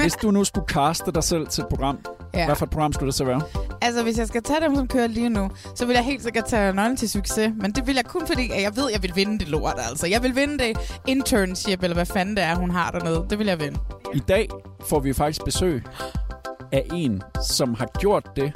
Hvis 0.00 0.14
du 0.14 0.30
nu 0.30 0.44
skulle 0.44 0.66
kaste 0.66 1.12
dig 1.12 1.24
selv 1.24 1.46
til 1.46 1.62
et 1.62 1.68
program, 1.68 1.98
Ja. 2.34 2.44
hvad 2.46 2.56
for 2.56 2.66
et 2.66 2.70
program 2.70 2.92
skulle 2.92 3.06
det 3.06 3.14
så 3.14 3.24
være? 3.24 3.40
Altså, 3.82 4.02
hvis 4.02 4.18
jeg 4.18 4.26
skal 4.28 4.42
tage 4.42 4.60
dem, 4.60 4.74
som 4.76 4.88
kører 4.88 5.06
lige 5.06 5.28
nu, 5.28 5.50
så 5.74 5.86
vil 5.86 5.94
jeg 5.94 6.04
helt 6.04 6.22
sikkert 6.22 6.44
tage 6.44 6.72
nøglen 6.72 6.96
til 6.96 7.10
succes. 7.10 7.52
Men 7.60 7.72
det 7.72 7.86
vil 7.86 7.94
jeg 7.94 8.04
kun 8.04 8.26
fordi, 8.26 8.50
at 8.50 8.62
jeg 8.62 8.76
ved, 8.76 8.86
at 8.86 8.92
jeg 8.94 9.02
vil 9.02 9.12
vinde 9.16 9.38
det 9.38 9.48
lort, 9.48 9.74
altså. 9.90 10.06
Jeg 10.06 10.22
vil 10.22 10.36
vinde 10.36 10.58
det 10.58 10.76
internship, 11.06 11.82
eller 11.82 11.94
hvad 11.94 12.06
fanden 12.06 12.36
det 12.36 12.44
er, 12.44 12.54
hun 12.54 12.70
har 12.70 12.90
dernede. 12.90 13.26
Det 13.30 13.38
vil 13.38 13.46
jeg 13.46 13.60
vinde. 13.60 13.78
I 14.14 14.18
dag 14.18 14.48
får 14.88 15.00
vi 15.00 15.12
faktisk 15.12 15.44
besøg 15.44 15.82
af 16.72 16.86
en, 16.94 17.22
som 17.48 17.74
har 17.74 17.88
gjort 17.98 18.26
det, 18.36 18.52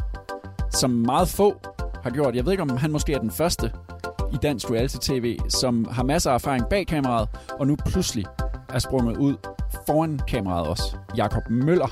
som 0.70 0.90
meget 0.90 1.28
få 1.28 1.54
har 2.02 2.10
gjort. 2.10 2.34
Jeg 2.36 2.44
ved 2.44 2.52
ikke, 2.52 2.62
om 2.62 2.76
han 2.76 2.90
måske 2.92 3.12
er 3.14 3.18
den 3.18 3.30
første 3.30 3.72
i 4.32 4.36
dansk 4.42 4.70
reality-tv, 4.70 5.38
som 5.48 5.88
har 5.92 6.02
masser 6.02 6.30
af 6.30 6.34
erfaring 6.34 6.64
bag 6.70 6.86
kameraet, 6.86 7.28
og 7.60 7.66
nu 7.66 7.76
pludselig 7.86 8.24
er 8.72 8.78
sprunget 8.78 9.16
ud 9.16 9.36
foran 9.86 10.20
kameraet 10.28 10.68
også. 10.68 10.96
Jakob 11.16 11.50
Møller, 11.50 11.88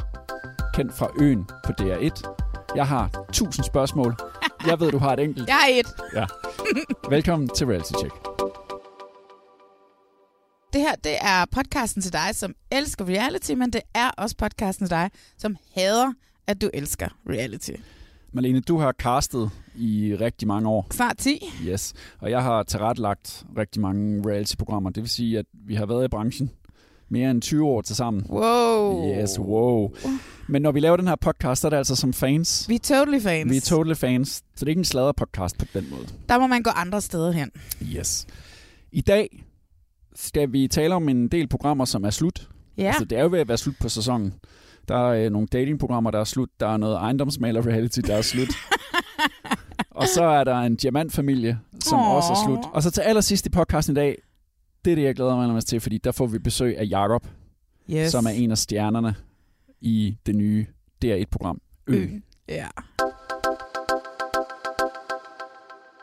kendt 0.75 0.95
fra 0.95 1.11
Øen 1.21 1.45
på 1.65 1.73
DR1. 1.81 2.23
Jeg 2.77 2.87
har 2.87 3.27
tusind 3.33 3.65
spørgsmål. 3.65 4.15
Jeg 4.67 4.81
ved, 4.81 4.91
du 4.91 4.99
har 4.99 5.13
et 5.13 5.21
enkelt. 5.21 5.49
Jeg 5.53 5.55
har 5.57 5.69
et. 5.69 5.87
Ja. 6.15 6.27
Velkommen 7.11 7.49
til 7.49 7.67
Reality 7.67 7.93
Check. 7.99 8.15
Det 10.73 10.81
her, 10.81 10.95
det 11.05 11.17
er 11.21 11.45
podcasten 11.51 12.03
til 12.03 12.13
dig, 12.13 12.29
som 12.33 12.55
elsker 12.71 13.05
reality, 13.05 13.53
men 13.53 13.73
det 13.73 13.81
er 13.95 14.11
også 14.11 14.37
podcasten 14.37 14.87
til 14.87 14.91
dig, 14.91 15.11
som 15.39 15.57
hader, 15.75 16.13
at 16.47 16.61
du 16.61 16.71
elsker 16.75 17.09
reality. 17.29 17.73
Marlene, 18.33 18.61
du 18.61 18.79
har 18.79 18.93
castet 18.93 19.51
i 19.75 20.17
rigtig 20.21 20.49
mange 20.49 20.69
år. 20.69 20.87
Snart 20.91 21.17
10. 21.17 21.45
Yes. 21.65 21.95
Og 22.21 22.31
jeg 22.31 22.43
har 22.43 22.63
tilrettelagt 22.63 23.45
rigtig 23.59 23.83
mange 23.83 24.31
reality-programmer. 24.31 24.91
Det 24.91 25.03
vil 25.03 25.11
sige, 25.11 25.39
at 25.39 25.47
vi 25.53 25.75
har 25.75 25.87
været 25.87 26.05
i 26.05 26.09
branchen 26.09 26.51
mere 27.09 27.31
end 27.31 27.43
20 27.43 27.67
år 27.67 27.81
til 27.81 27.97
sammen. 27.97 28.27
Wow. 28.29 29.15
Yes, 29.15 29.39
wow. 29.39 29.91
Men 30.49 30.63
når 30.63 30.73
vi 30.73 30.81
laver 30.81 30.97
den 30.97 31.09
her 31.09 31.17
podcast, 31.17 31.61
så 31.61 31.69
er 31.69 31.71
det 31.71 31.77
altså 31.77 31.97
som 31.97 32.13
fans. 32.13 32.69
Vi 32.69 32.75
er 32.75 32.79
totally 32.79 33.21
fans. 33.21 33.51
Vi 33.51 33.57
er 33.57 33.61
totally 33.61 33.95
fans. 33.97 34.29
Så 34.29 34.43
det 34.55 34.63
er 34.63 34.69
ikke 34.69 34.79
en 34.79 34.85
sladder 34.85 35.13
podcast 35.13 35.59
på 35.59 35.65
den 35.75 35.87
måde. 35.91 36.07
Der 36.29 36.39
må 36.39 36.47
man 36.47 36.63
gå 36.63 36.71
andre 36.71 37.01
steder 37.01 37.31
hen. 37.31 37.51
Yes. 37.83 38.27
I 38.93 39.01
dag 39.01 39.45
skal 40.15 40.53
vi 40.53 40.69
tale 40.69 40.95
om 40.95 41.09
en 41.09 41.29
del 41.29 41.49
programmer, 41.49 41.85
som 41.85 42.05
er 42.05 42.11
slut. 42.11 42.49
Ja. 42.79 42.87
Altså, 42.87 43.05
det 43.05 43.19
er 43.19 43.23
jo 43.23 43.29
ved 43.31 43.41
at 43.41 43.49
være 43.49 43.59
slut 43.59 43.75
på 43.81 43.89
sæsonen. 43.89 44.35
Der 44.89 44.97
er 44.97 45.25
øh, 45.25 45.33
nogle 45.33 45.47
datingprogrammer, 45.47 46.11
der 46.11 46.21
er 46.21 46.25
slut. 46.25 46.49
Der 46.61 46.69
er 46.69 46.77
noget 46.77 46.97
ejendomsmaler 46.97 47.67
reality, 47.67 48.01
der 48.01 48.15
er 48.15 48.23
slut. 48.23 48.49
og 49.91 50.07
så 50.15 50.25
er 50.25 50.45
der 50.45 50.57
en 50.57 50.77
diamantfamilie, 50.77 51.59
som 51.81 51.99
Åh. 51.99 52.11
også 52.11 52.33
er 52.33 52.37
slut. 52.47 52.65
Og 52.73 52.83
så 52.83 52.91
til 52.91 53.01
allersidst 53.01 53.47
i 53.47 53.51
podcasten 53.51 53.93
i 53.93 53.95
dag, 53.95 54.19
det 54.85 54.91
er 54.91 54.95
det, 54.95 55.03
jeg 55.03 55.15
glæder 55.15 55.35
mig 55.35 55.43
allermest 55.43 55.69
til, 55.69 55.81
fordi 55.81 55.99
der 55.99 56.13
får 56.13 56.27
vi 56.27 56.39
besøg 56.39 56.79
af 56.79 56.87
Jakob, 56.91 57.27
yes. 57.91 58.11
som 58.11 58.27
er 58.27 58.31
en 58.31 58.51
af 58.51 58.59
stjernerne 58.59 59.15
i 59.81 60.17
det 60.27 60.35
nye 60.35 60.67
DR1-program. 61.05 61.61
Ø. 61.87 62.07
Ja. 62.49 62.67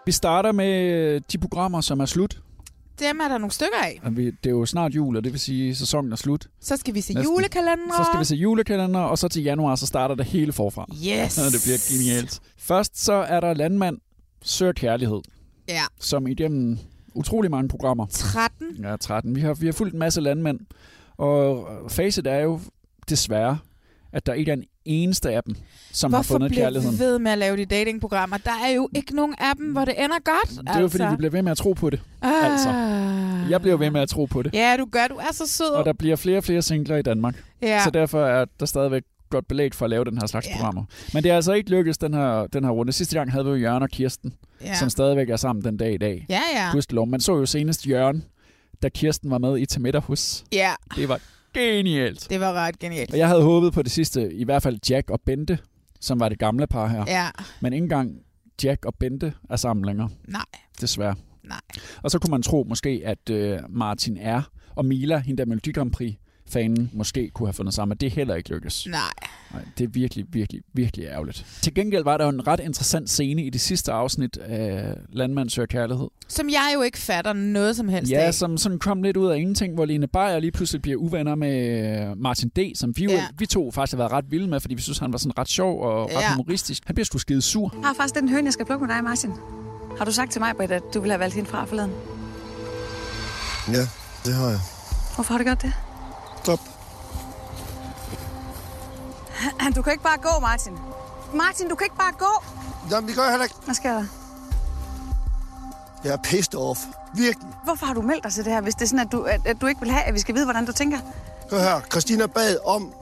Vi 0.05 0.11
starter 0.11 0.51
med 0.51 1.19
de 1.19 1.37
programmer, 1.37 1.81
som 1.81 1.99
er 1.99 2.05
slut. 2.05 2.41
Dem 2.99 3.19
er 3.19 3.27
der 3.27 3.37
nogle 3.37 3.51
stykker 3.51 3.77
af. 3.83 3.99
Og 4.03 4.17
vi- 4.17 4.25
Det 4.25 4.45
er 4.45 4.49
jo 4.49 4.65
snart 4.65 4.95
jul, 4.95 5.17
og 5.17 5.23
det 5.23 5.31
vil 5.31 5.39
sige, 5.39 5.69
at 5.69 5.77
sæsonen 5.77 6.11
er 6.11 6.15
slut. 6.15 6.47
Så 6.61 6.77
skal 6.77 6.93
vi 6.93 7.01
se 7.01 7.13
Næsten. 7.13 7.33
julekalender. 7.33 7.93
Så 7.97 8.03
skal 8.03 8.19
vi 8.19 8.25
se 8.25 8.35
julekalender, 8.35 8.99
og 8.99 9.17
så 9.17 9.27
til 9.27 9.43
januar, 9.43 9.75
så 9.75 9.85
starter 9.85 10.15
det 10.15 10.25
hele 10.25 10.53
forfra. 10.53 10.85
Yes. 10.91 11.37
Og 11.37 11.43
det 11.53 11.61
bliver 11.65 11.77
genialt. 11.91 12.39
Først 12.57 13.03
så 13.03 13.13
er 13.13 13.39
der 13.39 13.53
Landmand 13.53 13.97
Søger 14.41 14.71
Kærlighed, 14.73 15.21
Ja. 15.69 15.81
som 15.99 16.27
igennem 16.27 16.77
utrolig 17.15 17.51
mange 17.51 17.67
programmer. 17.69 18.05
13. 18.09 18.67
Ja, 18.83 18.95
13. 18.95 19.35
Vi 19.35 19.41
har, 19.41 19.53
vi 19.53 19.65
har 19.65 19.73
fulgt 19.73 19.93
en 19.93 19.99
masse 19.99 20.21
landmænd, 20.21 20.59
og 21.17 21.67
facet 21.89 22.27
er 22.27 22.39
jo 22.39 22.59
desværre, 23.09 23.57
at 24.13 24.25
der 24.25 24.33
ikke 24.33 24.51
er 24.51 24.55
en 24.55 24.63
eneste 24.85 25.31
af 25.31 25.43
dem, 25.43 25.55
som 25.91 26.13
har 26.13 26.17
Hvorfor 26.17 26.33
fundet 26.33 26.49
bliver 26.51 26.65
kærligheden. 26.65 26.99
vi 26.99 27.03
ved 27.03 27.19
med 27.19 27.31
at 27.31 27.37
lave 27.37 27.57
de 27.57 27.65
datingprogrammer? 27.65 28.37
Der 28.37 28.51
er 28.65 28.69
jo 28.69 28.89
ikke 28.95 29.15
nogen 29.15 29.35
af 29.37 29.55
dem, 29.57 29.71
hvor 29.71 29.85
det 29.85 30.03
ender 30.03 30.17
godt. 30.23 30.49
Det 30.67 30.75
er 30.75 30.79
jo 30.79 30.87
fordi, 30.87 31.03
vi 31.11 31.15
bliver 31.15 31.31
ved 31.31 31.41
med 31.41 31.51
at 31.51 31.57
tro 31.57 31.73
på 31.73 31.89
det. 31.89 32.01
altså. 32.21 32.69
Jeg 33.49 33.61
bliver 33.61 33.77
ved 33.77 33.89
med 33.91 34.01
at 34.01 34.09
tro 34.09 34.25
på 34.25 34.41
det. 34.43 34.53
Ja, 34.53 34.75
du 34.79 34.85
gør. 34.91 35.07
Du 35.09 35.15
er 35.15 35.33
så 35.33 35.47
sød. 35.47 35.69
Og 35.73 35.85
der 35.85 35.93
bliver 35.93 36.15
flere 36.15 36.37
og 36.37 36.43
flere 36.43 36.61
singler 36.61 36.95
i 36.97 37.01
Danmark. 37.01 37.43
ja. 37.61 37.83
Så 37.83 37.89
derfor 37.89 38.25
er 38.25 38.45
der 38.59 38.65
stadigvæk 38.65 39.03
godt 39.29 39.47
belæg 39.47 39.73
for 39.73 39.85
at 39.85 39.89
lave 39.89 40.05
den 40.05 40.17
her 40.17 40.27
slags 40.27 40.47
Ja. 40.47 40.53
programmer. 40.55 40.83
Men 41.13 41.23
det 41.23 41.31
er 41.31 41.35
altså 41.35 41.53
ikke 41.53 41.69
lykkedes 41.69 41.97
den 41.97 42.13
her, 42.13 42.47
den 42.47 42.63
her 42.63 42.71
runde. 42.71 42.91
Sidste 42.91 43.17
gang 43.17 43.31
havde 43.31 43.45
vi 43.45 43.49
jo 43.51 43.55
Jørgen 43.57 43.83
og 43.83 43.89
Kirsten, 43.89 44.33
ja. 44.61 44.73
som 44.75 44.89
stadigvæk 44.89 45.29
er 45.29 45.35
sammen 45.35 45.63
den 45.65 45.77
dag 45.77 45.93
i 45.93 45.97
dag. 45.97 46.25
ja, 46.29 46.41
ja. 46.55 46.71
Gudskelov. 46.71 47.07
Man 47.07 47.19
så 47.19 47.35
jo 47.37 47.45
senest 47.45 47.87
Jørgen, 47.87 48.23
da 48.81 48.89
Kirsten 48.89 49.31
var 49.31 49.37
med 49.37 49.57
i 49.59 49.65
Til 49.65 49.81
middag 49.81 50.01
hos. 50.01 50.43
Ja, 50.53 50.73
Det 50.95 51.09
var 51.09 51.19
genialt. 51.53 52.27
det 52.29 52.39
var 52.39 52.53
ret 52.53 52.79
genialt. 52.79 53.11
Og 53.11 53.17
jeg 53.17 53.27
havde 53.27 53.41
håbet 53.43 53.73
på 53.73 53.81
det 53.81 53.91
sidste, 53.91 54.33
i 54.33 54.43
hvert 54.43 54.63
fald 54.63 54.79
Jack 54.89 55.09
og 55.09 55.21
Bente, 55.25 55.57
som 56.01 56.19
var 56.19 56.29
det 56.29 56.39
gamle 56.39 56.67
par 56.67 56.87
her. 56.87 57.03
Ja, 57.07 57.27
Men 57.61 57.73
ikke 57.73 57.83
engang 57.83 58.11
Jack 58.63 58.85
og 58.85 58.93
Bente 58.99 59.33
er 59.49 59.55
sammen 59.55 59.85
længere, 59.85 60.09
nej, 60.27 60.41
desværre. 60.81 61.15
nej. 61.43 61.59
Og 62.03 62.11
så 62.11 62.19
kunne 62.19 62.31
man 62.31 62.41
tro 62.41 62.65
måske, 62.69 63.01
at 63.05 63.29
øh, 63.29 63.59
Martin 63.69 64.17
R. 64.21 64.41
og 64.75 64.85
Mila, 64.85 65.17
hende 65.19 65.37
der 65.37 65.45
Melodi 65.45 65.71
Grand 65.71 65.91
Prix, 65.91 66.15
fanen 66.49 66.89
måske 66.93 67.29
kunne 67.33 67.47
have 67.47 67.53
fundet 67.53 67.73
sammen, 67.73 67.89
men 67.89 67.97
det 67.97 68.07
er 68.07 68.11
heller 68.11 68.35
ikke 68.35 68.49
lykkes. 68.49 68.87
Nej. 68.91 68.99
Nej, 69.53 69.61
det 69.77 69.83
er 69.83 69.87
virkelig, 69.87 70.25
virkelig, 70.29 70.61
virkelig 70.73 71.05
ærgerligt. 71.05 71.45
Til 71.61 71.73
gengæld 71.73 72.03
var 72.03 72.17
der 72.17 72.23
jo 72.25 72.29
en 72.29 72.47
ret 72.47 72.59
interessant 72.59 73.09
scene 73.09 73.43
i 73.45 73.49
det 73.49 73.61
sidste 73.61 73.91
afsnit 73.91 74.37
af 74.37 74.93
Landmand 75.09 75.49
søger 75.49 75.65
kærlighed. 75.65 76.07
Som 76.27 76.49
jeg 76.49 76.71
jo 76.75 76.81
ikke 76.81 76.97
fatter 76.97 77.33
noget 77.33 77.75
som 77.75 77.89
helst 77.89 78.11
Ja, 78.11 78.19
af. 78.25 78.33
som 78.33 78.57
sådan 78.57 78.79
kom 78.79 79.03
lidt 79.03 79.17
ud 79.17 79.27
af 79.27 79.37
ingenting, 79.37 79.73
hvor 79.73 79.85
Lene 79.85 80.07
Beyer 80.07 80.39
lige 80.39 80.51
pludselig 80.51 80.81
bliver 80.81 80.97
uvenner 80.97 81.35
med 81.35 82.15
Martin 82.15 82.49
D., 82.49 82.59
som 82.75 82.93
vi, 82.97 83.03
jo, 83.03 83.09
Ja. 83.11 83.25
vi 83.37 83.45
to 83.45 83.71
faktisk 83.71 83.93
har 83.93 83.97
været 83.97 84.11
ret 84.11 84.25
vilde 84.31 84.47
med, 84.47 84.59
fordi 84.59 84.75
vi 84.75 84.81
synes, 84.81 84.97
han 84.97 85.11
var 85.11 85.17
sådan 85.17 85.37
ret 85.37 85.49
sjov 85.49 85.81
og 85.81 86.05
ret 86.05 86.21
Ja. 86.21 86.33
humoristisk. 86.33 86.83
Han 86.85 86.95
bliver 86.95 87.05
sgu 87.05 87.17
skide 87.17 87.41
sur. 87.41 87.71
Jeg 87.79 87.87
har 87.87 87.93
faktisk 87.93 88.15
den 88.15 88.29
høn, 88.29 88.45
jeg 88.45 88.53
skal 88.53 88.65
plukke 88.65 88.85
med 88.85 88.95
dig, 88.95 89.03
Martin. 89.03 89.31
Har 89.97 90.05
du 90.05 90.11
sagt 90.11 90.31
til 90.31 90.41
mig, 90.41 90.53
Britt, 90.57 90.71
at 90.71 90.83
du 90.93 90.99
ville 90.99 91.11
have 91.13 91.19
valgt 91.19 91.35
hende 91.35 91.49
fra 91.49 91.65
forleden? 91.65 91.91
Ja, 93.67 93.81
det 94.25 94.33
har 94.33 94.49
jeg. 94.49 94.59
Hvorfor 95.15 95.33
har 95.33 95.37
du 95.37 95.43
gjort 95.43 95.61
det? 95.61 95.73
Stop. 96.45 96.59
Du 99.75 99.81
kan 99.81 99.91
ikke 99.91 100.03
bare 100.03 100.17
gå, 100.17 100.39
Martin. 100.41 100.73
Martin, 101.33 101.69
du 101.69 101.75
kan 101.75 101.85
ikke 101.85 101.95
bare 101.95 102.11
gå. 102.19 102.43
Jamen, 102.91 103.07
det 103.07 103.15
gør 103.15 103.23
jeg 103.23 103.31
heller 103.31 103.43
ikke. 103.43 103.55
Hvad 103.65 103.75
sker 103.75 103.93
der? 103.93 104.05
Jeg 106.03 106.13
er 106.13 106.17
pissed 106.17 106.55
off. 106.55 106.79
Virkelig. 107.15 107.47
Hvorfor 107.63 107.85
har 107.85 107.93
du 107.93 108.01
meldt 108.01 108.23
dig 108.23 108.33
til 108.33 108.45
det 108.45 108.53
her, 108.53 108.61
hvis 108.61 108.75
det 108.75 108.81
er 108.81 108.87
sådan, 108.87 108.99
at 109.05 109.11
du, 109.11 109.21
at, 109.23 109.41
at 109.45 109.61
du 109.61 109.67
ikke 109.67 109.81
vil 109.81 109.91
have, 109.91 110.03
at 110.03 110.13
vi 110.13 110.19
skal 110.19 110.35
vide, 110.35 110.45
hvordan 110.45 110.65
du 110.65 110.71
tænker? 110.71 110.99
Hør 111.51 111.59
her. 111.59 111.81
Christina 111.91 112.25
bad 112.25 112.57
om 112.65 112.93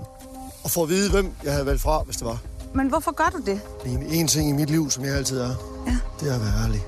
at 0.66 0.72
få 0.72 0.84
at 0.84 0.90
vide, 0.90 1.12
hvem 1.12 1.34
jeg 1.44 1.52
havde 1.52 1.66
valgt 1.66 1.82
fra, 1.82 2.04
hvis 2.04 2.16
det 2.18 2.26
var. 2.28 2.38
Men 2.74 2.88
hvorfor 2.88 3.12
gør 3.12 3.30
du 3.34 3.38
det? 3.46 3.62
En, 3.86 4.04
en 4.04 4.28
ting 4.28 4.50
i 4.50 4.52
mit 4.54 4.70
liv, 4.70 4.92
som 4.92 5.06
jeg 5.06 5.16
altid 5.16 5.40
er, 5.40 5.56
Ja. 5.88 5.98
det 6.20 6.30
er 6.32 6.36
at 6.36 6.42
være 6.42 6.64
ærlig. 6.66 6.84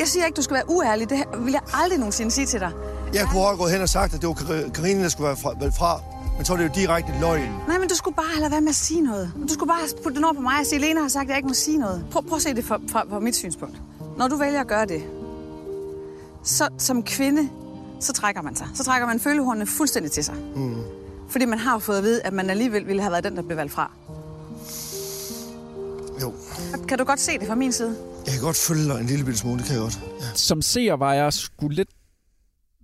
Jeg 0.00 0.08
siger 0.08 0.26
ikke, 0.26 0.36
du 0.36 0.42
skal 0.42 0.54
være 0.54 0.68
uærlig. 0.70 1.10
Det 1.10 1.18
vil 1.44 1.52
jeg 1.52 1.60
aldrig 1.74 1.98
nogensinde 1.98 2.30
sige 2.30 2.46
til 2.46 2.60
dig. 2.60 2.72
Jeg 3.14 3.26
kunne 3.30 3.42
have 3.42 3.56
gået 3.56 3.72
hen 3.72 3.82
og 3.82 3.88
sagt, 3.88 4.14
at 4.14 4.20
det 4.20 4.28
var 4.28 4.34
Kar- 4.34 4.70
Karina, 4.74 5.02
der 5.02 5.08
skulle 5.08 5.26
være 5.26 5.36
fra, 5.36 5.52
valgt 5.60 5.76
fra. 5.76 6.00
Men 6.36 6.44
så 6.44 6.52
var 6.52 6.62
det 6.62 6.68
jo 6.68 6.72
direkte 6.74 7.12
løgn. 7.20 7.52
Nej, 7.68 7.78
men 7.78 7.88
du 7.88 7.94
skulle 7.94 8.14
bare 8.16 8.40
lade 8.40 8.50
være 8.50 8.60
med 8.60 8.68
at 8.68 8.74
sige 8.74 9.00
noget. 9.00 9.32
Du 9.48 9.52
skulle 9.54 9.68
bare 9.68 10.02
putte 10.02 10.16
den 10.16 10.24
over 10.24 10.34
på 10.34 10.40
mig 10.40 10.60
og 10.60 10.66
sige, 10.66 10.78
Lena 10.80 11.00
har 11.00 11.08
sagt, 11.08 11.22
at 11.22 11.28
jeg 11.28 11.36
ikke 11.36 11.48
må 11.48 11.54
sige 11.54 11.78
noget. 11.78 12.04
Prøv, 12.12 12.22
prøv 12.28 12.36
at 12.36 12.42
se 12.42 12.54
det 12.54 12.64
fra, 12.64 12.78
fra, 12.92 13.04
fra 13.10 13.20
mit 13.20 13.36
synspunkt. 13.36 13.76
Når 14.18 14.28
du 14.28 14.36
vælger 14.36 14.60
at 14.60 14.66
gøre 14.66 14.86
det, 14.86 15.02
så 16.44 16.68
som 16.78 17.02
kvinde, 17.02 17.48
så 18.00 18.12
trækker 18.12 18.42
man 18.42 18.56
sig. 18.56 18.66
Så 18.74 18.84
trækker 18.84 19.06
man 19.06 19.20
følehornene 19.20 19.66
fuldstændig 19.66 20.12
til 20.12 20.24
sig. 20.24 20.34
Mm. 20.56 20.76
Fordi 21.28 21.44
man 21.44 21.58
har 21.58 21.78
fået 21.78 21.96
at 21.98 22.02
vide, 22.04 22.22
at 22.22 22.32
man 22.32 22.50
alligevel 22.50 22.86
ville 22.86 23.02
have 23.02 23.12
været 23.12 23.24
den, 23.24 23.36
der 23.36 23.42
blev 23.42 23.56
valgt 23.56 23.72
fra. 23.72 23.90
Jo. 26.22 26.32
Kan 26.88 26.98
du 26.98 27.04
godt 27.04 27.20
se 27.20 27.38
det 27.38 27.48
fra 27.48 27.54
min 27.54 27.72
side? 27.72 27.96
Jeg 28.26 28.32
kan 28.34 28.42
godt 28.42 28.56
følge 28.56 28.84
dig 28.84 29.00
en 29.00 29.06
lille 29.06 29.24
bitte 29.24 29.38
smule, 29.38 29.58
det 29.58 29.66
kan 29.66 29.74
jeg 29.74 29.82
godt. 29.82 30.00
Ja. 30.20 30.34
Som 30.34 30.62
seer 30.62 30.94
var 30.94 31.14
jeg 31.14 31.32
sgu 31.32 31.68
lidt 31.68 31.88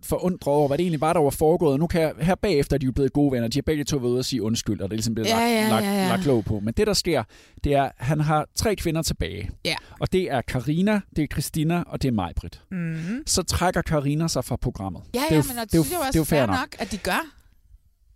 forundret 0.03 0.55
over, 0.55 0.69
hvad 0.69 0.79
det 0.79 0.83
egentlig 0.85 1.01
var, 1.01 1.13
der 1.13 1.21
var 1.21 1.31
foregået. 1.31 1.81
Nu 1.81 1.87
kan 1.87 2.01
jeg, 2.01 2.13
her 2.21 2.35
bagefter 2.35 2.77
er 2.77 2.79
de 2.79 2.87
jo 2.87 2.93
blevet 2.93 3.13
gode 3.13 3.33
venner. 3.33 3.49
De 3.49 3.59
har 3.59 3.63
begge 3.63 3.85
to 3.85 3.97
været 3.97 4.11
ude 4.11 4.19
og 4.19 4.25
sige 4.25 4.43
undskyld, 4.43 4.81
og 4.81 4.89
det 4.89 4.95
er 4.95 4.97
ligesom 4.97 5.15
blevet 5.15 5.29
Ja, 5.29 5.35
lagt, 5.35 5.53
ja, 5.53 5.69
lagt, 5.69 5.85
ja, 5.85 6.03
ja. 6.03 6.09
lagt 6.09 6.27
låg 6.27 6.45
på. 6.45 6.61
Men 6.61 6.75
det, 6.75 6.87
der 6.87 6.93
sker, 6.93 7.25
det 7.65 7.75
er, 7.75 7.83
at 7.83 7.93
han 7.99 8.21
har 8.21 8.47
tre 8.55 8.77
kvinder 8.77 9.03
tilbage. 9.03 9.51
Ja. 9.65 9.75
Og 10.01 10.13
det 10.13 10.33
er 10.33 10.41
Karina, 10.41 11.01
det 11.17 11.23
er 11.23 11.27
Christina, 11.33 11.83
og 11.87 12.03
det 12.03 12.09
er 12.09 12.13
Majbrit. 12.13 12.63
Mm-hmm. 12.71 13.23
Så 13.27 13.43
trækker 13.43 13.83
Karina 13.83 14.29
sig 14.29 14.45
fra 14.45 14.57
programmet. 14.57 15.03
Ja, 15.15 15.19
det 15.21 15.31
ja, 15.31 15.35
er 15.35 15.37
jo, 15.37 15.43
men 15.49 15.59
og 15.59 15.67
det 15.67 15.75
er 15.75 15.79
jo, 15.79 15.83
synes 15.85 15.93
jeg 15.93 15.99
jo 15.99 16.01
det 16.01 16.09
også 16.09 16.19
er 16.19 16.21
jo 16.21 16.25
fair 16.25 16.39
fair 16.39 16.47
nok. 16.47 16.57
nok, 16.59 16.77
at 16.79 16.93
de 16.93 16.99
gør. 16.99 17.27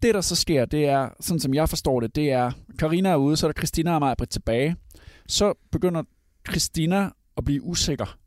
Det, 0.02 0.14
der 0.14 0.20
så 0.20 0.37
sker, 0.37 0.64
det 0.64 0.84
er, 0.84 1.08
sådan 1.20 1.40
som 1.40 1.55
jeg 1.55 1.69
forstår 1.69 2.00
det, 2.00 2.17
det 2.17 2.32
er, 2.32 2.52
Karina 2.78 3.08
er 3.08 3.17
ude, 3.17 3.37
så 3.37 3.46
er 3.46 3.52
der 3.52 3.61
Christina 3.61 3.94
og 3.94 4.00
Majbrit 4.00 4.28
tilbage. 4.28 4.76
Så 5.28 5.52
begynder 5.72 6.02
Christina 6.48 7.10
at 7.37 7.44
blive 7.44 7.62
usikker 7.62 8.19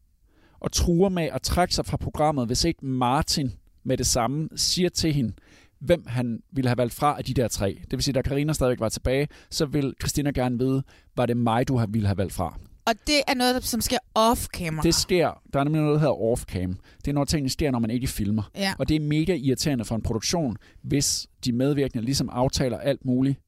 og 0.60 0.72
truer 0.72 1.10
med 1.10 1.24
at 1.24 1.42
trække 1.42 1.74
sig 1.74 1.86
fra 1.86 1.98
programmet, 1.98 2.46
hvis 2.46 2.64
ikke 2.64 2.86
Martin 2.86 3.54
med 3.84 3.98
det 3.98 4.06
samme 4.06 4.50
siger 4.56 4.90
til 4.90 5.14
hende, 5.14 5.34
hvem 5.80 6.04
han 6.08 6.40
ville 6.52 6.68
have 6.68 6.78
valgt 6.78 6.94
fra 6.94 7.18
af 7.18 7.24
de 7.24 7.34
der 7.34 7.48
tre. 7.48 7.80
Det 7.82 7.92
vil 7.92 8.04
sige, 8.04 8.14
da 8.14 8.22
Karina 8.22 8.54
stadigvæk 8.54 8.80
var 8.80 8.90
tilbage, 8.90 9.28
så 9.50 9.66
vil 9.66 9.94
Christina 10.02 10.32
gerne 10.32 10.60
vide, 10.60 10.84
var 11.16 11.26
det 11.26 11.38
mig, 11.38 11.68
du 11.68 11.86
ville 11.90 12.08
have 12.08 12.18
valgt 12.18 12.34
fra. 12.34 12.60
Og 12.86 12.94
det 13.08 13.22
er 13.28 13.34
noget, 13.34 13.64
som 13.64 13.82
sker 13.82 13.98
off-camera. 14.20 14.84
Det 14.84 14.96
sker, 14.96 15.42
der 15.54 15.60
er 15.60 15.64
nemlig 15.64 15.82
noget, 15.82 15.96
der 15.96 16.00
hedder 16.00 16.34
off-cam. 16.34 16.76
Det 16.98 17.08
er 17.08 17.14
når 17.14 17.26
tingene 17.26 17.50
sker, 17.50 17.72
når 17.72 17.80
man 17.80 17.90
ikke 17.90 18.08
filmer. 18.08 18.52
Ja. 18.56 18.74
Og 18.80 18.90
det 18.90 18.96
er 18.96 19.00
mega 19.00 19.36
irriterende 19.36 19.86
for 19.86 19.96
en 19.96 20.02
produktion, 20.02 20.58
hvis 20.82 21.28
de 21.46 21.52
medvirkende 21.52 22.06
ligesom 22.06 22.30
aftaler 22.30 22.78
alt 22.78 23.06
muligt, 23.06 23.40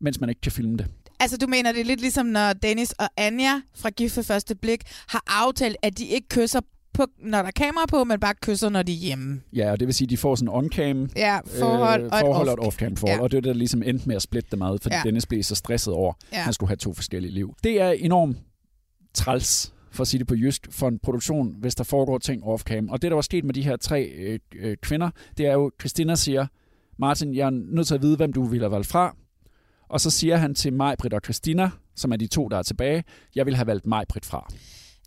mens 0.00 0.20
man 0.20 0.28
ikke 0.28 0.40
kan 0.40 0.52
filme 0.52 0.76
det. 0.76 0.86
Altså, 1.20 1.36
du 1.36 1.46
mener, 1.46 1.72
det 1.72 1.80
er 1.80 1.84
lidt 1.84 2.00
ligesom, 2.00 2.26
når 2.26 2.52
Dennis 2.52 2.92
og 2.92 3.08
Anja 3.16 3.60
fra 3.74 3.90
Gift 3.90 4.16
ved 4.16 4.24
første 4.24 4.54
blik 4.54 4.82
har 5.08 5.22
aftalt, 5.26 5.76
at 5.82 5.98
de 5.98 6.06
ikke 6.06 6.28
kysser, 6.28 6.60
på, 6.92 7.06
når 7.18 7.38
der 7.38 7.46
er 7.46 7.50
kamera 7.50 7.86
på, 7.86 8.04
men 8.04 8.20
bare 8.20 8.34
kysser, 8.42 8.68
når 8.68 8.82
de 8.82 8.92
er 8.92 8.96
hjemme. 8.96 9.40
Ja, 9.52 9.70
og 9.72 9.80
det 9.80 9.86
vil 9.86 9.94
sige, 9.94 10.06
at 10.06 10.10
de 10.10 10.16
får 10.16 10.34
sådan 10.34 10.48
on-cam 10.54 11.12
Ja, 11.16 11.38
forhold 11.60 12.04
et 12.04 12.10
forhold 12.20 12.48
og 12.48 12.54
et 12.54 12.60
off-cam 12.72 12.94
forhold. 12.96 13.18
Ja. 13.18 13.22
Og 13.22 13.30
det 13.30 13.36
er 13.36 13.40
der 13.40 13.52
ligesom 13.52 13.82
endte 13.82 14.08
med 14.08 14.16
at 14.16 14.22
splitte 14.22 14.48
dem 14.50 14.62
ad, 14.62 14.78
fordi 14.82 14.94
Ja. 14.94 15.00
Dennis 15.04 15.26
blev 15.26 15.42
så 15.42 15.54
stresset 15.54 15.94
over, 15.94 16.12
Ja. 16.32 16.36
at 16.38 16.42
han 16.44 16.52
skulle 16.52 16.68
have 16.70 16.76
to 16.76 16.92
forskellige 16.92 17.32
liv. 17.34 17.54
Det 17.64 17.80
er 17.80 17.90
enormt 17.90 18.36
træls, 19.14 19.72
for 19.92 20.02
at 20.02 20.08
sige 20.08 20.18
det 20.18 20.26
på 20.26 20.34
jysk, 20.34 20.68
for 20.70 20.88
en 20.88 20.98
produktion, 20.98 21.54
hvis 21.60 21.74
der 21.74 21.84
foregår 21.84 22.18
ting 22.18 22.42
off-cam. 22.44 22.90
Og 22.90 23.02
det, 23.02 23.10
der 23.10 23.14
var 23.14 23.22
sket 23.22 23.44
med 23.44 23.54
de 23.54 23.62
her 23.62 23.76
tre 23.76 24.02
øh, 24.04 24.38
øh, 24.56 24.76
kvinder, 24.82 25.10
det 25.38 25.46
er 25.46 25.52
jo, 25.52 25.70
Christina 25.80 26.14
siger, 26.14 26.46
Martin, 26.98 27.34
jeg 27.34 27.46
er 27.46 27.50
nødt 27.50 27.86
til 27.86 27.94
at 27.94 28.02
vide, 28.02 28.16
hvem 28.16 28.32
du 28.32 28.44
ville 28.44 28.64
have 28.64 28.72
valgt 28.72 28.86
fra. 28.86 29.16
Og 29.90 30.00
så 30.00 30.10
siger 30.10 30.36
han 30.36 30.54
til 30.54 30.72
Majbrit 30.72 31.12
og 31.14 31.20
Christina, 31.24 31.70
som 31.96 32.12
er 32.12 32.16
de 32.16 32.26
to, 32.26 32.48
der 32.48 32.58
er 32.58 32.62
tilbage, 32.62 33.04
jeg 33.34 33.46
vil 33.46 33.56
have 33.56 33.66
valgt 33.66 33.86
Majbrit 33.86 34.26
fra. 34.26 34.48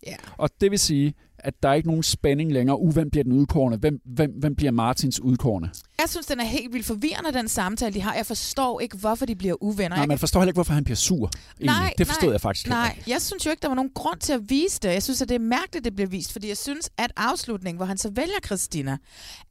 Ja. 0.08 0.16
Og 0.38 0.50
det 0.62 0.72
vil 0.72 0.80
sige, 0.80 1.14
at 1.40 1.54
der 1.64 1.70
er 1.70 1.74
ikke 1.74 1.88
nogen 1.88 2.04
spænding 2.04 2.52
længere. 2.52 2.80
Uh, 2.80 2.94
hvem 2.94 3.10
bliver 3.10 3.24
den 3.24 3.34
udkårende? 3.34 3.78
Hvem, 3.78 4.02
hvem, 4.06 4.32
hvem 4.32 4.56
bliver 4.56 4.72
Martins 4.72 5.20
udkårende? 5.20 5.70
Jeg 6.00 6.10
synes, 6.10 6.26
den 6.26 6.40
er 6.40 6.44
helt 6.44 6.74
vildt 6.74 6.86
forvirrende, 6.86 7.34
den 7.34 7.48
samtale, 7.48 7.94
de 7.94 8.02
har. 8.02 8.16
Jeg 8.16 8.26
forstår 8.26 8.80
ikke, 8.80 8.98
hvorfor 8.98 9.26
de 9.26 9.36
bliver 9.36 9.64
uvenner. 9.64 9.96
Nej, 9.96 10.06
man 10.06 10.20
forstår 10.20 10.40
heller 10.40 10.50
ikke, 10.50 10.58
hvorfor 10.58 10.74
han 10.74 10.84
bliver 10.84 10.96
sur. 10.96 11.30
egentlig. 11.60 11.66
Nej, 11.66 11.94
det 11.98 12.08
forstod 12.08 12.28
nej, 12.28 12.34
jeg 12.34 12.42
faktisk 12.42 12.66
heller 12.66 12.78
Nej, 12.78 12.94
ikke. 12.98 13.12
jeg 13.12 13.22
synes 13.22 13.46
jo 13.46 13.52
ikke, 13.52 13.62
der 13.62 13.68
var 13.68 13.76
nogen 13.76 13.92
grund 13.96 14.20
til 14.20 14.34
at 14.34 14.50
vise 14.50 14.80
det. 14.82 14.90
Jeg 14.90 15.04
synes, 15.04 15.22
at 15.22 15.30
det 15.30 15.36
er 15.36 15.40
mærkeligt, 15.40 15.86
det 15.86 15.96
bliver 15.96 16.10
vist, 16.10 16.32
fordi 16.32 16.48
jeg 16.48 16.58
synes, 16.58 16.90
at 16.98 17.12
afslutningen, 17.18 17.78
hvor 17.78 17.86
han 17.86 17.98
så 17.98 18.10
vælger 18.10 18.40
Christina, 18.46 18.98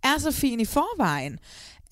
er 0.03 0.19
så 0.19 0.31
fin 0.31 0.61
i 0.61 0.65
forvejen. 0.65 1.39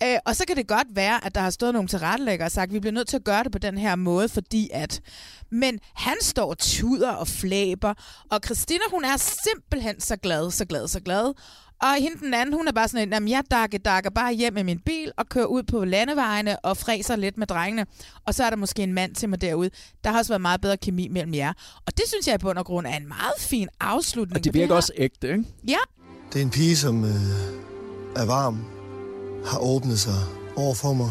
Øh, 0.03 0.19
og 0.27 0.37
så 0.37 0.45
kan 0.47 0.57
det 0.57 0.67
godt 0.67 0.87
være, 0.95 1.25
at 1.27 1.35
der 1.35 1.41
har 1.41 1.51
stået 1.51 1.73
nogle 1.73 1.89
tilrettelæggere 1.89 2.47
og 2.47 2.53
sagt, 2.53 2.69
at 2.69 2.75
vi 2.75 2.81
bliver 2.81 2.93
nødt 2.93 3.09
til 3.09 3.17
at 3.17 3.25
gøre 3.25 3.45
det 3.45 3.53
på 3.53 3.59
den 3.59 3.79
her 3.79 3.97
måde, 3.97 4.29
fordi 4.29 4.69
at... 4.73 5.01
Men 5.51 5.79
han 5.95 6.17
står 6.21 6.51
og 6.51 6.59
tuder 6.59 7.11
og 7.11 7.29
flæber, 7.29 7.95
og 8.31 8.41
Christina, 8.45 8.81
hun 8.91 9.05
er 9.05 9.17
simpelthen 9.17 10.01
så 10.01 10.17
glad, 10.17 10.51
så 10.51 10.65
glad, 10.65 10.89
så 10.89 11.01
glad. 11.01 11.35
Og 11.83 11.95
hende 12.01 12.19
den 12.19 12.35
anden, 12.35 12.55
hun 12.55 12.69
er 12.69 12.73
bare 12.73 12.89
sådan 12.89 13.09
en, 13.09 13.13
jamen 13.13 13.29
jeg 13.29 13.43
dakker, 13.51 13.79
dakker 13.79 14.11
bare 14.11 14.33
hjem 14.35 14.53
med 14.55 14.65
min 14.65 14.79
bil 14.79 15.13
og 15.17 15.29
kører 15.29 15.47
ud 15.47 15.63
på 15.63 15.85
landevejene 15.85 16.59
og 16.59 16.77
fræser 16.77 17.17
lidt 17.17 17.37
med 17.39 17.47
drengene. 17.47 17.87
Og 18.27 18.35
så 18.35 18.45
er 18.45 18.51
der 18.51 18.57
måske 18.57 18.83
en 18.83 18.93
mand 18.93 19.15
til 19.15 19.29
mig 19.29 19.41
derude. 19.41 19.71
Der 20.05 20.11
har 20.11 20.19
også 20.19 20.31
været 20.33 20.41
meget 20.41 20.61
bedre 20.61 20.77
kemi 20.77 21.09
mellem 21.09 21.35
jer. 21.35 21.53
Og 21.87 21.97
det 21.97 22.05
synes 22.09 22.27
jeg 22.27 22.35
i 22.35 22.39
bund 22.39 22.59
og 22.59 22.65
grund 22.67 22.87
er 22.87 22.97
en 22.97 23.09
meget 23.09 23.35
fin 23.39 23.69
afslutning. 23.81 24.37
Og 24.37 24.45
det 24.45 24.55
virker 24.55 24.67
her. 24.67 24.75
også 24.77 24.93
ægte, 24.97 25.29
ikke? 25.29 25.45
Ja, 25.69 25.79
Det 26.33 26.39
er 26.39 26.43
en 26.43 26.51
pige, 26.51 26.77
som 26.77 27.05
øh, 27.05 27.11
er 28.17 28.27
varm, 28.27 28.65
har 29.47 29.59
åbnet 29.59 30.01
sig 30.01 30.21
over 30.57 30.75
for 30.75 30.93
mig, 30.93 31.11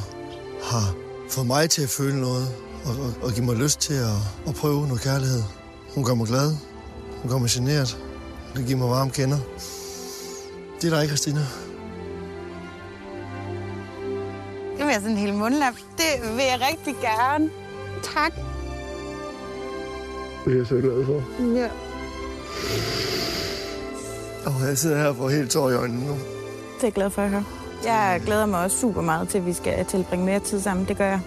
har 0.64 0.96
fået 1.30 1.48
mig 1.48 1.70
til 1.70 1.82
at 1.82 1.90
føle 1.90 2.22
noget, 2.22 2.48
og, 2.86 2.92
og, 2.92 3.14
og 3.24 3.32
give 3.32 3.46
mig 3.46 3.56
lyst 3.56 3.80
til 3.80 3.94
at, 3.94 4.20
at 4.48 4.56
prøve 4.56 4.88
noget 4.88 5.02
kærlighed. 5.02 5.44
Hun 5.96 6.04
gør 6.04 6.14
mig 6.14 6.28
glad, 6.28 6.56
hun 7.22 7.32
gør 7.32 7.38
mig 7.38 7.50
generet, 7.50 7.98
det 8.56 8.66
giver 8.66 8.80
mig 8.80 8.90
varme 8.90 9.12
kender. 9.12 9.38
Det 10.82 10.92
er 10.92 10.96
der 10.96 11.02
ikke, 11.02 11.16
Christina. 11.16 11.40
Det 14.78 14.86
vil 14.86 14.94
jeg 14.94 15.02
sådan 15.02 15.12
en 15.12 15.18
hel 15.18 15.34
mundlap. 15.34 15.74
Det 15.74 16.36
vil 16.36 16.46
jeg 16.46 16.60
rigtig 16.72 16.96
gerne. 17.02 17.50
Tak. 18.04 18.34
Det 20.46 20.54
er 20.54 20.58
jeg 20.58 20.68
så 20.68 20.76
glad 20.76 21.06
for. 21.06 21.24
Ja. 21.56 21.70
Og 24.46 24.68
jeg 24.68 24.78
sidder 24.78 24.98
her 24.98 25.08
og 25.08 25.16
får 25.16 25.30
helt 25.30 25.52
tår 25.52 25.70
i 25.70 25.74
øjnene 25.74 26.06
nu. 26.06 26.14
Det 26.14 26.20
er 26.82 26.88
jeg 26.88 26.94
glad 26.94 27.10
for 27.10 27.22
at 27.22 27.30
høre. 27.30 27.46
Jeg 27.84 28.22
glæder 28.26 28.46
mig 28.46 28.60
også 28.64 28.78
super 28.80 29.02
meget 29.02 29.30
til, 29.30 29.38
at 29.38 29.46
vi 29.46 29.54
skal 29.54 29.86
tilbringe 29.86 30.26
mere 30.26 30.40
tid 30.40 30.60
sammen. 30.62 30.88
Det 30.88 30.98
gør 30.98 31.06
jeg. 31.06 31.20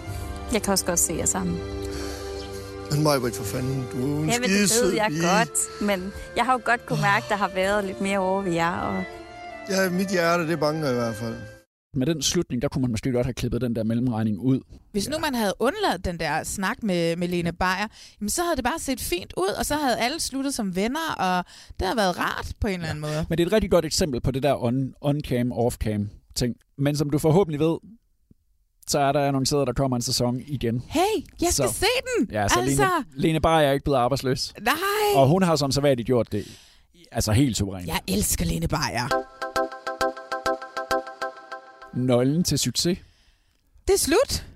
Jeg 0.52 0.62
kan 0.62 0.72
også 0.72 0.84
godt 0.86 0.98
se 0.98 1.14
jer 1.14 1.26
sammen. 1.26 1.58
Men 2.90 3.02
mig, 3.02 3.32
for 3.34 3.44
fanden, 3.44 3.84
du 3.92 3.96
er 3.98 4.22
en 4.22 4.28
Jamen, 4.30 4.48
det 4.50 4.72
ved 4.82 4.92
jeg 4.94 5.06
pige. 5.08 5.22
godt. 5.22 5.82
Men 5.82 6.12
jeg 6.36 6.44
har 6.44 6.52
jo 6.52 6.60
godt 6.64 6.86
kunne 6.86 7.00
mærke, 7.00 7.24
at 7.24 7.30
der 7.30 7.36
har 7.36 7.50
været 7.54 7.84
lidt 7.84 8.00
mere 8.00 8.18
over 8.18 8.42
ved 8.42 8.52
jer. 8.52 8.72
Og 8.78 9.04
Ja, 9.70 9.90
mit 9.90 10.08
hjerte, 10.08 10.48
det 10.48 10.60
banker 10.60 10.90
i 10.90 10.94
hvert 10.94 11.14
fald. 11.14 11.34
Med 11.96 12.06
den 12.06 12.22
slutning, 12.22 12.62
der 12.62 12.68
kunne 12.68 12.82
man 12.82 12.90
måske 12.90 13.12
godt 13.12 13.26
have 13.26 13.34
klippet 13.34 13.60
den 13.60 13.76
der 13.76 13.84
mellemregning 13.84 14.38
ud. 14.38 14.60
hvis 14.92 15.08
nu 15.08 15.18
man 15.18 15.34
havde 15.34 15.52
undladt 15.58 16.04
den 16.04 16.18
der 16.20 16.42
snak 16.44 16.82
med, 16.82 17.16
med 17.16 17.28
Lene 17.28 17.52
Beyer, 17.52 17.86
jamen 18.20 18.30
så 18.30 18.42
havde 18.42 18.56
det 18.56 18.64
bare 18.64 18.78
set 18.78 19.00
fint 19.00 19.32
ud, 19.36 19.48
og 19.58 19.66
så 19.66 19.74
havde 19.76 19.98
alle 19.98 20.20
sluttet 20.20 20.54
som 20.54 20.76
venner, 20.76 21.14
og 21.18 21.44
det 21.80 21.86
havde 21.86 21.96
været 21.96 22.18
rart 22.18 22.52
på 22.60 22.66
en 22.66 22.74
eller 22.74 22.86
anden 22.88 23.00
måde. 23.00 23.26
Men 23.28 23.38
det 23.38 23.42
er 23.44 23.46
et 23.46 23.52
rigtig 23.52 23.70
godt 23.70 23.84
eksempel 23.84 24.20
på 24.20 24.30
det 24.30 24.42
der 24.42 24.54
on- 24.54 24.94
on-cam, 25.08 25.52
off-cam 25.52 26.21
ting. 26.34 26.56
Men 26.78 26.96
som 26.96 27.10
du 27.10 27.18
forhåbentlig 27.18 27.60
ved, 27.60 27.78
så 28.86 28.98
er 28.98 29.12
der 29.12 29.20
annonceret, 29.28 29.60
at 29.62 29.66
der 29.66 29.72
kommer 29.72 29.96
en 29.96 30.02
sæson 30.02 30.40
igen. 30.46 30.82
Hey, 30.88 31.00
jeg 31.40 31.52
skal 31.52 31.68
Så- 31.68 31.74
se 31.74 31.86
den! 32.18 32.28
Ja, 32.32 32.48
så 32.48 32.60
altså, 32.60 32.82
Lene, 32.82 33.04
Lene 33.22 33.40
Bar 33.40 33.60
er 33.60 33.72
ikke 33.72 33.84
blevet 33.84 33.98
arbejdsløs. 33.98 34.54
nej! 34.62 34.72
Og 35.14 35.28
hun 35.28 35.42
har 35.42 35.56
som 35.56 35.72
så 35.72 35.80
vanligt 35.80 36.06
gjort 36.06 36.32
det 36.32 36.58
altså 37.12 37.32
helt 37.32 37.56
suverænt. 37.56 37.86
Jeg 37.86 38.00
elsker 38.08 38.44
Lene 38.44 38.68
Beyer. 38.68 39.08
Nøglen 41.96 42.44
til 42.44 42.58
succes. 42.58 42.98
Det 43.88 43.94
er 43.94 43.98
slut. 43.98 44.46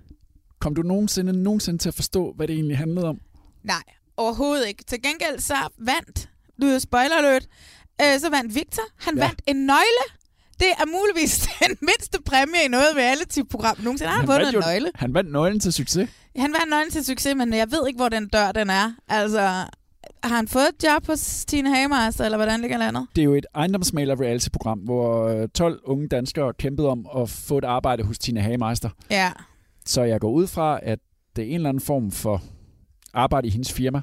Kom 0.58 0.74
du 0.74 0.82
nogensinde, 0.82 1.42
nogensinde 1.42 1.78
til 1.78 1.88
at 1.88 1.94
forstå, 1.94 2.32
hvad 2.36 2.48
det 2.48 2.54
egentlig 2.54 2.78
handlede 2.78 3.06
om? 3.06 3.20
Nej, 3.62 3.82
overhovedet 4.16 4.68
ikke. 4.68 4.84
Til 4.84 5.02
gengæld 5.02 5.40
så 5.40 5.54
vandt, 5.78 6.28
du 6.60 6.66
er 6.66 6.78
spoiler 6.78 7.16
alert, 7.16 7.46
øh, 8.02 8.20
så 8.20 8.30
vandt 8.30 8.54
Victor. 8.54 8.82
Han 8.96 9.16
ja. 9.18 9.24
vandt 9.26 9.42
en 9.46 9.56
nøgle. 9.56 10.04
Det 10.58 10.68
er 10.78 10.86
muligvis 10.86 11.48
den 11.68 11.76
mindste 11.80 12.18
præmie 12.26 12.64
i 12.64 12.68
noget 12.68 12.86
reality-program 12.96 13.76
nogensinde. 13.80 14.10
Han 14.10 14.20
har 14.20 14.26
vundet 14.26 14.54
en 14.54 14.60
nøgle. 14.60 14.90
Han 14.94 15.14
vandt 15.14 15.32
nøglen 15.32 15.60
til 15.60 15.72
succes. 15.72 16.08
Han 16.36 16.52
vandt 16.52 16.70
nøglen 16.70 16.90
til 16.90 17.04
succes, 17.04 17.34
men 17.36 17.54
jeg 17.54 17.70
ved 17.70 17.86
ikke, 17.88 17.96
hvor 17.96 18.08
den 18.08 18.28
dør 18.28 18.52
den 18.52 18.70
er. 18.70 18.92
Altså, 19.08 19.40
har 20.22 20.36
han 20.36 20.48
fået 20.48 20.68
et 20.68 20.84
job 20.84 21.06
hos 21.06 21.44
Tine 21.44 21.76
Hameister, 21.76 22.24
eller 22.24 22.38
hvordan 22.38 22.60
ligger 22.60 22.78
landet? 22.78 23.06
Det 23.16 23.22
er 23.22 23.24
jo 23.24 23.34
et 23.34 23.46
ejendomsmaler 23.54 24.20
reality-program, 24.20 24.78
hvor 24.78 25.28
øh, 25.28 25.48
12 25.48 25.80
unge 25.84 26.08
danskere 26.08 26.52
kæmpede 26.58 26.88
om 26.88 27.06
at 27.16 27.30
få 27.30 27.58
et 27.58 27.64
arbejde 27.64 28.02
hos 28.02 28.18
Tina 28.18 28.40
Hagemeister. 28.40 28.90
Ja. 29.10 29.32
Så 29.84 30.02
jeg 30.02 30.20
går 30.20 30.30
ud 30.30 30.46
fra, 30.46 30.80
at 30.82 30.98
det 31.36 31.42
er 31.44 31.48
en 31.48 31.54
eller 31.54 31.68
anden 31.68 31.80
form 31.80 32.10
for 32.10 32.42
arbejde 33.14 33.48
i 33.48 33.50
hendes 33.50 33.72
firma. 33.72 34.00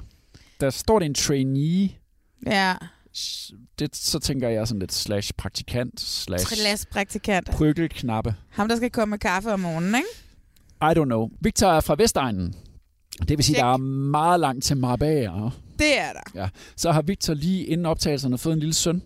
Der 0.60 0.70
står 0.70 0.98
det 0.98 1.06
en 1.06 1.14
trainee. 1.14 1.88
Ja. 2.46 2.74
Det, 3.78 3.96
så 3.96 4.18
tænker 4.18 4.48
jeg 4.48 4.68
sådan 4.68 4.78
lidt 4.80 4.92
slash 4.92 5.32
praktikant, 5.38 6.00
slash 6.00 6.46
Trilas 6.46 6.86
praktikant. 6.86 7.50
prykkelknappe. 7.50 8.34
Ham, 8.50 8.68
der 8.68 8.76
skal 8.76 8.90
komme 8.90 9.10
med 9.10 9.18
kaffe 9.18 9.52
om 9.52 9.60
morgenen, 9.60 9.94
ikke? 9.94 10.08
I 10.82 11.00
don't 11.00 11.04
know. 11.04 11.28
Victor 11.40 11.66
er 11.66 11.80
fra 11.80 11.94
Vestegnen. 11.98 12.54
Det 13.28 13.28
vil 13.38 13.44
sige, 13.44 13.54
Check. 13.54 13.58
der 13.64 13.72
er 13.72 13.76
meget 13.76 14.40
langt 14.40 14.64
til 14.64 14.76
Marbella. 14.76 15.50
Det 15.78 15.98
er 15.98 16.12
der. 16.12 16.40
Ja. 16.42 16.48
Så 16.76 16.92
har 16.92 17.02
Victor 17.02 17.34
lige 17.34 17.64
inden 17.64 17.86
optagelserne 17.86 18.38
fået 18.38 18.52
en 18.52 18.58
lille 18.60 18.74
søn. 18.74 19.02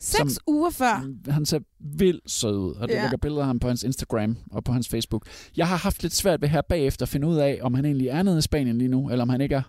Seks 0.00 0.18
Som- 0.32 0.42
uger 0.46 0.70
før. 0.70 1.06
Han 1.30 1.46
ser 1.46 1.58
vildt 1.80 2.30
sød 2.30 2.56
ud, 2.56 2.74
og 2.74 2.88
det 2.88 2.94
Ja. 2.94 3.02
lægger 3.02 3.16
billeder 3.16 3.40
af 3.42 3.46
ham 3.46 3.58
på 3.58 3.68
hans 3.68 3.82
Instagram 3.82 4.36
og 4.50 4.64
på 4.64 4.72
hans 4.72 4.88
Facebook. 4.88 5.26
Jeg 5.56 5.68
har 5.68 5.76
haft 5.76 6.02
lidt 6.02 6.14
svært 6.14 6.40
ved 6.42 6.48
her 6.48 6.60
bagefter 6.68 7.04
at 7.06 7.08
finde 7.08 7.26
ud 7.26 7.36
af, 7.36 7.58
om 7.62 7.74
han 7.74 7.84
egentlig 7.84 8.08
er 8.08 8.22
nede 8.22 8.38
i 8.38 8.42
Spanien 8.42 8.78
lige 8.78 8.88
nu, 8.88 9.10
eller 9.10 9.22
om 9.22 9.28
han 9.28 9.40
ikke 9.40 9.54
er. 9.54 9.62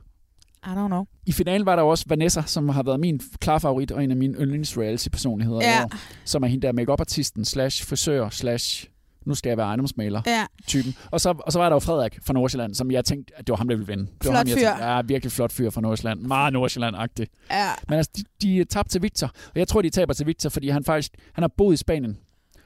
I 0.65 0.69
don't 0.69 0.87
know. 0.87 1.05
I 1.25 1.31
finalen 1.31 1.65
var 1.65 1.75
der 1.75 1.83
også 1.83 2.05
Vanessa, 2.07 2.41
som 2.45 2.69
har 2.69 2.83
været 2.83 2.99
min 2.99 3.19
klar 3.39 3.59
favorit 3.59 3.91
og 3.91 4.03
en 4.03 4.11
af 4.11 4.17
mine 4.17 4.37
yndlings 4.37 4.77
reality 4.77 5.07
personligheder 5.09 5.59
Ja. 5.63 5.83
år, 5.83 5.91
som 6.25 6.43
er 6.43 6.47
hende 6.47 6.67
der 6.67 6.73
make 6.73 6.91
artisten 6.91 7.45
slash 7.45 7.87
frisør 7.87 8.29
slash 8.29 8.87
nu 9.25 9.35
skal 9.35 9.49
jeg 9.49 9.57
være 9.57 9.67
ejendomsmaler 9.67 10.21
Ja. 10.27 10.45
typen. 10.67 10.95
Og 11.11 11.21
så, 11.21 11.29
og 11.45 11.51
så 11.51 11.59
var 11.59 11.69
der 11.69 11.75
jo 11.75 11.79
Frederik 11.79 12.19
fra 12.25 12.33
Nordsjælland, 12.33 12.73
som 12.75 12.91
jeg 12.91 13.05
tænkte, 13.05 13.33
at 13.37 13.47
det 13.47 13.51
var 13.51 13.57
ham, 13.57 13.67
der 13.67 13.75
ville 13.75 13.87
vinde. 13.87 14.03
Det 14.03 14.11
var 14.11 14.23
Flot 14.31 14.35
ham, 14.37 14.47
jeg 14.47 14.57
fyr. 14.57 14.67
Tænkte, 14.67 14.85
ja, 14.85 15.01
virkelig 15.01 15.31
flot 15.31 15.51
fyr 15.51 15.69
fra 15.69 15.81
Nordsjælland. 15.81 16.19
Meget 16.21 16.53
Nordsjælland-agtig. 16.53 17.27
Ja. 17.51 17.69
Men 17.89 17.97
altså, 17.97 18.11
de, 18.17 18.23
de 18.47 18.63
tabte 18.63 18.91
til 18.91 19.01
Victor. 19.01 19.27
Og 19.27 19.59
jeg 19.59 19.67
tror, 19.67 19.81
de 19.81 19.89
taber 19.89 20.13
til 20.13 20.27
Victor, 20.27 20.49
fordi 20.49 20.69
han 20.69 20.83
faktisk 20.83 21.11
han 21.33 21.41
har 21.41 21.51
boet 21.57 21.73
i 21.73 21.77
Spanien. 21.77 22.17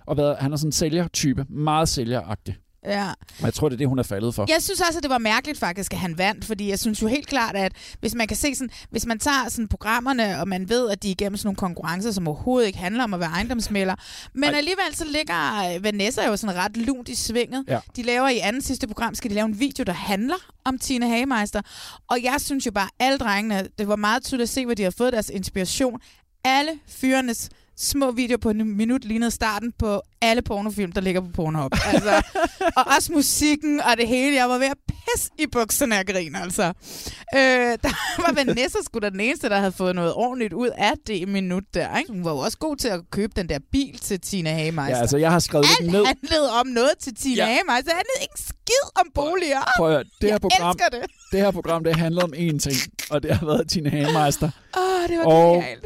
Og 0.07 0.17
været, 0.17 0.37
han 0.37 0.53
er 0.53 0.57
sådan 0.57 0.67
en 0.67 0.71
sælgertype. 0.71 1.45
Meget 1.49 1.89
sælgeragtig. 1.89 2.55
Ja. 2.87 3.09
Og 3.39 3.45
jeg 3.45 3.53
tror, 3.53 3.69
det 3.69 3.75
er 3.75 3.77
det, 3.77 3.87
hun 3.87 3.99
er 3.99 4.03
faldet 4.03 4.35
for. 4.35 4.45
Jeg 4.49 4.63
synes 4.63 4.81
også, 4.81 4.99
at 4.99 5.03
det 5.03 5.09
var 5.09 5.17
mærkeligt 5.17 5.59
faktisk, 5.59 5.93
at 5.93 5.99
han 5.99 6.17
vandt, 6.17 6.45
fordi 6.45 6.69
jeg 6.69 6.79
synes 6.79 7.01
jo 7.01 7.07
helt 7.07 7.27
klart, 7.27 7.55
at 7.55 7.71
hvis 7.99 8.15
man 8.15 8.27
kan 8.27 8.37
se 8.37 8.55
sådan, 8.55 8.69
hvis 8.89 9.05
man 9.05 9.19
tager 9.19 9.49
sådan 9.49 9.67
programmerne, 9.67 10.39
og 10.41 10.47
man 10.47 10.69
ved, 10.69 10.89
at 10.89 11.03
de 11.03 11.07
er 11.07 11.11
igennem 11.11 11.37
sådan 11.37 11.47
nogle 11.47 11.55
konkurrencer, 11.55 12.11
som 12.11 12.27
overhovedet 12.27 12.67
ikke 12.67 12.79
handler 12.79 13.03
om 13.03 13.13
at 13.13 13.19
være 13.19 13.29
ejendomsmælder, 13.29 13.95
men 14.33 14.43
Ej. 14.43 14.57
alligevel 14.57 14.95
så 14.95 15.05
ligger 15.05 15.73
øh, 15.75 15.83
Vanessa 15.83 16.27
jo 16.27 16.37
sådan 16.37 16.55
ret 16.55 16.77
lunt 16.77 17.09
i 17.09 17.15
svinget. 17.15 17.63
Ja. 17.67 17.79
De 17.95 18.03
laver 18.03 18.27
i 18.29 18.37
anden 18.37 18.61
sidste 18.61 18.87
program, 18.87 19.15
skal 19.15 19.29
de 19.29 19.35
lave 19.35 19.45
en 19.45 19.59
video, 19.59 19.83
der 19.83 19.93
handler 19.93 20.35
om 20.65 20.79
Tina 20.79 21.07
Hagemeister, 21.07 21.61
og 22.09 22.23
jeg 22.23 22.35
synes 22.39 22.65
jo 22.65 22.71
bare, 22.71 22.89
alle 22.99 23.17
drengene, 23.17 23.67
det 23.77 23.87
var 23.87 23.95
meget 23.95 24.23
tydeligt 24.23 24.43
at 24.43 24.49
se, 24.49 24.65
hvor 24.65 24.73
de 24.73 24.83
har 24.83 24.91
fået 24.97 25.13
deres 25.13 25.29
inspiration. 25.29 25.99
Alle 26.43 26.71
fyrenes 26.87 27.49
små 27.79 28.11
videoer 28.11 28.37
på 28.37 28.49
en 28.49 28.77
minut 28.77 29.05
lignede 29.05 29.31
starten 29.31 29.71
på 29.79 30.01
alle 30.21 30.41
pornofilm, 30.41 30.91
der 30.91 31.01
ligger 31.01 31.21
på 31.21 31.27
Pornhub. 31.33 31.71
Altså, 31.85 32.21
og 32.75 32.83
også 32.95 33.11
musikken 33.13 33.79
og 33.81 33.97
det 33.97 34.07
hele. 34.07 34.35
Jeg 34.35 34.49
var 34.49 34.57
ved 34.57 34.65
at 34.67 34.77
pisse 34.87 35.29
i 35.39 35.45
bukserne 35.51 35.97
af 35.97 36.05
grin, 36.05 36.35
altså. 36.35 36.63
Øh, 37.35 37.39
der 37.83 37.89
var 38.27 38.33
Vanessa 38.33 38.77
sgu 38.85 38.99
da 38.99 39.09
den 39.09 39.19
eneste, 39.19 39.49
der 39.49 39.57
havde 39.59 39.71
fået 39.71 39.95
noget 39.95 40.13
ordentligt 40.13 40.53
ud 40.53 40.69
af 40.77 40.91
det 41.07 41.27
minut 41.27 41.63
der. 41.73 41.97
Ikke? 41.97 42.11
Hun 42.11 42.25
var 42.25 42.31
jo 42.31 42.37
også 42.37 42.57
god 42.57 42.75
til 42.75 42.87
at 42.87 43.01
købe 43.11 43.33
den 43.35 43.49
der 43.49 43.59
bil 43.71 43.97
til 43.99 44.19
Tina 44.21 44.53
Hagemeister. 44.53 44.95
Ja, 44.95 45.01
altså, 45.01 45.17
jeg 45.17 45.31
har 45.31 45.39
skrevet 45.39 45.65
lidt 45.79 45.79
Alt 45.81 45.91
ned. 45.91 46.05
handlede 46.05 46.51
om 46.59 46.67
noget 46.67 46.91
til 46.99 47.15
Tina 47.15 47.35
Ja. 47.35 47.45
Hagemeister. 47.45 47.83
Det 47.91 47.93
handlede 47.93 48.21
ikke 48.21 48.39
skid 48.39 48.89
om 48.95 49.05
boliger. 49.15 49.61
Prøv 49.77 49.87
at 49.87 49.93
høre, 49.93 50.03
det 50.03 50.11
her, 50.21 50.29
jeg 50.29 50.41
program, 50.41 50.69
elsker 50.69 50.89
det. 50.99 51.05
det 51.31 51.39
her 51.39 51.51
program, 51.51 51.83
det 51.83 51.95
handler 51.95 52.23
om 52.23 52.33
én 52.33 52.59
ting, 52.59 52.75
og 53.09 53.23
det 53.23 53.31
har 53.35 53.45
været 53.45 53.69
Tina 53.69 53.89
Hagemeister. 53.89 54.49
Åh, 54.77 54.83
oh, 55.03 55.09
det 55.09 55.17
var 55.17 55.25
Og- 55.25 55.53
genialt. 55.55 55.85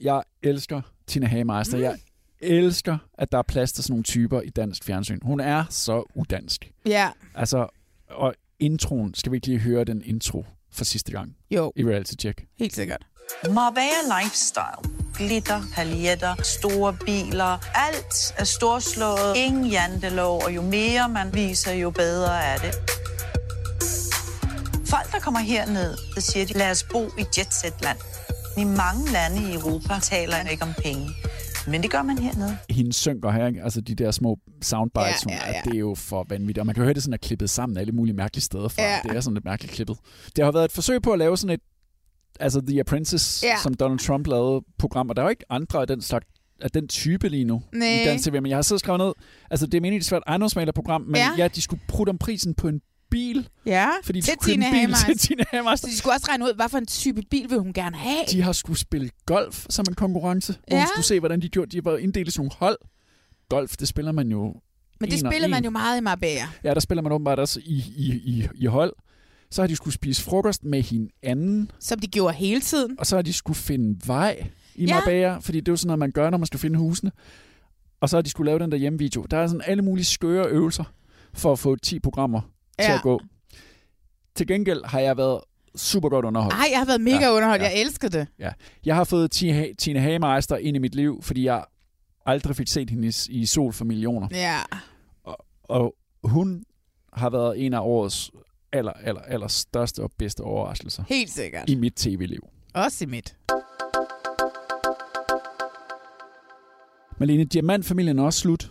Jeg 0.00 0.22
elsker 0.42 0.80
Tina 1.06 1.26
Hagemeister. 1.26 1.76
Mm. 1.76 1.82
Jeg 1.82 1.98
elsker, 2.40 2.98
at 3.18 3.32
der 3.32 3.38
er 3.38 3.42
plads 3.42 3.72
til 3.72 3.84
sådan 3.84 3.92
nogle 3.92 4.04
typer 4.04 4.40
i 4.40 4.48
dansk 4.48 4.84
fjernsyn. 4.84 5.18
Hun 5.22 5.40
er 5.40 5.64
så 5.70 6.02
udansk. 6.14 6.70
Ja, 6.86 7.10
Altså, 7.34 7.66
og 8.10 8.34
introen, 8.58 9.14
skal 9.14 9.32
vi 9.32 9.36
ikke 9.36 9.46
lige 9.46 9.58
høre 9.58 9.84
den 9.84 10.02
intro 10.04 10.44
for 10.72 10.84
sidste 10.84 11.12
gang 11.12 11.36
jo, 11.50 11.72
i 11.76 11.84
Reality 11.84 12.12
Check? 12.20 12.44
helt 12.58 12.74
sikkert. 12.74 13.06
Marbella 13.50 14.20
Lifestyle. 14.22 14.94
Glitter, 15.16 15.62
paljetter, 15.74 16.34
store 16.42 16.96
biler. 17.06 17.58
Alt 17.74 18.34
er 18.38 18.44
storslået. 18.44 19.36
Ingen 19.36 19.66
jantelov, 19.66 20.42
og 20.44 20.54
jo 20.54 20.62
mere 20.62 21.08
man 21.08 21.34
viser, 21.34 21.72
jo 21.72 21.90
bedre 21.90 22.44
er 22.44 22.56
det. 22.58 22.74
Folk, 24.90 25.12
der 25.12 25.18
kommer 25.20 25.40
herned, 25.40 25.96
siger 26.20 26.46
de, 26.46 26.52
lad 26.52 26.70
os 26.70 26.82
bo 26.92 27.04
i 27.18 27.24
jetsetland. 27.38 27.98
I 28.58 28.64
mange 28.64 29.12
lande 29.12 29.50
i 29.50 29.54
Europa 29.54 29.94
taler 30.02 30.36
man 30.42 30.50
ikke 30.52 30.62
om 30.62 30.72
penge. 30.82 31.08
Men 31.68 31.82
det 31.82 31.90
gør 31.90 32.02
man 32.02 32.18
hernede. 32.18 32.56
Hendes 32.70 32.96
synker 32.96 33.30
her, 33.30 33.46
ikke? 33.46 33.62
altså 33.62 33.80
de 33.80 33.94
der 33.94 34.10
små 34.10 34.38
soundbites, 34.62 35.26
Ja, 35.28 35.32
ja, 35.34 35.52
ja. 35.52 35.60
det 35.64 35.74
er 35.74 35.78
jo 35.78 35.94
for 35.94 36.26
vanvittigt. 36.28 36.58
Og 36.58 36.66
man 36.66 36.74
kan 36.74 36.84
høre 36.84 36.94
det 36.94 37.02
sådan 37.02 37.12
er 37.12 37.18
klippet 37.18 37.50
sammen 37.50 37.78
alle 37.78 37.92
mulige 37.92 38.14
mærkelige 38.14 38.42
steder 38.42 38.68
fra. 38.68 38.82
Ja. 38.82 38.98
Det 39.04 39.16
er 39.16 39.20
sådan 39.20 39.34
lidt 39.34 39.44
mærkeligt 39.44 39.74
klippet. 39.74 39.96
Det 40.36 40.44
har 40.44 40.52
været 40.52 40.64
et 40.64 40.72
forsøg 40.72 41.02
på 41.02 41.12
at 41.12 41.18
lave 41.18 41.36
sådan 41.38 41.54
et, 41.54 41.60
altså 42.40 42.60
The 42.68 42.80
Apprentice, 42.80 43.46
Ja. 43.46 43.56
som 43.62 43.74
Donald 43.74 43.98
Trump 43.98 44.26
lavede 44.26 44.60
program, 44.78 45.08
og 45.08 45.16
der 45.16 45.22
er 45.22 45.26
jo 45.26 45.30
ikke 45.30 45.44
andre 45.50 45.80
af 45.80 45.86
den 45.86 46.00
slags 46.02 46.26
af 46.60 46.70
den 46.70 46.88
type 46.88 47.28
lige 47.28 47.44
nu 47.44 47.62
Nej. 47.72 47.88
i 47.88 48.04
dansk 48.04 48.24
TV, 48.24 48.32
men 48.32 48.46
jeg 48.46 48.56
har 48.56 48.62
siddet 48.62 48.76
og 48.76 48.80
skrevet 48.80 48.98
ned, 49.00 49.12
altså 49.50 49.66
det 49.66 49.74
er 49.74 49.80
meningen, 49.80 49.98
det 50.00 50.06
skal 50.06 50.14
være 50.14 50.22
et 50.26 50.30
ejendomsmalerprogram, 50.30 51.00
men 51.02 51.16
ja. 51.16 51.28
Ja. 51.38 51.48
de 51.48 51.62
skulle 51.62 51.82
putte 51.88 52.10
om 52.10 52.18
prisen 52.18 52.54
på 52.54 52.68
en 52.68 52.80
bil, 53.14 53.48
Ja, 53.66 53.88
fordi 54.04 54.20
de 54.20 54.24
til 54.26 54.34
Tina 54.44 54.66
Hagemeister. 54.66 55.06
til 55.06 55.18
Tina 55.18 55.44
Hagemeister. 55.50 55.88
Så 55.88 55.92
de 55.92 55.98
skulle 55.98 56.14
også 56.14 56.26
regne 56.28 56.44
ud, 56.44 56.54
hvad 56.54 56.68
for 56.68 56.78
en 56.78 56.86
type 56.86 57.22
bil 57.30 57.50
vil 57.50 57.58
hun 57.58 57.72
gerne 57.72 57.96
have. 57.96 58.24
De 58.30 58.42
har 58.42 58.52
skulle 58.52 58.78
spille 58.78 59.10
golf 59.26 59.66
som 59.70 59.84
en 59.88 59.94
konkurrence, 59.94 60.52
hvor 60.68 60.76
Ja. 60.76 60.82
hun 60.82 60.88
skulle 60.94 61.04
se, 61.06 61.18
hvordan 61.20 61.42
de 61.42 61.48
gjorde. 61.48 61.70
De 61.76 61.84
var 61.84 61.96
inddelt 61.96 62.28
i 62.28 62.30
sådan 62.30 62.40
nogle 62.40 62.50
hold. 62.58 62.76
Golf, 63.48 63.76
det 63.76 63.88
spiller 63.88 64.12
man 64.12 64.28
jo 64.30 64.54
Men 65.00 65.10
det 65.10 65.18
spiller 65.20 65.48
man 65.48 65.64
jo 65.64 65.70
meget 65.70 65.98
i 65.98 66.00
Marbella. 66.00 66.48
Ja, 66.64 66.74
der 66.74 66.80
spiller 66.80 67.02
man 67.02 67.12
åbenbart 67.12 67.38
også 67.38 67.60
i, 67.64 67.84
i, 67.96 68.12
i, 68.24 68.48
i 68.54 68.66
hold. 68.66 68.92
Så 69.50 69.62
har 69.62 69.66
de 69.66 69.76
skulle 69.76 69.94
spise 69.94 70.22
frokost 70.22 70.64
med 70.64 70.82
hinanden, 70.82 71.70
Som 71.80 71.98
de 71.98 72.06
gjorde 72.06 72.34
hele 72.34 72.60
tiden. 72.60 72.96
og 72.98 73.06
så 73.06 73.16
har 73.16 73.22
de 73.22 73.32
skulle 73.32 73.56
finde 73.56 74.00
vej 74.06 74.46
i 74.74 74.84
Ja. 74.86 74.94
Marbella, 74.94 75.36
fordi 75.38 75.60
det 75.60 75.68
er 75.68 75.72
jo 75.72 75.76
sådan 75.76 75.86
noget, 75.86 75.98
man 75.98 76.10
gør, 76.12 76.30
når 76.30 76.38
man 76.38 76.46
skal 76.46 76.60
finde 76.60 76.78
husene. 76.78 77.12
Og 78.00 78.08
så 78.08 78.16
har 78.16 78.22
de 78.22 78.30
skulle 78.30 78.48
lave 78.50 78.58
den 78.58 78.72
der 78.72 78.78
hjemmevideo. 78.78 79.22
Der 79.30 79.36
er 79.36 79.46
sådan 79.46 79.62
alle 79.66 79.82
mulige 79.82 80.04
skøre 80.04 80.46
øvelser 80.48 80.84
for 81.34 81.52
at 81.52 81.58
få 81.58 81.76
10 81.76 81.98
programmer 82.00 82.40
ja. 82.78 82.82
til 82.84 82.90
Ja. 82.90 82.96
at 82.96 83.02
gå. 83.02 83.20
Til 84.34 84.46
gengæld 84.46 84.84
har 84.84 85.00
jeg 85.00 85.16
været 85.16 85.40
super 85.76 86.08
godt 86.08 86.24
underholdt. 86.24 86.54
Ej, 86.54 86.66
jeg 86.70 86.78
har 86.78 86.86
været 86.86 87.00
mega 87.00 87.18
Ja, 87.20 87.32
underholdt. 87.32 87.62
ja. 87.62 87.68
Jeg 87.68 87.80
elsker 87.80 88.08
det. 88.08 88.26
Jeg 88.84 88.94
har 88.96 89.04
fået 89.04 89.30
Tina, 89.78 90.00
Hagemeister 90.00 90.56
ind 90.56 90.76
i 90.76 90.78
mit 90.80 90.94
liv, 90.94 91.22
fordi 91.22 91.44
jeg 91.44 91.64
aldrig 92.26 92.56
fik 92.56 92.68
set 92.68 92.90
hende 92.90 93.08
i, 93.08 93.12
i 93.28 93.46
Sol 93.46 93.72
for 93.72 93.84
millioner. 93.84 94.28
Ja. 94.30 94.58
Og 95.64 95.94
hun 96.24 96.64
har 97.12 97.30
været 97.30 97.66
en 97.66 97.74
af 97.74 97.80
årets 97.80 98.30
aller, 98.72 98.92
aller, 98.92 99.20
aller 99.20 99.48
største 99.48 100.00
og 100.02 100.10
bedste 100.18 100.40
overraskelser 100.40 101.04
Helt 101.08 101.30
sikkert. 101.30 101.70
i 101.70 101.74
mit 101.74 101.94
tv-liv. 101.94 102.48
Også 102.74 103.04
i 103.04 103.06
mit. 103.06 103.36
Malene, 107.18 107.44
Diamantfamilien 107.44 108.18
er 108.18 108.22
også 108.22 108.40
slut. 108.40 108.70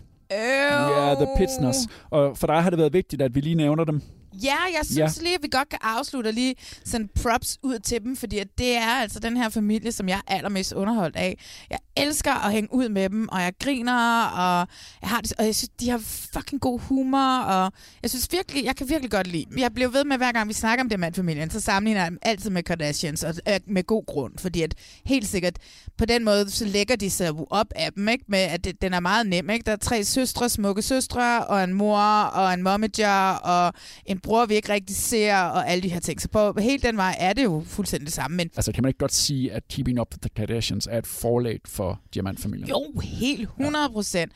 Øh. 1.21 1.27
The 1.27 1.27
Pitsners. 1.37 1.77
Og 2.09 2.37
for 2.37 2.47
dig 2.47 2.61
har 2.63 2.69
det 2.69 2.79
været 2.79 2.93
vigtigt, 2.93 3.21
at 3.21 3.35
vi 3.35 3.39
lige 3.41 3.55
nævner 3.55 3.83
dem. 3.83 4.01
Ja, 4.43 4.55
jeg 4.77 4.79
synes 4.85 5.17
Ja. 5.17 5.23
lige, 5.23 5.35
at 5.35 5.43
vi 5.43 5.47
godt 5.51 5.69
kan 5.69 5.79
afslutte 5.81 6.27
og 6.27 6.33
lige 6.33 6.55
sende 6.85 7.07
props 7.21 7.57
ud 7.63 7.79
til 7.79 8.01
dem, 8.03 8.15
fordi 8.17 8.39
at 8.39 8.47
det 8.57 8.75
er 8.77 8.89
altså 9.01 9.19
den 9.19 9.37
her 9.37 9.49
familie, 9.49 9.91
som 9.91 10.09
jeg 10.09 10.21
er 10.27 10.35
allermest 10.35 10.73
underholdt 10.73 11.15
af. 11.15 11.37
Jeg 11.69 11.79
elsker 11.97 12.45
at 12.45 12.51
hænge 12.51 12.73
ud 12.73 12.89
med 12.89 13.09
dem, 13.09 13.27
og 13.29 13.41
jeg 13.41 13.53
griner, 13.59 14.23
og 14.25 14.67
jeg, 15.01 15.09
har 15.09 15.21
det, 15.21 15.33
og 15.39 15.45
jeg 15.45 15.55
synes, 15.55 15.69
de 15.79 15.89
har 15.89 15.97
fucking 16.33 16.61
god 16.61 16.79
humor, 16.79 17.37
og 17.37 17.71
jeg 18.01 18.09
synes 18.09 18.27
virkelig, 18.31 18.65
jeg 18.65 18.75
kan 18.75 18.89
virkelig 18.89 19.11
godt 19.11 19.27
lide 19.27 19.45
dem. 19.49 19.57
Jeg 19.57 19.73
bliver 19.73 19.89
ved 19.89 20.03
med, 20.03 20.17
hver 20.17 20.31
gang 20.31 20.47
vi 20.49 20.53
snakker 20.53 20.83
om 20.83 20.89
Diamantfamilien, 20.89 21.49
så 21.49 21.59
sammenligner 21.59 22.01
jeg 22.01 22.11
dem 22.11 22.19
altid 22.21 22.49
med 22.49 22.63
Kardashians, 22.63 23.23
og 23.23 23.33
øh, 23.49 23.59
med 23.67 23.83
god 23.83 24.05
grund, 24.05 24.33
fordi 24.37 24.61
at 24.61 24.75
helt 25.05 25.27
sikkert, 25.27 25.57
på 25.97 26.05
den 26.05 26.23
måde, 26.23 26.49
så 26.51 26.65
lægger 26.65 26.95
de 26.95 27.09
sig 27.09 27.31
op 27.49 27.67
af 27.75 27.93
dem, 27.93 28.07
ikke? 28.07 28.23
med 28.27 28.39
at 28.39 28.63
det, 28.63 28.81
den 28.81 28.93
er 28.93 28.99
meget 28.99 29.27
nem. 29.27 29.49
Ikke? 29.49 29.63
Der 29.65 29.71
er 29.71 29.75
tre 29.75 30.03
søstre, 30.03 30.49
smukke 30.49 30.81
søstre, 30.81 31.45
og 31.45 31.63
en 31.63 31.73
mor, 31.73 31.99
og 32.23 32.53
en 32.53 32.63
momager, 32.63 33.29
og 33.31 33.73
en 34.05 34.19
bror, 34.23 34.45
vi 34.45 34.55
ikke 34.55 34.73
rigtig 34.73 34.95
ser, 34.95 35.37
og 35.37 35.69
alle 35.69 35.81
de 35.83 35.89
her 35.89 35.99
ting. 35.99 36.21
Så 36.21 36.27
på 36.27 36.53
hele 36.59 36.79
den 36.81 36.97
vej 36.97 37.15
er 37.19 37.33
det 37.33 37.43
jo 37.43 37.63
fuldstændig 37.67 38.05
det 38.05 38.13
samme. 38.13 38.37
Men 38.37 38.49
Altså, 38.55 38.71
kan 38.71 38.83
man 38.83 38.89
ikke 38.89 38.97
godt 38.99 39.13
sige, 39.13 39.51
at 39.51 39.63
Keeping 39.67 39.99
Up 40.01 40.07
with 40.13 40.21
the 40.21 40.29
Kardashians 40.35 40.87
er 40.91 40.97
et 40.97 41.07
forlag 41.07 41.59
for 41.65 41.99
Diamantfamilien? 42.13 42.69
jo, 42.69 42.99
helt 43.03 43.41
100 43.41 43.89
procent. 43.89 44.31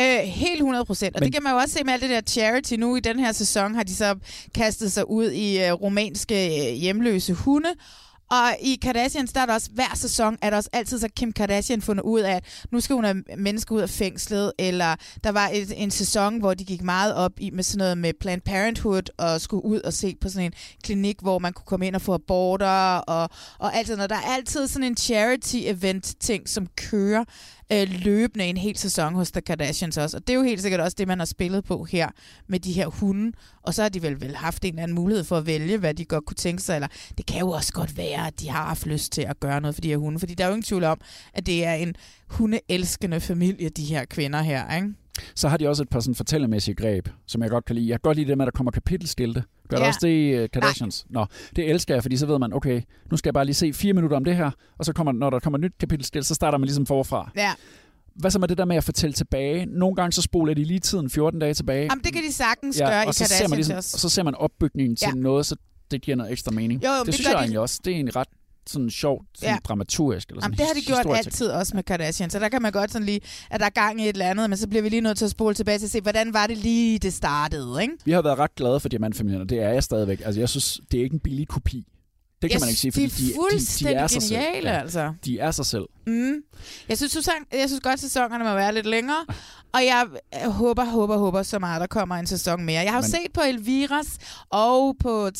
Øh, 0.00 0.18
helt 0.18 0.56
100 0.60 0.84
procent. 0.84 1.16
Og 1.16 1.20
Men- 1.20 1.26
det 1.26 1.34
kan 1.34 1.42
man 1.42 1.52
jo 1.52 1.58
også 1.58 1.74
se 1.78 1.84
med 1.84 1.92
alt 1.92 2.02
det 2.02 2.10
der 2.10 2.20
charity. 2.20 2.74
Nu 2.74 2.96
i 2.96 3.00
den 3.00 3.18
her 3.18 3.32
sæson 3.32 3.74
har 3.74 3.82
de 3.82 3.94
så 3.94 4.14
kastet 4.54 4.92
sig 4.92 5.10
ud 5.10 5.30
i 5.30 5.64
øh, 5.64 5.72
romanske 5.72 6.70
øh, 6.70 6.74
hjemløse 6.76 7.32
hunde. 7.34 7.68
Og 8.32 8.56
i 8.60 8.78
Kardashians, 8.82 9.32
der 9.32 9.40
er 9.40 9.46
der 9.46 9.54
også, 9.54 9.70
hver 9.74 9.94
sæson 9.94 10.38
er 10.42 10.50
der 10.50 10.56
også 10.56 10.70
altid 10.72 10.98
så 10.98 11.08
Kim 11.16 11.32
Kardashian 11.32 11.82
fundet 11.82 12.02
ud 12.02 12.20
af, 12.20 12.34
at 12.34 12.64
nu 12.70 12.80
skal 12.80 12.94
hun 12.94 13.04
have 13.04 13.22
mennesker 13.38 13.74
ud 13.74 13.80
af 13.80 13.90
fængslet, 13.90 14.52
eller 14.58 14.96
der 15.24 15.32
var 15.32 15.50
et, 15.52 15.72
en 15.76 15.90
sæson, 15.90 16.38
hvor 16.38 16.54
de 16.54 16.64
gik 16.64 16.82
meget 16.82 17.14
op 17.14 17.32
i 17.36 17.50
med 17.50 17.64
sådan 17.64 17.78
noget 17.78 17.98
med 17.98 18.12
Planned 18.20 18.42
Parenthood, 18.42 19.02
og 19.18 19.40
skulle 19.40 19.64
ud 19.64 19.80
og 19.80 19.92
se 19.92 20.16
på 20.20 20.28
sådan 20.28 20.46
en 20.46 20.52
klinik, 20.84 21.16
hvor 21.22 21.38
man 21.38 21.52
kunne 21.52 21.66
komme 21.66 21.86
ind 21.86 21.94
og 21.94 22.02
få 22.02 22.14
aborter, 22.14 22.96
og, 22.96 23.30
og 23.58 23.76
alt 23.76 23.86
sådan 23.86 23.98
noget. 23.98 24.10
Der 24.10 24.16
er 24.16 24.34
altid 24.34 24.66
sådan 24.66 24.88
en 24.88 24.96
charity-event-ting, 24.96 26.48
som 26.48 26.66
kører 26.76 27.24
øh, 27.72 27.88
løbende 28.04 28.44
en 28.44 28.56
hel 28.56 28.76
sæson 28.76 29.14
hos 29.14 29.32
The 29.32 29.40
Kardashians 29.40 29.96
også. 29.96 30.16
Og 30.16 30.26
det 30.26 30.32
er 30.32 30.36
jo 30.36 30.42
helt 30.42 30.62
sikkert 30.62 30.80
også 30.80 30.94
det, 30.98 31.08
man 31.08 31.18
har 31.18 31.26
spillet 31.26 31.64
på 31.64 31.84
her 31.84 32.08
med 32.48 32.60
de 32.60 32.72
her 32.72 32.86
hunde. 32.86 33.32
Og 33.62 33.74
så 33.74 33.82
har 33.82 33.88
de 33.88 34.02
vel, 34.02 34.20
vel 34.20 34.36
haft 34.36 34.64
en 34.64 34.68
eller 34.68 34.82
anden 34.82 34.94
mulighed 34.94 35.24
for 35.24 35.36
at 35.36 35.46
vælge, 35.46 35.78
hvad 35.78 35.94
de 35.94 36.04
godt 36.04 36.24
kunne 36.24 36.34
tænke 36.34 36.62
sig. 36.62 36.74
Eller 36.74 36.88
det 37.18 37.26
kan 37.26 37.40
jo 37.40 37.50
også 37.50 37.72
godt 37.72 37.96
være, 37.96 38.26
at 38.26 38.40
de 38.40 38.48
har 38.48 38.64
haft 38.64 38.86
lyst 38.86 39.12
til 39.12 39.22
at 39.22 39.40
gøre 39.40 39.60
noget 39.60 39.74
for 39.74 39.80
de 39.80 39.88
her 39.88 39.96
hunde. 39.96 40.18
Fordi 40.18 40.34
der 40.34 40.44
er 40.44 40.48
jo 40.48 40.54
ingen 40.54 40.62
tvivl 40.62 40.84
om, 40.84 41.00
at 41.34 41.46
det 41.46 41.64
er 41.64 41.74
en 41.74 41.94
hundeelskende 42.28 43.20
familie, 43.20 43.68
de 43.68 43.84
her 43.84 44.04
kvinder 44.04 44.42
her. 44.42 44.76
Ikke? 44.76 44.88
Så 45.34 45.48
har 45.48 45.56
de 45.56 45.68
også 45.68 45.82
et 45.82 45.88
par 45.88 46.00
sådan 46.00 46.14
fortællermæssige 46.14 46.74
greb, 46.74 47.08
som 47.26 47.42
jeg 47.42 47.50
godt 47.50 47.64
kan 47.64 47.76
lide. 47.76 47.88
Jeg 47.88 47.94
kan 47.94 48.00
godt 48.02 48.16
lide 48.16 48.28
det 48.28 48.38
med, 48.38 48.46
at 48.46 48.52
der 48.52 48.56
kommer 48.56 48.70
kapitelskilte. 48.70 49.44
Gør 49.76 49.78
ja. 49.78 49.84
Ja. 49.84 49.88
også 49.88 50.00
det 50.02 50.08
i 50.08 50.42
uh, 50.42 50.48
Kardashians? 50.52 51.06
Nå, 51.10 51.26
det 51.56 51.70
elsker 51.70 51.94
jeg, 51.94 52.02
fordi 52.02 52.16
så 52.16 52.26
ved 52.26 52.38
man, 52.38 52.52
okay, 52.52 52.80
nu 53.10 53.16
skal 53.16 53.28
jeg 53.28 53.34
bare 53.34 53.44
lige 53.44 53.54
se 53.54 53.72
fire 53.72 53.92
minutter 53.92 54.16
om 54.16 54.24
det 54.24 54.36
her, 54.36 54.50
og 54.78 54.84
så 54.84 54.92
kommer, 54.92 55.12
når 55.12 55.30
der 55.30 55.38
kommer 55.40 55.58
et 55.58 55.62
nyt 55.62 55.72
kapitelskilt, 55.80 56.26
så 56.26 56.34
starter 56.34 56.58
man 56.58 56.66
ligesom 56.66 56.86
forfra. 56.86 57.30
Ja. 57.36 57.52
Hvad 58.14 58.30
så 58.30 58.38
med 58.38 58.48
det 58.48 58.58
der 58.58 58.64
med 58.64 58.76
at 58.76 58.84
fortælle 58.84 59.12
tilbage? 59.14 59.66
Nogle 59.66 59.96
gange 59.96 60.12
så 60.12 60.22
spoler 60.22 60.54
de 60.54 60.64
lige 60.64 60.80
tiden 60.80 61.10
14 61.10 61.40
dage 61.40 61.54
tilbage. 61.54 61.82
Jamen, 61.90 62.04
det 62.04 62.12
kan 62.12 62.22
de 62.22 62.32
sagtens 62.32 62.80
ja, 62.80 62.88
gøre 62.88 63.04
i 63.04 63.06
og 63.06 63.14
så 63.14 63.24
ser 63.24 63.48
man 63.48 63.56
ligesom, 63.56 63.76
også. 63.76 63.90
og 63.96 64.00
så 64.00 64.08
ser 64.08 64.22
man 64.22 64.34
opbygningen 64.34 64.96
til 64.96 65.08
Ja. 65.14 65.20
noget, 65.20 65.46
så 65.46 65.56
det 65.90 66.02
giver 66.02 66.16
noget 66.16 66.32
ekstra 66.32 66.50
mening. 66.52 66.84
Jo, 66.84 66.88
jo, 66.90 66.98
det, 66.98 67.06
det 67.06 67.14
synes 67.14 67.26
jeg 67.28 67.34
de- 67.34 67.38
egentlig 67.38 67.58
også. 67.60 67.80
Det 67.84 67.90
er 67.90 67.94
egentlig 67.94 68.16
ret 68.16 68.28
sådan 68.66 68.90
sjovt, 68.90 69.26
sådan 69.34 69.48
Ja. 69.48 69.52
ja. 69.52 69.58
dramaturgisk. 69.64 70.28
Eller 70.28 70.42
sådan 70.42 70.54
Jamen, 70.54 70.58
det 70.58 70.66
har 70.66 70.74
de 70.74 71.02
gjort 71.04 71.16
altid 71.16 71.48
også 71.48 71.72
med 71.76 71.82
Kardashian, 71.82 72.30
så 72.30 72.38
der 72.38 72.48
kan 72.48 72.62
man 72.62 72.72
godt 72.72 72.92
sådan 72.92 73.06
lige, 73.06 73.20
at 73.50 73.60
der 73.60 73.66
er 73.66 73.70
gang 73.70 74.00
i 74.00 74.04
et 74.04 74.08
eller 74.08 74.26
andet, 74.26 74.50
men 74.50 74.56
så 74.56 74.68
bliver 74.68 74.82
vi 74.82 74.88
lige 74.88 75.00
nødt 75.00 75.18
til 75.18 75.24
at 75.24 75.30
spole 75.30 75.54
tilbage 75.54 75.78
til 75.78 75.86
at 75.86 75.90
se, 75.90 76.00
hvordan 76.00 76.32
var 76.34 76.46
det 76.46 76.58
lige, 76.58 76.98
det 76.98 77.12
startede, 77.12 77.82
ikke? 77.82 77.94
Vi 78.04 78.12
har 78.12 78.22
været 78.22 78.38
ret 78.38 78.54
glade 78.54 78.80
for 78.80 78.88
diamantfamilien, 78.88 79.42
og 79.42 79.48
det 79.48 79.62
er 79.62 79.68
jeg 79.68 79.82
stadigvæk. 79.82 80.20
Altså, 80.24 80.40
jeg 80.40 80.48
synes, 80.48 80.80
det 80.92 81.00
er 81.00 81.04
ikke 81.04 81.14
en 81.14 81.20
billig 81.20 81.48
kopi. 81.48 81.86
Det 82.42 82.50
kan 82.50 82.54
Jeg 82.60 82.60
man 82.60 82.68
ikke 82.68 82.80
sige, 82.80 82.92
fordi 82.92 83.06
de 83.06 83.12
er 83.12 83.16
de, 83.18 83.24
de, 83.26 83.28
de 83.28 83.34
fuldstændig 83.50 83.94
er 83.96 84.06
sig 84.06 84.22
selv. 84.22 84.40
geniale, 84.40 84.70
altså. 84.80 85.12
De 85.24 85.38
er 85.38 85.50
sig 85.50 85.66
selv. 85.66 85.84
Mm. 86.06 86.34
Jeg 86.88 86.96
synes, 86.96 87.12
Susan, 87.12 87.34
jeg 87.52 87.68
synes 87.68 87.80
godt, 87.80 87.92
at 87.92 88.00
sæsonerne 88.00 88.44
må 88.44 88.54
være 88.54 88.74
lidt 88.74 88.86
længere, 88.86 89.26
og 89.74 89.80
jeg 89.84 90.06
øh, 90.44 90.50
håber, 90.50 90.84
håber, 90.84 91.16
håber 91.18 91.42
så 91.42 91.58
meget, 91.58 91.80
der 91.80 91.86
kommer 91.86 92.14
en 92.14 92.26
sæson 92.26 92.64
mere. 92.64 92.82
Jeg 92.82 92.92
har 92.92 92.98
jo 93.02 93.06
set 93.08 93.32
på 93.34 93.40
Elviras 93.40 94.18
og 94.50 94.96
på 95.00 95.24
uh, 95.26 95.30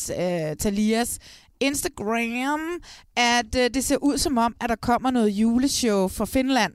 Talias 0.59 1.19
Instagram, 1.63 2.59
at 3.15 3.55
uh, 3.55 3.61
det 3.73 3.83
ser 3.83 3.97
ud 3.97 4.17
som 4.17 4.37
om, 4.37 4.55
at 4.61 4.69
der 4.69 4.75
kommer 4.75 5.11
noget 5.11 5.29
juleshow 5.29 6.07
fra 6.07 6.25
Finland. 6.25 6.73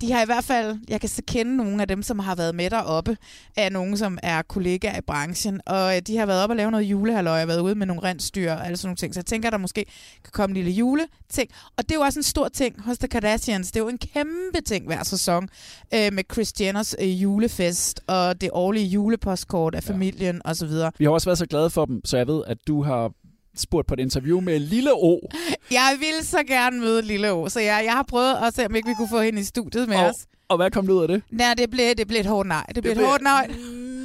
De 0.00 0.12
har 0.12 0.22
i 0.22 0.24
hvert 0.24 0.44
fald, 0.44 0.78
jeg 0.88 1.00
kan 1.00 1.08
så 1.08 1.22
kende 1.26 1.56
nogle 1.56 1.82
af 1.82 1.88
dem, 1.88 2.02
som 2.02 2.18
har 2.18 2.34
været 2.34 2.54
med 2.54 2.70
deroppe, 2.70 3.16
af 3.56 3.72
nogen, 3.72 3.96
som 3.96 4.18
er 4.22 4.42
kollegaer 4.42 4.98
i 4.98 5.00
branchen, 5.00 5.60
og 5.66 5.96
øh, 5.96 6.02
de 6.02 6.16
har 6.16 6.26
været 6.26 6.42
oppe 6.42 6.52
og 6.52 6.56
lave 6.56 6.70
noget 6.70 6.84
julehalløj, 6.84 7.42
og 7.42 7.48
været 7.48 7.60
ude 7.60 7.74
med 7.74 7.86
nogle 7.86 8.02
rensdyr 8.02 8.52
og 8.52 8.66
alle 8.66 8.76
sådan 8.76 8.88
nogle 8.88 8.96
ting. 8.96 9.14
Så 9.14 9.20
jeg 9.20 9.26
tænker, 9.26 9.48
at 9.48 9.52
der 9.52 9.58
måske 9.58 9.84
kan 10.24 10.30
komme 10.32 10.50
en 10.50 10.64
lille 10.64 10.70
juleting. 10.70 11.50
Og 11.76 11.82
det 11.84 11.90
er 11.90 11.94
jo 11.94 12.00
også 12.00 12.18
en 12.18 12.22
stor 12.22 12.48
ting 12.48 12.82
hos 12.82 12.98
The 12.98 13.08
Kardashians. 13.08 13.72
Det 13.72 13.80
er 13.80 13.84
jo 13.84 13.88
en 13.88 13.98
kæmpe 13.98 14.60
ting 14.66 14.86
hver 14.86 15.04
sæson 15.04 15.48
øh, 15.94 16.12
med 16.12 16.28
Kris 16.28 16.52
Jenners 16.60 16.94
øh, 17.00 17.22
julefest 17.22 18.00
og 18.06 18.40
det 18.40 18.50
årlige 18.52 18.86
julepostkort 18.86 19.74
af 19.74 19.82
familien 19.82 20.40
ja. 20.44 20.50
osv. 20.50 20.70
Vi 20.98 21.04
har 21.04 21.10
også 21.10 21.28
været 21.28 21.38
så 21.38 21.46
glade 21.46 21.70
for 21.70 21.84
dem, 21.84 22.00
så 22.04 22.16
jeg 22.16 22.26
ved, 22.26 22.42
at 22.46 22.58
du 22.66 22.82
har 22.82 23.12
spurgt 23.56 23.88
på 23.88 23.94
et 23.94 24.00
interview 24.00 24.40
med 24.40 24.58
Lille 24.58 24.90
O. 24.94 25.18
Jeg 25.70 25.96
ville 25.98 26.24
så 26.24 26.42
gerne 26.42 26.80
møde 26.80 27.02
Lille 27.02 27.32
O, 27.32 27.48
så 27.48 27.60
jeg, 27.60 27.82
jeg 27.84 27.92
har 27.92 28.02
prøvet 28.08 28.34
at 28.46 28.54
se, 28.54 28.66
om 28.66 28.74
ikke 28.76 28.88
vi 28.88 28.94
kunne 28.94 29.08
få 29.08 29.20
hende 29.20 29.40
i 29.40 29.44
studiet 29.44 29.88
med 29.88 29.96
Og, 29.96 30.04
os. 30.06 30.14
og 30.48 30.56
hvad 30.56 30.70
kom 30.70 30.86
der 30.86 30.94
ud 30.94 31.02
af 31.02 31.08
det? 31.08 31.22
Nej, 31.30 31.54
det 31.54 31.70
blev, 31.70 31.94
det 31.98 32.08
blev 32.08 32.20
et 32.20 32.26
hårdt 32.26 32.48
nej. 32.48 32.66
Det 32.74 32.82
blev 32.82 32.92
et 32.92 33.06
hårdt 33.06 33.22
nej. 33.22 33.46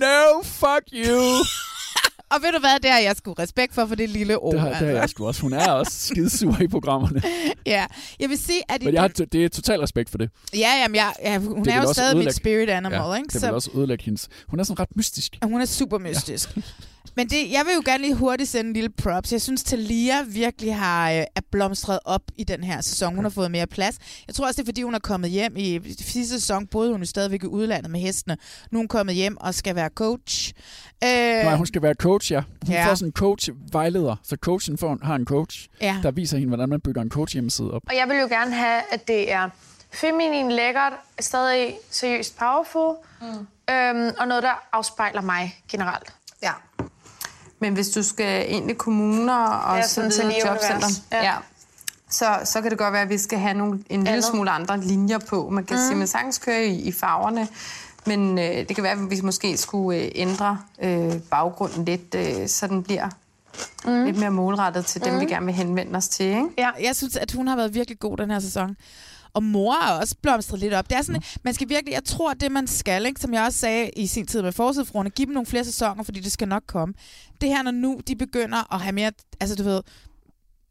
No, 0.01 0.43
fuck 0.43 1.07
you! 1.07 1.19
Og 2.35 2.37
ved 2.43 2.51
du 2.51 2.59
hvad, 2.59 2.79
det 2.83 2.91
har 2.91 2.99
jeg 2.99 3.15
sgu 3.15 3.33
respekt 3.33 3.75
for, 3.75 3.85
for 3.85 3.95
det 3.95 4.09
lille 4.09 4.37
O. 4.43 4.51
det, 4.51 4.59
har, 4.59 4.67
det 4.69 4.77
har 4.77 4.85
jeg 4.87 5.09
sgu 5.09 5.27
også. 5.27 5.41
Hun 5.41 5.53
er 5.53 5.71
også 5.71 5.91
skidesur 6.07 6.61
i 6.61 6.67
programmerne. 6.67 7.21
Ja, 7.65 7.85
jeg 8.19 8.29
vil 8.29 8.37
sige, 8.37 8.61
at... 8.69 8.81
i 8.81 8.85
Men 8.85 8.93
jeg 8.93 9.01
har, 9.01 9.07
det 9.07 9.35
er 9.35 9.49
total 9.49 9.79
respekt 9.79 10.09
for 10.09 10.17
det. 10.17 10.29
Ja, 10.53 10.69
jamen, 10.81 10.95
jeg, 10.95 11.13
ja, 11.23 11.37
hun 11.37 11.63
det 11.65 11.73
er 11.73 11.75
jo 11.75 11.81
også 11.81 11.93
stadig 11.93 12.17
mit 12.17 12.21
ødelægge- 12.27 12.35
spirit 12.35 12.69
animal, 12.69 12.99
ja, 12.99 13.13
ikke? 13.15 13.27
Det 13.33 13.41
vil 13.41 13.51
også 13.51 13.69
ødelægge 13.75 14.03
hendes... 14.05 14.29
Hun 14.47 14.59
er 14.59 14.63
sådan 14.63 14.79
ret 14.79 14.95
mystisk. 14.95 15.37
Hun 15.43 15.61
er 15.61 15.65
super 15.65 15.97
mystisk. 15.97 16.55
Ja. 16.55 16.61
Men 17.15 17.29
det, 17.29 17.51
jeg 17.51 17.65
vil 17.65 17.73
jo 17.75 17.81
gerne 17.85 18.03
lige 18.03 18.15
hurtigt 18.15 18.49
sende 18.49 18.67
en 18.67 18.73
lille 18.73 18.89
props. 18.89 19.31
Jeg 19.31 19.41
synes, 19.41 19.63
Talia 19.63 20.21
virkelig 20.21 20.75
har 20.75 21.11
øh, 21.11 21.17
er 21.17 21.41
blomstret 21.51 21.99
op 22.05 22.21
i 22.37 22.43
den 22.43 22.63
her 22.63 22.81
sæson. 22.81 23.15
Hun 23.15 23.25
har 23.25 23.29
fået 23.29 23.51
mere 23.51 23.67
plads. 23.67 23.97
Jeg 24.27 24.35
tror 24.35 24.47
også, 24.47 24.61
det 24.61 24.67
er, 24.67 24.67
fordi 24.71 24.81
hun 24.83 24.95
er 24.95 24.99
kommet 24.99 25.29
hjem 25.29 25.53
i 25.57 25.79
sidste 25.99 26.39
sæson. 26.39 26.67
Boede 26.67 26.91
hun 26.91 27.01
jo 27.01 27.05
stadigvæk 27.07 27.43
i 27.43 27.45
udlandet 27.45 27.91
med 27.91 27.99
hestene. 27.99 28.37
Nu 28.71 28.77
er 28.77 28.81
hun 28.81 28.87
kommet 28.87 29.15
hjem 29.15 29.37
og 29.37 29.55
skal 29.55 29.75
være 29.75 29.89
coach. 29.89 30.53
Øh, 31.03 31.09
Nej, 31.09 31.55
hun 31.55 31.65
skal 31.65 31.81
være 31.81 31.93
coach, 31.93 32.31
ja. 32.31 32.41
Hun 32.65 32.75
Ja. 32.75 32.87
får 32.89 32.95
sådan 32.95 33.07
en 33.07 33.13
coach-vejleder, 33.13 34.15
så 34.23 34.35
coachen 34.41 34.77
får, 34.77 34.97
har 35.03 35.15
en 35.15 35.25
coach, 35.25 35.67
Ja. 35.81 35.97
der 36.03 36.11
viser 36.11 36.37
hende, 36.37 36.47
hvordan 36.49 36.69
man 36.69 36.81
bygger 36.81 37.01
en 37.01 37.09
coach-hjemmeside 37.09 37.71
op. 37.71 37.81
Og 37.89 37.95
jeg 37.95 38.09
vil 38.09 38.17
jo 38.17 38.27
gerne 38.27 38.55
have, 38.55 38.81
at 38.91 39.07
det 39.07 39.31
er 39.31 39.49
feminin, 39.93 40.51
lækkert, 40.51 40.93
stadig 41.19 41.73
seriøst 41.89 42.37
powerful, 42.37 42.95
mm. 43.21 43.27
øhm, 43.73 44.11
og 44.19 44.27
noget, 44.27 44.43
der 44.43 44.63
afspejler 44.73 45.21
mig 45.21 45.55
generelt. 45.71 46.13
Men 47.61 47.73
hvis 47.73 47.89
du 47.89 48.03
skal 48.03 48.51
ind 48.51 48.71
i 48.71 48.73
kommuner 48.73 49.45
og 49.45 49.77
Ja, 49.77 49.87
så 49.87 49.93
sådan 49.93 50.11
videre, 50.11 50.33
til 50.33 50.41
jobcenter, 50.47 50.87
ja. 51.11 51.23
Ja. 51.23 51.33
Så, 52.09 52.39
så 52.43 52.61
kan 52.61 52.71
det 52.71 52.79
godt 52.79 52.93
være, 52.93 53.01
at 53.01 53.09
vi 53.09 53.17
skal 53.17 53.39
have 53.39 53.53
nogle, 53.53 53.83
en 53.89 54.03
lille 54.03 54.21
smule 54.21 54.51
andre 54.51 54.79
linjer 54.79 55.19
på. 55.19 55.49
Man 55.49 55.63
kan 55.63 55.75
mm. 55.75 55.81
sige, 55.81 55.91
at 55.91 55.97
man 55.97 56.07
sagtens 56.07 56.37
kører 56.37 56.61
i, 56.61 56.75
i 56.75 56.91
farverne, 56.91 57.47
men 58.05 58.39
øh, 58.39 58.45
det 58.45 58.75
kan 58.75 58.83
være, 58.83 58.91
at 58.91 59.09
vi 59.09 59.21
måske 59.23 59.57
skulle 59.57 59.99
øh, 59.99 60.11
ændre 60.15 60.59
øh, 60.81 61.13
baggrunden 61.31 61.85
lidt, 61.85 62.15
øh, 62.15 62.47
så 62.47 62.67
den 62.67 62.83
bliver 62.83 63.09
mm. 63.85 64.05
lidt 64.05 64.17
mere 64.17 64.31
målrettet 64.31 64.85
til 64.85 65.03
dem, 65.03 65.19
vi 65.19 65.25
gerne 65.25 65.45
vil 65.45 65.55
henvende 65.55 65.97
os 65.97 66.07
til. 66.07 66.25
Ikke? 66.25 66.47
Ja, 66.57 66.69
jeg 66.81 66.95
synes, 66.95 67.15
at 67.15 67.31
hun 67.31 67.47
har 67.47 67.55
været 67.55 67.73
virkelig 67.73 67.99
god 67.99 68.17
den 68.17 68.31
her 68.31 68.39
sæson. 68.39 68.77
Og 69.33 69.43
mor 69.43 69.73
er 69.73 69.99
også 69.99 70.15
blomstret 70.21 70.59
lidt 70.59 70.73
op. 70.73 70.89
Det 70.89 70.97
er 70.97 71.01
sådan, 71.01 71.21
man 71.43 71.53
skal 71.53 71.69
virkelig, 71.69 71.93
jeg 71.93 72.03
tror, 72.03 72.33
det 72.33 72.51
man 72.51 72.67
skal, 72.67 73.05
ikke, 73.05 73.21
som 73.21 73.33
jeg 73.33 73.43
også 73.43 73.59
sagde 73.59 73.89
i 73.89 74.07
sin 74.07 74.27
tid 74.27 74.41
med 74.41 74.51
Forsidefruerne, 74.51 75.09
give 75.09 75.25
dem 75.25 75.33
nogle 75.33 75.45
flere 75.45 75.65
sæsoner, 75.65 76.03
fordi 76.03 76.19
det 76.19 76.31
skal 76.31 76.47
nok 76.47 76.63
komme. 76.67 76.93
Det 77.41 77.49
her, 77.49 77.63
når 77.63 77.71
nu 77.71 77.99
de 78.07 78.15
begynder 78.15 78.73
at 78.73 78.81
have 78.81 78.93
mere, 78.93 79.11
altså 79.39 79.55
du 79.55 79.63
ved, 79.63 79.81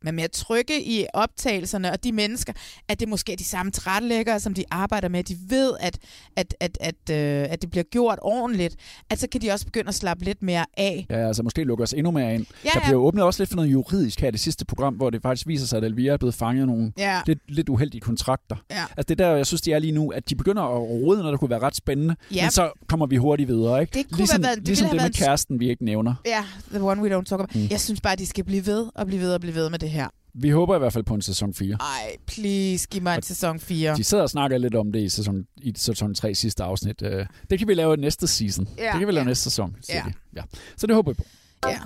med 0.03 0.13
mere 0.13 0.29
trygge 0.29 0.83
i 0.85 1.07
optagelserne, 1.15 1.93
og 1.93 2.05
de 2.05 2.13
mennesker, 2.13 2.53
at 2.89 3.01
det 3.01 3.09
måske 3.09 3.33
er 3.33 3.37
de 3.37 3.45
samme 3.45 3.73
trætlæggere, 3.73 4.41
som 4.41 4.55
de 4.55 4.65
arbejder 4.71 5.09
med, 5.09 5.25
de 5.25 5.37
ved, 5.49 5.73
at, 5.81 5.99
at, 6.37 6.55
at, 6.61 6.79
at, 6.81 6.95
øh, 7.11 7.47
at 7.53 7.63
det 7.63 7.71
bliver 7.71 7.85
gjort 7.85 8.19
ordentligt, 8.23 8.77
at 9.11 9.19
så 9.21 9.29
kan 9.33 9.41
de 9.41 9.51
også 9.51 9.67
begynde 9.67 9.89
at 9.89 9.95
slappe 9.95 10.25
lidt 10.25 10.43
mere 10.43 10.65
af. 10.77 11.07
Ja, 11.11 11.27
altså 11.27 11.43
måske 11.43 11.65
lukke 11.65 11.83
os 11.85 11.93
endnu 11.93 12.11
mere 12.11 12.35
ind. 12.35 12.47
Ja, 12.65 12.69
der 12.75 12.81
ja. 12.81 12.87
bliver 12.87 13.01
åbnet 13.01 13.25
også 13.25 13.41
lidt 13.43 13.51
for 13.51 13.57
noget 13.57 13.73
juridisk 13.73 14.21
her 14.21 14.29
i 14.29 14.31
det 14.31 14.41
sidste 14.41 14.65
program, 14.65 14.95
hvor 14.95 15.11
det 15.11 15.23
faktisk 15.23 15.47
viser 15.47 15.67
sig, 15.67 15.77
at 15.77 15.85
Elvira 15.85 16.13
er 16.13 16.17
blevet 16.17 16.35
fanget 16.35 16.67
nogle 16.67 16.93
Ja. 16.99 17.21
lidt, 17.27 17.39
lidt 17.49 17.69
uheldige 17.69 18.01
kontrakter. 18.01 18.57
Ja. 18.71 18.83
Altså 18.97 19.15
det 19.15 19.21
er 19.21 19.25
der, 19.29 19.37
jeg 19.37 19.47
synes, 19.47 19.61
de 19.63 19.73
er 19.73 19.79
lige 19.79 19.93
nu, 19.93 20.11
at 20.11 20.31
de 20.31 20.35
begynder 20.35 20.63
at 20.63 20.81
rode 20.81 21.19
noget, 21.19 21.33
der 21.33 21.37
kunne 21.39 21.51
være 21.51 21.59
ret 21.59 21.77
spændende, 21.77 22.17
Ja. 22.35 22.43
men 22.45 22.51
så 22.51 22.71
kommer 22.89 23.07
vi 23.07 23.17
hurtigt 23.17 23.49
videre. 23.49 23.81
Ikke? 23.81 23.99
Det 23.99 24.07
kunne 24.11 24.19
ligesom 24.19 24.43
have 24.43 24.49
været- 24.49 24.59
det 24.59 24.67
ligesom 24.69 24.89
det 24.89 24.97
med 24.97 25.05
en- 25.07 25.13
kæresten, 25.13 25.61
vi 25.61 25.71
ikke 25.71 25.85
nævner. 25.85 26.15
Ja, 26.27 26.45
the 26.71 26.83
one 26.83 27.03
we 27.03 27.09
don't 27.19 27.23
talk 27.25 27.33
about. 27.41 27.55
Mm. 27.55 27.67
Jeg 27.71 27.81
synes 27.81 28.01
bare, 28.01 28.17
de 28.17 28.27
skal 28.27 28.45
blive 28.45 28.67
ved 28.67 28.87
og 28.95 29.07
blive 29.07 29.21
ved 29.23 29.35
og 29.35 29.41
blive 29.41 29.55
ved 29.55 29.71
med 29.71 29.79
det 29.79 29.90
her. 29.91 30.09
Vi 30.35 30.51
håber 30.51 30.77
i 30.77 30.79
hvert 30.79 30.93
fald 30.93 31.05
på 31.05 31.15
en 31.15 31.23
sæson 31.23 31.55
4. 31.55 31.77
Ej, 31.81 32.17
please, 32.27 32.89
giv 32.91 33.03
mig 33.03 33.17
en 33.17 33.23
sæson 33.23 33.61
4. 33.61 33.97
De 33.97 34.05
sidder 34.05 34.23
og 34.23 34.31
snakker 34.31 34.59
lidt 34.59 34.75
om 34.75 34.93
det 34.93 35.01
i 35.01 35.09
sæson, 35.09 35.45
i 35.63 35.73
sæson 35.77 36.15
3 36.15 36.35
sidste 36.35 36.63
afsnit. 36.65 37.03
Øh, 37.03 37.27
Det 37.51 37.59
kan 37.59 37.69
vi 37.69 37.75
lave 37.75 37.97
næste 37.97 38.27
season. 38.27 38.69
Ja. 38.79 38.85
Det 38.93 38.99
kan 38.99 39.07
vi 39.07 39.13
lave 39.13 39.23
Ja. 39.23 39.29
næste 39.29 39.45
sæson. 39.45 39.77
Ja. 39.89 40.03
de. 40.07 40.13
ja. 40.37 40.43
Så 40.77 40.87
det 40.87 40.97
håber 40.97 41.13
vi 41.13 41.15
på. 41.17 41.25
Ja. 41.69 41.79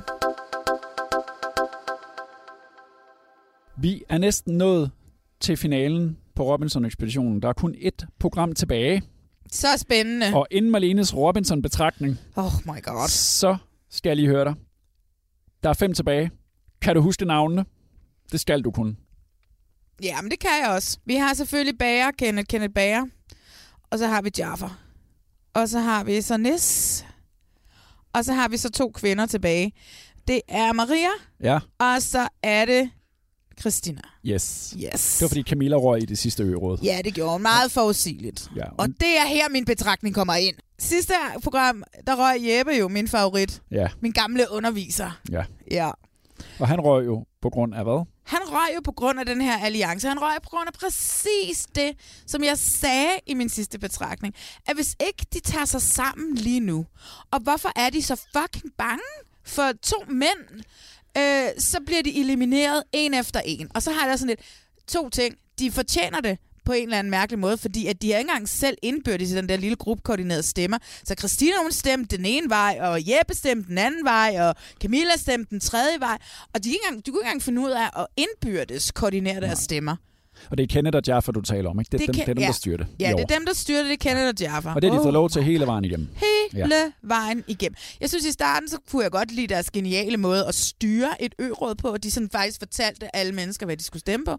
Vi 3.77 4.03
er 4.09 4.19
næsten 4.19 4.57
nået 4.59 4.91
til 5.41 5.57
finalen 5.57 6.17
på 6.35 6.53
Robinson-ekspeditionen. 6.53 7.43
Der 7.43 7.49
er 7.49 7.53
kun 7.53 7.75
ét 7.75 8.07
program 8.19 8.53
tilbage. 8.55 9.03
Så 9.53 9.67
spændende. 9.77 10.27
Og 10.35 10.47
inden 10.51 10.71
Marlenes 10.71 11.17
Robinson-betragtning, 11.17 12.19
Oh 12.37 12.53
my 12.65 12.83
god. 12.83 13.09
så 13.09 13.57
skal 13.91 14.11
jeg 14.11 14.17
lige 14.17 14.29
høre 14.29 14.45
dig. 14.45 14.55
Der 15.63 15.69
er 15.69 15.73
fem 15.75 15.95
tilbage. 15.95 16.31
Kan 16.83 16.95
du 16.95 17.01
huske 17.01 17.25
navnene? 17.25 17.65
Det 18.33 18.41
skal 18.41 18.63
du 18.63 18.71
kunne. 18.71 18.97
Ja, 20.03 20.23
men 20.23 20.31
det 20.31 20.39
kan 20.39 20.51
jeg 20.63 20.71
også. 20.71 20.99
Vi 21.05 21.15
har 21.17 21.35
selvfølgelig 21.35 21.79
Bager, 21.79 22.11
Kenneth, 22.19 22.47
Kenneth 22.47 22.75
Bager. 22.75 23.07
Og 23.91 23.99
så 23.99 24.07
har 24.07 24.23
vi 24.23 24.31
Jaffer. 24.39 24.81
Og 25.55 25.69
så 25.69 25.79
har 25.81 26.05
vi 26.05 26.23
så 26.23 26.37
Nis. 26.37 27.05
Og 28.13 28.25
så 28.25 28.33
har 28.33 28.49
vi 28.49 28.57
så 28.57 28.71
to 28.71 28.91
kvinder 28.95 29.27
tilbage. 29.27 29.73
Det 30.29 30.41
er 30.49 30.73
Maria, 30.73 31.09
Ja, 31.43 31.59
og 31.79 32.03
så 32.03 32.29
er 32.43 32.65
det 32.65 32.91
Christina. 33.61 34.01
yes. 34.25 34.75
Yes. 34.85 35.13
Det 35.19 35.23
var 35.23 35.29
fordi 35.29 35.43
Camilla 35.43 35.77
røg 35.77 36.03
i 36.03 36.07
det 36.07 36.19
sidste 36.19 36.43
øråd. 36.43 36.79
Ja, 36.83 37.01
det 37.05 37.15
gjorde 37.15 37.33
hun. 37.33 37.43
Meget 37.43 37.73
forudsigeligt. 37.73 38.51
Ja, 38.57 38.65
Og 38.79 38.89
det 38.89 39.19
er 39.19 39.27
her, 39.27 39.49
min 39.49 39.65
betragtning 39.65 40.15
kommer 40.15 40.35
ind. 40.35 40.57
Sidste 40.79 41.15
program, 41.43 41.83
der 42.07 42.17
røg 42.17 42.41
Jeppe 42.49 42.73
jo, 42.73 42.89
min 42.89 43.09
favorit. 43.09 43.63
ja, 43.71 43.89
Min 44.01 44.13
gamle 44.13 44.47
underviser. 44.51 45.21
ja. 45.31 45.45
Ja. 45.71 45.91
Og 46.59 46.69
han 46.69 46.81
røg 46.81 47.07
jo 47.07 47.25
på 47.43 47.51
grund 47.51 47.75
af 47.75 47.85
hvad? 47.85 48.07
Han 48.25 48.41
røg 48.45 48.75
jo 48.75 48.81
på 48.81 48.93
grund 48.93 49.21
af 49.21 49.27
den 49.27 49.41
her 49.41 49.59
alliance. 49.59 50.09
Han 50.09 50.23
røg 50.23 50.43
på 50.43 50.49
grund 50.49 50.67
af 50.67 50.73
præcis 50.73 51.67
det, 51.75 51.97
som 52.27 52.45
jeg 52.45 52.59
sagde 52.59 53.13
i 53.27 53.35
min 53.35 53.49
sidste 53.49 53.79
betragtning. 53.79 54.35
At 54.67 54.75
hvis 54.75 54.97
ikke 55.07 55.27
de 55.33 55.41
tager 55.41 55.65
sig 55.65 55.83
sammen 55.83 56.35
lige 56.35 56.61
nu, 56.61 56.87
og 57.31 57.41
hvorfor 57.41 57.73
er 57.77 57.91
de 57.91 58.03
så 58.03 58.17
fucking 58.17 58.73
bange 58.79 59.03
for 59.45 59.73
to 59.83 60.05
mænd, 60.09 60.65
øh, 61.19 61.49
så 61.59 61.81
bliver 61.87 62.03
de 62.03 62.21
elimineret 62.21 62.83
en 62.93 63.15
efter 63.15 63.41
en. 63.41 63.69
Og 63.75 63.83
så 63.83 63.93
har 63.93 64.09
jeg 64.09 64.19
sådan 64.19 64.29
lidt 64.29 64.41
to 64.89 65.09
ting. 65.09 65.35
De 65.59 65.73
fortjener 65.73 66.21
det 66.21 66.39
på 66.65 66.73
en 66.73 66.83
eller 66.83 66.99
anden 66.99 67.11
mærkelig 67.11 67.39
måde, 67.39 67.59
fordi 67.59 67.87
at 67.87 68.03
de 68.03 68.11
har 68.11 68.19
ikke 68.19 68.31
engang 68.31 68.49
selv 68.49 68.77
indbyrdes 68.83 69.31
i 69.31 69.37
den 69.37 69.49
der 69.49 69.57
lille 69.57 69.77
gruppekoordinerede 69.77 70.43
stemmer. 70.43 70.79
Så 71.05 71.15
Christina 71.19 71.53
hun 71.63 71.73
stemte 71.73 72.17
den 72.17 72.27
ene 72.27 72.51
vej, 72.51 72.79
og 72.81 73.01
Jeppe 73.11 73.35
stemte 73.35 73.69
den 73.69 73.79
anden 73.79 74.05
vej, 74.05 74.37
og 74.41 74.55
Camilla 74.83 75.17
stemte 75.17 75.51
den 75.51 75.61
tredje 75.61 76.01
vej. 76.01 76.19
Og 76.55 76.65
de, 76.65 76.69
ikke 76.69 76.81
engang, 76.89 77.07
de 77.07 77.11
kunne 77.11 77.21
ikke 77.21 77.27
engang 77.27 77.43
finde 77.43 77.63
ud 77.63 77.71
af 77.71 78.01
at 78.01 78.07
indbyrdes 78.17 78.91
koordinere 78.93 79.41
deres 79.41 79.59
stemmer. 79.59 79.97
Og 80.51 80.59
det 80.59 80.63
er 80.65 80.67
Kenneth 80.67 80.97
og 80.97 81.03
Jaffa, 81.07 81.33
du 81.33 81.41
taler 81.41 81.71
om, 81.71 81.81
ikke? 81.81 81.89
Det 81.93 82.01
er, 82.03 82.07
dem, 82.07 82.15
kan- 82.15 82.25
det 82.27 82.31
er 82.31 82.35
dem, 82.35 82.41
ja. 82.41 82.47
der 82.47 82.53
styrer 82.53 82.77
det. 82.77 82.87
Ja, 83.01 83.13
det 83.17 83.21
er 83.31 83.37
dem, 83.39 83.47
der 83.47 83.53
styrer 83.55 83.83
det. 83.83 83.91
Det 83.91 84.01
kender 84.01 84.29
og 84.29 84.35
Jaffa. 84.41 84.73
Og 84.75 84.83
det 84.83 84.91
har 84.91 84.99
de 84.99 85.03
fået 85.03 85.13
lov 85.13 85.31
til 85.31 85.43
hele 85.43 85.67
vejen 85.67 85.85
igennem. 85.85 86.09
Hele 86.53 86.93
vejen 87.03 87.45
igennem. 87.49 87.77
Jeg 88.01 88.09
synes 88.09 88.25
i 88.25 88.33
starten, 88.33 88.69
så 88.69 88.79
kunne 88.91 89.03
jeg 89.03 89.11
godt 89.11 89.33
lide 89.33 89.47
deres 89.47 89.71
geniale 89.71 90.17
måde 90.17 90.47
at 90.47 90.55
styre 90.55 91.23
et 91.23 91.35
ø-råd 91.39 91.75
på, 91.75 91.89
og 91.89 92.03
de 92.03 92.11
sådan 92.11 92.31
faktisk 92.33 92.59
fortalte 92.59 93.17
alle 93.17 93.33
mennesker, 93.33 93.67
hvad 93.67 93.77
de 93.77 93.85
skulle 93.85 94.01
stemme 94.01 94.27
på. 94.27 94.37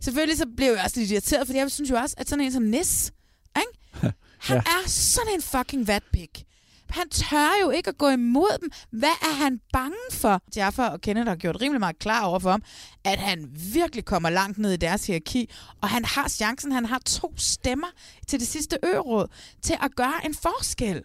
Selvfølgelig 0.00 0.38
så 0.38 0.44
blev 0.56 0.68
jeg 0.72 0.80
også 0.84 1.00
lidt 1.00 1.10
irriteret, 1.10 1.46
fordi 1.46 1.58
jeg 1.58 1.70
synes 1.70 1.90
jo 1.90 1.96
også, 1.96 2.14
at 2.18 2.28
sådan 2.28 2.44
en 2.44 2.52
som 2.52 2.62
Nis, 2.62 3.12
ikke? 3.58 3.68
han 4.48 4.56
Ja. 4.56 4.60
er 4.60 4.88
sådan 4.88 5.34
en 5.34 5.42
fucking 5.42 5.88
vatpik. 5.88 6.44
Han 6.92 7.08
tør 7.08 7.50
jo 7.62 7.70
ikke 7.70 7.88
at 7.88 7.98
gå 7.98 8.08
imod 8.08 8.58
dem. 8.60 8.70
Hvad 8.90 9.16
er 9.22 9.34
han 9.44 9.60
bange 9.72 9.96
for? 10.10 10.42
Jaffa 10.56 10.82
og 10.82 11.00
Kenneth 11.00 11.28
har 11.28 11.36
gjort 11.36 11.60
rimelig 11.60 11.80
meget 11.80 11.98
klar 11.98 12.24
over 12.24 12.38
for 12.38 12.50
ham, 12.50 12.62
at 13.04 13.18
han 13.18 13.48
virkelig 13.74 14.04
kommer 14.04 14.30
langt 14.30 14.58
ned 14.58 14.72
i 14.72 14.76
deres 14.76 15.06
hierarki, 15.06 15.50
og 15.82 15.88
han 15.88 16.04
har 16.04 16.28
chancen, 16.28 16.72
han 16.72 16.84
har 16.84 16.98
to 16.98 17.34
stemmer 17.36 17.86
til 18.28 18.40
det 18.40 18.48
sidste 18.48 18.78
øråd, 18.84 19.26
til 19.62 19.76
at 19.82 19.90
gøre 19.96 20.26
en 20.26 20.34
forskel. 20.34 21.02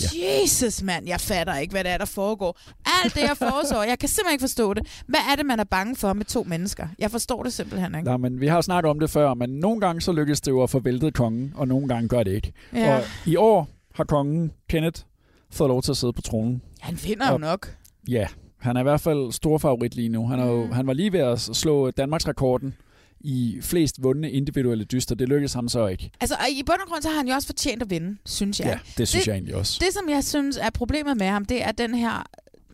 Ja. 0.00 0.40
Jesus, 0.42 0.82
mand, 0.82 1.08
jeg 1.08 1.20
fatter 1.20 1.56
ikke, 1.56 1.72
hvad 1.72 1.84
det 1.84 1.92
er, 1.92 1.98
der 1.98 2.04
foregår. 2.04 2.58
Alt 3.04 3.14
det, 3.14 3.20
jeg 3.20 3.36
foreslår, 3.36 3.82
jeg 3.82 3.98
kan 3.98 4.08
simpelthen 4.08 4.32
ikke 4.32 4.42
forstå 4.42 4.74
det. 4.74 5.02
Hvad 5.06 5.20
er 5.32 5.36
det, 5.36 5.46
man 5.46 5.60
er 5.60 5.64
bange 5.64 5.96
for 5.96 6.12
med 6.12 6.24
to 6.24 6.42
mennesker? 6.42 6.88
Jeg 6.98 7.10
forstår 7.10 7.42
det 7.42 7.52
simpelthen 7.52 7.94
ikke. 7.94 8.04
Nej, 8.04 8.16
men 8.16 8.40
vi 8.40 8.46
har 8.46 8.60
snakket 8.60 8.90
om 8.90 9.00
det 9.00 9.10
før, 9.10 9.34
men 9.34 9.50
nogle 9.50 9.80
gange 9.80 10.00
så 10.00 10.12
lykkes 10.12 10.40
det 10.40 10.50
jo 10.50 10.62
at 10.62 10.70
få 10.70 10.78
væltet 10.78 11.14
kongen, 11.14 11.52
og 11.56 11.68
nogle 11.68 11.88
gange 11.88 12.08
gør 12.08 12.22
det 12.22 12.32
ikke. 12.32 12.52
Ja. 12.74 12.96
Og 12.96 13.04
i 13.26 13.36
år 13.36 13.68
har 13.94 14.04
kongen, 14.04 14.52
Kenneth, 14.68 15.02
fået 15.50 15.68
lov 15.68 15.82
til 15.82 15.90
at 15.90 15.96
sidde 15.96 16.12
på 16.12 16.22
tronen. 16.22 16.62
Han 16.80 16.98
vinder 17.04 17.26
jo 17.28 17.34
Og- 17.34 17.40
nok. 17.40 17.76
Ja, 18.08 18.26
han 18.58 18.76
er 18.76 18.80
i 18.80 18.82
hvert 18.82 19.00
fald 19.00 19.32
stor 19.32 19.58
favorit 19.58 19.94
lige 19.94 20.08
nu. 20.08 20.26
Han, 20.28 20.38
er 20.40 20.46
jo, 20.46 20.64
Mm. 20.66 20.72
han 20.72 20.86
var 20.86 20.92
lige 20.92 21.12
ved 21.12 21.20
at 21.20 21.40
slå 21.40 21.90
Danmarks 21.90 22.28
rekorden 22.28 22.74
i 23.20 23.58
flest 23.62 24.02
vundne 24.02 24.30
individuelle 24.30 24.84
dyster. 24.84 25.14
Det 25.14 25.28
lykkedes 25.28 25.52
ham 25.52 25.68
så 25.68 25.86
ikke. 25.86 26.10
Altså, 26.20 26.34
og 26.40 26.50
i 26.50 26.62
bund 26.62 26.78
og 26.82 26.88
grund, 26.88 27.02
så 27.02 27.08
har 27.08 27.16
han 27.16 27.28
jo 27.28 27.34
også 27.34 27.48
fortjent 27.48 27.82
at 27.82 27.90
vinde, 27.90 28.16
synes 28.26 28.60
jeg. 28.60 28.66
Ja, 28.66 28.78
det 28.98 29.08
synes 29.08 29.26
jeg 29.26 29.32
egentlig 29.32 29.54
også. 29.54 29.78
Det, 29.84 29.94
som 29.94 30.08
jeg 30.08 30.24
synes 30.24 30.56
er 30.56 30.70
problemet 30.70 31.16
med 31.16 31.26
ham, 31.26 31.44
det 31.44 31.62
er 31.64 31.72
den 31.72 31.94
her 31.94 32.26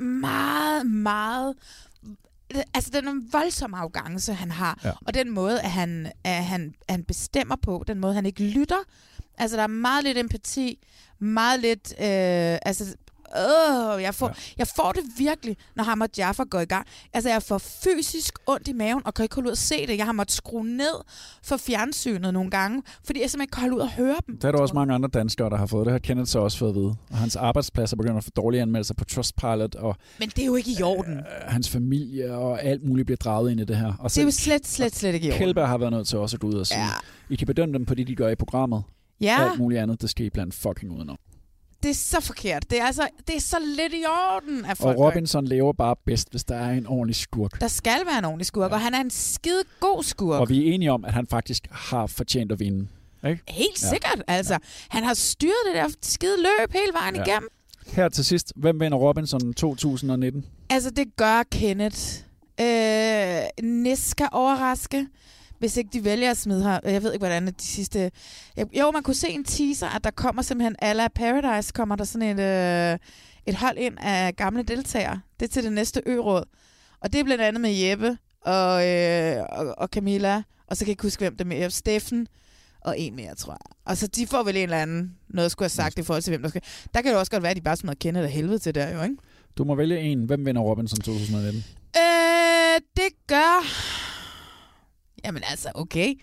meget, 0.02 0.86
meget... 0.86 1.54
Altså 2.74 2.90
den 2.94 3.28
voldsomme 3.32 3.76
arrogance, 3.76 4.32
han 4.32 4.50
har, 4.50 4.80
Ja. 4.84 4.92
og 5.06 5.14
den 5.14 5.30
måde, 5.30 5.60
at 5.60 5.70
han, 5.70 6.12
at 6.24 6.44
han, 6.44 6.74
han 6.88 7.04
bestemmer 7.04 7.56
på, 7.56 7.84
den 7.86 7.98
måde, 7.98 8.14
han 8.14 8.26
ikke 8.26 8.42
lytter. 8.44 8.76
Altså, 9.38 9.56
der 9.56 9.62
er 9.62 9.66
meget 9.66 10.04
lidt 10.04 10.18
empati, 10.18 10.78
meget 11.20 11.60
lidt... 11.60 11.92
Øh, 12.00 12.58
altså, 12.62 12.84
Øh, 13.36 14.02
jeg, 14.02 14.14
får, 14.14 14.26
ja. 14.28 14.32
jeg 14.58 14.66
får 14.76 14.92
det 14.92 15.02
virkelig, 15.18 15.56
når 15.76 15.84
ham 15.84 16.00
og 16.00 16.08
Jaffa 16.18 16.42
går 16.50 16.60
i 16.60 16.64
gang. 16.64 16.86
Altså, 17.14 17.30
jeg 17.30 17.42
får 17.42 17.58
fysisk 17.58 18.34
ondt 18.46 18.68
i 18.68 18.72
maven, 18.72 19.02
og 19.04 19.14
kan 19.14 19.22
ikke 19.22 19.34
holde 19.34 19.46
ud 19.46 19.52
at 19.52 19.58
se 19.58 19.86
det. 19.86 19.96
Jeg 19.98 20.04
har 20.04 20.12
måttet 20.12 20.36
skrue 20.36 20.66
ned 20.66 20.94
for 21.42 21.56
fjernsynet 21.56 22.32
nogle 22.34 22.50
gange, 22.50 22.82
fordi 23.04 23.20
jeg 23.20 23.30
simpelthen 23.30 23.42
ikke 23.44 23.50
kan 23.52 23.60
holde 23.60 23.76
ud 23.76 23.80
at 23.80 23.88
høre 23.88 24.16
dem. 24.26 24.38
Der 24.38 24.48
er 24.48 24.52
der 24.52 24.58
også 24.58 24.74
mange 24.74 24.94
andre 24.94 25.08
danskere, 25.08 25.50
der 25.50 25.56
har 25.56 25.66
fået 25.66 25.84
det. 25.86 25.92
Har 25.92 25.98
Kenneth 25.98 26.28
så 26.28 26.38
også 26.38 26.58
fået 26.58 26.68
at 26.70 26.74
vide. 26.76 26.94
Og 27.10 27.16
hans 27.16 27.36
arbejdsplads 27.36 27.92
er 27.92 27.96
begyndt 27.96 28.18
at 28.18 28.24
få 28.24 28.30
dårlige 28.36 28.62
anmeldelser 28.62 28.94
på 28.94 29.04
Trustpilot, 29.04 29.74
og 29.74 29.96
Men 30.18 30.28
det 30.28 30.38
er 30.42 30.46
jo 30.46 30.54
ikke 30.54 30.70
i 30.78 30.82
orden. 30.82 31.16
øh, 31.18 31.24
hans 31.46 31.70
familie 31.70 32.34
og 32.34 32.62
alt 32.62 32.84
muligt 32.84 33.06
bliver 33.06 33.16
draget 33.16 33.50
ind 33.50 33.60
i 33.60 33.64
det 33.64 33.76
her. 33.76 33.92
Og 33.98 34.10
Det 34.10 34.18
er 34.18 34.22
jo 34.22 34.30
slet, 34.30 34.66
slet, 34.66 34.96
slet 34.96 35.14
ikke 35.14 35.26
i 35.26 35.30
orden. 35.30 35.38
Kjellberg 35.38 35.68
har 35.68 35.78
været 35.78 35.92
nødt 35.92 36.08
til 36.08 36.18
også 36.18 36.36
at 36.36 36.40
gå 36.40 36.46
ud 36.46 36.54
og 36.54 36.66
sige, 36.66 36.78
Ja. 36.80 36.88
I 37.30 37.36
kan 37.36 37.46
bedømme 37.46 37.72
dem 37.72 37.86
på 37.86 37.94
det, 37.94 38.06
de 38.06 38.14
gør 38.16 38.28
i 38.28 38.34
programmet. 38.34 38.82
Ja. 39.20 39.50
Alt 39.50 39.58
muligt 39.58 39.80
andet, 39.80 40.02
det 40.02 40.10
skal 40.10 40.26
I 40.26 40.30
blandt 40.30 40.54
fucking 40.54 40.92
udenom. 40.92 41.16
Det 41.82 41.90
er 41.90 41.94
så 41.94 42.20
forkert. 42.20 42.70
Det 42.70 42.80
er, 42.80 42.84
altså, 42.84 43.08
det 43.26 43.36
er 43.36 43.40
så 43.40 43.56
lidt 43.76 43.92
i 43.92 44.04
orden, 44.06 44.64
at 44.64 44.76
folk 44.76 44.98
Og 44.98 45.04
Robinson 45.06 45.44
lever 45.44 45.72
bare 45.72 45.94
bedst, 46.06 46.30
hvis 46.30 46.44
der 46.44 46.54
er 46.56 46.70
en 46.72 46.86
ordentlig 46.86 47.16
skurk. 47.16 47.60
Der 47.60 47.68
skal 47.68 48.00
være 48.06 48.18
en 48.18 48.24
ordentlig 48.24 48.46
skurk, 48.46 48.72
og 48.72 48.80
han 48.80 48.94
er 48.94 49.00
en 49.00 49.10
skide 49.10 49.62
god 49.80 50.02
skurk. 50.02 50.40
Og 50.40 50.48
vi 50.48 50.68
er 50.68 50.74
enige 50.74 50.92
om, 50.92 51.04
at 51.04 51.12
han 51.12 51.26
faktisk 51.26 51.66
har 51.70 52.06
fortjent 52.06 52.52
at 52.52 52.60
vinde. 52.60 52.88
Ikke? 53.28 53.42
Helt 53.48 53.78
sikkert, 53.78 54.22
altså. 54.26 54.58
Han 54.88 55.04
har 55.04 55.14
styret 55.14 55.52
det 55.66 55.74
der 55.74 55.88
skide 56.02 56.36
løb 56.36 56.72
hele 56.72 56.92
vejen 56.92 57.16
Ja. 57.16 57.22
igennem. 57.24 57.48
Her 57.86 58.08
til 58.08 58.24
sidst, 58.24 58.52
hvem 58.56 58.80
vinder 58.80 58.98
Robinson 58.98 59.54
2019? 59.54 60.46
Altså, 60.70 60.90
det 60.90 61.16
gør 61.16 61.42
Kenneth. 61.50 61.98
Øh, 62.60 63.40
Nis 63.62 63.98
skal 63.98 64.28
overraske, 64.32 65.06
hvis 65.58 65.76
ikke 65.76 65.90
de 65.92 66.04
vælger 66.04 66.30
at 66.30 66.36
smide 66.36 66.62
her. 66.62 66.80
Jeg 66.84 67.02
ved 67.02 67.12
ikke, 67.12 67.26
hvordan 67.26 67.46
de 67.46 67.52
sidste... 67.58 68.10
Jo, 68.72 68.90
man 68.90 69.02
kunne 69.02 69.14
se 69.14 69.28
en 69.28 69.44
teaser, 69.44 69.86
at 69.86 70.04
der 70.04 70.10
kommer 70.10 70.42
simpelthen 70.42 70.76
Alla 70.78 71.08
Paradise, 71.08 71.72
kommer 71.72 71.96
der 71.96 72.04
sådan 72.04 72.38
et, 72.38 72.42
øh, 72.92 72.98
et 73.46 73.54
hold 73.54 73.78
ind 73.78 73.94
af 74.00 74.36
gamle 74.36 74.62
deltagere. 74.62 75.20
Det 75.40 75.46
er 75.46 75.50
til 75.50 75.64
det 75.64 75.72
næste 75.72 76.02
ø-råd. 76.06 76.44
Og 77.00 77.12
det 77.12 77.20
er 77.20 77.24
blandt 77.24 77.42
andet 77.42 77.60
med 77.60 77.70
Jeppe 77.70 78.18
og, 78.40 78.88
øh, 78.88 79.42
og, 79.48 79.74
og 79.78 79.88
Camilla. 79.88 80.42
Og 80.66 80.76
så 80.76 80.84
kan 80.84 80.88
jeg 80.88 80.92
ikke 80.92 81.02
huske, 81.02 81.20
hvem 81.20 81.36
det 81.36 81.44
er 81.44 81.48
med. 81.48 81.70
Steffen 81.70 82.26
og 82.80 82.98
en 82.98 83.16
mere, 83.16 83.34
tror 83.34 83.52
jeg. 83.52 83.76
Og 83.84 83.96
så 83.96 84.06
de 84.06 84.26
får 84.26 84.42
vel 84.42 84.56
en 84.56 84.62
eller 84.62 84.82
anden 84.82 85.16
noget, 85.28 85.50
skulle 85.50 85.64
have 85.64 85.70
sagt 85.70 85.98
i 85.98 86.02
forhold 86.02 86.22
til, 86.22 86.30
hvem 86.30 86.42
der 86.42 86.48
skal... 86.48 86.62
Der 86.94 87.02
kan 87.02 87.10
det 87.10 87.18
også 87.18 87.30
godt 87.30 87.42
være, 87.42 87.50
at 87.50 87.56
de 87.56 87.62
bare 87.62 87.76
smider 87.76 87.96
Kenneth 88.00 88.24
af 88.24 88.30
helvede 88.30 88.58
til 88.58 88.74
der, 88.74 88.90
jo, 88.96 89.02
ikke? 89.02 89.16
Du 89.58 89.64
må 89.64 89.74
vælge 89.74 90.00
en. 90.00 90.24
Hvem 90.24 90.46
vinder 90.46 90.62
Robinson 90.62 91.00
2019? 91.00 91.64
Øh, 91.96 92.80
det 92.96 93.26
gør... 93.26 93.66
Jamen 95.26 95.42
altså, 95.50 95.68
okay. 95.74 96.14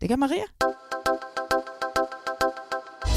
Det 0.00 0.08
gør 0.08 0.16
Maria. 0.16 0.44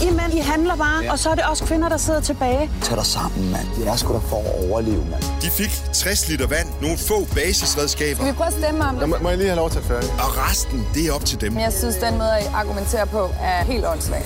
I 0.01 0.09
mænd, 0.11 0.33
I 0.33 0.37
handler 0.39 0.75
bare, 0.75 1.03
ja. 1.03 1.11
og 1.11 1.19
så 1.19 1.29
er 1.29 1.35
det 1.35 1.43
os 1.51 1.61
kvinder, 1.61 1.89
der 1.89 1.97
sidder 1.97 2.19
tilbage. 2.21 2.71
Tag 2.81 2.97
dig 2.97 3.05
sammen, 3.05 3.51
mand. 3.51 3.67
Det 3.77 3.87
er 3.87 3.95
sgu 3.95 4.13
da 4.13 4.17
for 4.17 4.37
at 4.39 4.69
overleve, 4.69 5.05
mand. 5.05 5.23
De 5.41 5.49
fik 5.49 5.69
60 5.93 6.29
liter 6.29 6.47
vand, 6.47 6.67
nogle 6.81 6.97
få 6.97 7.25
basisredskaber, 7.35 8.15
Skal 8.15 8.27
vi 8.27 8.31
prøve 8.37 8.47
at 8.47 8.53
stemme 8.53 8.85
om 8.85 8.97
det? 8.97 9.09
må, 9.09 9.17
må 9.21 9.29
jeg 9.29 9.37
lige 9.37 9.47
have 9.47 9.55
lov 9.57 9.69
til 9.69 9.79
at 9.79 9.85
færdig? 9.85 10.09
og 10.11 10.37
resten, 10.49 10.87
det 10.93 11.07
er 11.07 11.13
op 11.13 11.25
til 11.25 11.41
dem. 11.41 11.51
Men 11.53 11.61
jeg 11.61 11.73
synes, 11.73 11.95
den 11.95 12.17
måde, 12.17 12.31
at 12.37 12.47
argumentere 12.53 13.07
på, 13.07 13.29
er 13.41 13.63
helt 13.63 13.85
åndssvag. 13.85 14.23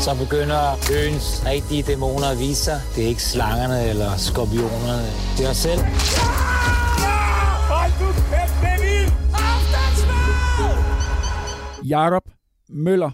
Så 0.00 0.14
begynder 0.14 0.78
øens 0.92 1.42
rigtige 1.46 1.82
dæmoner 1.82 2.26
at 2.28 2.38
vise 2.38 2.64
sig. 2.64 2.80
Det 2.96 3.04
er 3.04 3.08
ikke 3.08 3.22
slangerne 3.22 3.88
eller 3.88 4.16
skorpionerne. 4.16 5.06
Det 5.38 5.46
er 5.46 5.50
os 5.50 5.56
selv. 5.56 5.80
Hold 5.80 6.83
Jakob 11.84 12.30
Møller, 12.68 13.10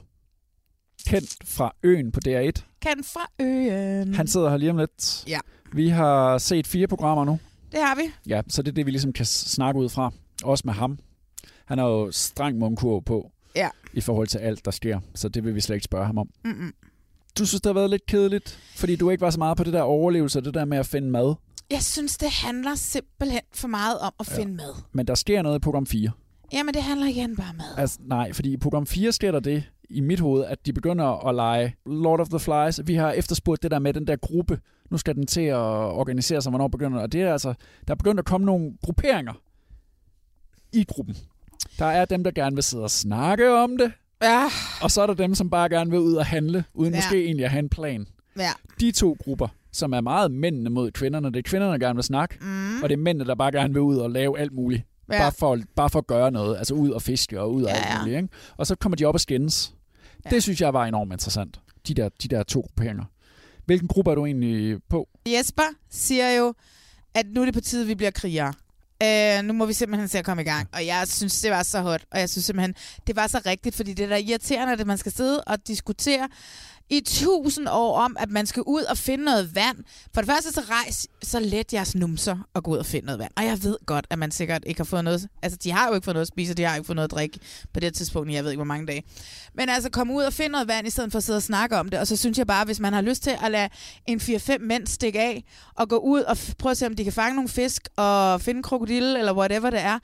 kendt 1.06 1.36
fra 1.44 1.74
Øen 1.82 2.12
på 2.12 2.20
DR1. 2.28 2.50
Kan 2.80 3.04
fra 3.04 3.30
øen. 3.40 4.14
Han 4.14 4.26
sidder 4.26 4.50
her 4.50 4.56
lige 4.56 4.70
om 4.70 4.76
lidt. 4.76 5.24
Ja. 5.28 5.38
Vi 5.72 5.88
har 5.88 6.38
set 6.38 6.66
fire 6.66 6.86
programmer 6.86 7.24
nu. 7.24 7.38
Det 7.72 7.80
har 7.80 7.94
vi. 7.94 8.02
Ja, 8.26 8.42
så 8.48 8.62
det 8.62 8.68
er 8.70 8.74
det, 8.74 8.86
vi 8.86 8.90
ligesom 8.90 9.12
kan 9.12 9.26
snakke 9.26 9.80
ud 9.80 9.88
fra. 9.88 10.10
Også 10.44 10.62
med 10.66 10.74
ham. 10.74 10.98
Han 11.64 11.78
har 11.78 11.86
jo 11.86 12.10
streng 12.12 12.58
mundkurv 12.58 13.02
på 13.02 13.30
Ja. 13.56 13.68
i 13.92 14.00
forhold 14.00 14.26
til 14.28 14.38
alt, 14.38 14.64
der 14.64 14.70
sker. 14.70 15.00
Så 15.14 15.28
det 15.28 15.44
vil 15.44 15.54
vi 15.54 15.60
slet 15.60 15.76
ikke 15.76 15.84
spørge 15.84 16.06
ham 16.06 16.18
om. 16.18 16.28
Mm-mm. 16.44 16.72
Du 17.38 17.46
synes, 17.46 17.60
det 17.60 17.68
har 17.68 17.74
været 17.74 17.90
lidt 17.90 18.06
kedeligt, 18.06 18.58
fordi 18.76 18.96
du 18.96 19.10
ikke 19.10 19.20
var 19.20 19.30
så 19.30 19.38
meget 19.38 19.56
på 19.56 19.64
det 19.64 19.72
der 19.72 19.82
overlevelse 19.82 20.38
og 20.38 20.44
det 20.44 20.54
der 20.54 20.64
med 20.64 20.78
at 20.78 20.86
finde 20.86 21.10
mad. 21.10 21.34
Jeg 21.70 21.82
synes, 21.82 22.16
det 22.18 22.30
handler 22.30 22.74
simpelthen 22.74 23.40
for 23.54 23.68
meget 23.68 23.98
om 23.98 24.12
at 24.20 24.26
finde 24.26 24.54
mad. 24.54 24.74
Men 24.92 25.06
der 25.06 25.14
sker 25.14 25.42
noget 25.42 25.56
i 25.56 25.60
program 25.60 25.86
4. 25.86 26.10
Jamen, 26.52 26.74
det 26.74 26.82
handler 26.82 27.06
igen 27.06 27.36
bare 27.36 27.52
mad. 27.56 27.64
Altså, 27.78 27.98
nej, 28.02 28.32
fordi 28.32 28.52
i 28.52 28.56
program 28.56 28.86
4 28.86 29.12
sker 29.12 29.32
der 29.32 29.40
det 29.40 29.64
i 29.90 30.00
mit 30.00 30.20
hoved, 30.20 30.44
at 30.44 30.66
de 30.66 30.72
begynder 30.72 31.28
at 31.28 31.34
lege 31.34 31.74
Lord 31.86 32.20
of 32.20 32.28
the 32.28 32.38
Flies. 32.38 32.80
Vi 32.84 32.94
har 32.94 33.12
efterspurgt 33.12 33.62
det 33.62 33.70
der 33.70 33.78
med 33.78 33.92
den 33.94 34.06
der 34.06 34.16
gruppe. 34.16 34.60
Nu 34.90 34.96
skal 34.98 35.14
den 35.14 35.26
til 35.26 35.40
at 35.40 35.56
organisere 35.56 36.42
sig, 36.42 36.50
hvornår 36.50 36.68
begynder 36.68 37.00
Og 37.00 37.12
det 37.12 37.22
er 37.22 37.32
altså, 37.32 37.54
der 37.88 37.94
er 37.94 37.96
begyndt 37.96 38.18
at 38.18 38.24
komme 38.26 38.46
nogle 38.46 38.72
grupperinger 38.82 39.32
i 40.72 40.84
gruppen. 40.88 41.16
Der 41.78 41.86
er 41.86 42.04
dem, 42.04 42.24
der 42.24 42.30
gerne 42.30 42.56
vil 42.56 42.62
sidde 42.62 42.84
og 42.84 42.90
snakke 42.90 43.54
om 43.54 43.76
det. 43.76 43.92
Ja. 44.22 44.44
Og 44.82 44.90
så 44.90 45.02
er 45.02 45.06
der 45.06 45.14
dem, 45.14 45.34
som 45.34 45.50
bare 45.50 45.68
gerne 45.68 45.90
vil 45.90 46.00
ud 46.00 46.14
og 46.14 46.26
handle, 46.26 46.64
uden 46.74 46.92
ja. 46.92 46.98
måske 46.98 47.24
egentlig 47.24 47.44
at 47.44 47.50
have 47.50 47.58
en 47.58 47.68
plan. 47.68 48.06
Ja. 48.38 48.50
De 48.80 48.90
to 48.92 49.16
grupper, 49.24 49.48
som 49.72 49.92
er 49.92 50.00
meget 50.00 50.30
mændene 50.30 50.70
mod 50.70 50.90
kvinderne, 50.90 51.28
det 51.28 51.36
er 51.36 51.42
kvinderne, 51.42 51.72
der 51.72 51.78
gerne 51.78 51.96
vil 51.96 52.04
snakke, 52.04 52.38
Mm. 52.40 52.82
og 52.82 52.88
det 52.88 52.92
er 52.94 52.98
mændene, 53.00 53.28
der 53.28 53.34
bare 53.34 53.52
gerne 53.52 53.72
vil 53.74 53.82
ud 53.82 53.96
og 53.96 54.10
lave 54.10 54.38
alt 54.38 54.52
muligt. 54.52 54.82
Ja. 55.10 55.18
Bare, 55.18 55.32
for, 55.32 55.58
bare 55.76 55.90
for 55.90 55.98
at 55.98 56.06
gøre 56.06 56.30
noget. 56.30 56.58
Altså 56.58 56.74
ud 56.74 56.90
og 56.90 57.02
fiske 57.02 57.40
og 57.40 57.54
ud 57.54 57.62
og 57.62 57.70
Ja, 57.70 57.76
alt 57.76 58.00
muligt. 58.00 58.16
Ikke? 58.16 58.28
Og 58.56 58.66
så 58.66 58.74
kommer 58.74 58.96
de 58.96 59.04
op 59.04 59.14
og 59.14 59.20
skændes. 59.20 59.74
Ja. 60.24 60.30
Det 60.30 60.42
synes 60.42 60.60
jeg 60.60 60.74
var 60.74 60.86
enormt 60.86 61.12
interessant. 61.12 61.60
De 61.88 61.94
der, 61.94 62.08
de 62.22 62.28
der 62.28 62.42
to 62.42 62.60
grupperinger. 62.60 63.04
Hvilken 63.66 63.88
gruppe 63.88 64.10
er 64.10 64.14
du 64.14 64.26
egentlig 64.26 64.78
på? 64.90 65.08
Jesper 65.26 65.62
siger 65.90 66.30
jo, 66.30 66.54
at 67.14 67.26
nu 67.34 67.40
er 67.40 67.44
det 67.44 67.54
på 67.54 67.60
tide, 67.60 67.86
vi 67.86 67.94
bliver 67.94 68.10
krigere. 68.10 68.52
Øh, 69.02 69.42
nu 69.44 69.52
må 69.52 69.66
vi 69.66 69.72
simpelthen 69.72 70.08
se 70.08 70.18
at 70.18 70.24
komme 70.24 70.42
i 70.42 70.44
gang. 70.44 70.68
Og 70.72 70.86
jeg 70.86 71.08
synes, 71.08 71.40
det 71.40 71.50
var 71.50 71.62
så 71.62 71.80
hot. 71.80 72.04
Og 72.10 72.20
jeg 72.20 72.30
synes 72.30 72.44
simpelthen, 72.44 72.74
det 73.06 73.16
var 73.16 73.26
så 73.26 73.40
rigtigt, 73.46 73.74
fordi 73.74 73.92
det 73.92 74.04
er 74.04 74.08
da 74.08 74.16
irriterende, 74.16 74.72
at 74.72 74.86
man 74.86 74.98
skal 74.98 75.12
sidde 75.12 75.44
og 75.44 75.66
diskutere 75.66 76.28
i 76.90 77.00
tusind 77.00 77.68
år 77.70 77.98
om, 77.98 78.16
at 78.20 78.30
man 78.30 78.46
skal 78.46 78.62
ud 78.66 78.82
og 78.82 78.98
finde 78.98 79.24
noget 79.24 79.54
vand. 79.54 79.76
For 80.14 80.20
det 80.20 80.30
første, 80.30 80.52
så 80.52 80.60
rejs 80.60 81.06
så 81.22 81.40
let 81.40 81.72
jeres 81.72 81.94
numser 81.94 82.36
og 82.54 82.62
gå 82.64 82.70
ud 82.70 82.76
og 82.76 82.86
finde 82.86 83.06
noget 83.06 83.18
vand. 83.18 83.30
Og 83.36 83.44
jeg 83.44 83.62
ved 83.62 83.76
godt, 83.86 84.06
at 84.10 84.18
man 84.18 84.30
sikkert 84.30 84.62
ikke 84.66 84.80
har 84.80 84.84
fået 84.84 85.04
noget... 85.04 85.28
Altså, 85.42 85.58
de 85.64 85.70
har 85.70 85.88
jo 85.88 85.94
ikke 85.94 86.04
fået 86.04 86.14
noget 86.14 86.24
at 86.24 86.28
spise, 86.28 86.52
og 86.52 86.56
de 86.56 86.62
har 86.62 86.74
ikke 86.76 86.86
fået 86.86 86.96
noget 86.96 87.08
at 87.08 87.12
drikke 87.12 87.38
på 87.74 87.80
det 87.80 87.94
tidspunkt, 87.94 88.32
jeg 88.32 88.44
ved 88.44 88.50
ikke, 88.50 88.58
hvor 88.58 88.64
mange 88.64 88.86
dage. 88.86 89.02
Men 89.54 89.68
altså, 89.68 89.90
kom 89.90 90.10
ud 90.10 90.22
og 90.22 90.32
finde 90.32 90.52
noget 90.52 90.68
vand, 90.68 90.86
i 90.86 90.90
stedet 90.90 91.12
for 91.12 91.16
at 91.18 91.24
sidde 91.24 91.36
og 91.36 91.42
snakke 91.42 91.76
om 91.78 91.88
det. 91.88 92.00
Og 92.00 92.06
så 92.06 92.16
synes 92.16 92.38
jeg 92.38 92.46
bare, 92.46 92.64
hvis 92.64 92.80
man 92.80 92.92
har 92.92 93.00
lyst 93.00 93.22
til 93.22 93.36
at 93.44 93.50
lade 93.50 93.68
en 94.06 94.20
4-5 94.20 94.58
mænd 94.58 94.86
stikke 94.86 95.20
af, 95.20 95.44
og 95.74 95.88
gå 95.88 95.96
ud 95.96 96.20
og 96.20 96.32
f- 96.32 96.52
prøve 96.58 96.70
at 96.70 96.76
se, 96.76 96.86
om 96.86 96.96
de 96.96 97.04
kan 97.04 97.12
fange 97.12 97.34
nogle 97.34 97.48
fisk, 97.48 97.88
og 97.96 98.40
finde 98.40 98.58
en 98.58 98.62
krokodille, 98.62 99.18
eller 99.18 99.34
whatever 99.36 99.70
det 99.70 99.80
er, 99.80 99.98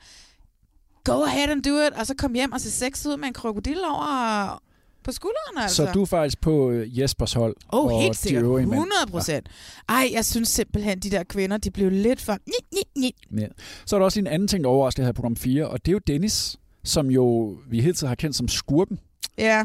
go 1.03 1.23
ahead 1.23 1.49
and 1.49 1.63
do 1.63 1.87
it, 1.87 1.93
og 1.93 2.07
så 2.07 2.13
kom 2.17 2.33
hjem 2.33 2.51
og 2.51 2.61
se 2.61 2.71
sex 2.71 3.05
ud 3.05 3.17
med 3.17 3.27
en 3.27 3.33
krokodille 3.33 3.87
over 3.87 4.61
på 5.07 5.11
skulderen, 5.11 5.57
altså. 5.57 5.75
Så 5.85 5.91
du 5.93 6.01
er 6.01 6.05
faktisk 6.05 6.41
på 6.41 6.71
øh, 6.71 6.99
Jespers 6.99 7.33
hold. 7.33 7.55
Åh, 7.73 7.85
oh, 7.85 7.93
og 7.93 8.01
helt 8.01 8.17
sikkert. 8.17 8.43
øvrige 8.43 8.65
mænd. 8.65 8.73
100 8.79 9.11
procent. 9.11 9.47
Ej, 9.89 10.09
jeg 10.13 10.25
synes 10.25 10.49
simpelthen, 10.49 10.99
de 10.99 11.09
der 11.11 11.23
kvinder, 11.23 11.57
de 11.57 11.71
blev 11.71 11.91
lidt 11.91 12.21
for... 12.21 12.37
Ni, 12.47 12.53
ni, 12.73 12.81
ni. 13.01 13.15
Ja. 13.41 13.47
Så 13.85 13.95
er 13.95 13.99
der 13.99 14.05
også 14.05 14.19
en 14.19 14.27
anden 14.27 14.47
ting, 14.47 14.63
der 14.63 14.69
overrasker 14.69 15.03
her 15.03 15.09
i 15.09 15.13
program 15.13 15.35
4, 15.35 15.67
og 15.67 15.85
det 15.85 15.91
er 15.91 15.93
jo 15.93 15.99
Dennis, 16.07 16.57
som 16.83 17.11
jo 17.11 17.57
vi 17.69 17.81
hele 17.81 17.93
tiden 17.93 18.07
har 18.07 18.15
kendt 18.15 18.35
som 18.35 18.47
skurken. 18.47 18.99
Ja. 19.37 19.63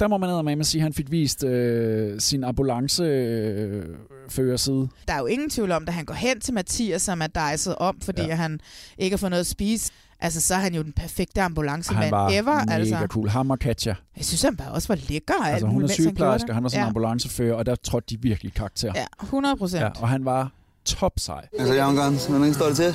der 0.00 0.08
må 0.08 0.16
man 0.18 0.44
med 0.44 0.60
at 0.60 0.66
sige, 0.66 0.80
at 0.80 0.82
han 0.82 0.92
fik 0.92 1.10
vist 1.10 1.44
øh, 1.44 2.20
sin 2.20 2.44
ambulanceførerside. 2.44 4.88
Der 5.08 5.14
er 5.14 5.18
jo 5.18 5.26
ingen 5.26 5.50
tvivl 5.50 5.72
om, 5.72 5.84
at 5.88 5.94
han 5.94 6.04
går 6.04 6.14
hen 6.14 6.40
til 6.40 6.54
Mathias, 6.54 7.02
som 7.02 7.22
er 7.22 7.26
dejset 7.26 7.74
om, 7.76 8.00
fordi 8.00 8.22
Ja. 8.22 8.28
ja. 8.28 8.34
han 8.34 8.60
ikke 8.98 9.14
har 9.14 9.18
fået 9.18 9.30
noget 9.30 9.40
at 9.40 9.46
spise. 9.46 9.92
Altså, 10.20 10.40
så 10.40 10.54
er 10.54 10.58
han 10.58 10.74
jo 10.74 10.82
den 10.82 10.92
perfekte 10.92 11.42
ambulancemand 11.42 12.02
han 12.04 12.10
var 12.10 12.30
ever. 12.30 12.64
mega 12.64 12.74
altså. 12.74 13.06
cool. 13.08 13.28
Ham 13.28 13.50
og 13.50 13.58
Katja. 13.58 13.94
Jeg 14.16 14.24
synes, 14.24 14.42
han 14.42 14.56
bare 14.56 14.70
også 14.70 14.88
var 14.88 14.98
lækker. 15.08 15.44
Altså, 15.44 15.66
hun 15.66 15.82
er 15.82 15.86
han 15.88 15.94
sygeplejerske, 15.94 16.46
det. 16.46 16.54
han 16.54 16.62
var 16.62 16.68
sådan 16.68 16.80
en 16.80 16.84
ja. 16.84 16.88
ambulancefører, 16.88 17.54
og 17.54 17.66
der 17.66 17.74
trådte 17.74 18.16
de 18.16 18.22
virkelig 18.22 18.54
karakter. 18.54 18.92
Ja, 18.94 19.04
100 19.22 19.56
procent. 19.56 19.82
Ja, 19.82 19.88
og 20.00 20.08
han 20.08 20.24
var 20.24 20.50
top 20.84 21.12
sej. 21.16 21.46
Altså, 21.58 21.74
Jørgen 21.74 21.96
Gans, 21.96 22.26
hvordan 22.26 22.54
står 22.54 22.66
det 22.66 22.76
til? 22.76 22.94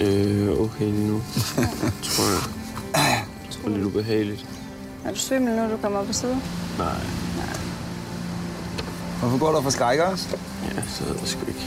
Øh, 0.00 0.60
okay 0.60 0.84
nu. 0.84 1.22
tror 2.06 2.30
jeg. 2.32 2.42
Det 3.48 3.64
er 3.64 3.68
lidt 3.68 3.84
ubehageligt. 3.84 4.46
Er 5.04 5.10
du 5.10 5.18
svimmel, 5.18 5.56
når 5.56 5.68
du 5.68 5.76
kommer 5.76 5.98
op 5.98 6.06
på 6.06 6.12
siden? 6.12 6.42
Nej. 6.78 6.94
Hvorfor 9.20 9.38
går 9.38 9.52
du 9.52 9.60
for 9.62 9.70
skrækker 9.70 10.04
os? 10.04 10.28
Ja, 10.64 10.82
så 10.82 11.04
ved 11.04 11.16
jeg 11.20 11.28
sgu 11.28 11.46
ikke. 11.46 11.66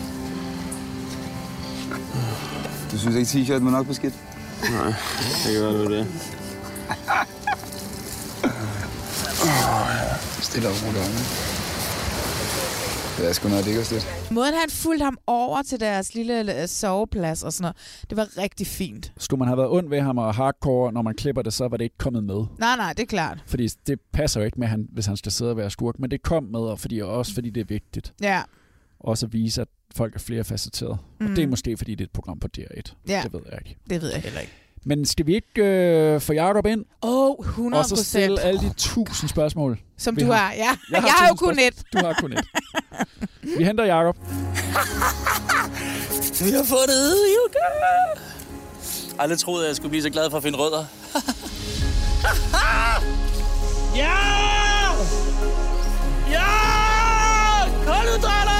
Du 2.91 2.97
synes 2.97 3.15
ikke, 3.15 3.29
t-shirten 3.29 3.65
var 3.65 3.71
nok 3.71 3.87
beskidt? 3.87 4.13
Nej, 4.71 4.93
det 5.45 5.53
kan 5.53 5.61
være 5.63 5.73
det. 5.73 5.83
var 5.83 5.89
det. 5.89 6.07
Stille 10.43 10.67
og 10.67 10.73
roligt 10.85 11.03
om. 11.05 11.11
Det 13.17 13.29
er 13.29 13.33
sgu 13.33 13.49
noget 13.49 13.65
lækkerstigt. 13.65 14.07
Måden, 14.31 14.53
han 14.53 14.69
fulgte 14.69 15.03
ham 15.03 15.17
over 15.27 15.61
til 15.61 15.79
deres 15.79 16.15
lille 16.15 16.61
øh, 16.61 16.67
soveplads 16.67 17.43
og 17.43 17.53
sådan 17.53 17.63
noget, 17.63 17.75
det 18.09 18.17
var 18.17 18.37
rigtig 18.37 18.67
fint. 18.67 19.13
Skulle 19.17 19.39
man 19.39 19.47
have 19.47 19.57
været 19.57 19.69
ond 19.69 19.89
ved 19.89 20.01
ham 20.01 20.17
og 20.17 20.35
hardcore, 20.35 20.91
når 20.93 21.01
man 21.01 21.13
klipper 21.15 21.41
det, 21.41 21.53
så 21.53 21.67
var 21.67 21.77
det 21.77 21.83
ikke 21.83 21.97
kommet 21.97 22.23
med. 22.23 22.45
Nej, 22.59 22.75
nej, 22.75 22.93
det 22.93 23.03
er 23.03 23.07
klart. 23.07 23.43
Fordi 23.47 23.67
det 23.87 23.99
passer 24.13 24.39
jo 24.39 24.45
ikke 24.45 24.59
med, 24.59 24.67
han, 24.67 24.87
hvis 24.93 25.05
han 25.05 25.17
skal 25.17 25.31
sidde 25.31 25.51
og 25.51 25.57
være 25.57 25.69
skurk. 25.69 25.99
Men 25.99 26.11
det 26.11 26.21
kom 26.23 26.43
med, 26.43 26.59
og 26.59 26.79
fordi, 26.79 26.99
også 27.01 27.33
fordi 27.33 27.49
det 27.49 27.61
er 27.61 27.65
vigtigt. 27.65 28.13
Ja. 28.21 28.41
Også 28.99 29.25
at 29.25 29.33
vise, 29.33 29.61
at 29.61 29.67
folk 29.95 30.15
er 30.15 30.19
flere 30.19 30.43
facetterede. 30.43 30.97
Mm. 31.19 31.25
Og 31.25 31.31
det 31.35 31.43
er 31.43 31.47
måske, 31.47 31.77
fordi 31.77 31.91
det 31.91 32.01
er 32.01 32.05
et 32.05 32.11
program 32.11 32.39
på 32.39 32.47
DR1. 32.57 32.81
Ja. 33.07 33.21
Det 33.23 33.33
ved 33.33 33.41
jeg 33.51 33.59
ikke. 33.65 33.77
Det 33.89 34.01
ved 34.01 34.11
jeg 34.11 34.21
heller 34.21 34.39
ikke. 34.39 34.53
Men 34.83 35.05
skal 35.05 35.27
vi 35.27 35.35
ikke 35.35 35.63
øh, 35.63 36.21
få 36.21 36.33
Jacob 36.33 36.65
ind? 36.65 36.85
Åh, 37.01 37.29
oh, 37.29 37.35
100 37.45 37.81
Og 37.81 37.85
så 37.85 38.03
stille 38.03 38.41
alle 38.41 38.59
de 38.61 38.73
tusind 38.77 39.29
spørgsmål. 39.29 39.79
Som 39.97 40.15
du 40.15 40.25
har, 40.25 40.53
ja. 40.53 40.69
Jeg 40.91 41.01
har 41.01 41.27
jo 41.27 41.33
1000 41.33 41.37
kun 41.37 41.55
spørgsmål. 41.55 41.67
et. 41.67 41.83
Du 41.93 41.97
har 41.97 42.13
kun 42.13 42.33
et. 42.33 42.45
Vi 43.57 43.63
henter 43.63 43.85
Jacob. 43.85 44.17
Vi 46.45 46.51
har 46.51 46.63
fundet 46.63 47.15
Yuka! 47.35 47.65
Aldrig 49.19 49.39
troede, 49.39 49.63
at 49.63 49.67
jeg 49.67 49.75
skulle 49.75 49.89
blive 49.89 50.03
så 50.03 50.09
glad 50.09 50.29
for 50.29 50.37
at 50.37 50.43
finde 50.43 50.57
rødder. 50.57 50.85
ja! 53.95 53.95
Ja! 53.95 54.07
Ja! 56.31 58.58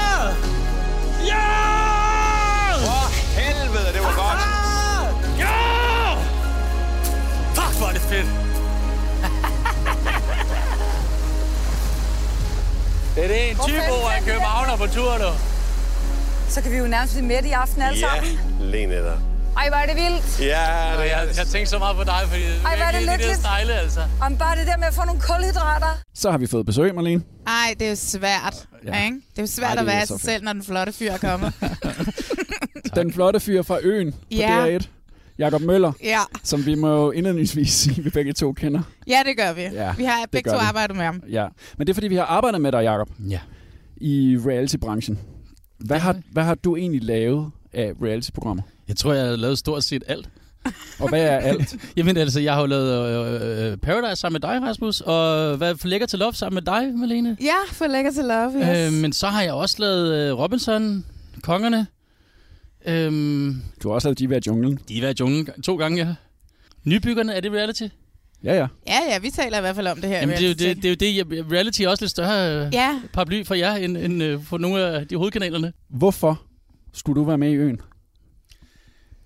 Fedt! 8.14 8.26
det 13.14 13.24
er 13.24 13.28
det, 13.28 13.50
en 13.50 13.56
typo 13.56 13.94
af 13.94 14.14
er 14.14 14.18
det? 14.18 14.26
Københavner 14.26 14.76
på 14.76 14.86
tur, 14.86 15.12
du. 15.18 15.30
Så 16.48 16.62
kan 16.62 16.72
vi 16.72 16.76
jo 16.76 16.86
nærmest 16.86 17.14
blive 17.14 17.26
midt 17.28 17.44
i 17.46 17.50
aften 17.50 17.82
alle 17.82 18.00
sammen. 18.00 18.38
Lene 18.60 18.94
der. 18.94 19.16
Ej, 19.56 19.68
hvor 19.68 19.76
er 19.78 19.86
det 19.86 19.96
vildt. 19.96 20.40
Ja, 20.40 20.92
det 20.98 21.10
jeg, 21.10 21.28
jeg 21.36 21.46
tænkte 21.46 21.66
så 21.70 21.78
meget 21.78 21.96
på 21.96 22.04
dig, 22.04 22.20
fordi 22.28 22.42
Ej, 22.42 22.76
hvor 22.76 22.84
er 22.84 22.90
det 22.92 23.00
de 23.00 23.06
der 23.06 23.12
lykkeligt. 23.12 23.38
stejle, 23.38 23.72
altså. 23.72 24.00
Om 24.22 24.36
bare 24.38 24.56
det 24.56 24.66
der 24.66 24.76
med 24.76 24.86
at 24.86 24.94
få 24.94 25.04
nogle 25.04 25.20
kulhydrater. 25.20 25.98
Så 26.14 26.30
har 26.30 26.38
vi 26.38 26.46
fået 26.46 26.66
besøg, 26.66 26.94
Marlene. 26.94 27.22
Ej, 27.46 27.74
det 27.78 27.86
er 27.86 27.90
jo 27.90 27.96
svært. 27.96 28.66
Ja. 28.86 29.04
Ikke? 29.04 29.16
Det 29.30 29.38
er 29.38 29.42
jo 29.42 29.46
svært 29.46 29.68
Ej, 29.68 29.74
det 29.74 29.80
at 29.80 29.86
er 29.88 29.92
være 29.96 30.06
sig 30.06 30.20
selv, 30.20 30.44
når 30.44 30.52
den 30.52 30.64
flotte 30.64 30.92
fyr 30.92 31.12
er 31.12 31.18
kommet. 31.18 31.52
Den 32.94 33.12
flotte 33.12 33.40
fyr 33.40 33.62
fra 33.62 33.78
øen 33.82 34.12
på 34.12 34.18
Ja. 34.30 34.78
DR1. 34.78 34.86
Jakob 35.40 35.60
Møller, 35.62 35.92
Ja. 36.02 36.18
som 36.44 36.66
vi 36.66 36.74
må 36.74 37.10
indledningsvis 37.10 37.72
sige, 37.72 38.02
vi 38.04 38.10
begge 38.10 38.32
to 38.32 38.52
kender. 38.52 38.80
ja, 39.06 39.22
det 39.26 39.36
gør 39.36 39.52
vi. 39.52 39.62
Ja, 39.62 39.94
vi 39.96 40.04
har 40.04 40.24
begge 40.32 40.50
to 40.50 40.56
vi. 40.56 40.62
arbejdet 40.62 40.96
med 40.96 41.04
ham. 41.04 41.22
Ja, 41.30 41.46
men 41.78 41.86
det 41.86 41.92
er 41.92 41.94
fordi, 41.94 42.08
vi 42.08 42.16
har 42.16 42.24
arbejdet 42.24 42.60
med 42.60 42.72
dig, 42.72 42.82
Jacob. 42.82 43.08
Ja. 43.30 43.40
I 43.96 44.36
reality-branchen. 44.46 45.18
Hvad 45.78 45.98
har, 45.98 46.16
hvad 46.32 46.44
har 46.44 46.54
du 46.54 46.76
egentlig 46.76 47.02
lavet 47.04 47.50
af 47.72 47.92
reality-programmer? 48.02 48.62
Jeg 48.88 48.96
tror, 48.96 49.12
jeg 49.12 49.26
har 49.28 49.36
lavet 49.36 49.58
stort 49.58 49.84
set 49.84 50.02
alt. 50.06 50.28
Og 50.98 51.08
hvad 51.08 51.22
er 51.22 51.36
alt? 51.38 51.76
Jamen 51.96 52.16
altså, 52.16 52.40
jeg 52.40 52.54
har 52.54 52.60
jo 52.60 52.66
lavet 52.66 53.42
øh, 53.62 53.72
øh, 53.72 53.76
Paradise 53.76 54.20
sammen 54.20 54.40
med 54.42 54.50
dig, 54.50 54.68
Rasmus, 54.68 55.00
og 55.00 55.56
hvad 55.56 55.76
for 55.76 55.88
lækker 55.88 56.06
til 56.06 56.18
love 56.18 56.34
sammen 56.34 56.54
med 56.54 56.62
dig, 56.62 56.94
Malene. 56.98 57.36
Ja, 57.40 57.54
for 57.72 57.86
lækker 57.86 58.10
til 58.10 58.24
love, 58.24 58.52
yes. 58.56 58.92
Øh, 58.94 59.00
men 59.00 59.12
så 59.12 59.26
har 59.26 59.42
jeg 59.42 59.52
også 59.52 59.76
lavet 59.78 60.14
øh, 60.14 60.38
Robinson, 60.38 61.04
Kongerne. 61.42 61.86
Øhm, 62.86 63.62
Du 63.82 63.88
har 63.88 63.94
også 63.94 64.08
lavet 64.08 64.18
Diva 64.18 64.36
i 64.36 64.40
junglen. 64.46 64.78
Diva 64.88 65.10
i 65.10 65.14
junglen 65.20 65.62
to 65.62 65.76
gange, 65.76 66.06
ja. 66.06 66.14
Nybyggerne, 66.84 67.34
er 67.34 67.40
det 67.40 67.52
reality? 67.52 67.86
Ja, 68.44 68.54
ja. 68.54 68.66
Ja, 68.86 68.98
ja, 69.10 69.18
vi 69.18 69.30
taler 69.30 69.58
i 69.58 69.60
hvert 69.60 69.76
fald 69.76 69.86
om 69.86 70.00
det 70.00 70.08
her. 70.10 70.18
Jamen, 70.20 70.36
det 70.36 70.44
er, 70.44 70.48
jo 70.48 70.54
det, 70.54 70.60
reality. 70.62 70.80
det 70.80 70.84
er 70.84 70.90
jo 70.90 71.28
det, 71.28 71.38
jeg- 71.38 71.52
reality 71.52 71.82
er 71.82 71.88
også 71.88 72.04
lidt 72.04 72.10
større 72.10 72.66
øh, 72.66 72.74
Ja. 72.74 73.00
paraply 73.12 73.44
for 73.44 73.54
jer, 73.54 73.74
end, 73.74 73.96
end 73.96 74.22
øh, 74.22 74.42
for 74.44 74.58
nogle 74.58 74.80
af 74.84 75.06
de 75.08 75.16
hovedkanalerne. 75.16 75.72
Hvorfor 75.88 76.42
skulle 76.92 77.20
du 77.20 77.24
være 77.24 77.38
med 77.38 77.50
i 77.50 77.54
øen? 77.54 77.80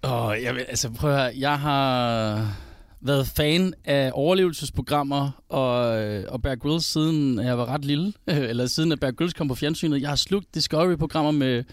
Åh, 0.05 0.35
jeg, 0.43 0.55
vil- 0.55 0.65
altså 0.69 0.91
prøv 0.91 1.11
at 1.11 1.17
høre, 1.17 1.33
jeg 1.39 1.59
har 1.59 2.57
været 3.01 3.27
fan 3.27 3.75
af 3.85 4.11
overlevelsesprogrammer 4.15 5.31
og, 5.49 6.03
øh, 6.03 6.25
og 6.29 6.43
Bear 6.43 6.55
Grylls 6.57 6.87
siden 6.87 7.39
jeg 7.39 7.59
var 7.59 7.67
ret 7.67 7.85
lille, 7.85 8.13
eller 8.27 8.67
siden 8.67 8.93
at 8.93 9.01
Bear 9.01 9.11
Grylls 9.13 9.35
kom 9.35 9.49
på 9.49 9.55
fjernsynet. 9.55 10.01
Jeg 10.01 10.09
har 10.09 10.17
slugt 10.17 10.55
Discovery-programmer 10.55 11.31
med, 11.33 11.65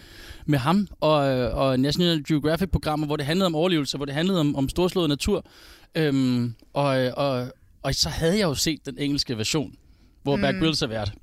med 0.51 0.59
ham 0.59 0.87
og, 0.99 1.37
øh, 1.37 1.57
og 1.57 1.79
National 1.79 2.23
Geographic-programmer, 2.23 3.07
hvor 3.07 3.15
det 3.15 3.25
handlede 3.25 3.45
om 3.45 3.55
overlevelse, 3.55 3.97
hvor 3.97 4.05
det 4.05 4.15
handlede 4.15 4.39
om, 4.39 4.55
om 4.55 4.69
storslået 4.69 5.09
natur. 5.09 5.45
Øhm, 5.95 6.53
og, 6.73 6.85
og, 7.17 7.47
og 7.83 7.95
så 7.95 8.09
havde 8.09 8.37
jeg 8.37 8.43
jo 8.43 8.53
set 8.53 8.85
den 8.85 8.95
engelske 8.97 9.37
version, 9.37 9.73
hvor 10.23 10.35
mm. 10.35 10.41
Bear. 10.41 10.51
Grylls 10.51 10.81
er 10.81 10.87
vært. 10.87 11.13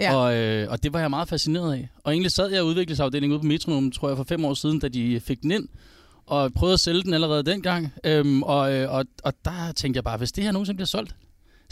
Ja. 0.00 0.14
Og, 0.14 0.36
øh, 0.36 0.70
og 0.70 0.82
det 0.82 0.92
var 0.92 1.00
jeg 1.00 1.10
meget 1.10 1.28
fascineret 1.28 1.74
af. 1.74 1.88
Og 2.04 2.12
egentlig 2.12 2.32
sad 2.32 2.50
jeg 2.50 2.58
i 2.58 2.62
udviklingsafdelingen 2.62 3.32
ude 3.32 3.40
på 3.40 3.46
Metronom, 3.46 3.90
tror 3.90 4.08
jeg, 4.08 4.16
for 4.16 4.24
fem 4.24 4.44
år 4.44 4.54
siden, 4.54 4.78
da 4.78 4.88
de 4.88 5.20
fik 5.20 5.42
den 5.42 5.50
ind, 5.50 5.68
og 6.26 6.52
prøvede 6.52 6.74
at 6.74 6.80
sælge 6.80 7.02
den 7.02 7.14
allerede 7.14 7.42
dengang. 7.42 7.92
Øhm, 8.04 8.42
og, 8.42 8.74
øh, 8.74 8.92
og, 8.92 9.04
og 9.24 9.32
der 9.44 9.72
tænkte 9.76 9.96
jeg 9.98 10.04
bare, 10.04 10.18
hvis 10.18 10.32
det 10.32 10.44
her 10.44 10.52
nogensinde 10.52 10.76
bliver 10.76 10.86
solgt, 10.86 11.14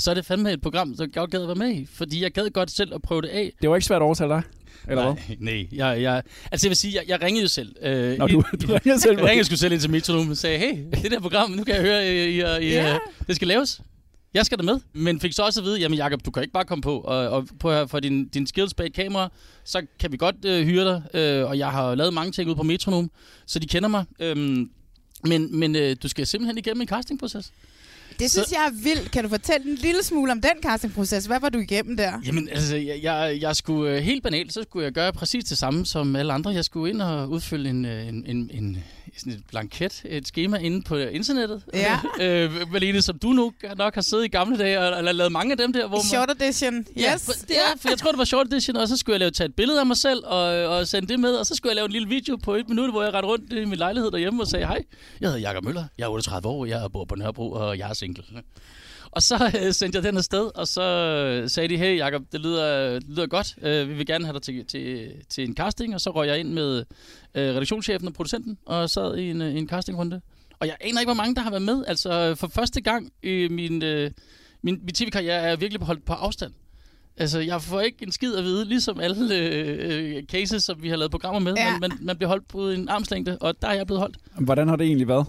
så 0.01 0.11
er 0.11 0.15
det 0.15 0.27
fandme 0.27 0.53
et 0.53 0.61
program, 0.61 0.95
så 0.97 1.03
jeg 1.17 1.29
gad 1.29 1.41
at 1.43 1.49
være 1.49 1.55
med 1.55 1.75
i. 1.77 1.87
Fordi 1.93 2.23
jeg 2.23 2.31
gad 2.33 2.51
godt 2.51 2.71
selv 2.71 2.95
at 2.95 3.03
prøve 3.03 3.23
det 3.23 3.29
af. 3.29 3.53
Det 3.63 3.71
var 3.71 3.77
ikke 3.77 3.87
svært 3.87 3.97
at 4.03 4.05
overtale 4.05 4.29
dig, 4.31 4.43
eller 4.89 5.05
nej, 5.05 5.13
hvad? 5.27 5.37
Nej, 5.47 5.67
jeg, 5.73 6.03
jeg, 6.03 6.23
altså 6.53 6.67
jeg 6.67 6.71
vil 6.71 6.77
sige, 6.77 6.95
jeg, 6.95 7.05
jeg 7.09 7.23
ringede 7.23 7.43
jo 7.43 7.49
selv. 7.49 7.75
Øh, 7.83 8.19
Nå, 8.19 8.27
du- 8.27 8.43
du 8.63 8.67
ringede 8.73 9.01
selv, 9.01 9.19
Jeg 9.19 9.29
ringede 9.29 9.45
sgu 9.47 9.57
selv 9.57 9.73
ind 9.73 9.81
til 9.81 9.91
Metronom 9.91 10.31
og 10.31 10.37
sagde, 10.37 10.59
hey, 10.59 10.85
det 11.03 11.11
der 11.11 11.21
program, 11.21 11.51
nu 11.51 11.65
kan 11.65 11.75
jeg 11.75 11.83
høre, 11.83 12.09
I, 12.15 12.19
I, 12.29 12.39
I, 12.39 12.41
Ja. 12.71 12.99
det 13.27 13.37
skal 13.37 13.49
laves. 13.49 13.81
Jeg 14.35 14.47
skal 14.47 14.59
da 14.59 14.63
med. 14.63 14.81
Men 14.93 15.21
fik 15.21 15.33
så 15.33 15.43
også 15.43 15.61
at 15.61 15.65
vide, 15.65 15.81
jamen 15.81 15.99
Jacob, 15.99 16.25
du 16.25 16.31
kan 16.31 16.43
ikke 16.43 16.53
bare 16.53 16.65
komme 16.65 16.83
på, 16.83 16.99
og, 17.01 17.29
og 17.29 17.49
på 17.61 17.73
her 17.73 17.87
for 17.87 18.01
din, 18.01 18.29
din 18.29 18.47
skills 18.47 18.75
bag 18.75 18.87
et 18.87 18.93
kamera, 18.95 19.29
så 19.65 19.83
kan 20.01 20.13
vi 20.13 20.17
godt 20.17 20.37
øh, 20.45 20.67
hyre 20.67 20.85
dig. 20.85 21.03
Øh, 21.21 21.49
og 21.49 21.59
jeg 21.59 21.71
har 21.71 21.95
lavet 21.95 22.15
mange 22.15 22.33
ting 22.33 22.49
ude 22.49 22.57
på 22.57 22.63
Metronom, 22.63 23.11
så 23.47 23.59
de 23.59 23.67
kender 23.67 23.89
mig. 23.89 24.05
Øhm, 24.21 24.71
men 25.25 25.59
men 25.59 25.77
øh, 25.77 25.97
du 26.03 26.09
skal 26.09 26.27
simpelthen 26.27 26.59
igennem 26.59 26.81
en 26.81 26.89
castingproces. 26.89 27.53
Det 28.21 28.31
synes 28.31 28.53
jeg 28.53 28.67
er 28.67 28.83
vildt. 28.83 29.11
Kan 29.11 29.23
du 29.25 29.29
fortælle 29.29 29.71
en 29.71 29.75
lille 29.77 30.03
smule 30.05 30.33
om 30.33 30.41
den 30.41 30.63
castingproces? 30.63 31.27
Hvad 31.27 31.41
var 31.41 31.49
du 31.49 31.59
igennem 31.59 31.97
der? 31.97 32.13
Jamen, 32.27 32.49
altså, 32.49 32.77
jeg, 32.77 32.99
jeg, 33.03 33.39
jeg 33.41 33.57
skulle 33.57 33.97
øh, 33.97 34.03
helt 34.03 34.23
banalt, 34.23 34.53
så 34.53 34.63
skulle 34.63 34.85
jeg 34.85 34.93
gøre 34.93 35.13
præcis 35.13 35.45
det 35.45 35.59
samme 35.59 35.87
som 35.87 36.17
alle 36.17 36.33
andre. 36.33 36.51
Jeg 36.51 36.65
skulle 36.65 36.93
ind 36.93 37.03
og 37.03 37.31
udfylde 37.31 37.71
en, 37.71 37.85
øh, 37.85 38.09
en, 38.09 38.25
en, 38.27 38.51
en 38.53 38.85
sådan 39.19 39.33
et 39.33 39.43
blanket, 39.49 40.03
et 40.05 40.27
schema 40.27 40.57
inde 40.57 40.83
på 40.83 40.97
internettet. 40.97 41.63
Ja. 41.75 41.99
øh, 42.45 42.73
Malene, 42.73 43.03
som 43.03 43.19
du 43.19 43.29
nu 43.29 43.53
nok 43.77 43.95
har 43.95 44.03
siddet 44.03 44.25
i 44.25 44.29
gamle 44.29 44.59
dage 44.59 44.81
og, 44.81 44.97
og 45.07 45.15
lavet 45.15 45.33
mange 45.33 45.53
af 45.53 45.59
dem 45.59 45.73
der. 45.73 45.87
Hvor 45.89 45.97
man- 45.97 46.05
Short 46.05 46.31
edition. 46.41 46.87
Ja, 46.97 47.15
Yes. 47.15 47.25
for, 47.25 47.33
det 47.33 47.57
er, 47.57 47.79
for 47.81 47.89
jeg 47.89 47.99
tror, 47.99 48.11
det 48.11 48.19
var 48.19 48.25
short 48.25 48.47
edition, 48.47 48.77
og 48.77 48.89
så 48.89 48.97
skulle 48.97 49.15
jeg 49.15 49.21
lave, 49.21 49.31
tage 49.31 49.47
et 49.49 49.55
billede 49.55 49.81
af 49.81 49.87
mig 49.87 49.97
selv 49.97 50.23
og, 50.25 50.43
og 50.67 50.87
sende 50.89 51.09
det 51.09 51.21
med, 51.21 51.35
og 51.35 51.47
så 51.47 51.55
skulle 51.55 51.71
jeg 51.71 51.77
lave 51.77 51.85
en 51.87 51.93
lille 51.93 52.09
video 52.09 52.37
på 52.37 52.55
et 52.55 52.69
minut, 52.69 52.91
hvor 52.91 53.03
jeg 53.03 53.15
rendte 53.15 53.29
rundt 53.29 53.53
i 53.53 53.65
min 53.65 53.79
lejlighed 53.79 54.11
derhjemme 54.11 54.43
og 54.43 54.47
sagde, 54.47 54.67
hej, 54.67 54.85
jeg 55.21 55.29
hedder 55.29 55.41
Jakob 55.41 55.65
Møller, 55.65 55.85
jeg 55.99 56.05
er 56.05 56.09
38 56.09 56.49
år, 56.49 56.67
jeg 56.67 56.89
bor 56.93 57.05
på 57.05 57.15
Nørrebro, 57.15 57.51
og 57.53 57.79
jeg 57.79 57.91
er 57.91 57.95
single. 57.95 58.25
Og 59.13 59.23
så 59.23 59.53
øh, 59.65 59.73
sendte 59.73 59.97
jeg 59.97 60.05
den 60.05 60.17
afsted, 60.17 60.51
og 60.55 60.69
så 60.69 60.83
øh, 60.83 61.51
sagde 61.51 61.69
de, 61.69 61.77
hey 61.77 61.97
Jakob, 61.97 62.23
det 62.33 62.41
lyder, 62.41 62.93
det 62.93 63.09
lyder 63.09 63.27
godt, 63.27 63.55
øh, 63.63 63.89
vi 63.89 63.95
vil 63.95 64.07
gerne 64.07 64.25
have 64.25 64.35
dig 64.35 64.43
til, 64.43 64.67
til, 64.67 65.11
til 65.29 65.49
en 65.49 65.55
casting, 65.55 65.95
og 65.95 66.01
så 66.01 66.11
røg 66.11 66.29
jeg 66.29 66.39
ind 66.39 66.49
med 66.49 66.85
øh, 67.35 67.51
redaktionschefen 67.51 68.09
og 68.09 68.15
producenten, 68.15 68.59
og 68.67 68.91
sad 68.91 69.17
i 69.17 69.31
en, 69.31 69.43
øh, 69.43 69.57
en 69.57 69.69
castingrunde. 69.69 70.21
Og 70.61 70.67
jeg 70.67 70.77
aner 70.81 71.01
ikke, 71.01 71.09
hvor 71.09 71.23
mange 71.23 71.35
der 71.35 71.41
har 71.41 71.51
været 71.51 71.63
med. 71.63 71.85
Altså, 71.87 72.35
for 72.35 72.49
første 72.49 72.81
gang 72.81 73.13
i 73.23 73.49
min, 73.51 73.83
øh, 73.83 74.11
min, 74.63 74.81
min 74.83 74.95
tv-karriere 74.95 75.37
er 75.37 75.49
jeg 75.49 75.61
virkelig 75.61 75.87
holdt 75.87 76.05
på 76.05 76.13
afstand. 76.13 76.53
Altså, 77.17 77.39
jeg 77.39 77.63
får 77.63 77.81
ikke 77.81 77.99
en 78.03 78.13
skid 78.13 78.35
at 78.35 78.45
vide, 78.45 78.65
ligesom 78.65 79.01
alle 79.01 79.37
øh, 79.37 80.17
øh, 80.17 80.23
cases, 80.23 80.65
som 80.65 80.83
vi 80.83 80.89
har 80.89 80.97
lavet 80.97 81.11
programmer 81.11 81.41
med. 81.41 81.55
Ja. 81.57 81.71
Man, 81.71 81.81
man, 81.81 81.99
man 82.01 82.17
bliver 82.17 82.29
holdt 82.29 82.49
på 82.49 82.71
en 82.71 82.89
armslængde, 82.89 83.39
og 83.41 83.63
der 83.63 83.69
er 83.69 83.75
jeg 83.75 83.87
blevet 83.87 84.01
holdt. 84.01 84.17
Hvordan 84.41 84.69
har 84.69 84.77
det 84.77 84.87
egentlig 84.87 85.09
været? 85.09 85.27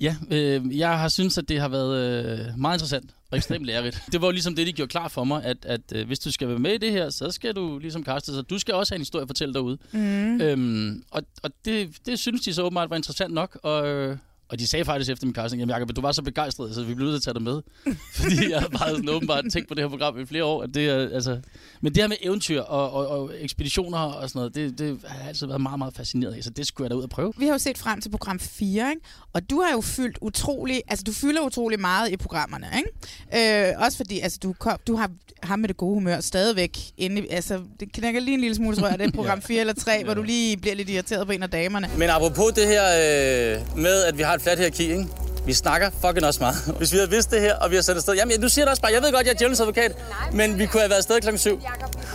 Ja, 0.00 0.16
øh, 0.30 0.78
jeg 0.78 0.98
har 0.98 1.08
synes 1.08 1.38
at 1.38 1.48
det 1.48 1.60
har 1.60 1.68
været 1.68 1.96
øh, 1.96 2.58
meget 2.58 2.76
interessant 2.76 3.10
og 3.30 3.36
ekstremt 3.38 3.64
lærerigt. 3.64 4.02
Det 4.12 4.20
var 4.20 4.26
jo 4.26 4.30
ligesom 4.30 4.54
det, 4.56 4.66
de 4.66 4.72
gjorde 4.72 4.90
klar 4.90 5.08
for 5.08 5.24
mig, 5.24 5.44
at, 5.44 5.56
at 5.62 5.80
øh, 5.94 6.06
hvis 6.06 6.18
du 6.18 6.32
skal 6.32 6.48
være 6.48 6.58
med 6.58 6.74
i 6.74 6.78
det 6.78 6.92
her, 6.92 7.10
så 7.10 7.30
skal 7.30 7.54
du 7.54 7.78
ligesom 7.78 8.04
kaste 8.04 8.32
så 8.32 8.42
du 8.42 8.58
skal 8.58 8.74
også 8.74 8.94
have 8.94 8.96
en 8.96 9.00
historie 9.00 9.22
at 9.22 9.28
fortælle 9.28 9.54
derude. 9.54 9.78
Mm. 9.92 10.40
Øhm, 10.40 11.04
og 11.10 11.22
og 11.42 11.50
det, 11.64 11.96
det 12.06 12.18
synes 12.18 12.40
de 12.40 12.54
så 12.54 12.62
åbenbart 12.62 12.90
var 12.90 12.96
interessant 12.96 13.34
nok, 13.34 13.58
og, 13.62 13.86
øh, 13.86 14.16
og 14.50 14.58
de 14.58 14.66
sagde 14.66 14.84
faktisk 14.84 15.10
efter 15.10 15.26
min 15.26 15.34
casting, 15.34 15.60
jamen 15.60 15.74
Jacob, 15.74 15.96
du 15.96 16.00
var 16.00 16.12
så 16.12 16.22
begejstret, 16.22 16.74
så 16.74 16.82
vi 16.82 16.94
blev 16.94 17.08
nødt 17.08 17.22
til 17.22 17.30
at 17.30 17.34
tage 17.34 17.44
dig 17.44 17.54
med. 17.54 17.62
Fordi 18.20 18.50
jeg 18.50 18.58
havde 18.58 18.72
bare 18.78 18.90
sådan 18.90 19.08
åbenbart 19.08 19.44
tænkt 19.52 19.68
på 19.68 19.74
det 19.74 19.84
her 19.84 19.88
program 19.88 20.18
i 20.18 20.26
flere 20.26 20.44
år. 20.44 20.62
At 20.62 20.74
det 20.74 20.88
er, 20.88 21.14
altså, 21.14 21.40
men 21.80 21.94
det 21.94 22.02
her 22.02 22.08
med 22.08 22.16
eventyr 22.20 22.60
og, 22.60 22.92
og, 22.92 23.08
og 23.08 23.30
ekspeditioner 23.40 23.98
og 23.98 24.28
sådan 24.28 24.38
noget, 24.38 24.54
det, 24.54 24.78
det 24.78 25.00
har 25.06 25.18
jeg 25.18 25.28
altid 25.28 25.46
været 25.46 25.60
meget, 25.60 25.78
meget 25.78 25.94
fascineret 25.94 26.34
af, 26.34 26.44
så 26.44 26.50
det 26.50 26.66
skulle 26.66 26.84
jeg 26.84 26.90
da 26.90 26.96
ud 26.96 27.02
og 27.02 27.10
prøve. 27.10 27.32
Vi 27.36 27.44
har 27.44 27.52
jo 27.52 27.58
set 27.58 27.78
frem 27.78 28.00
til 28.00 28.10
program 28.10 28.38
4, 28.38 28.90
ikke? 28.90 29.02
og 29.32 29.50
du 29.50 29.60
har 29.60 29.72
jo 29.72 29.80
fyldt 29.80 30.18
utrolig, 30.20 30.82
altså 30.88 31.04
du 31.04 31.12
fylder 31.12 31.40
utrolig 31.40 31.80
meget 31.80 32.10
i 32.10 32.16
programmerne, 32.16 32.66
ikke? 32.76 33.68
Øh, 33.70 33.74
også 33.78 33.96
fordi, 33.96 34.20
altså 34.20 34.38
du, 34.42 34.52
kom, 34.52 34.78
du 34.86 34.96
har 34.96 35.10
ham 35.42 35.58
med 35.58 35.68
det 35.68 35.76
gode 35.76 35.94
humør 35.94 36.20
stadigvæk 36.20 36.78
inde 36.96 37.22
i, 37.22 37.28
altså 37.30 37.60
det 37.80 37.92
knækker 37.92 38.20
lige 38.20 38.34
en 38.34 38.40
lille 38.40 38.54
smule, 38.54 38.76
tror 38.76 38.88
jeg, 38.88 38.98
det 38.98 39.06
er 39.06 39.12
program 39.22 39.42
4 39.42 39.60
eller 39.60 39.74
3, 39.74 40.04
hvor 40.04 40.14
du 40.14 40.22
lige 40.22 40.56
bliver 40.56 40.74
lidt 40.74 40.90
irriteret 40.90 41.26
på 41.26 41.32
en 41.32 41.42
af 41.42 41.50
damerne. 41.50 41.90
Men 41.98 42.08
apropos 42.10 42.52
det 42.52 42.66
her 42.66 42.84
øh, 42.84 43.78
med, 43.78 44.04
at 44.04 44.18
vi 44.18 44.22
har 44.22 44.37
et 44.38 44.42
fladt 44.42 44.58
hierarki, 44.58 44.82
ikke? 44.92 45.08
Vi 45.46 45.52
snakker 45.52 45.90
fucking 45.90 46.26
også 46.26 46.40
meget. 46.40 46.56
Hvis 46.78 46.92
vi 46.92 46.96
havde 46.96 47.10
vidst 47.10 47.30
det 47.30 47.40
her, 47.40 47.54
og 47.54 47.70
vi 47.70 47.74
har 47.74 47.82
sendt 47.82 47.96
afsted... 47.96 48.14
Jamen, 48.14 48.40
nu 48.40 48.48
siger 48.48 48.64
det 48.64 48.70
også 48.70 48.82
bare, 48.82 48.92
jeg 48.92 49.02
ved 49.02 49.12
godt, 49.12 49.26
jeg 49.26 49.32
er 49.32 49.36
djævelens 49.38 49.60
advokat, 49.60 49.96
men 50.32 50.58
vi 50.58 50.66
kunne 50.66 50.80
have 50.80 50.90
været 50.90 50.98
afsted 50.98 51.20
klokken 51.20 51.38
7. 51.38 51.60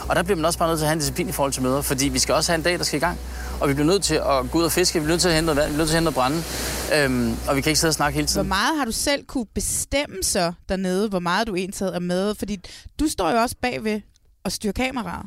Og 0.09 0.15
der 0.15 0.23
bliver 0.23 0.35
man 0.35 0.45
også 0.45 0.59
bare 0.59 0.69
nødt 0.69 0.79
til 0.79 0.83
at 0.85 0.89
have 0.89 0.93
en 0.93 0.99
disciplin 0.99 1.29
i 1.29 1.31
forhold 1.31 1.53
til 1.53 1.63
møder, 1.63 1.81
fordi 1.81 2.07
vi 2.07 2.19
skal 2.19 2.35
også 2.35 2.51
have 2.51 2.57
en 2.57 2.63
dag, 2.63 2.77
der 2.77 2.83
skal 2.83 2.97
i 2.97 2.99
gang. 2.99 3.19
Og 3.61 3.69
vi 3.69 3.73
bliver 3.73 3.87
nødt 3.87 4.03
til 4.03 4.15
at 4.15 4.51
gå 4.51 4.59
ud 4.59 4.63
og 4.63 4.71
fiske, 4.71 4.99
vi 4.99 5.03
bliver 5.03 5.13
nødt 5.13 5.21
til 5.21 5.27
at 5.29 5.35
hente 5.35 5.45
noget 5.45 5.57
vand, 5.57 5.67
vi 5.69 5.73
bliver 5.73 5.77
nødt 5.77 5.89
til 5.89 5.97
at 5.97 6.03
hente 6.03 6.17
noget 6.17 6.43
brænde. 6.91 7.25
Øhm, 7.29 7.37
og 7.47 7.55
vi 7.55 7.61
kan 7.61 7.69
ikke 7.69 7.79
sidde 7.79 7.89
og 7.89 7.95
snakke 7.95 8.15
hele 8.15 8.25
Hvor 8.25 8.33
tiden. 8.33 8.47
meget 8.47 8.77
har 8.77 8.85
du 8.85 8.91
selv 8.91 9.25
kunne 9.25 9.45
bestemme 9.45 10.23
så 10.23 10.53
dernede, 10.69 11.09
hvor 11.09 11.19
meget 11.19 11.47
du 11.47 11.55
egentlig 11.55 11.81
er 11.81 11.99
med? 11.99 12.35
Fordi 12.35 12.59
du 12.99 13.07
står 13.07 13.31
jo 13.31 13.37
også 13.37 13.55
bagved 13.61 14.01
og 14.43 14.51
styrer 14.51 14.73
kameraet. 14.73 15.25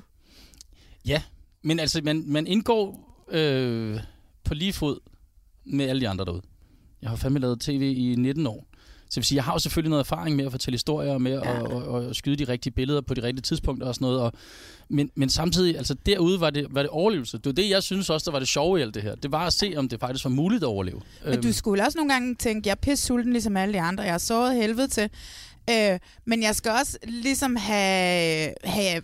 Ja, 1.07 1.23
men 1.65 1.81
altså, 1.81 2.01
man, 2.05 2.25
man 2.27 2.47
indgår 2.47 3.01
øh, 3.31 4.01
på 4.45 4.55
lige 4.55 4.73
fod 4.73 4.99
med 5.67 5.89
alle 5.89 6.01
de 6.01 6.09
andre 6.09 6.25
derude. 6.25 6.43
Jeg 7.07 7.11
har 7.11 7.17
fandme 7.17 7.39
lavet 7.39 7.61
tv 7.61 7.95
i 7.97 8.15
19 8.19 8.47
år. 8.47 8.67
Så 8.73 9.11
det 9.11 9.17
vil 9.17 9.25
sige, 9.25 9.37
jeg 9.37 9.45
har 9.45 9.53
jo 9.53 9.59
selvfølgelig 9.59 9.91
noget 9.91 10.03
erfaring 10.05 10.37
med 10.37 10.45
at 10.45 10.51
fortælle 10.51 10.75
historier, 10.75 11.13
og 11.13 11.23
med 11.23 11.33
ja. 11.33 11.61
at, 11.61 12.03
at, 12.03 12.11
at 12.11 12.17
skyde 12.17 12.37
de 12.37 12.53
rigtige 12.53 12.73
billeder 12.73 13.01
på 13.01 13.15
de 13.15 13.23
rigtige 13.23 13.43
tidspunkter 13.43 13.87
og 13.87 13.95
sådan 13.95 14.05
noget. 14.07 14.21
Og, 14.21 14.33
men, 14.89 15.11
men 15.15 15.29
samtidig, 15.29 15.77
altså 15.77 15.95
derude 16.07 16.41
var 16.41 16.51
det, 16.51 16.67
var 16.71 16.83
det 16.83 16.91
overlevelse. 16.91 17.39
Det 17.39 17.47
var 17.47 17.53
det, 17.53 17.71
jeg 17.71 17.83
synes 17.83 18.11
også, 18.11 18.25
der 18.25 18.33
var 18.33 18.39
det 18.39 18.49
sjove 18.49 18.79
i 18.79 18.83
alt 18.83 18.95
det 18.95 19.03
her. 19.03 19.15
Det 19.15 19.33
var 19.33 19.47
at 19.47 19.53
se, 19.53 19.75
om 19.77 19.89
det 19.89 20.01
faktisk 20.01 20.25
var 20.25 20.31
muligt 20.31 20.63
at 20.63 20.67
overleve. 20.67 21.01
Men 21.25 21.43
du 21.43 21.53
skulle 21.53 21.83
også 21.83 21.99
nogle 21.99 22.13
gange 22.13 22.35
tænke, 22.35 22.69
jeg 22.69 22.73
er 22.73 22.77
pisse 22.77 23.07
sulten 23.07 23.33
ligesom 23.33 23.57
alle 23.57 23.75
de 23.75 23.81
andre. 23.81 24.05
Jeg 24.05 24.13
har 24.13 24.19
såret 24.19 24.55
helvede 24.55 24.89
til. 24.89 25.11
Øh, 25.71 25.99
men 26.25 26.43
jeg 26.43 26.57
skal 26.57 26.73
også 26.73 26.99
ligesom 27.03 27.57
have, 27.57 28.55
have 28.65 29.03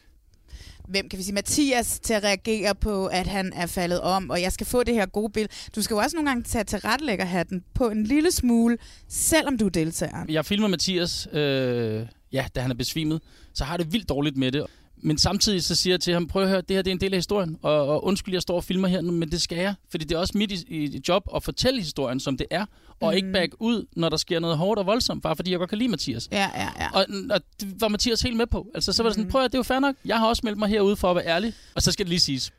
hvem 0.88 1.08
kan 1.08 1.18
vi 1.18 1.22
sige, 1.24 1.34
Mathias 1.34 2.00
til 2.00 2.14
at 2.14 2.24
reagere 2.24 2.74
på, 2.74 3.06
at 3.06 3.26
han 3.26 3.52
er 3.52 3.66
faldet 3.66 4.00
om, 4.00 4.30
og 4.30 4.42
jeg 4.42 4.52
skal 4.52 4.66
få 4.66 4.82
det 4.82 4.94
her 4.94 5.06
gode 5.06 5.32
billede. 5.32 5.52
Du 5.76 5.82
skal 5.82 5.94
jo 5.94 5.98
også 5.98 6.16
nogle 6.16 6.30
gange 6.30 6.42
tage 6.42 6.64
til 6.64 6.78
retlæggerhatten 6.78 7.64
på 7.74 7.88
en 7.88 8.04
lille 8.04 8.32
smule, 8.32 8.78
selvom 9.08 9.58
du 9.58 9.68
deltager. 9.68 10.24
Jeg 10.28 10.46
filmer 10.46 10.68
Mathias, 10.68 11.28
øh, 11.32 12.06
ja, 12.32 12.46
da 12.54 12.60
han 12.60 12.70
er 12.70 12.74
besvimet, 12.74 13.20
så 13.54 13.64
har 13.64 13.76
det 13.76 13.92
vildt 13.92 14.08
dårligt 14.08 14.36
med 14.36 14.52
det. 14.52 14.66
Men 15.04 15.18
samtidig 15.18 15.64
så 15.64 15.74
siger 15.74 15.92
jeg 15.94 16.00
til 16.00 16.12
ham, 16.12 16.26
prøv 16.26 16.42
at 16.42 16.48
høre, 16.48 16.60
det 16.60 16.76
her 16.76 16.82
det 16.82 16.90
er 16.90 16.94
en 16.94 17.00
del 17.00 17.12
af 17.12 17.18
historien, 17.18 17.58
og, 17.62 17.88
og 17.88 18.04
undskyld, 18.04 18.34
jeg 18.34 18.42
står 18.42 18.56
og 18.56 18.64
filmer 18.64 18.88
her 18.88 19.00
nu, 19.00 19.12
men 19.12 19.30
det 19.30 19.42
skal 19.42 19.58
jeg, 19.58 19.74
fordi 19.90 20.04
det 20.04 20.14
er 20.14 20.18
også 20.18 20.38
mit 20.38 20.52
i, 20.52 20.64
i 20.68 21.00
job 21.08 21.24
at 21.34 21.42
fortælle 21.42 21.80
historien, 21.80 22.20
som 22.20 22.36
det 22.36 22.46
er, 22.50 22.66
og 23.00 23.10
mm. 23.10 23.16
ikke 23.16 23.32
back 23.32 23.54
ud, 23.60 23.86
når 23.96 24.08
der 24.08 24.16
sker 24.16 24.40
noget 24.40 24.58
hårdt 24.58 24.78
og 24.78 24.86
voldsomt, 24.86 25.22
bare 25.22 25.36
fordi 25.36 25.50
jeg 25.50 25.58
godt 25.58 25.70
kan 25.70 25.78
lide 25.78 25.88
Mathias. 25.88 26.28
Ja, 26.32 26.50
ja, 26.54 26.68
ja. 26.80 26.90
Og, 26.92 27.06
og 27.30 27.40
det 27.60 27.80
var 27.80 27.88
Mathias 27.88 28.20
helt 28.20 28.36
med 28.36 28.46
på. 28.46 28.66
Altså, 28.74 28.92
så 28.92 29.02
var 29.02 29.10
det 29.10 29.16
sådan, 29.16 29.30
prøv 29.30 29.44
at 29.44 29.52
det 29.52 29.54
er 29.54 29.58
jo 29.58 29.62
fair 29.62 29.78
nok, 29.78 29.96
jeg 30.04 30.18
har 30.18 30.26
også 30.26 30.40
meldt 30.44 30.58
mig 30.58 30.68
herude 30.68 30.96
for 30.96 31.10
at 31.10 31.16
være 31.16 31.26
ærlig. 31.26 31.54
Og 31.74 31.82
så 31.82 31.92
skal 31.92 32.06
det 32.06 32.10
lige 32.10 32.20
siges, 32.20 32.52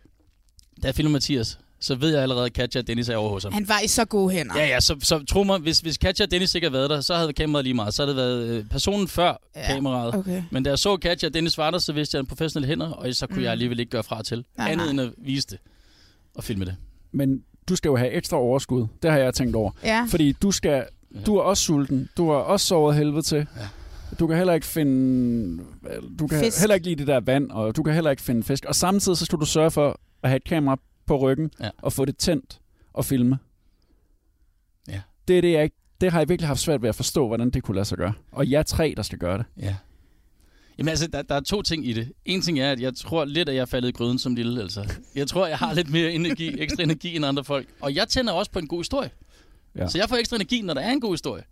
da 0.82 0.88
jeg 0.88 0.96
filmer 0.96 1.12
Mathias, 1.12 1.60
så 1.84 1.96
ved 1.96 2.13
jeg 2.13 2.22
allerede, 2.22 2.46
at 2.46 2.54
Katja 2.54 2.80
og 2.80 2.88
Dennis 2.88 3.10
er 3.10 3.15
over 3.15 3.30
hos 3.30 3.43
ham. 3.43 3.54
Han 3.54 3.67
var 3.67 3.80
i 3.80 3.88
så 3.88 4.06
gode 4.06 4.34
hænder. 4.34 4.58
Ja, 4.58 4.67
ja, 4.67 4.80
så, 4.80 4.96
så 5.00 5.26
tro 5.26 5.43
mig, 5.43 5.60
hvis, 5.60 5.80
hvis 5.80 5.98
Katja 5.98 6.26
og 6.26 6.32
Dennis 6.32 6.56
ikke 6.56 6.65
havde 6.65 6.74
været 6.74 6.89
der, 6.89 7.02
så 7.02 7.15
havde 7.15 7.34
kameraet 7.34 7.65
lige 7.65 7.74
meget. 7.74 7.93
Så 7.93 8.02
havde 8.02 8.10
det 8.10 8.17
været 8.17 8.48
øh, 8.48 8.65
personen 8.65 9.08
før 9.08 9.41
ja, 9.56 9.67
kameraet. 9.67 10.15
okay. 10.15 10.43
Men 10.52 10.63
da 10.63 10.69
jeg 10.69 10.80
så 10.80 10.98
Katja 10.98 11.28
og 11.28 11.34
Dennis 11.34 11.58
var 11.58 11.72
der, 11.72 11.78
så 11.78 11.93
vidste 11.93 12.15
jeg, 12.15 12.19
at 12.19 12.24
han 12.24 12.28
professionelle 12.28 12.67
hænder, 12.67 12.89
og 12.89 13.13
så 13.13 13.28
kunne 13.28 13.38
mm. 13.38 13.43
jeg 13.43 13.52
alligevel 13.52 13.80
ikke 13.80 13.89
gøre 13.89 14.04
fra 14.04 14.24
til. 14.24 14.46
Nej, 14.58 14.72
andet 14.72 14.86
nej. 14.86 14.91
end 14.91 15.02
at 15.02 15.10
vise 15.17 15.48
det 15.48 15.58
og 16.36 16.43
filme 16.43 16.65
det. 16.65 16.76
Men 17.12 17.43
du 17.69 17.76
skal 17.76 17.89
jo 17.89 17.96
have 17.96 18.12
ekstra 18.12 18.38
overskud. 18.38 18.88
Det 19.04 19.12
har 19.12 19.17
jeg 19.17 19.34
tænkt 19.34 19.56
over. 19.56 19.72
Ja. 19.84 20.08
Fordi 20.10 20.32
du 20.32 20.52
skal, 20.52 20.86
du 21.26 21.36
er 21.36 21.41
også 21.41 21.63
sulten. 21.63 22.10
Du 22.17 22.30
har 22.30 22.38
også 22.38 22.65
sovet 22.65 22.96
helvede 22.96 23.22
til. 23.22 23.38
Ja. 23.38 23.67
Du 24.19 24.28
kan 24.28 24.38
heller 24.38 24.54
ikke 24.54 24.65
finde... 24.65 25.63
Du 26.19 26.28
kan 26.28 26.39
Fisk. 26.39 26.60
heller 26.60 26.76
ikke 26.76 26.88
lide 26.88 26.96
det 26.96 27.08
der 27.08 27.19
vand, 27.19 27.52
og 27.52 27.76
du 27.76 27.84
kan 27.84 27.93
heller 27.93 28.12
ikke 28.12 28.24
finde 28.24 28.43
fisk. 28.43 28.65
Og 28.65 28.76
samtidig 28.76 29.17
så 29.17 29.26
skal 29.26 29.39
du 29.39 29.46
sørge 29.46 29.72
for 29.72 30.00
at 30.24 30.30
have 30.30 30.38
et 30.38 30.43
kamera 30.43 30.78
på 31.06 31.18
ryggen, 31.18 31.52
Ja. 31.60 31.70
og 31.78 31.94
få 31.94 32.06
det 32.06 32.18
tændt 32.18 32.60
og 32.94 33.06
filme. 33.06 33.39
Ja. 34.88 35.02
Det 35.28 35.38
er 35.38 35.42
det, 35.42 35.52
jeg 35.52 35.63
ikke... 35.63 35.76
Det 36.02 36.12
har 36.12 36.20
jeg 36.20 36.30
virkelig 36.30 36.48
haft 36.48 36.60
svært 36.60 36.82
ved 36.82 36.89
at 36.89 36.96
forstå, 36.96 37.28
hvordan 37.28 37.50
det 37.50 37.63
kunne 37.63 37.76
lade 37.76 37.86
sig 37.86 37.98
gøre. 37.98 38.13
Og 38.32 38.50
jeg 38.50 38.60
er 38.60 38.63
tre, 38.63 38.94
der 38.98 39.04
skal 39.04 39.18
gøre 39.20 39.38
det. 39.38 39.46
Ja. 39.62 39.76
Jamen 40.78 40.89
altså, 40.89 41.08
der, 41.08 41.22
der 41.22 41.36
er 41.36 41.39
to 41.39 41.62
ting 41.62 41.88
i 41.88 41.94
det. 41.94 42.12
En 42.26 42.42
ting 42.42 42.60
er, 42.60 42.72
at 42.72 42.80
jeg 42.80 42.96
tror 42.96 43.26
lidt, 43.26 43.50
at 43.50 43.56
jeg 43.56 43.62
er 43.62 43.66
faldet 43.66 43.89
i 43.89 43.92
gryden 43.92 44.20
som 44.20 44.36
lille. 44.36 44.62
Altså. 44.62 44.94
Jeg 45.16 45.28
tror, 45.28 45.48
jeg 45.48 45.58
har 45.58 45.74
lidt 45.74 45.89
mere 45.89 46.12
energi, 46.12 46.56
ekstra 46.63 46.84
energi 46.84 47.16
end 47.16 47.26
andre 47.26 47.44
folk. 47.44 47.68
Og 47.82 47.96
jeg 47.96 48.08
tænder 48.08 48.34
også 48.34 48.52
på 48.52 48.60
en 48.60 48.68
god 48.68 48.80
historie. 48.80 49.10
Ja. 49.76 49.82
Ja. 49.82 49.88
Så 49.88 49.98
jeg 49.98 50.10
får 50.10 50.16
ekstra 50.16 50.36
energi, 50.36 50.62
når 50.62 50.74
der 50.74 50.82
er 50.82 50.92
en 50.92 51.02
god 51.02 51.13
historie. 51.13 51.44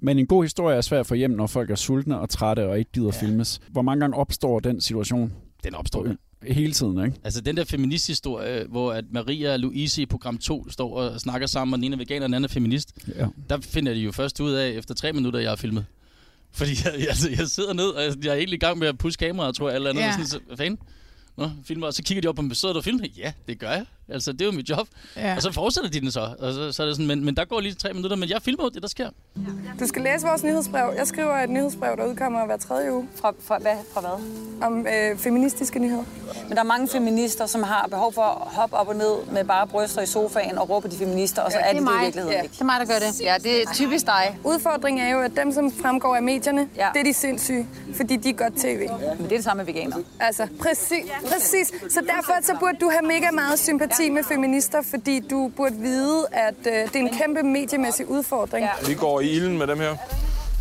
Men 0.00 0.18
en 0.18 0.26
god 0.26 0.44
historie 0.44 0.76
er 0.76 0.80
svær 0.80 1.00
at 1.00 1.06
få 1.06 1.14
hjem, 1.14 1.30
når 1.30 1.46
folk 1.46 1.70
er 1.70 1.74
sultne 1.74 2.20
og 2.20 2.30
trætte 2.30 2.68
og 2.68 2.78
ikke 2.78 2.90
gider 2.92 3.10
ja. 3.14 3.26
filmes. 3.26 3.60
Hvor 3.70 3.82
mange 3.82 4.00
gange 4.00 4.16
opstår 4.16 4.60
den 4.60 4.80
situation? 4.80 5.32
Den 5.64 5.74
opstår 5.74 6.06
jo. 6.06 6.16
Hele 6.46 6.72
tiden, 6.72 7.04
ikke? 7.04 7.16
Altså 7.24 7.40
den 7.40 7.56
der 7.56 7.64
feministhistorie, 7.64 8.66
hvor 8.68 8.92
at 8.92 9.04
Maria 9.10 9.52
og 9.52 9.58
Louise 9.58 10.02
i 10.02 10.06
program 10.06 10.38
2 10.38 10.70
står 10.70 10.96
og 10.98 11.20
snakker 11.20 11.46
sammen, 11.46 11.74
og 11.74 11.78
den 11.78 11.84
ene 11.84 11.94
er 11.94 11.98
veganer, 11.98 12.24
og 12.24 12.28
den 12.28 12.34
anden 12.34 12.44
er 12.44 12.52
feminist. 12.52 12.92
Ja. 13.16 13.26
Der 13.48 13.60
finder 13.60 13.94
de 13.94 14.00
jo 14.00 14.12
først 14.12 14.40
ud 14.40 14.52
af, 14.52 14.70
efter 14.70 14.94
tre 14.94 15.12
minutter, 15.12 15.40
jeg 15.40 15.50
har 15.50 15.56
filmet. 15.56 15.84
Fordi 16.52 16.70
jeg, 16.84 17.08
altså, 17.08 17.30
jeg 17.30 17.48
sidder 17.48 17.72
ned, 17.72 17.84
og 17.84 18.02
jeg, 18.02 18.24
jeg 18.24 18.30
er 18.30 18.36
egentlig 18.36 18.56
i 18.56 18.60
gang 18.60 18.78
med 18.78 18.88
at 18.88 18.98
pusse 18.98 19.18
kameraet, 19.18 19.54
tror 19.54 19.68
jeg, 19.68 19.76
eller 19.76 19.90
andet. 19.90 20.02
Ja. 20.02 20.06
Ja. 20.06 20.12
Sådan, 20.12 20.26
så, 20.26 20.38
hvad 20.46 20.56
fanden? 20.56 20.78
Nå, 21.36 21.50
filmer, 21.64 21.86
og 21.86 21.94
så 21.94 22.02
kigger 22.02 22.22
de 22.22 22.28
op 22.28 22.34
på 22.36 22.42
mig, 22.42 22.56
sidder 22.56 22.72
du 22.72 22.78
og 22.78 22.84
filmer? 22.84 23.06
Ja, 23.16 23.32
det 23.48 23.58
gør 23.58 23.70
jeg. 23.70 23.84
Altså, 24.08 24.32
det 24.32 24.40
er 24.40 24.44
jo 24.46 24.52
mit 24.52 24.68
job. 24.70 24.88
Ja. 25.16 25.28
Ja. 25.28 25.36
Og 25.36 25.42
så 25.42 25.52
fortsætter 25.52 25.90
de 25.90 26.00
den 26.00 26.10
så. 26.10 26.20
Og 26.38 26.52
så, 26.52 26.72
så 26.72 26.82
er 26.82 26.86
det 26.86 26.96
sådan, 26.96 27.06
men, 27.06 27.24
men 27.24 27.36
der 27.36 27.44
går 27.44 27.60
lige 27.60 27.74
tre 27.74 27.92
minutter, 27.92 28.16
men 28.16 28.28
jeg 28.28 28.42
filmer 28.42 28.64
jo 28.64 28.68
det, 28.68 28.82
der 28.82 28.88
sker. 28.88 29.10
Du 29.80 29.86
skal 29.86 30.02
læse 30.02 30.26
vores 30.26 30.42
nyhedsbrev. 30.44 30.92
Jeg 30.96 31.06
skriver 31.06 31.32
et 31.34 31.50
nyhedsbrev, 31.50 31.96
der 31.96 32.06
udkommer 32.06 32.46
hver 32.46 32.56
tredje 32.56 32.92
uge. 32.92 33.08
Fra, 33.20 33.32
fra, 33.44 33.58
hvad, 33.58 33.72
fra 33.94 34.00
hvad? 34.00 34.10
Om 34.66 34.86
øh, 34.86 35.18
feministiske 35.18 35.78
nyheder. 35.78 36.02
Men 36.48 36.50
der 36.50 36.58
er 36.58 36.62
mange 36.66 36.88
feminister, 36.88 37.46
som 37.46 37.62
har 37.62 37.86
behov 37.90 38.12
for 38.14 38.22
at 38.22 38.54
hoppe 38.54 38.76
op 38.76 38.88
og 38.88 38.96
ned 38.96 39.14
med 39.32 39.44
bare 39.44 39.66
bryster 39.66 40.02
i 40.02 40.06
sofaen 40.06 40.58
og 40.58 40.70
råbe 40.70 40.88
på 40.88 40.92
de 40.94 40.98
feminister, 40.98 41.42
og 41.42 41.52
så 41.52 41.58
Ja, 41.58 41.64
er 41.64 41.72
det 41.72 41.80
det 41.82 41.88
det 41.88 41.94
i 42.00 42.04
virkeligheden 42.04 42.36
Ja. 42.36 42.42
ikke. 42.42 42.52
Det 42.52 42.60
er 42.60 42.64
mig, 42.64 42.80
der 42.80 42.86
gør 42.86 42.98
det. 42.98 43.20
Ja, 43.20 43.34
det 43.42 43.62
er 43.62 43.72
typisk 43.74 44.06
dig. 44.06 44.38
Udfordringen 44.44 45.06
er 45.06 45.10
jo, 45.10 45.20
at 45.20 45.32
dem, 45.36 45.52
som 45.52 45.72
fremgår 45.82 46.16
af 46.16 46.22
medierne, 46.22 46.68
ja. 46.76 46.88
det 46.94 47.00
er 47.00 47.04
de 47.04 47.12
sindssyge, 47.14 47.66
fordi 47.94 48.16
de 48.16 48.28
er 48.28 48.32
godt 48.32 48.54
tv. 48.56 48.78
Men 48.78 49.24
det 49.24 49.32
er 49.32 49.36
det 49.36 49.44
samme 49.44 49.64
med 49.64 49.72
veganer. 49.74 49.96
Altså, 50.20 50.46
præcis, 50.60 51.04
præcis. 51.28 51.68
Så 51.90 52.00
derfor 52.00 52.32
så 52.42 52.56
burde 52.60 52.76
du 52.80 52.90
have 52.90 53.02
mega 53.08 53.30
meget 53.30 53.58
sympati 53.58 53.91
med 54.00 54.24
feminister, 54.28 54.78
fordi 54.90 55.20
du 55.30 55.50
burde 55.56 55.74
vide, 55.74 56.26
at 56.32 56.54
øh, 56.66 56.72
det 56.72 56.96
er 56.96 57.00
en 57.00 57.10
kæmpe 57.18 57.42
mediemæssig 57.42 58.10
udfordring. 58.10 58.64
Ja. 58.64 58.86
Vi 58.86 58.94
går 58.94 59.20
i 59.20 59.30
ilden 59.30 59.58
med 59.58 59.66
dem 59.66 59.78
her. 59.80 59.96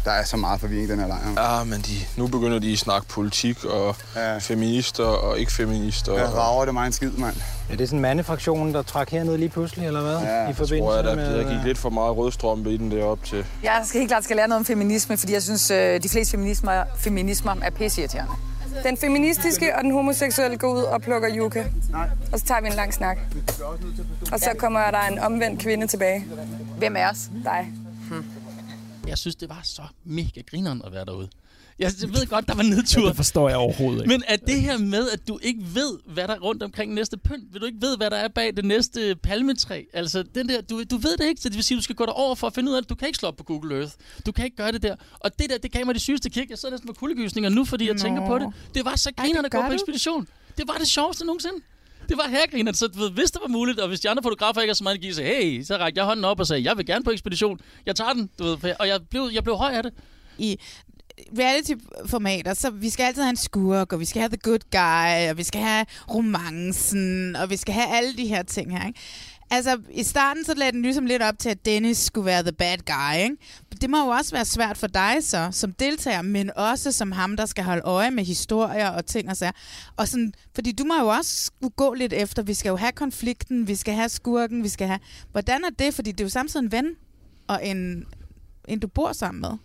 Der 0.06 0.12
er 0.12 0.24
så 0.24 0.38
meget 0.38 0.60
forvirring 0.60 0.88
i 0.88 0.92
den 0.92 1.00
her 1.00 1.08
lejr. 1.08 1.58
Ja, 1.58 1.64
men 1.64 1.82
de, 1.82 1.94
nu 2.18 2.28
begynder 2.28 2.60
de 2.60 2.72
at 2.72 2.78
snakke 2.78 3.08
politik 3.08 3.66
og 3.66 3.96
ja. 4.16 4.38
feminister 4.38 5.04
og 5.04 5.40
ikke 5.40 5.52
feminister. 5.52 6.14
Jeg 6.14 6.34
rager 6.36 6.66
det 6.66 6.74
mig 6.74 6.88
en 6.88 6.92
skid, 6.94 7.12
mand. 7.12 7.36
Er 7.72 7.76
det 7.76 7.88
sådan 7.88 7.98
en 7.98 8.02
mandefraktion, 8.02 8.74
der 8.74 8.82
trak 8.82 9.10
herned 9.10 9.38
lige 9.38 9.50
pludselig, 9.50 9.88
eller 9.88 10.02
hvad? 10.02 10.18
Ja, 10.18 10.50
I 10.50 10.54
forbindelse 10.54 10.80
tror 10.80 10.96
jeg, 10.96 11.04
der, 11.04 11.16
med... 11.16 11.38
der 11.38 11.56
gik 11.56 11.64
lidt 11.66 11.78
for 11.78 11.90
meget 11.90 12.18
rødstrømpe 12.18 12.72
i 12.74 12.78
den 12.78 12.92
deroppe 12.92 13.28
til. 13.28 13.46
Jeg 13.64 13.82
skal 13.86 14.00
helt 14.00 14.10
klart 14.10 14.24
skal 14.24 14.36
lære 14.36 14.48
noget 14.48 14.60
om 14.60 14.66
feminisme, 14.66 15.18
fordi 15.18 15.34
jeg 15.34 15.44
synes, 15.44 15.72
øh, 15.72 16.04
de 16.04 16.10
fleste 16.10 16.32
feminismer, 16.32 16.84
feminismer 16.98 17.56
er 17.62 17.70
pisseirriterende. 17.70 18.34
Den 18.84 18.98
feministiske 18.98 19.76
og 19.76 19.84
den 19.84 19.92
homoseksuelle 19.92 20.58
går 20.58 20.74
ud 20.74 20.82
og 20.84 21.02
plukker 21.02 21.30
yucca. 21.38 21.72
Og 22.32 22.40
så 22.40 22.46
tager 22.46 22.62
vi 22.62 22.68
en 22.68 22.74
lang 22.74 22.94
snak. 22.94 23.18
Og 24.32 24.40
så 24.40 24.50
kommer 24.58 24.92
der 24.92 25.02
en 25.02 25.20
omvendt 25.20 25.62
kvinde 25.62 25.88
tilbage. 25.88 26.26
Hvem 26.78 26.96
er 26.96 27.10
os? 27.10 27.30
Dig. 27.44 27.74
Jeg 29.08 29.18
synes, 29.18 29.36
det 29.36 29.50
var 29.50 29.60
så 29.64 29.82
mega 30.04 30.42
grineren 30.52 30.82
at 30.86 30.92
være 30.92 31.06
derude. 31.06 31.30
Jeg 31.82 31.92
ved 32.14 32.28
godt, 32.28 32.48
der 32.48 32.56
var 32.56 32.64
nedtur. 32.64 33.08
Det 33.08 33.16
forstår 33.16 33.50
jeg 33.50 33.58
overhovedet 33.58 34.02
ikke. 34.02 34.10
Men 34.10 34.24
at 34.28 34.48
det 34.48 34.62
her 34.62 34.78
med, 34.78 35.10
at 35.10 35.28
du 35.28 35.40
ikke 35.42 35.62
ved, 35.74 36.00
hvad 36.06 36.28
der 36.28 36.36
er 36.36 36.40
rundt 36.40 36.64
omkring 36.64 36.94
næste 36.94 37.18
pynt, 37.18 37.54
vil 37.54 37.62
du 37.62 37.66
ikke 37.66 37.82
ved, 37.82 37.98
hvad 37.98 38.10
der 38.10 38.18
er 38.18 38.28
bag 38.28 38.56
det 38.56 38.66
næste 38.66 39.16
palmetræ, 39.16 39.84
altså 39.94 40.24
den 40.36 40.50
der, 40.50 40.62
du, 40.62 40.84
du 40.84 40.98
ved 40.98 41.18
det 41.18 41.28
ikke, 41.28 41.42
så 41.42 41.50
det 41.50 41.56
vil 41.56 41.64
sige, 41.64 41.78
du 41.78 41.84
skal 41.84 41.96
gå 41.96 42.06
derover 42.06 42.36
for 42.36 42.48
at 42.48 42.54
finde 42.54 42.72
ud 42.72 42.76
af 42.76 42.82
det. 42.82 42.90
Du 42.90 42.96
kan 42.96 43.08
ikke 43.08 43.18
slå 43.18 43.28
op 43.28 43.36
på 43.36 43.44
Google 43.44 43.76
Earth. 43.76 43.94
Du 44.26 44.32
kan 44.32 44.46
ikke 44.46 44.58
gøre 44.58 44.72
det 44.72 44.84
der. 44.84 44.96
Og 45.20 45.40
det 45.40 45.50
der, 45.50 45.58
det 45.58 45.72
gav 45.72 45.86
mig 45.86 45.96
de 45.96 46.00
sygeste 46.00 46.30
kick. 46.30 46.50
Jeg 46.50 46.58
sidder 46.58 46.74
næsten 46.74 46.88
med 46.88 46.96
kuldegysninger 46.96 47.50
nu, 47.50 47.66
fordi 47.66 47.86
jeg 47.86 47.94
Nå. 47.94 48.00
tænker 48.00 48.28
på 48.28 48.40
det. 48.40 48.48
Det 48.76 48.86
var 48.86 48.96
så 48.96 49.12
grinerne 49.18 49.46
at 49.46 49.52
gå 49.52 49.62
på 49.68 49.74
ekspedition. 49.74 50.28
Det 50.58 50.68
var 50.68 50.74
det 50.74 50.88
sjoveste 50.88 51.26
nogensinde. 51.26 51.56
Det 52.10 52.18
var 52.18 52.28
hergriner, 52.28 52.74
så 52.74 52.88
du 52.88 53.00
ved, 53.00 53.12
hvis 53.12 53.32
det 53.32 53.42
var 53.42 53.48
muligt, 53.48 53.80
og 53.80 53.88
hvis 53.88 54.00
de 54.00 54.10
andre 54.10 54.24
fotografer 54.24 54.62
ikke 54.62 54.70
har 54.70 54.76
så 54.76 54.84
meget 54.84 54.96
energi, 54.98 55.14
så 55.14 55.24
hey, 55.24 55.64
så 55.64 55.78
rækte 55.78 56.00
jeg 56.00 56.06
hånden 56.06 56.26
op 56.26 56.40
og 56.40 56.48
sagde, 56.48 56.64
jeg 56.64 56.78
vil 56.78 56.86
gerne 56.86 57.04
på 57.04 57.12
ekspedition. 57.12 57.60
Jeg 57.86 57.96
tager 57.96 58.14
den, 58.14 58.30
du 58.40 58.44
ved, 58.44 58.74
og 58.80 58.88
jeg 58.88 59.00
blev, 59.10 59.30
jeg 59.34 59.44
blev 59.44 59.56
høj 59.56 59.72
af 59.72 59.84
det. 59.84 59.94
I, 60.38 60.60
reality-formater, 61.40 62.54
så 62.54 62.70
vi 62.70 62.90
skal 62.90 63.04
altid 63.04 63.22
have 63.22 63.30
en 63.30 63.36
skurk, 63.36 63.94
og 63.94 64.00
vi 64.00 64.06
skal 64.06 64.22
have 64.22 64.30
the 64.30 64.38
good 64.38 64.60
guy, 64.72 65.32
og 65.32 65.38
vi 65.38 65.44
skal 65.44 65.62
have 65.62 65.86
romancen, 66.14 67.36
og 67.36 67.50
vi 67.50 67.58
skal 67.58 67.74
have 67.74 67.98
alle 67.98 68.18
de 68.18 68.28
her 68.28 68.44
ting 68.44 68.78
her, 68.78 68.88
ikke? 68.88 69.00
Altså, 69.54 69.82
i 69.92 70.04
starten 70.04 70.46
så 70.46 70.54
lagde 70.54 70.72
den 70.72 70.82
ligesom 70.82 71.06
lidt 71.06 71.22
op 71.22 71.40
til, 71.40 71.50
at 71.50 71.66
Dennis 71.66 71.98
skulle 71.98 72.26
være 72.26 72.44
the 72.44 72.52
bad 72.52 72.78
guy, 72.78 73.24
ikke? 73.24 73.38
Det 73.82 73.90
må 73.90 74.04
jo 74.04 74.08
også 74.08 74.32
være 74.32 74.46
svært 74.46 74.78
for 74.78 74.88
dig 74.88 75.18
så, 75.22 75.48
som 75.52 75.72
deltager, 75.74 76.22
men 76.22 76.52
også 76.56 76.92
som 76.92 77.12
ham, 77.12 77.38
der 77.38 77.46
skal 77.46 77.64
holde 77.64 77.82
øje 77.82 78.12
med 78.12 78.26
historier 78.26 78.90
og 78.90 79.06
ting 79.06 79.30
og 79.30 79.38
sager. 79.38 79.52
Og 79.98 80.08
sådan, 80.08 80.34
fordi 80.56 80.72
du 80.72 80.84
må 80.84 80.94
jo 81.00 81.08
også 81.08 81.46
skulle 81.46 81.74
gå 81.76 81.94
lidt 81.94 82.14
efter, 82.14 82.44
vi 82.44 82.54
skal 82.54 82.70
jo 82.70 82.76
have 82.76 82.92
konflikten, 82.92 83.68
vi 83.68 83.76
skal 83.76 83.94
have 83.94 84.10
skurken, 84.10 84.64
vi 84.64 84.70
skal 84.70 84.88
have... 84.88 85.00
Hvordan 85.32 85.64
er 85.64 85.70
det? 85.80 85.94
Fordi 85.94 86.12
det 86.12 86.20
er 86.20 86.26
jo 86.26 86.30
samtidig 86.30 86.64
en 86.64 86.72
ven, 86.72 86.96
og 87.48 87.68
en, 87.68 88.06
en 88.68 88.80
du 88.80 88.88
bor 88.88 89.14
sammen 89.14 89.42
med. 89.42 89.58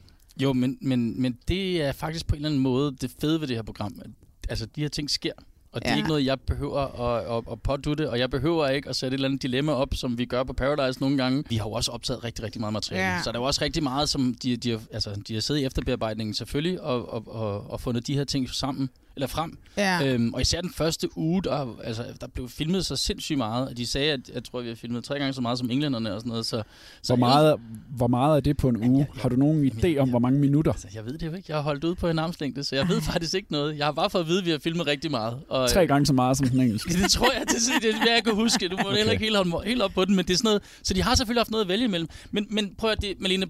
Jo, 0.42 0.52
men, 0.52 0.78
men, 0.80 1.22
men 1.22 1.38
det 1.48 1.82
er 1.82 1.92
faktisk 1.92 2.26
på 2.26 2.34
en 2.34 2.36
eller 2.36 2.48
anden 2.48 2.62
måde 2.62 2.96
det 3.00 3.12
fede 3.20 3.40
ved 3.40 3.48
det 3.48 3.56
her 3.56 3.62
program. 3.62 4.00
Altså, 4.48 4.66
de 4.66 4.80
her 4.80 4.88
ting 4.88 5.10
sker. 5.10 5.32
Og 5.72 5.82
det 5.82 5.88
er 5.88 5.92
Ja. 5.92 5.96
ikke 5.96 6.08
noget, 6.08 6.24
jeg 6.24 6.40
behøver 6.40 7.00
at, 7.00 7.36
at, 7.38 7.52
at 7.52 7.62
pådutte, 7.62 8.10
og 8.10 8.18
jeg 8.18 8.30
behøver 8.30 8.68
ikke 8.68 8.88
at 8.88 8.96
sætte 8.96 9.14
et 9.14 9.18
eller 9.18 9.28
andet 9.28 9.42
dilemma 9.42 9.72
op, 9.72 9.94
som 9.94 10.18
vi 10.18 10.24
gør 10.24 10.42
på 10.44 10.52
Paradise 10.52 11.00
nogle 11.00 11.16
gange. 11.16 11.44
Vi 11.48 11.56
har 11.56 11.64
jo 11.64 11.72
også 11.72 11.90
optaget 11.92 12.24
rigtig, 12.24 12.44
rigtig 12.44 12.60
meget 12.60 12.72
materiale. 12.72 13.06
Ja. 13.06 13.22
Så 13.22 13.32
der 13.32 13.38
er 13.38 13.42
jo 13.42 13.46
også 13.46 13.64
rigtig 13.64 13.82
meget, 13.82 14.08
som 14.08 14.34
de, 14.42 14.56
de, 14.56 14.70
har, 14.70 14.80
altså, 14.92 15.20
de 15.28 15.34
har 15.34 15.40
siddet 15.40 15.60
i 15.60 15.64
efterbearbejdningen 15.64 16.34
selvfølgelig, 16.34 16.80
og, 16.80 17.12
og, 17.12 17.28
og, 17.34 17.70
og 17.70 17.80
fundet 17.80 18.06
de 18.06 18.14
her 18.14 18.24
ting 18.24 18.50
sammen 18.50 18.90
eller 19.16 19.26
frem. 19.26 19.58
Ja. 19.76 20.06
Øhm, 20.14 20.34
og 20.34 20.40
især 20.40 20.60
den 20.60 20.70
første 20.72 21.18
uge, 21.18 21.42
der, 21.42 21.76
altså, 21.84 22.04
der 22.20 22.26
blev 22.26 22.48
filmet 22.48 22.86
så 22.86 22.96
sindssygt 22.96 23.38
meget, 23.38 23.76
de 23.76 23.86
sagde, 23.86 24.12
at 24.12 24.20
jeg 24.34 24.44
tror, 24.44 24.60
vi 24.60 24.68
har 24.68 24.74
filmet 24.74 25.04
tre 25.04 25.18
gange 25.18 25.32
så 25.32 25.40
meget 25.40 25.58
som 25.58 25.70
englænderne 25.70 26.14
og 26.14 26.20
sådan 26.20 26.28
noget. 26.28 26.46
Så, 26.46 26.62
så 27.02 27.12
Hvor 27.12 27.16
meget, 27.16 27.56
hvor 27.96 28.06
meget 28.06 28.36
er 28.36 28.40
det 28.40 28.56
på 28.56 28.68
en 28.68 28.76
uge? 28.90 29.06
Har 29.20 29.28
du 29.28 29.36
nogen 29.36 29.70
idé 29.72 29.96
om, 29.98 30.08
hvor 30.10 30.18
mange 30.18 30.38
minutter? 30.38 30.72
Altså, 30.72 30.88
jeg 30.94 31.04
ved 31.06 31.18
det 31.18 31.26
jo 31.26 31.32
ikke. 31.34 31.44
Jeg 31.48 31.56
har 31.56 31.62
holdt 31.62 31.84
ud 31.84 31.94
på 31.94 32.08
en 32.08 32.18
armslængde, 32.18 32.64
så 32.64 32.76
jeg 32.76 32.88
ved 32.88 33.00
faktisk 33.12 33.34
ikke 33.34 33.52
noget. 33.52 33.78
Jeg 33.78 33.86
har 33.86 33.92
bare 33.92 34.10
fået 34.10 34.22
at 34.22 34.28
vide, 34.28 34.38
at 34.38 34.44
vi 34.46 34.50
har 34.50 34.58
filmet 34.58 34.86
rigtig 34.86 35.10
meget. 35.10 35.38
Og, 35.48 35.70
Tre 35.70 35.86
gange 35.86 36.06
så 36.06 36.12
meget 36.12 36.36
som 36.36 36.48
den 36.48 36.60
engelske. 36.60 36.92
det 37.02 37.10
tror 37.10 37.32
jeg, 37.32 37.42
det, 37.48 37.54
er- 37.54 37.80
det 37.80 37.94
er 37.94 37.98
det, 38.04 38.10
jeg 38.14 38.24
kan 38.24 38.34
huske. 38.34 38.68
Du 38.68 38.76
må 38.76 38.88
okay. 38.88 38.96
heller 38.96 39.12
ikke 39.12 39.24
helt 39.24 39.36
holde 39.36 39.68
helt 39.68 39.82
op 39.82 39.90
på 39.94 40.04
den, 40.04 40.16
men 40.16 40.24
det 40.24 40.32
er 40.32 40.36
sådan 40.38 40.48
noget. 40.48 40.62
Så 40.82 40.94
de 40.94 41.02
har 41.02 41.14
selvfølgelig 41.14 41.40
haft 41.40 41.50
noget 41.50 41.64
at 41.64 41.68
vælge 41.68 41.84
imellem. 41.84 42.08
Men, 42.30 42.46
men 42.50 42.74
prøv 42.78 42.90
at 42.90 43.00
det, 43.02 43.20
Malene, 43.20 43.46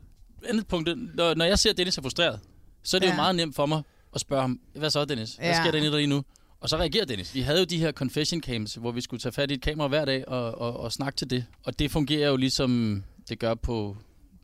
andet 0.49 0.67
punkt. 0.67 0.89
Når, 1.15 1.35
når 1.35 1.45
jeg 1.45 1.59
ser 1.59 1.73
Dennis 1.73 1.99
er 1.99 2.03
frustreret, 2.03 2.41
så 2.83 2.97
er 2.97 2.99
det. 2.99 3.07
Ja. 3.07 3.13
jo 3.13 3.17
meget 3.17 3.37
nemt 3.37 3.57
for 3.57 3.67
mig 3.67 3.83
at 4.17 4.21
spørge 4.21 4.43
ham, 4.43 4.61
hvad 4.75 4.91
så 4.91 5.05
Dennis? 5.05 5.35
Hvad 5.35 5.47
Ja. 5.49 5.63
sker 5.63 5.71
der 5.71 5.97
lige 5.97 6.07
nu? 6.07 6.23
Og 6.61 6.69
så 6.69 6.77
reagerer 6.77 7.05
Dennis. 7.05 7.35
Vi 7.35 7.41
havde 7.41 7.59
jo 7.59 7.65
de 7.65 7.79
her 7.79 7.93
confession 7.93 8.41
cams, 8.43 8.75
hvor 8.75 8.93
vi 8.93 9.01
skulle 9.01 9.21
tage 9.21 9.33
fat 9.33 9.51
i 9.51 9.55
et 9.55 9.61
kamera 9.63 9.89
hver 9.89 10.05
dag 10.05 10.29
og, 10.29 10.59
og, 10.61 10.81
og 10.81 10.93
snakke 10.93 11.17
til 11.17 11.31
det. 11.31 11.45
Og 11.65 11.79
det 11.79 11.91
fungerer 11.91 12.31
jo 12.31 12.37
ligesom 12.37 13.03
det 13.29 13.39
gør 13.39 13.55
på, 13.55 13.97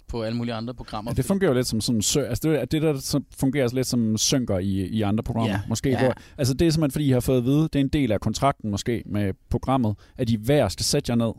på 0.09 0.23
alle 0.23 0.37
mulige 0.39 0.55
andre 0.55 0.75
programmer. 0.75 1.11
Ja, 1.11 1.15
det 1.15 1.25
fungerer 1.25 1.51
jo 1.51 1.55
lidt 1.55 1.67
som 1.67 1.81
sådan 1.81 2.03
sø, 2.03 2.23
altså 2.23 2.49
det, 2.49 2.61
er 2.61 2.65
det 2.65 2.83
der 2.83 2.99
så 2.99 3.21
fungerer 3.39 3.69
lidt 3.75 3.87
som 3.87 4.19
synker 4.19 4.59
i, 4.59 4.67
i 4.87 5.03
andre 5.03 5.25
programmer. 5.25 5.53
Ja. 5.53 5.61
Måske, 5.69 5.89
Ja. 5.91 5.99
Hvor, 6.05 6.15
altså 6.39 6.55
det 6.55 6.67
er 6.67 6.71
simpelthen 6.71 6.91
fordi, 6.93 7.07
I 7.07 7.11
har 7.11 7.21
fået 7.21 7.39
at 7.39 7.45
vide, 7.45 7.63
det 7.63 7.75
er 7.75 7.81
en 7.81 7.89
del 7.89 8.13
af 8.13 8.21
kontrakten 8.21 8.71
måske 8.71 9.03
med 9.07 9.33
programmet, 9.51 9.95
at 10.17 10.31
I 10.31 10.37
hver 10.37 10.69
skal 10.69 10.85
sætte 10.85 11.11
jer 11.11 11.17
ned 11.17 11.33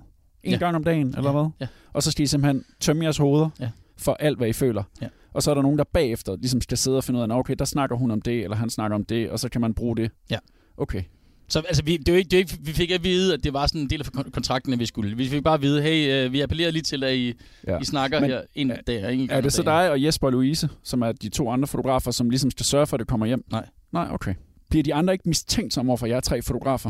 en 0.44 0.52
ja. 0.52 0.58
gang 0.58 0.76
om 0.76 0.84
dagen, 0.84 1.08
eller 1.08 1.32
Ja, 1.32 1.32
hvad? 1.42 1.50
ja. 1.62 1.68
Og 1.94 2.04
så 2.04 2.12
skal 2.12 2.24
I 2.24 2.28
simpelthen 2.28 2.66
tømme 2.80 3.04
jeres 3.04 3.18
hoveder 3.18 3.50
Ja. 3.60 3.70
for 3.98 4.14
alt, 4.14 4.38
hvad 4.38 4.48
I 4.48 4.54
føler. 4.54 4.84
Ja. 5.02 5.08
Og 5.34 5.44
så 5.44 5.52
er 5.52 5.56
der 5.56 5.62
nogen, 5.62 5.78
der 5.78 5.84
bagefter 5.94 6.36
ligesom 6.36 6.62
skal 6.62 6.78
sidde 6.78 6.98
og 6.98 7.04
finde 7.04 7.18
ud 7.18 7.22
af, 7.22 7.28
"Nå, 7.28 7.36
okay, 7.36 7.56
der 7.60 7.66
snakker 7.66 7.96
hun 7.96 8.12
om 8.12 8.22
det, 8.22 8.44
eller 8.44 8.58
han 8.58 8.70
snakker 8.70 8.96
om 8.96 9.06
det, 9.06 9.30
og 9.30 9.40
så 9.40 9.50
kan 9.50 9.62
man 9.62 9.74
bruge 9.74 9.96
det. 9.98 10.12
Ja. 10.30 10.38
Okay. 10.78 11.04
Så 11.48 11.60
altså, 11.60 11.84
vi, 11.84 11.98
det 11.98 12.10
er 12.10 12.14
jo 12.14 12.18
ikke, 12.18 12.30
det 12.30 12.34
er 12.34 12.38
jo 12.38 12.44
ikke, 12.44 12.58
vi 12.62 12.72
fik 12.74 12.92
at 12.92 13.04
vide, 13.04 13.34
at 13.34 13.44
det 13.44 13.54
var 13.54 13.68
sådan 13.68 13.82
en 13.82 13.90
del 13.90 14.00
af 14.02 14.06
kon- 14.06 14.30
kontrakten, 14.32 14.74
at 14.74 14.80
vi 14.80 14.86
skulle. 14.86 15.18
Vi 15.18 15.28
fik 15.30 15.44
bare 15.44 15.54
at 15.54 15.62
vide, 15.62 15.82
hey, 15.82 16.26
øh, 16.26 16.34
vi 16.34 16.42
appellerer 16.42 16.72
lige 16.72 16.82
til, 16.82 17.04
at 17.04 17.16
I, 17.16 17.34
ja. 17.68 17.80
I 17.80 17.86
snakker 17.86 18.20
Men 18.20 18.30
her 18.30 18.42
en 18.56 18.72
dag. 18.88 19.12
Ikke 19.12 19.24
en 19.24 19.30
Er 19.30 19.42
det 19.42 19.54
så 19.54 19.64
dig 19.64 19.92
og 19.92 20.04
Jesper 20.04 20.28
og 20.28 20.32
Louise, 20.32 20.70
som 20.84 21.02
er 21.02 21.12
de 21.12 21.30
to 21.30 21.50
andre 21.50 21.68
fotografer, 21.68 22.12
som 22.12 22.30
ligesom 22.30 22.52
skal 22.52 22.66
sørge 22.66 22.88
for, 22.88 22.96
at 22.96 23.00
det 23.00 23.08
kommer 23.08 23.26
hjem? 23.26 23.44
Nej. 23.52 23.66
Nej, 23.92 24.08
okay. 24.12 24.34
Bliver 24.70 24.84
de 24.84 24.94
andre 24.94 25.14
ikke 25.14 25.30
mistænkt 25.30 25.74
som 25.74 25.90
over 25.90 25.98
for 25.98 26.06
jer 26.08 26.20
tre 26.20 26.42
fotografer? 26.42 26.90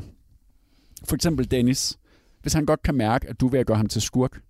For 1.09 1.15
eksempel 1.15 1.51
Dennis. 1.51 1.97
Hvis 2.41 2.53
han 2.53 2.65
godt 2.65 2.81
kan 2.83 2.95
mærke, 2.95 3.27
at 3.29 3.39
du 3.41 3.47
er 3.47 3.59
at 3.59 3.65
gøre 3.65 3.77
ham 3.77 3.87
til 3.87 4.01
skurk. 4.01 4.41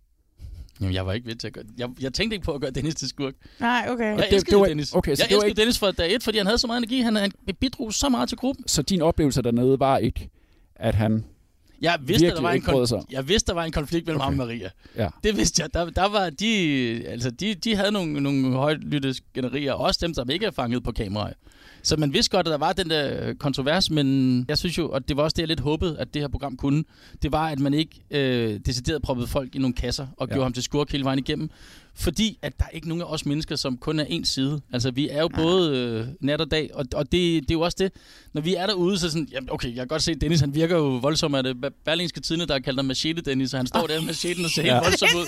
Jamen, 0.82 0.94
jeg 0.94 1.06
var 1.06 1.14
ikke 1.14 1.28
ved 1.28 1.36
til 1.36 1.48
at 1.48 1.54
gøre 1.54 1.64
jeg, 1.78 1.90
jeg 2.02 2.14
tænkte 2.14 2.36
ikke 2.36 2.46
på 2.46 2.52
at 2.52 2.62
gøre 2.62 2.72
Dennis 2.72 2.96
til 2.96 3.08
skurk. 3.10 3.34
Nej, 3.60 3.88
okay. 3.90 4.04
Jeg 4.06 4.18
det- 4.18 4.34
elskede 4.34 4.52
det 4.56 4.60
var- 4.62 4.68
Dennis. 4.68 4.94
okay, 4.94 5.16
så 5.16 5.24
jeg 5.24 5.30
det 5.30 5.36
elskede 5.36 5.50
ikke- 5.50 5.60
Dennis 5.60 5.80
fra 5.80 5.92
dag 5.92 6.16
et, 6.16 6.24
fordi 6.24 6.38
han 6.38 6.48
havde 6.48 6.58
så 6.58 6.68
meget 6.68 6.78
energi. 6.78 7.00
Han, 7.00 7.16
han 7.16 7.32
bidrog 7.60 7.94
så 7.94 8.10
meget 8.10 8.30
til 8.30 8.38
gruppen. 8.38 8.68
Så 8.68 8.82
din 8.82 9.02
oplevelse 9.02 9.42
dernede 9.42 9.80
var 9.80 9.98
ikke, 9.98 10.30
at 10.76 10.96
han 10.96 11.26
Jeg 11.82 11.98
vidste, 12.02 12.12
virkelig 12.26 12.36
der 12.36 12.42
var 12.42 12.52
en 12.52 12.62
kon- 12.62 13.06
jeg 13.12 13.28
vidste, 13.28 13.48
der 13.48 13.54
var 13.54 13.64
en 13.64 13.72
konflikt 13.72 14.06
mellem 14.08 14.22
okay. 14.22 14.26
ham 14.26 14.40
og 14.40 14.48
Maria. 14.48 14.70
Ja. 14.98 15.08
Det 15.24 15.38
vidste 15.38 15.62
jeg. 15.62 15.74
Der, 15.74 15.90
der 15.90 16.08
var 16.10 16.30
de, 16.30 17.04
altså 17.08 17.32
de, 17.32 17.56
de 17.56 17.76
havde 17.76 17.92
nogle, 17.92 18.22
nogle 18.22 18.56
højlytte 18.56 19.14
skænderier, 19.14 19.74
også 19.74 20.00
dem, 20.04 20.14
som 20.14 20.30
ikke 20.30 20.46
er 20.46 20.52
fanget 20.52 20.84
på 20.84 20.92
kamera. 20.92 21.32
Så 21.84 21.98
man 21.98 22.14
vidste 22.14 22.32
godt, 22.38 22.48
at 22.48 22.52
der 22.52 22.58
var 22.58 22.74
den 22.74 22.90
der 22.90 23.34
kontrovers, 23.34 23.90
men 23.92 24.46
jeg 24.48 24.58
synes 24.58 24.78
jo, 24.78 24.90
og 24.90 25.08
det 25.10 25.18
var 25.18 25.24
også 25.24 25.34
det, 25.34 25.42
jeg 25.42 25.48
lidt 25.48 25.60
håbede, 25.60 25.98
at 26.00 26.14
det 26.14 26.22
her 26.22 26.28
program 26.30 26.58
kunne, 26.58 26.84
det 27.22 27.32
var, 27.32 27.48
at 27.50 27.60
man 27.60 27.74
ikke 27.74 28.02
øh, 28.12 28.60
decideret 28.66 29.02
proppede 29.02 29.28
folk 29.28 29.56
i 29.56 29.58
nogle 29.60 29.74
kasser 29.74 30.08
og 30.18 30.28
Ja. 30.28 30.34
gjorde 30.34 30.46
ham 30.46 30.54
til 30.54 30.64
skurk 30.64 30.92
hele 30.92 31.04
vejen 31.04 31.20
igennem. 31.20 31.50
Fordi 31.96 32.40
at 32.42 32.60
der 32.60 32.66
er 32.66 32.70
ikke 32.70 32.88
nogen 32.88 33.02
af 33.02 33.06
os 33.06 33.26
mennesker, 33.26 33.56
som 33.56 33.78
kun 33.78 34.00
er 34.00 34.06
en 34.06 34.26
side. 34.26 34.62
Altså, 34.74 34.92
vi 34.92 35.10
er 35.10 35.22
jo 35.22 35.28
både 35.28 35.78
øh, 35.78 36.08
nat 36.22 36.42
og 36.42 36.52
dag, 36.52 36.70
og, 36.74 36.86
og 36.96 37.06
det, 37.12 37.42
det 37.44 37.52
er 37.52 37.56
jo 37.56 37.62
også 37.62 37.78
det. 37.80 37.92
Når 38.34 38.42
vi 38.42 38.56
er 38.56 38.66
derude, 38.68 39.00
så 39.00 39.06
er 39.06 39.10
sådan, 39.10 39.28
jamen, 39.32 39.50
okay, 39.52 39.68
jeg 39.68 39.76
kan 39.76 39.88
godt 39.88 40.04
se, 40.04 40.12
at 40.12 40.22
Dennis, 40.22 40.40
han 40.40 40.56
virker 40.56 40.76
jo 40.78 40.84
voldsom 40.84 41.36
af 41.36 41.44
det. 41.44 41.58
Berlingske 41.86 42.20
Tidene, 42.22 42.46
der 42.46 42.54
har 42.54 42.60
kaldt 42.60 42.78
ham 42.80 42.86
Machete 42.86 43.22
Dennis, 43.22 43.54
og 43.54 43.60
han 43.60 43.68
står 43.68 43.88
der 43.88 44.00
med 44.00 44.06
macheten 44.08 44.46
og 44.46 44.52
ser 44.52 44.64
Ja. 44.64 44.74
helt 44.74 44.84
voldsom 44.86 45.10
ud. 45.20 45.26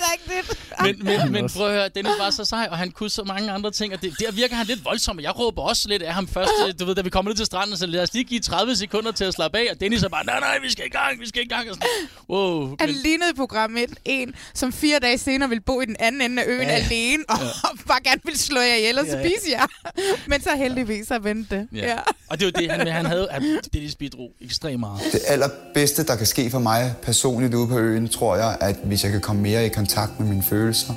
Men, 0.82 1.04
men, 1.04 1.32
men 1.32 1.48
prøv 1.56 1.66
at 1.66 1.72
høre, 1.72 1.88
Dennis 1.88 2.12
var 2.18 2.30
så 2.30 2.44
sej, 2.44 2.68
og 2.70 2.78
han 2.78 2.90
kunne 2.90 3.10
så 3.10 3.24
mange 3.24 3.50
andre 3.50 3.70
ting, 3.70 3.92
og 3.94 4.02
det, 4.02 4.12
der 4.20 4.32
virker 4.32 4.54
han 4.56 4.66
lidt 4.66 4.84
voldsom, 4.84 5.16
og 5.16 5.22
jeg 5.22 5.38
råber 5.38 5.62
også 5.62 5.88
lidt 5.88 6.02
af 6.02 6.14
ham 6.14 6.28
først, 6.28 6.50
du 6.80 6.84
ved, 6.84 6.94
da 6.94 7.02
vi 7.02 7.10
kommer 7.10 7.30
ned 7.30 7.36
til 7.36 7.46
stranden, 7.46 7.76
så 7.76 7.86
lad 7.86 8.02
os 8.02 8.14
lige 8.14 8.24
give 8.24 8.40
30 8.40 8.76
sekunder 8.76 9.12
til 9.12 9.24
at 9.24 9.34
slappe 9.34 9.58
af, 9.58 9.66
og 9.72 9.80
Dennis 9.80 10.02
er 10.02 10.08
bare, 10.08 10.26
nej, 10.26 10.40
nej, 10.40 10.58
vi 10.62 10.70
skal 10.70 10.86
i 10.86 10.88
gang, 10.88 11.20
vi 11.20 11.26
skal 11.28 11.42
i 11.42 11.48
gang, 11.48 11.68
og 11.70 11.74
sådan, 11.74 11.88
wow. 12.30 12.76
Han 12.80 12.88
lignede 12.88 13.30
i 13.30 13.34
programmet 13.36 13.90
en, 14.04 14.34
som 14.54 14.72
fire 14.72 14.98
dage 14.98 15.18
senere 15.18 15.48
ville 15.48 15.62
bo 15.62 15.80
i 15.80 15.84
den 15.84 15.96
anden 15.98 16.20
ende 16.20 16.42
af 16.42 16.46
øen 16.56 16.68
Ja. 16.68 16.76
ja. 16.76 16.84
alene, 16.84 17.22
og 17.28 17.36
ja. 17.40 17.46
bare 17.88 18.00
gerne 18.04 18.20
ville 18.24 18.38
slå 18.38 18.60
jer 18.60 18.74
ihjel 18.74 18.98
og 18.98 19.06
Ja, 19.06 19.16
ja. 19.18 19.22
spise 19.24 19.50
jer. 19.50 19.66
Men 20.30 20.42
så 20.42 20.50
heldigvis 20.56 21.08
har 21.08 21.18
vendt 21.18 21.50
det. 21.50 21.68
Ja. 21.72 21.86
ja. 21.88 21.98
Og 22.30 22.40
det 22.40 22.44
var 22.46 22.60
det, 22.60 22.70
han, 22.70 22.86
han 22.86 23.06
havde, 23.06 23.30
at 23.30 23.42
Dennis 23.72 23.94
bidrog 23.94 24.30
ekstremt 24.40 24.80
meget. 24.80 25.00
Det 25.12 25.20
allerbedste, 25.26 26.04
der 26.06 26.16
kan 26.16 26.26
ske 26.26 26.50
for 26.50 26.58
mig 26.58 26.92
personligt 27.02 27.54
ude 27.54 27.68
på 27.68 27.78
øen, 27.78 28.08
tror 28.08 28.36
jeg, 28.36 28.56
at 28.60 28.76
hvis 28.84 29.04
jeg 29.04 29.12
kan 29.12 29.20
komme 29.20 29.42
mere 29.42 29.66
i 29.66 29.68
kontakt 29.68 30.20
med 30.20 30.28
mine 30.28 30.42
følelser. 30.48 30.94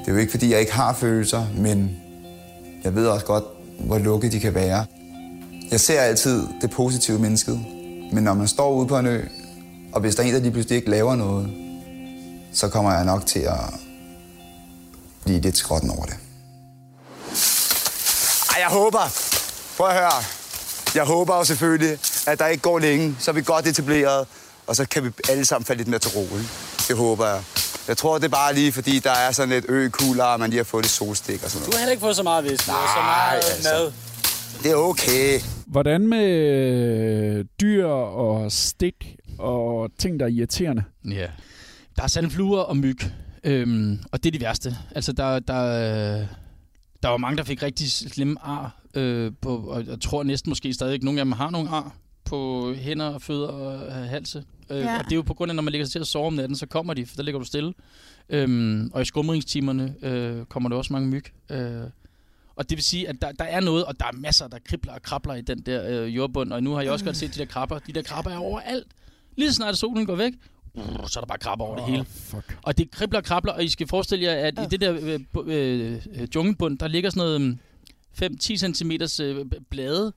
Det 0.00 0.08
er 0.08 0.12
jo 0.12 0.16
ikke, 0.18 0.30
fordi 0.30 0.50
jeg 0.52 0.60
ikke 0.60 0.72
har 0.72 0.92
følelser, 0.94 1.46
men 1.56 1.96
jeg 2.84 2.94
ved 2.94 3.06
også 3.06 3.26
godt, 3.26 3.44
hvor 3.80 3.98
lukket 3.98 4.32
de 4.32 4.40
kan 4.40 4.54
være. 4.54 4.84
Jeg 5.70 5.80
ser 5.80 6.00
altid 6.00 6.46
det 6.60 6.70
positive 6.70 7.18
mennesket, 7.18 7.60
men 8.12 8.24
når 8.24 8.34
man 8.34 8.48
står 8.48 8.72
ude 8.72 8.86
på 8.86 8.98
en 8.98 9.06
ø, 9.06 9.20
og 9.92 10.00
hvis 10.00 10.14
der 10.14 10.22
er 10.22 10.26
en, 10.26 10.34
der 10.34 10.40
lige 10.40 10.52
pludselig 10.52 10.76
ikke 10.76 10.90
laver 10.90 11.16
noget, 11.16 11.48
så 12.52 12.68
kommer 12.68 12.92
jeg 12.92 13.04
nok 13.04 13.26
til 13.26 13.38
at 13.40 13.54
blive 15.28 15.40
lidt 15.40 15.56
skrotten 15.56 15.90
over 15.90 16.04
det. 16.04 16.14
Ej, 18.54 18.60
jeg 18.60 18.68
håber. 18.68 19.04
Prøv 19.76 19.86
at 19.88 19.94
høre. 19.94 20.22
Jeg 20.94 21.04
håber 21.04 21.36
jo 21.36 21.44
selvfølgelig, 21.44 21.98
at 22.26 22.38
der 22.38 22.46
ikke 22.46 22.62
går 22.62 22.78
længe, 22.78 23.16
så 23.18 23.30
er 23.30 23.34
vi 23.34 23.42
godt 23.42 23.66
etableret, 23.66 24.26
og 24.66 24.76
så 24.76 24.84
kan 24.88 25.04
vi 25.04 25.10
alle 25.28 25.44
sammen 25.44 25.64
falde 25.66 25.78
lidt 25.78 25.88
mere 25.88 25.98
til 25.98 26.10
ro. 26.10 26.22
Ikke? 26.22 26.48
Det 26.88 26.96
håber 26.96 27.26
jeg. 27.26 27.42
Jeg 27.88 27.96
tror, 27.96 28.18
det 28.18 28.24
er 28.24 28.28
bare 28.28 28.54
lige, 28.54 28.72
fordi 28.72 28.98
der 28.98 29.10
er 29.10 29.32
sådan 29.32 29.48
lidt 29.48 29.64
økugler, 29.68 30.24
og 30.24 30.40
man 30.40 30.50
lige 30.50 30.58
har 30.58 30.64
fået 30.64 30.84
lidt 30.84 30.92
solstik 30.92 31.44
og 31.44 31.50
sådan 31.50 31.64
Du 31.64 31.70
noget. 31.70 31.74
har 31.74 31.80
heller 31.80 31.92
ikke 31.92 32.00
fået 32.00 32.16
så 32.16 32.22
meget 32.22 32.52
og 32.52 32.58
så 32.64 32.70
meget 33.02 33.36
altså. 33.36 33.68
mad. 33.72 33.92
Det 34.62 34.70
er 34.70 34.76
okay. 34.76 35.40
Hvordan 35.66 36.08
med 36.08 36.26
øh, 36.28 37.44
dyr 37.60 37.86
og 37.86 38.52
stik 38.52 39.16
og 39.38 39.88
ting, 39.98 40.20
der 40.20 40.26
er 40.26 40.30
irriterende? 40.30 40.84
Ja. 41.10 41.26
Der 41.96 42.02
er 42.02 42.06
sandfluer 42.06 42.60
og 42.60 42.76
myg, 42.76 42.98
øhm, 43.44 43.98
og 44.12 44.24
det 44.24 44.34
er 44.34 44.38
de 44.38 44.44
værste. 44.44 44.76
Altså, 44.94 45.12
der, 45.12 45.38
der, 45.38 45.64
øh, 46.20 46.26
der 47.02 47.08
var 47.08 47.16
mange, 47.16 47.36
der 47.36 47.44
fik 47.44 47.62
rigtig 47.62 47.90
slemme 47.92 48.36
ar, 48.42 48.80
øh, 48.94 49.32
på, 49.40 49.56
og 49.56 49.86
jeg 49.86 50.00
tror 50.00 50.22
næsten 50.22 50.50
måske 50.50 50.74
stadig 50.74 50.94
ikke, 50.94 51.04
nogle 51.04 51.20
af 51.20 51.24
dem 51.24 51.32
har 51.32 51.50
nogle 51.50 51.68
ar 51.70 51.94
på 52.24 52.72
hænder 52.74 53.06
og 53.06 53.22
fødder 53.22 53.48
og 53.48 53.86
øh, 53.86 53.92
halse. 53.92 54.38
Øh, 54.70 54.78
Ja. 54.78 54.98
Og 54.98 55.04
det 55.04 55.12
er 55.12 55.16
jo 55.16 55.22
på 55.22 55.34
grund 55.34 55.50
af, 55.50 55.56
når 55.56 55.62
man 55.62 55.72
ligger 55.72 55.86
sig 55.86 55.92
til 55.92 55.98
at 55.98 56.06
sove 56.06 56.26
om 56.26 56.32
natten, 56.32 56.56
så 56.56 56.66
kommer 56.66 56.94
de, 56.94 57.06
for 57.06 57.16
der 57.16 57.22
ligger 57.22 57.38
du 57.38 57.44
stille. 57.44 57.74
Øhm, 58.28 58.90
og 58.94 59.02
i 59.02 59.04
skumringstimerne 59.04 59.94
øh, 60.02 60.44
kommer 60.44 60.68
der 60.68 60.76
også 60.76 60.92
mange 60.92 61.08
myg. 61.08 61.24
Øh, 61.50 61.82
og 62.56 62.70
det 62.70 62.76
vil 62.76 62.84
sige, 62.84 63.08
at 63.08 63.16
der, 63.22 63.32
der 63.32 63.44
er 63.44 63.60
noget, 63.60 63.84
og 63.84 64.00
der 64.00 64.06
er 64.06 64.12
masser, 64.12 64.48
der 64.48 64.58
kribler 64.64 64.92
og 64.92 65.02
krabler 65.02 65.34
i 65.34 65.40
den 65.40 65.58
der 65.58 66.02
øh, 66.02 66.16
jordbund. 66.16 66.52
Og 66.52 66.62
nu 66.62 66.72
har 66.72 66.82
jeg 66.82 66.92
også 66.92 67.04
godt 67.04 67.16
set 67.16 67.34
de 67.34 67.38
der 67.38 67.44
krabber. 67.44 67.78
De 67.78 67.92
der 67.92 68.02
krabber 68.02 68.30
er 68.30 68.36
overalt. 68.38 68.86
Lige 69.36 69.48
så 69.48 69.54
snart 69.54 69.78
solen 69.78 70.06
går 70.06 70.16
væk, 70.16 70.32
brrr, 70.74 71.06
så 71.06 71.18
er 71.18 71.20
der 71.20 71.26
bare 71.26 71.38
krabber 71.38 71.64
over 71.64 71.76
det 71.76 71.84
hele. 71.84 72.04
Fuck. 72.04 72.58
Og 72.62 72.78
det 72.78 72.90
kribler 72.90 73.18
og 73.18 73.24
krabler, 73.24 73.52
og 73.52 73.64
I 73.64 73.68
skal 73.68 73.88
forestille 73.88 74.24
jer, 74.24 74.34
at 74.46 74.58
i 74.58 74.66
det 74.70 74.80
der 74.80 74.98
øh, 75.00 75.20
øh, 75.46 76.06
øh, 76.14 76.28
junglebund, 76.34 76.78
der 76.78 76.88
ligger 76.88 77.10
sådan 77.10 77.20
noget 77.20 77.58
øh, 78.22 78.30
5-10 78.30 78.72
cm 78.72 79.22
øh, 79.22 79.46
blade, 79.70 80.12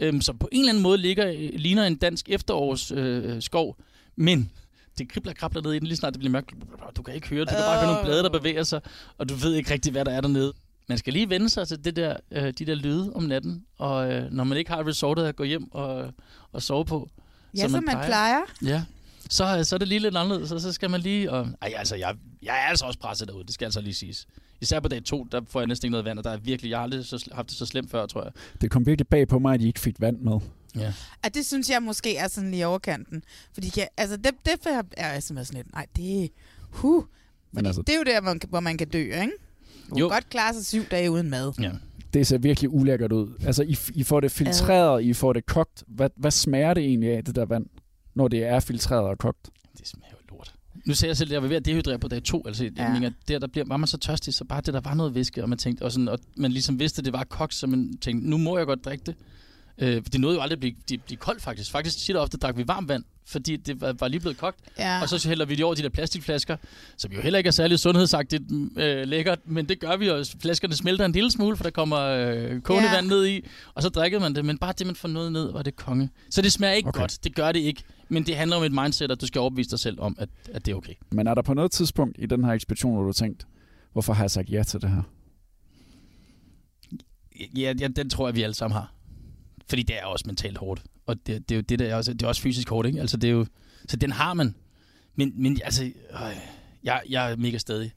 øh, 0.00 0.22
som 0.22 0.38
på 0.38 0.48
en 0.52 0.60
eller 0.60 0.72
anden 0.72 0.82
måde 0.82 0.98
ligger, 0.98 1.28
øh, 1.28 1.50
ligner 1.54 1.84
en 1.84 1.96
dansk 1.96 2.28
efterårsskov. 2.28 2.98
Øh, 2.98 3.42
skov. 3.42 3.76
Men 4.16 4.50
det 4.98 5.08
kribler 5.08 5.32
og 5.32 5.36
krabler 5.36 5.62
ned 5.62 5.72
i 5.72 5.78
den, 5.78 5.86
lige 5.86 5.96
snart 5.96 6.12
det 6.12 6.18
bliver 6.18 6.32
mørkt. 6.32 6.50
Du 6.96 7.02
kan 7.02 7.14
ikke 7.14 7.28
høre 7.28 7.40
det, 7.40 7.48
du 7.48 7.54
kan 7.54 7.64
bare 7.64 7.78
høre 7.78 7.92
nogle 7.92 8.04
blade, 8.04 8.22
der 8.22 8.30
bevæger 8.38 8.62
sig, 8.62 8.80
og 9.18 9.28
du 9.28 9.34
ved 9.34 9.54
ikke 9.54 9.72
rigtig, 9.72 9.92
hvad 9.92 10.04
der 10.04 10.12
er 10.12 10.20
dernede. 10.20 10.52
man 10.88 10.98
skal 10.98 11.12
lige 11.12 11.30
vende 11.30 11.48
sig 11.48 11.68
til 11.68 11.84
det 11.84 11.96
der, 11.96 12.16
øh, 12.30 12.52
de 12.58 12.64
der 12.64 12.74
lyde 12.74 13.12
om 13.14 13.22
natten, 13.22 13.64
og 13.78 14.12
øh, 14.12 14.32
når 14.32 14.44
man 14.44 14.58
ikke 14.58 14.70
har 14.70 14.86
resortet 14.86 15.24
at 15.24 15.36
gå 15.36 15.44
hjem 15.44 15.72
og, 15.72 16.12
og 16.52 16.62
sove 16.62 16.84
på. 16.84 17.08
Ja, 17.56 17.68
som 17.68 17.84
man 17.84 17.96
plejer. 18.06 18.40
Ja, 18.64 18.84
så, 19.30 19.64
så 19.64 19.76
er 19.76 19.78
det 19.78 19.88
lige 19.88 19.98
lidt 19.98 20.16
anderledes, 20.16 20.52
og 20.52 20.60
så 20.60 20.72
skal 20.72 20.90
man 20.90 21.00
lige... 21.00 21.30
Og, 21.32 21.48
ej, 21.62 21.72
altså, 21.76 21.96
jeg, 21.96 22.14
jeg 22.42 22.54
er 22.54 22.68
altså 22.68 22.84
også 22.84 22.98
presset 22.98 23.28
derude, 23.28 23.44
det 23.44 23.54
skal 23.54 23.64
altså 23.64 23.80
lige 23.80 23.94
siges. 23.94 24.26
Især 24.60 24.80
på 24.80 24.88
dag 24.88 25.04
to, 25.04 25.26
der 25.32 25.40
får 25.48 25.60
jeg 25.60 25.66
næsten 25.66 25.86
ikke 25.86 25.90
noget 25.90 26.04
vand, 26.04 26.18
og 26.18 26.24
der 26.24 26.30
er 26.30 26.36
virkelig, 26.36 26.70
jeg 26.70 26.78
har 26.78 26.82
aldrig 26.82 27.04
så, 27.04 27.28
haft 27.32 27.48
det 27.48 27.56
så 27.56 27.66
slemt 27.66 27.90
før, 27.90 28.06
tror 28.06 28.22
jeg. 28.22 28.32
Det 28.60 28.70
kom 28.70 28.86
virkelig 28.86 29.08
bag 29.08 29.28
på 29.28 29.38
mig, 29.38 29.54
at 29.54 29.60
I 29.62 29.66
ikke 29.66 29.80
fik 29.80 30.00
vand 30.00 30.18
med. 30.20 30.38
Ja. 30.76 30.92
Og 31.24 31.34
det 31.34 31.46
synes 31.46 31.70
jeg 31.70 31.82
måske 31.82 32.16
er 32.16 32.28
sådan 32.28 32.50
lige 32.50 32.60
i 32.60 32.64
overkanten. 32.64 33.22
Fordi 33.54 33.70
jeg, 33.76 33.88
altså, 33.96 34.16
det, 34.16 34.30
det 34.44 34.56
er 34.96 35.12
jeg 35.12 35.22
simpelthen 35.22 35.44
sådan 35.44 35.58
lidt, 35.58 35.72
nej, 35.72 35.86
det 35.96 36.30
huh. 36.60 37.04
Men 37.52 37.66
altså, 37.66 37.82
Det 37.82 37.94
er 37.94 37.98
jo 37.98 38.04
der, 38.04 38.20
hvor 38.20 38.30
man, 38.30 38.40
hvor 38.48 38.60
man 38.60 38.78
kan 38.78 38.88
dø, 38.88 38.98
ikke? 38.98 39.30
Du 39.90 39.98
Jo. 39.98 40.08
kan 40.08 40.14
godt 40.14 40.30
klare 40.30 40.54
sig 40.54 40.66
syv 40.66 40.82
dage 40.90 41.10
uden 41.10 41.30
mad. 41.30 41.52
Ja. 41.60 41.70
det 42.14 42.26
ser 42.26 42.38
virkelig 42.38 42.70
ulækkert 42.74 43.12
ud. 43.12 43.28
Altså, 43.46 43.62
I, 43.62 43.76
I 43.94 44.02
får 44.04 44.20
det 44.20 44.32
filtreret, 44.32 45.02
I 45.02 45.12
får 45.12 45.32
det 45.32 45.46
kogt. 45.46 45.84
Hvad, 45.86 46.10
hvad 46.16 46.30
smager 46.30 46.74
det 46.74 46.84
egentlig 46.84 47.10
af, 47.16 47.24
det 47.24 47.34
der 47.36 47.44
vand, 47.44 47.66
når 48.16 48.28
det 48.28 48.44
er 48.44 48.60
filtreret 48.60 49.04
og 49.04 49.18
kogt? 49.18 49.50
Nu 50.86 50.94
ser 50.94 51.08
jeg 51.08 51.16
selv, 51.16 51.30
at 51.30 51.32
jeg 51.32 51.42
var 51.42 51.48
ved 51.48 51.56
at 51.56 51.64
dehydrere 51.64 51.98
på 51.98 52.08
dag 52.08 52.22
to. 52.22 52.42
Altså, 52.46 52.64
ja. 52.64 52.82
Jeg 52.82 52.92
mener, 52.92 53.10
der, 53.28 53.38
der 53.38 53.46
bliver, 53.46 53.64
var 53.66 53.76
man 53.76 53.86
så 53.86 53.98
tørstig, 53.98 54.34
så 54.34 54.44
bare 54.44 54.60
det, 54.60 54.74
der 54.74 54.80
var 54.80 54.94
noget 54.94 55.14
væske, 55.14 55.42
og 55.42 55.48
man 55.48 55.58
tænkte, 55.58 55.82
og, 55.82 55.92
sådan, 55.92 56.08
og 56.08 56.18
man 56.36 56.52
ligesom 56.52 56.78
vidste, 56.78 57.00
at 57.00 57.04
det 57.04 57.12
var 57.12 57.24
kogt, 57.24 57.54
så 57.54 57.66
man 57.66 57.96
tænkte, 58.00 58.30
nu 58.30 58.38
må 58.38 58.58
jeg 58.58 58.66
godt 58.66 58.84
drikke 58.84 59.04
det. 59.04 59.14
Øh, 59.78 60.02
det 60.12 60.20
nåede 60.20 60.36
jo 60.36 60.42
aldrig 60.42 60.56
at 60.56 60.60
blive, 60.60 60.74
blive, 60.86 60.98
blive 60.98 61.18
koldt, 61.18 61.42
faktisk. 61.42 61.70
Faktisk 61.70 61.98
tit 61.98 62.16
og 62.16 62.22
ofte 62.22 62.36
drak 62.36 62.56
vi 62.56 62.68
varmt 62.68 62.88
vand, 62.88 63.04
fordi 63.28 63.56
det 63.56 63.80
var, 63.80 63.92
var 64.00 64.08
lige 64.08 64.20
blevet 64.20 64.36
kogt. 64.38 64.60
Ja. 64.78 65.02
Og 65.02 65.08
så 65.08 65.28
hælder 65.28 65.44
vi 65.46 65.54
det 65.54 65.64
over 65.64 65.74
de 65.74 65.82
der 65.82 65.88
plastikflasker, 65.88 66.56
som 66.96 67.12
jo 67.12 67.20
heller 67.20 67.38
ikke 67.38 67.48
er 67.48 67.52
særlig 67.52 67.78
sundhedsagtigt 67.78 68.42
øh, 68.76 69.06
lækkert, 69.08 69.38
men 69.44 69.68
det 69.68 69.80
gør 69.80 69.96
vi 69.96 70.06
jo. 70.06 70.24
Flaskerne 70.40 70.74
smelter 70.74 71.04
en 71.04 71.12
lille 71.12 71.30
smule, 71.30 71.56
for 71.56 71.62
der 71.64 71.70
kommer 71.70 71.98
øh, 71.98 72.60
kogende 72.60 72.88
Ja. 72.88 72.94
vand 72.94 73.06
ned 73.06 73.26
i, 73.26 73.46
og 73.74 73.82
så 73.82 73.88
drikker 73.88 74.20
man 74.20 74.34
det. 74.34 74.44
Men 74.44 74.58
bare 74.58 74.74
det, 74.78 74.86
man 74.86 74.96
får 74.96 75.08
noget 75.08 75.32
ned, 75.32 75.52
var 75.52 75.62
det 75.62 75.76
konge. 75.76 76.10
Så 76.30 76.42
det 76.42 76.52
smager 76.52 76.74
ikke 76.74 76.88
Okay. 76.88 76.98
okay. 76.98 77.02
godt. 77.02 77.24
Det 77.24 77.34
gør 77.34 77.52
det 77.52 77.60
ikke. 77.60 77.82
Men 78.08 78.26
det 78.26 78.36
handler 78.36 78.56
om 78.56 78.62
et 78.62 78.72
mindset, 78.72 79.10
at 79.10 79.20
du 79.20 79.26
skal 79.26 79.40
overbevise 79.40 79.70
dig 79.70 79.78
selv 79.78 80.00
om, 80.00 80.16
at, 80.18 80.28
at 80.52 80.66
det 80.66 80.72
er 80.72 80.76
okay. 80.76 80.94
Men 81.12 81.26
er 81.26 81.34
der 81.34 81.42
på 81.42 81.54
noget 81.54 81.70
tidspunkt 81.70 82.16
i 82.18 82.26
den 82.26 82.44
her 82.44 82.52
ekspedition, 82.52 82.92
hvor 82.92 83.02
du 83.02 83.08
har 83.08 83.12
tænkt, 83.12 83.46
hvorfor 83.92 84.12
har 84.12 84.22
jeg 84.24 84.30
sagt 84.30 84.50
ja 84.50 84.62
til 84.62 84.80
det 84.82 84.90
her? 84.90 85.02
Ja, 87.56 87.72
ja, 87.80 87.88
den 87.88 88.10
tror 88.10 88.28
jeg, 88.28 88.34
vi 88.34 88.42
alle 88.42 88.54
sammen 88.54 88.76
har. 88.76 88.92
Fordi 89.68 89.82
det 89.82 89.98
er 89.98 90.04
også 90.04 90.24
mentalt 90.26 90.58
hårdt. 90.58 90.82
Og 91.06 91.16
det, 91.26 91.48
det 91.48 91.54
er 91.54 91.56
jo 91.56 91.62
det, 91.62 91.78
der 91.78 91.86
er 91.86 91.94
også, 91.94 92.12
det 92.12 92.22
er 92.22 92.26
også 92.28 92.42
fysisk 92.42 92.68
hårdt, 92.68 92.86
ikke? 92.86 93.00
Altså, 93.00 93.16
det 93.16 93.28
er 93.28 93.32
jo, 93.32 93.46
så 93.88 93.96
den 93.96 94.12
har 94.12 94.34
man. 94.34 94.54
Men, 95.14 95.32
men 95.42 95.60
altså, 95.64 95.84
øh, 95.84 96.36
jeg, 96.84 97.02
jeg 97.08 97.32
er 97.32 97.36
mega 97.36 97.58
stedig. 97.58 97.92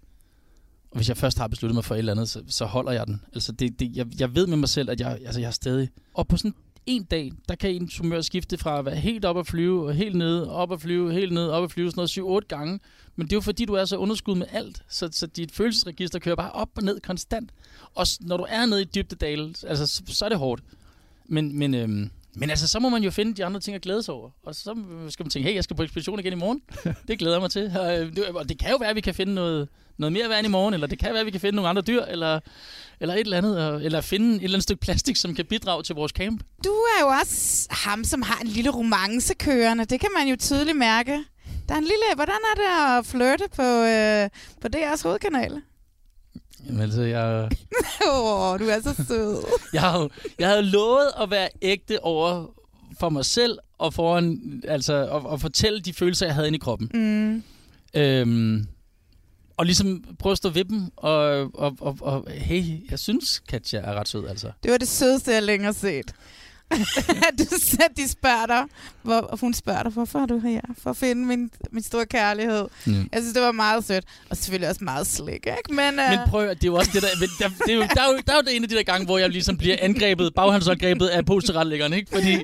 Og 0.91 0.97
hvis 0.97 1.09
jeg 1.09 1.17
først 1.17 1.37
har 1.37 1.47
besluttet 1.47 1.75
mig 1.75 1.85
for 1.85 1.95
et 1.95 1.99
eller 1.99 2.11
andet, 2.11 2.29
så, 2.29 2.43
så 2.47 2.65
holder 2.65 2.91
jeg 2.91 3.07
den. 3.07 3.21
Altså, 3.33 3.51
det, 3.51 3.79
det, 3.79 3.95
jeg, 3.95 4.05
jeg 4.19 4.35
ved 4.35 4.47
med 4.47 4.57
mig 4.57 4.69
selv, 4.69 4.89
at 4.89 4.99
jeg, 4.99 5.19
altså, 5.25 5.39
jeg 5.39 5.47
er 5.47 5.51
stedig. 5.51 5.89
Og 6.13 6.27
på 6.27 6.37
sådan 6.37 6.53
en 6.85 7.03
dag, 7.03 7.31
der 7.49 7.55
kan 7.55 7.69
en 7.69 7.89
humør 8.01 8.21
skifte 8.21 8.57
fra 8.57 8.79
at 8.79 8.85
være 8.85 8.95
helt 8.95 9.25
op 9.25 9.37
at 9.37 9.47
flyve, 9.47 9.87
og 9.87 9.93
helt 9.93 10.15
nede, 10.15 10.51
op 10.51 10.71
at 10.71 10.81
flyve, 10.81 11.13
helt 11.13 11.33
ned, 11.33 11.47
op 11.47 11.63
at 11.63 11.71
flyve, 11.71 11.91
sådan 11.91 12.23
noget 12.25 12.43
7-8 12.43 12.47
gange. 12.47 12.79
Men 13.15 13.27
det 13.27 13.33
er 13.33 13.37
jo 13.37 13.41
fordi, 13.41 13.65
du 13.65 13.73
er 13.73 13.85
så 13.85 13.97
underskud 13.97 14.35
med 14.35 14.47
alt, 14.51 14.83
så, 14.89 15.09
så 15.11 15.27
dit 15.27 15.51
følelsesregister 15.51 16.19
kører 16.19 16.35
bare 16.35 16.51
op 16.51 16.69
og 16.75 16.83
ned 16.83 16.99
konstant. 16.99 17.51
Og 17.95 18.07
når 18.21 18.37
du 18.37 18.45
er 18.49 18.65
nede 18.65 18.81
i 18.81 18.85
dybdedalen, 18.85 19.55
altså, 19.67 19.87
så, 19.87 20.03
så 20.07 20.25
er 20.25 20.29
det 20.29 20.37
hårdt. 20.37 20.63
Men, 21.29 21.59
men, 21.59 21.73
øhm, 21.73 22.09
men 22.35 22.49
altså, 22.49 22.67
så 22.67 22.79
må 22.79 22.89
man 22.89 23.03
jo 23.03 23.11
finde 23.11 23.33
de 23.33 23.45
andre 23.45 23.59
ting 23.59 23.75
at 23.75 23.81
glæde 23.81 24.03
sig 24.03 24.13
over. 24.13 24.29
Og 24.43 24.55
så 24.55 24.75
skal 25.09 25.23
man 25.23 25.29
tænke, 25.29 25.49
hey, 25.49 25.55
jeg 25.55 25.63
skal 25.63 25.75
på 25.75 25.83
ekspedition 25.83 26.19
igen 26.19 26.33
i 26.33 26.35
morgen. 26.35 26.61
Det 27.07 27.19
glæder 27.19 27.35
jeg 27.35 27.41
mig 27.41 27.51
til. 27.51 27.73
Og, 27.79 27.99
øh, 27.99 28.15
det, 28.49 28.59
kan 28.59 28.71
jo 28.71 28.77
være, 28.77 28.89
at 28.89 28.95
vi 28.95 29.01
kan 29.01 29.13
finde 29.13 29.33
noget, 29.33 29.67
noget 29.97 30.13
mere 30.13 30.29
vand 30.29 30.47
i 30.47 30.49
morgen, 30.49 30.73
eller 30.73 30.87
det 30.87 30.99
kan 30.99 31.09
være, 31.11 31.19
at 31.19 31.25
vi 31.25 31.31
kan 31.31 31.41
finde 31.41 31.55
nogle 31.55 31.69
andre 31.69 31.81
dyr, 31.81 32.01
eller, 32.01 32.39
eller 32.99 33.13
et 33.13 33.19
eller 33.19 33.37
andet, 33.37 33.85
eller 33.85 34.01
finde 34.01 34.35
et 34.35 34.43
eller 34.43 34.55
andet 34.55 34.63
stykke 34.63 34.81
plastik, 34.81 35.15
som 35.15 35.35
kan 35.35 35.45
bidrage 35.45 35.83
til 35.83 35.95
vores 35.95 36.11
camp. 36.11 36.43
Du 36.65 36.69
er 36.69 37.01
jo 37.01 37.07
også 37.07 37.67
ham, 37.71 38.03
som 38.03 38.21
har 38.21 38.41
en 38.41 38.47
lille 38.47 38.69
romance 38.69 39.33
kørende. 39.33 39.85
Det 39.85 39.99
kan 39.99 40.09
man 40.17 40.27
jo 40.27 40.35
tydeligt 40.35 40.77
mærke. 40.77 41.19
Der 41.69 41.75
er 41.75 41.77
en 41.77 41.83
lille... 41.83 42.03
Hvordan 42.15 42.35
er 42.35 42.55
det 42.55 42.97
at 42.97 43.05
flirte 43.05 43.43
på, 43.55 43.63
øh, 43.63 44.29
på 44.61 44.67
DR's 44.75 45.03
hovedkanal? 45.03 45.61
Jamen, 46.67 46.81
altså, 46.81 47.01
jeg, 47.01 47.49
Åh, 48.11 48.51
oh, 48.51 48.59
du 48.59 48.65
er 48.65 48.81
så 48.81 49.03
sød. 49.07 49.43
jeg, 49.73 49.93
jo- 49.95 50.09
jeg 50.39 50.47
havde 50.49 50.63
lovet 50.63 51.07
at 51.21 51.31
være 51.31 51.49
ægte 51.61 52.03
over 52.03 52.45
for 52.99 53.09
mig 53.09 53.25
selv, 53.25 53.57
og 53.77 53.93
foran, 53.93 54.39
altså, 54.67 54.93
at, 55.15 55.33
at 55.33 55.41
fortælle 55.41 55.79
de 55.79 55.93
følelser, 55.93 56.25
jeg 56.25 56.35
havde 56.35 56.47
inde 56.47 56.57
i 56.57 56.59
kroppen. 56.59 56.89
Mm. 56.93 57.43
Øhm, 57.93 58.67
og 59.57 59.65
ligesom 59.65 60.03
prøve 60.19 60.31
at 60.31 60.37
stå 60.37 60.49
ved 60.49 60.65
dem, 60.65 60.81
og, 60.95 61.19
og, 61.53 61.77
og, 61.79 61.97
og 62.01 62.25
hey, 62.31 62.91
jeg 62.91 62.99
synes, 62.99 63.39
Katja 63.49 63.79
er 63.79 63.93
ret 63.93 64.07
sød, 64.07 64.27
altså. 64.27 64.51
Det 64.63 64.71
var 64.71 64.77
det 64.77 64.87
sødeste, 64.87 65.31
jeg 65.31 65.43
længere 65.43 65.73
set. 65.73 66.13
du, 67.39 67.43
de 67.97 68.07
spørger 68.09 68.45
dig, 68.45 68.63
hvor, 69.03 69.37
hun 69.41 69.53
spørger 69.53 69.83
dig, 69.83 69.91
hvorfor 69.91 70.19
er 70.19 70.25
du 70.25 70.39
her? 70.39 70.61
For 70.83 70.89
at 70.89 70.97
finde 70.97 71.25
min, 71.25 71.49
min 71.71 71.83
store 71.83 72.05
kærlighed. 72.05 72.65
Mm. 72.85 72.93
Jeg 72.93 73.21
synes, 73.21 73.33
det 73.33 73.41
var 73.41 73.51
meget 73.51 73.85
sødt. 73.85 74.03
Og 74.29 74.37
selvfølgelig 74.37 74.69
også 74.69 74.83
meget 74.83 75.07
slik, 75.07 75.33
ikke? 75.33 75.49
Men, 75.69 75.77
uh, 75.99 76.09
Men 76.09 76.19
prøv, 76.27 76.47
at- 76.47 76.57
det 76.57 76.63
er 76.63 76.67
jo 76.71 76.75
også 76.75 76.91
det 76.93 77.01
der, 77.01 77.07
men 77.19 77.29
der, 77.39 77.49
det 77.65 77.71
er 77.73 77.75
jo, 77.75 77.81
der, 77.81 78.01
er 78.01 78.11
jo, 78.11 78.19
der 78.27 78.33
er 78.33 78.37
jo 78.37 78.41
det 78.41 78.55
en 78.55 78.63
af 78.63 78.69
de 78.69 78.75
der 78.75 78.83
gange, 78.83 79.05
hvor 79.05 79.17
jeg 79.17 79.29
ligesom 79.29 79.57
bliver 79.57 79.75
angrebet, 79.81 80.33
baghandsangrebet 80.35 81.07
af 81.07 81.25
postretlæggeren, 81.25 81.93
ikke? 81.93 82.11
Fordi, 82.11 82.37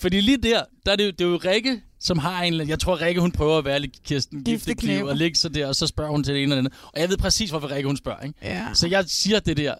fordi 0.00 0.20
lige 0.20 0.36
der, 0.36 0.62
der 0.86 0.92
er 0.92 0.96
det, 0.96 1.04
jo, 1.04 1.10
det 1.10 1.20
er 1.20 1.28
jo 1.28 1.40
Rikke, 1.44 1.82
som 2.00 2.18
har 2.18 2.42
en 2.42 2.68
jeg 2.68 2.78
tror 2.78 3.00
Rikke, 3.00 3.20
hun 3.20 3.32
prøver 3.32 3.58
at 3.58 3.64
være 3.64 3.80
lidt 3.80 4.02
Kirsten 4.04 4.44
Giftekniv. 4.44 5.04
Og 5.04 5.16
ligge 5.16 5.38
så 5.38 5.48
der, 5.48 5.66
og 5.66 5.74
så 5.76 5.86
spørger 5.86 6.10
hun 6.10 6.24
til 6.24 6.34
det 6.34 6.42
ene 6.42 6.54
eller 6.54 6.58
andet. 6.58 6.72
Og 6.92 7.00
jeg 7.00 7.08
ved 7.08 7.16
præcis, 7.16 7.50
hvorfor 7.50 7.70
Rikke, 7.70 7.86
hun 7.86 7.96
spørger, 7.96 8.20
ikke? 8.22 8.34
Ja. 8.42 8.66
Så 8.74 8.86
jeg 8.86 9.04
siger 9.06 9.40
det 9.40 9.56
der 9.56 9.74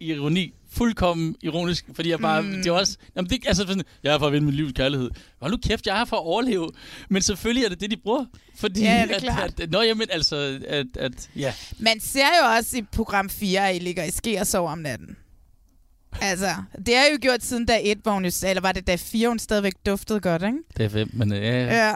i 0.00 0.12
ironi, 0.12 0.54
fuldkommen 0.70 1.36
ironisk, 1.42 1.84
fordi 1.94 2.10
jeg 2.10 2.18
bare, 2.18 2.42
mm. 2.42 2.52
det 2.52 2.66
er 2.66 2.72
også, 2.72 2.96
jamen 3.16 3.30
det, 3.30 3.46
altså 3.46 3.66
sådan, 3.66 3.82
jeg 4.02 4.14
er 4.14 4.18
for 4.18 4.26
at 4.26 4.32
vinde 4.32 4.46
mit 4.46 4.54
livs 4.54 4.72
kærlighed. 4.72 5.10
Hold 5.40 5.52
nu 5.52 5.56
kæft, 5.56 5.86
jeg 5.86 6.00
er 6.00 6.04
for 6.04 6.16
at 6.16 6.22
overleve. 6.22 6.70
Men 7.08 7.22
selvfølgelig 7.22 7.64
er 7.64 7.68
det 7.68 7.80
det, 7.80 7.90
de 7.90 7.96
bruger. 7.96 8.24
Fordi 8.56 8.82
Ja, 8.82 9.02
det 9.02 9.10
er 9.10 9.14
at, 9.14 9.22
klart. 9.22 9.60
At, 9.60 9.70
nå, 9.70 9.82
jamen, 9.82 10.06
altså, 10.10 10.60
at, 10.68 10.86
at, 10.94 11.30
ja. 11.36 11.54
Man 11.78 12.00
ser 12.00 12.26
jo 12.42 12.56
også 12.56 12.78
i 12.78 12.82
program 12.82 13.30
4, 13.30 13.68
at 13.68 13.76
I 13.76 13.78
ligger 13.78 14.04
i 14.04 14.10
ske 14.10 14.40
og 14.40 14.46
sover 14.46 14.70
om 14.70 14.78
natten. 14.78 15.16
Altså, 16.20 16.54
det 16.86 16.96
har 16.96 17.04
jo 17.12 17.18
gjort 17.20 17.42
siden 17.42 17.66
dag 17.66 17.82
1, 17.84 17.98
hvor 18.02 18.12
hun 18.12 18.24
jo, 18.24 18.30
eller 18.46 18.60
var 18.60 18.72
det 18.72 18.86
dag 18.86 19.00
4, 19.00 19.28
hun 19.28 19.38
stadigvæk 19.38 19.72
duftede 19.86 20.20
godt, 20.20 20.42
ikke? 20.42 20.58
Det 20.76 20.84
er 20.84 20.88
fem, 20.88 21.10
men 21.12 21.32
ja, 21.32 21.38
ja. 21.38 21.86
Ja. 21.86 21.94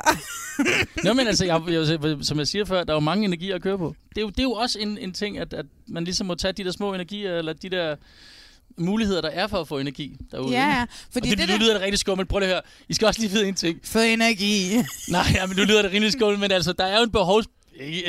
Nå, 1.05 1.13
men 1.13 1.27
altså, 1.27 1.45
jeg, 1.45 1.63
jeg, 1.69 2.01
som 2.23 2.39
jeg 2.39 2.47
siger 2.47 2.65
før, 2.65 2.85
der 2.85 2.93
er 2.93 2.97
jo 2.97 3.01
mange 3.01 3.25
energier 3.25 3.55
at 3.55 3.63
køre 3.63 3.79
på. 3.79 3.95
Det 4.09 4.19
er 4.19 4.23
jo, 4.23 4.29
det 4.29 4.39
er 4.39 4.43
jo 4.43 4.53
også 4.53 4.79
en, 4.79 4.99
en 4.99 5.13
ting, 5.13 5.39
at, 5.39 5.53
at 5.53 5.67
man 5.87 6.05
ligesom 6.05 6.27
må 6.27 6.35
tage 6.35 6.53
de 6.53 6.65
der 6.65 6.71
små 6.71 6.95
energier, 6.95 7.39
eller 7.39 7.53
de 7.53 7.69
der 7.69 7.97
muligheder, 8.79 9.21
der 9.21 9.29
er 9.29 9.47
for 9.47 9.59
at 9.61 9.69
få 9.69 9.79
energi 9.79 10.17
derude. 10.33 10.51
Ja, 10.53 10.67
ja, 10.69 10.83
Og 10.83 10.89
fordi 11.13 11.31
det, 11.31 11.39
det 11.39 11.49
nu 11.49 11.53
der- 11.53 11.59
lyder 11.61 11.73
det 11.73 11.83
rigtig 11.83 11.99
skummelt. 11.99 12.29
Prøv 12.29 12.39
lige 12.39 12.49
at 12.49 12.55
høre. 12.55 12.63
I 12.89 12.95
skal 12.95 13.07
også 13.07 13.21
lige 13.21 13.31
vide 13.33 13.49
en 13.49 13.55
ting. 13.55 13.79
Få 13.85 13.99
energi. 13.99 14.73
Nej, 15.09 15.23
ja, 15.35 15.47
men 15.47 15.57
nu 15.57 15.63
lyder 15.63 15.83
det 15.83 15.93
rimelig 15.93 16.13
skummelt, 16.13 16.41
men 16.41 16.51
altså, 16.51 16.73
der 16.73 16.85
er 16.85 16.97
jo 16.99 17.05
en 17.05 17.11
behov, 17.11 17.43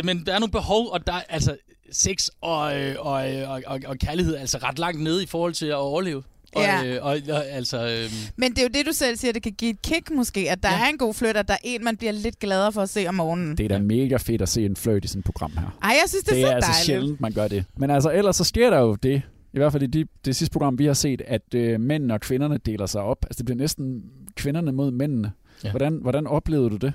men 0.03 0.25
der 0.25 0.33
er 0.33 0.39
nogle 0.39 0.51
behov, 0.51 0.89
og 0.91 1.07
der 1.07 1.13
er 1.13 1.21
altså 1.29 1.55
sex 1.91 2.27
og, 2.41 2.79
øh, 2.81 2.95
og, 2.99 3.11
og, 3.47 3.61
og, 3.65 3.79
og 3.85 3.97
kærlighed 3.97 4.35
er 4.35 4.39
altså 4.39 4.57
ret 4.57 4.79
langt 4.79 5.01
nede 5.01 5.23
i 5.23 5.25
forhold 5.25 5.53
til 5.53 5.65
at 5.65 5.75
overleve. 5.75 6.23
Og, 6.55 6.61
Ja. 6.63 6.85
øh, 6.85 6.99
og, 7.05 7.17
og 7.29 7.45
altså, 7.47 7.87
øh, 7.87 8.11
Men 8.35 8.51
det 8.51 8.57
er 8.59 8.63
jo 8.63 8.69
det, 8.73 8.85
du 8.85 8.91
selv 8.91 9.17
siger, 9.17 9.31
det 9.33 9.43
kan 9.43 9.51
give 9.51 9.71
et 9.71 9.81
kick 9.81 10.11
måske, 10.11 10.51
at 10.51 10.63
der 10.63 10.69
ja. 10.69 10.85
er 10.85 10.89
en 10.89 10.97
god 10.97 11.13
flirt, 11.13 11.37
at 11.37 11.47
der 11.47 11.53
er 11.53 11.57
en, 11.63 11.83
man 11.83 11.97
bliver 11.97 12.11
lidt 12.11 12.39
gladere 12.39 12.71
for 12.71 12.81
at 12.81 12.89
se 12.89 13.07
om 13.07 13.15
morgenen. 13.15 13.57
Det 13.57 13.63
er 13.63 13.67
da 13.67 13.79
mega 13.79 14.17
fedt 14.17 14.41
at 14.41 14.49
se 14.49 14.65
en 14.65 14.75
flirt 14.75 15.05
i 15.05 15.07
sådan 15.07 15.19
et 15.19 15.25
program 15.25 15.51
her. 15.57 15.77
Ej, 15.83 15.89
jeg 15.89 16.03
synes, 16.07 16.23
det, 16.23 16.35
det 16.35 16.41
er 16.41 16.45
er 16.47 16.49
så 16.49 16.55
altså 16.55 16.71
dejligt. 16.71 16.85
sjældent, 16.85 17.21
man 17.21 17.31
gør 17.31 17.47
det. 17.47 17.65
Men 17.77 17.89
altså, 17.91 18.09
ellers 18.11 18.35
så 18.35 18.43
sker 18.43 18.69
der 18.69 18.79
jo 18.79 18.95
det, 18.95 19.21
i 19.53 19.57
hvert 19.57 19.71
fald 19.71 19.83
i 19.83 19.87
de, 19.87 20.05
det 20.25 20.35
sidste 20.35 20.53
program, 20.53 20.79
vi 20.79 20.85
har 20.85 20.93
set, 20.93 21.21
at 21.21 21.53
øh, 21.55 21.79
mændene 21.79 22.13
og 22.13 22.21
kvinderne 22.21 22.57
deler 22.57 22.85
sig 22.85 23.01
op. 23.01 23.25
Altså, 23.25 23.37
det 23.37 23.45
bliver 23.45 23.57
næsten 23.57 24.03
kvinderne 24.35 24.71
mod 24.71 24.91
mændene. 24.91 25.31
Ja. 25.63 25.69
Hvordan, 25.69 25.99
hvordan 26.01 26.27
oplevede 26.27 26.69
du 26.69 26.75
det? 26.75 26.93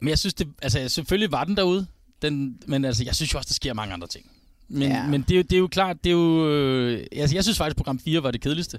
Men 0.00 0.08
jeg 0.08 0.18
synes, 0.18 0.34
det, 0.34 0.48
altså 0.62 0.88
selvfølgelig 0.88 1.32
var 1.32 1.44
den 1.44 1.56
derude, 1.56 1.86
den, 2.22 2.62
men 2.66 2.84
altså, 2.84 3.04
jeg 3.04 3.14
synes 3.14 3.32
jo 3.34 3.38
også, 3.38 3.48
der 3.48 3.54
sker 3.54 3.74
mange 3.74 3.94
andre 3.94 4.06
ting. 4.06 4.30
Men, 4.68 4.82
Ja. 4.82 4.88
ja. 4.88 5.06
men 5.06 5.22
det, 5.28 5.30
er 5.30 5.36
jo, 5.36 5.42
det 5.42 5.52
er 5.52 5.58
jo 5.58 5.66
klart, 5.66 5.96
det 6.04 6.10
er 6.10 6.14
jo... 6.14 6.48
Øh, 6.50 7.06
altså, 7.16 7.36
jeg 7.36 7.44
synes 7.44 7.58
faktisk, 7.58 7.76
program 7.76 7.98
4 7.98 8.22
var 8.22 8.30
det 8.30 8.40
kedeligste. 8.40 8.78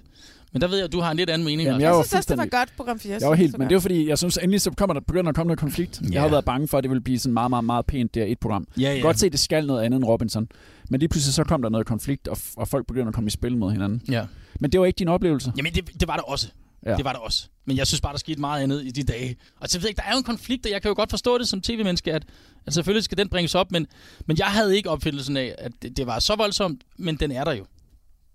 Men 0.53 0.61
der 0.61 0.67
ved 0.67 0.77
jeg, 0.77 0.85
at 0.85 0.91
du 0.91 0.99
har 0.99 1.11
en 1.11 1.17
lidt 1.17 1.29
anden 1.29 1.45
mening. 1.45 1.61
Jamen, 1.67 1.81
jeg 1.81 1.87
Jeg 1.87 1.95
var 1.95 2.03
synes 2.03 2.13
også, 2.13 2.27
det 2.29 2.37
var 2.37 2.45
godt, 2.59 2.73
program 2.77 2.99
4. 2.99 3.17
Jeg 3.21 3.29
var 3.29 3.35
helt, 3.35 3.57
men 3.57 3.67
det 3.67 3.71
er 3.71 3.75
jo 3.75 3.79
fordi, 3.79 4.07
jeg 4.09 4.17
synes 4.17 4.37
endelig, 4.37 4.61
så 4.61 4.71
kommer 4.71 4.93
der, 4.93 5.01
begynder 5.01 5.23
der 5.23 5.29
at 5.29 5.35
komme 5.35 5.47
noget 5.47 5.59
konflikt. 5.59 6.01
Jeg 6.11 6.21
har 6.21 6.27
Ja. 6.27 6.31
været 6.31 6.45
bange 6.45 6.67
for, 6.67 6.77
at 6.77 6.83
det 6.83 6.89
ville 6.91 7.01
blive 7.01 7.19
sådan 7.19 7.33
meget, 7.33 7.49
meget, 7.49 7.63
meget 7.65 7.85
pænt 7.85 8.15
der 8.15 8.25
et 8.25 8.39
program. 8.39 8.67
Ja, 8.77 8.81
Jeg 8.89 8.95
ja. 8.95 9.01
godt 9.01 9.19
se, 9.19 9.25
at 9.25 9.31
det 9.31 9.39
skal 9.39 9.65
noget 9.67 9.83
andet 9.83 9.97
end 9.97 10.05
Robinson. 10.05 10.47
Men 10.89 10.99
lige 10.99 11.09
pludselig 11.09 11.33
så 11.33 11.43
kom 11.43 11.61
der 11.61 11.69
noget 11.69 11.87
konflikt, 11.87 12.27
og, 12.27 12.37
og 12.57 12.67
folk 12.67 12.87
begynder 12.87 13.07
at 13.07 13.13
komme 13.13 13.27
i 13.27 13.31
spil 13.31 13.57
mod 13.57 13.71
hinanden. 13.71 14.01
Ja. 14.09 14.25
Men 14.59 14.71
det 14.71 14.79
var 14.79 14.85
ikke 14.85 14.99
din 14.99 15.07
oplevelse. 15.07 15.51
Jamen, 15.57 15.73
det, 15.73 15.89
det 15.99 16.07
var 16.07 16.15
der 16.15 16.23
også. 16.23 16.47
Ja. 16.85 16.95
Det 16.95 17.05
var 17.05 17.13
der 17.13 17.19
også. 17.19 17.47
Men 17.65 17.77
jeg 17.77 17.87
synes 17.87 18.01
bare, 18.01 18.13
der 18.13 18.19
skete 18.19 18.39
meget 18.39 18.63
andet 18.63 18.85
i 18.85 18.91
de 18.91 19.03
dage. 19.03 19.35
Og 19.59 19.69
så 19.69 19.77
ved 19.79 19.83
jeg 19.83 19.89
ikke, 19.89 19.97
der 19.97 20.03
er 20.07 20.11
jo 20.11 20.17
en 20.17 20.23
konflikt, 20.23 20.65
og 20.65 20.71
jeg 20.71 20.81
kan 20.81 20.89
jo 20.89 20.95
godt 20.95 21.09
forstå 21.09 21.37
det 21.37 21.47
som 21.47 21.61
tv-menneske, 21.61 22.13
at, 22.13 22.23
at 22.65 22.73
selvfølgelig 22.73 23.03
skal 23.03 23.17
den 23.17 23.29
bringes 23.29 23.55
op, 23.55 23.71
men, 23.71 23.87
men 24.25 24.37
jeg 24.37 24.47
havde 24.47 24.77
ikke 24.77 24.89
opfindelsen 24.89 25.37
af, 25.37 25.55
at 25.57 25.71
det, 25.81 25.97
det 25.97 26.07
var 26.07 26.19
så 26.19 26.35
voldsomt, 26.35 26.81
men 26.97 27.15
den 27.15 27.31
er 27.31 27.43
der 27.43 27.51
jo. 27.53 27.65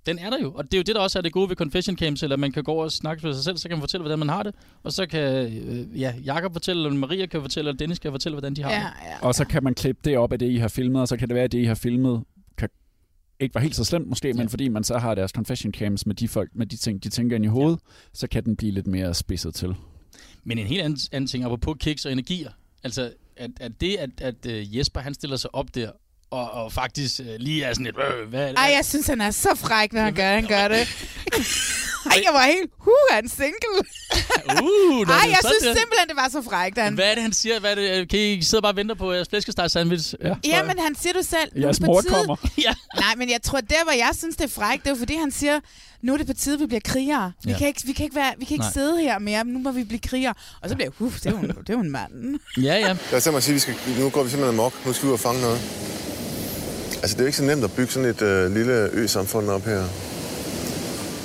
Den 0.07 0.19
er 0.19 0.31
der 0.31 0.39
jo, 0.43 0.53
og 0.53 0.65
det 0.65 0.75
er 0.75 0.79
jo 0.79 0.83
det, 0.83 0.95
der 0.95 1.01
også 1.01 1.19
er 1.19 1.23
det 1.23 1.33
gode 1.33 1.49
ved 1.49 1.57
confession 1.57 1.97
camps, 1.97 2.23
eller 2.23 2.37
man 2.37 2.53
kan 2.53 2.63
gå 2.65 2.73
over 2.73 2.85
og 2.85 2.93
snakke 2.93 3.27
med 3.27 3.35
sig 3.35 3.45
selv, 3.45 3.57
så 3.57 3.69
kan 3.69 3.77
man 3.77 3.83
fortælle, 3.83 4.03
hvordan 4.03 4.19
man 4.19 4.29
har 4.29 4.43
det, 4.43 4.55
og 4.83 4.93
så 4.93 5.07
kan 5.07 5.21
øh, 5.23 6.01
ja, 6.01 6.15
Jakob 6.25 6.53
fortælle, 6.53 6.85
eller 6.87 6.99
Maria 6.99 7.27
kan 7.27 7.41
fortælle, 7.41 7.69
eller 7.69 7.79
Dennis 7.79 7.99
kan 7.99 8.11
fortælle, 8.11 8.35
hvordan 8.35 8.55
de 8.55 8.63
har 8.63 8.71
Ja, 8.71 8.77
det. 8.77 8.85
ja. 9.23 9.27
Og 9.27 9.35
så 9.35 9.45
kan 9.45 9.65
man 9.65 9.75
klippe 9.75 10.01
det 10.05 10.19
op 10.19 10.33
af 10.33 10.39
det, 10.39 10.51
I 10.51 10.57
har 10.57 10.69
filmet, 10.69 11.01
og 11.03 11.09
så 11.09 11.17
kan 11.17 11.29
det 11.29 11.35
være, 11.35 11.45
at 11.45 11.53
det, 11.53 11.59
I 11.59 11.65
har 11.65 11.75
filmet, 11.75 12.23
ikke 13.41 13.55
var 13.55 13.61
helt 13.61 13.77
så 13.77 13.85
slemt 13.85 14.09
måske, 14.09 14.33
men 14.33 14.49
fordi 14.49 14.69
man 14.69 14.85
så 14.85 14.99
har 14.99 15.15
deres 15.15 15.31
confession 15.31 15.73
cams 15.73 16.07
med 16.07 16.15
de 16.15 16.29
folk, 16.29 16.51
med 16.55 16.67
de 16.67 16.77
ting, 16.77 17.05
de 17.05 17.09
tænker 17.09 17.37
ind 17.37 17.45
i 17.45 17.49
hovedet, 17.49 17.81
så 18.13 18.27
kan 18.27 18.45
den 18.45 18.57
blive 18.57 18.73
lidt 18.73 18.87
mere 18.87 19.15
spidset 19.15 19.55
til. 19.55 19.75
Men 20.45 20.59
en 20.59 20.67
helt 20.67 20.83
anden, 20.83 20.99
anden 21.13 21.29
ting, 21.29 21.45
apropos 21.45 21.77
kiks 21.81 22.07
og 22.07 22.13
energier. 22.13 22.51
Altså, 22.85 23.13
at, 23.37 23.51
at 23.61 23.73
det, 23.81 23.97
at, 23.97 24.11
at 24.21 24.47
uh, 24.47 24.77
Jesper 24.77 25.01
han 25.01 25.15
stiller 25.15 25.37
sig 25.37 25.55
op 25.55 25.75
der, 25.75 25.91
og, 26.31 26.51
og 26.51 26.73
faktisk 26.73 27.21
uh, 27.21 27.27
lige 27.39 27.65
er 27.65 27.73
sådan 27.73 27.85
lidt, 27.85 27.97
øh, 28.21 28.29
hvad? 28.29 28.55
Ej, 28.55 28.73
jeg 28.77 28.85
synes, 28.85 29.07
han 29.07 29.21
er 29.21 29.31
så 29.31 29.55
fræk, 29.57 29.93
når 29.93 30.01
han 30.01 30.15
gør, 30.15 30.35
han 30.35 30.47
gør 30.47 30.69
det. 30.77 30.89
Ej, 32.07 32.21
jeg 32.25 32.33
var 32.35 32.43
helt, 32.47 32.71
huh, 32.79 32.93
han 33.11 33.29
single. 33.29 33.79
Uh, 34.63 35.09
Ej, 35.09 35.31
jeg 35.31 35.39
synes 35.45 35.63
simpelthen, 35.79 36.09
det 36.09 36.17
var 36.17 36.29
så 36.33 36.43
frækt. 36.43 36.79
Han. 36.79 36.95
Hvad 36.95 37.05
er 37.11 37.15
det, 37.15 37.23
han 37.23 37.33
siger? 37.33 37.61
Hvad 37.61 37.71
er 37.71 37.75
det? 37.75 38.09
Kan 38.09 38.19
I 38.19 38.43
sidde 38.43 38.63
bare 38.63 38.73
og 38.73 38.77
vente 38.77 38.95
på 38.95 39.13
jeres 39.13 39.29
flæskesteg 39.29 39.71
sandwich? 39.71 40.15
Ja, 40.25 40.35
Ja, 40.45 40.63
men 40.63 40.79
han 40.79 40.95
siger 40.95 41.13
du 41.13 41.23
selv. 41.23 41.51
nu 41.55 41.61
er 41.61 41.67
Jeres 41.67 41.77
det 41.77 41.85
på 41.85 41.93
mor 41.93 42.01
tide- 42.01 42.13
kommer. 42.15 42.37
ja. 42.67 42.75
Nej, 42.97 43.15
men 43.17 43.31
jeg 43.31 43.43
tror, 43.43 43.61
der 43.61 43.83
hvor 43.85 43.93
jeg 43.93 44.11
synes, 44.19 44.37
det 44.37 44.45
er 44.45 44.49
frækt, 44.49 44.85
det 44.85 44.91
er 44.93 44.97
fordi, 44.97 45.15
han 45.15 45.31
siger, 45.33 45.61
nu 46.03 46.13
er 46.13 46.17
det 46.17 46.27
på 46.27 46.33
tide, 46.33 46.59
vi 46.59 46.67
bliver 46.67 46.81
krigere. 46.85 47.33
Vi, 47.45 47.51
Ja. 47.51 47.59
kan 47.59 47.67
ikke, 47.69 47.83
vi 47.85 47.93
kan 47.93 48.05
ikke, 48.05 48.17
være, 48.17 48.33
vi 48.39 48.45
kan 48.45 48.55
ikke 48.55 48.63
Nej. 48.65 48.73
sidde 48.73 49.01
her 49.01 49.19
mere, 49.19 49.45
nu 49.45 49.59
må 49.59 49.71
vi 49.73 49.85
blive 49.85 50.01
krigere. 50.01 50.35
Og 50.63 50.69
så 50.69 50.75
bliver 50.75 50.87
jeg, 50.87 50.93
huh, 50.99 51.13
det 51.15 51.27
er 51.27 51.31
jo, 51.31 51.37
det 51.41 51.69
er 51.71 51.75
jo 51.75 51.81
en 51.81 51.91
mand. 51.91 52.39
Ja, 52.57 52.63
ja. 52.75 52.97
Lad 53.13 53.35
os 53.35 53.45
sige, 53.45 53.53
vi 53.55 53.59
skal, 53.59 53.75
nu 53.99 54.09
går 54.11 54.23
vi 54.23 54.31
simpelthen 54.31 54.59
amok. 54.61 54.87
Nu 54.87 54.93
skal 54.93 55.05
vi 55.07 55.09
ud 55.09 55.15
og 55.15 55.21
fange 55.21 55.41
noget. 55.41 55.59
Altså, 57.03 57.15
det 57.15 57.19
er 57.21 57.25
jo 57.25 57.27
ikke 57.27 57.39
så 57.39 57.45
nemt 57.45 57.65
at 57.65 57.73
bygge 57.73 57.93
sådan 57.93 58.09
et 58.09 58.23
øh, 58.23 58.55
lille 58.55 58.73
ø-samfund 58.93 59.51
op 59.51 59.65
her. 59.65 59.85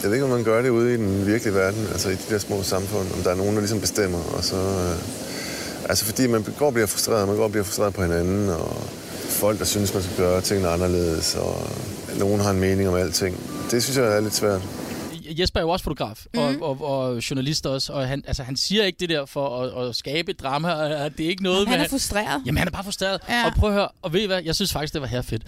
Jeg 0.01 0.09
ved 0.09 0.13
ikke, 0.13 0.25
om 0.25 0.31
man 0.31 0.43
gør 0.43 0.61
det 0.61 0.69
ude 0.69 0.93
i 0.93 0.97
den 0.97 1.25
virkelige 1.25 1.55
verden, 1.55 1.87
altså 1.91 2.09
i 2.09 2.13
de 2.13 2.33
der 2.33 2.37
små 2.37 2.63
samfund, 2.63 3.07
om 3.17 3.23
der 3.23 3.31
er 3.31 3.35
nogen, 3.35 3.53
der 3.53 3.59
ligesom 3.59 3.79
bestemmer, 3.79 4.19
og 4.37 4.43
så... 4.43 4.55
Øh, 4.55 5.89
altså, 5.89 6.05
fordi 6.05 6.27
man 6.27 6.45
går 6.59 6.65
og 6.65 6.73
bliver 6.73 6.87
frustreret, 6.87 7.27
man 7.27 7.37
går 7.37 7.43
og 7.43 7.51
bliver 7.51 7.63
frustreret 7.63 7.93
på 7.93 8.01
hinanden, 8.01 8.49
og 8.49 8.77
folk, 9.29 9.59
der 9.59 9.65
synes, 9.65 9.93
man 9.93 10.03
skal 10.03 10.17
gøre 10.17 10.41
tingene 10.41 10.69
anderledes, 10.69 11.35
og 11.35 11.67
nogen 12.19 12.41
har 12.41 12.51
en 12.51 12.59
mening 12.59 12.89
om 12.89 12.95
alting. 12.95 13.37
Det 13.71 13.83
synes 13.83 13.97
jeg 13.97 14.15
er 14.15 14.19
lidt 14.19 14.35
svært. 14.35 14.61
Jesper 15.29 15.59
er 15.59 15.63
jo 15.63 15.69
også 15.69 15.83
fotograf 15.83 16.25
Mhm. 16.33 16.43
mm. 16.55 16.61
og, 16.61 16.81
og, 16.81 17.07
og 17.07 17.17
journalist 17.29 17.65
også, 17.65 17.93
og 17.93 18.07
han, 18.07 18.23
altså, 18.27 18.43
han 18.43 18.55
siger 18.55 18.83
ikke 18.83 18.97
det 18.99 19.09
der 19.09 19.25
for 19.25 19.61
at, 19.63 19.87
at 19.89 19.95
skabe 19.95 20.31
et 20.31 20.39
drama, 20.39 20.71
og 20.73 21.17
det 21.17 21.25
er 21.25 21.29
ikke 21.29 21.43
noget 21.43 21.67
Han 21.67 21.77
med... 21.77 21.85
er 21.85 21.89
frustreret. 21.89 22.41
Jamen, 22.45 22.57
han 22.57 22.67
er 22.67 22.71
bare 22.71 22.83
frustreret. 22.83 23.19
Ja. 23.29 23.45
Og 23.45 23.53
prøv 23.53 23.69
at 23.69 23.75
høre, 23.75 23.87
og 24.01 24.13
ved 24.13 24.21
I 24.21 24.25
hvad, 24.25 24.41
jeg 24.43 24.55
synes 24.55 24.73
faktisk, 24.73 24.93
det 24.93 25.01
var 25.01 25.07
her 25.07 25.21
fedt. 25.21 25.43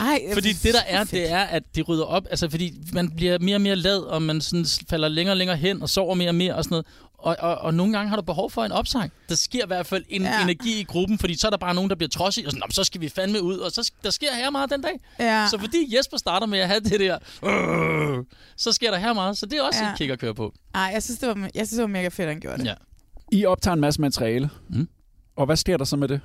Ej, 0.00 0.20
Fordi 0.34 0.52
det 0.52 0.74
der 0.74 0.80
er, 0.86 1.04
det 1.04 1.30
er, 1.32 1.38
at 1.40 1.62
det 1.74 1.88
rydder 1.88 2.04
op, 2.04 2.26
altså 2.30 2.50
fordi 2.50 2.74
man 2.92 3.10
bliver 3.10 3.38
mere 3.38 3.56
og 3.56 3.60
mere 3.60 3.76
lad, 3.76 3.98
og 3.98 4.22
man 4.22 4.40
sådan 4.40 4.66
falder 4.90 5.08
længere 5.08 5.32
og 5.32 5.36
længere 5.36 5.56
hen, 5.56 5.82
og 5.82 5.88
sover 5.88 6.14
mere 6.14 6.28
og 6.28 6.34
mere 6.34 6.54
og 6.54 6.64
sådan 6.64 6.72
noget. 6.74 6.86
Og, 7.18 7.36
og, 7.40 7.58
og 7.58 7.74
nogle 7.74 7.92
gange 7.92 8.08
har 8.08 8.16
du 8.16 8.22
behov 8.22 8.50
for 8.50 8.64
en 8.64 8.72
opsang. 8.72 9.12
Der 9.28 9.34
sker 9.34 9.64
i 9.64 9.66
hvert 9.66 9.86
fald 9.86 10.04
en 10.08 10.22
Ja. 10.22 10.42
energi 10.42 10.80
i 10.80 10.84
gruppen, 10.84 11.18
fordi 11.18 11.34
så 11.38 11.46
er 11.46 11.50
der 11.50 11.56
bare 11.58 11.74
nogen, 11.74 11.90
der 11.90 11.96
bliver 11.96 12.08
trodsige, 12.08 12.46
og 12.46 12.50
sådan, 12.50 12.58
"Nå, 12.60 12.64
men 12.66 12.72
så 12.72 12.84
skal 12.84 13.00
vi 13.00 13.08
fandme 13.08 13.42
ud, 13.42 13.56
og 13.58 13.70
så, 13.70 13.92
der 14.04 14.10
sker 14.10 14.34
her 14.34 14.50
meget 14.50 14.70
den 14.70 14.80
dag. 14.82 15.00
Ja. 15.20 15.46
Så 15.50 15.58
fordi 15.58 15.96
Jesper 15.96 16.16
starter 16.16 16.46
med 16.46 16.58
at 16.58 16.68
have 16.68 16.80
det 16.80 17.00
der, 17.00 17.18
øh, 17.44 18.24
så 18.56 18.72
sker 18.72 18.90
der 18.90 18.98
her 18.98 19.12
meget, 19.12 19.38
så 19.38 19.46
det 19.46 19.58
er 19.58 19.62
også 19.62 19.84
Ja. 19.84 19.92
et 19.92 19.98
kick 19.98 20.10
at 20.10 20.18
køre 20.18 20.34
på. 20.34 20.54
Ej, 20.74 20.80
jeg 20.94 21.02
synes, 21.02 21.18
det 21.18 21.28
var, 21.28 21.34
jeg 21.34 21.50
synes, 21.66 21.70
det 21.70 21.80
var 21.82 21.86
mega 21.86 22.08
fedt, 22.08 22.28
han 22.28 22.40
gjorde 22.40 22.58
det. 22.58 22.64
Ja. 22.66 22.74
I 23.32 23.44
optager 23.44 23.74
en 23.74 23.80
masse 23.80 24.00
materiale. 24.00 24.50
Mm. 24.68 24.88
Og 25.36 25.46
hvad 25.46 25.56
sker 25.56 25.76
der 25.76 25.84
så 25.84 25.96
med 25.96 26.08
det? 26.08 26.20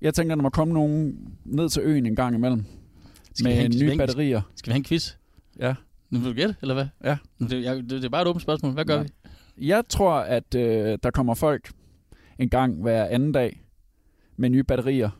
Jeg 0.00 0.14
tænker, 0.14 0.34
der 0.34 0.42
må 0.42 0.50
komme 0.50 0.74
nogen 0.74 1.14
ned 1.44 1.68
til 1.70 1.82
øen 1.82 2.06
en 2.06 2.16
gang 2.16 2.34
imellem. 2.34 2.64
Skal 3.34 3.44
med 3.44 3.56
skal 3.72 3.82
nye 3.84 3.92
en- 3.92 3.98
batterier. 3.98 4.42
Skal 4.56 4.70
vi 4.70 4.72
have 4.72 4.78
en 4.78 4.84
quiz? 4.84 5.12
Ja. 5.60 5.74
Nu 6.10 6.18
vil 6.18 6.28
du 6.30 6.34
gætte, 6.34 6.56
eller 6.62 6.74
hvad? 6.74 6.86
Ja. 7.04 7.16
Det, 7.40 7.62
jeg, 7.64 7.76
det, 7.76 7.90
det 7.90 8.04
er 8.04 8.08
bare 8.08 8.22
et 8.22 8.28
åbent 8.28 8.42
spørgsmål. 8.42 8.72
Hvad 8.72 8.84
gør 8.84 8.96
Ja. 8.96 9.02
vi? 9.02 9.08
Jeg 9.58 9.84
tror, 9.88 10.12
at 10.12 10.54
øh, 10.54 10.98
der 11.02 11.10
kommer 11.10 11.34
folk 11.34 11.70
en 12.38 12.48
gang 12.48 12.82
hver 12.82 13.04
anden 13.04 13.32
dag 13.32 13.60
med 14.36 14.48
nye 14.50 14.64
batterier 14.64 15.10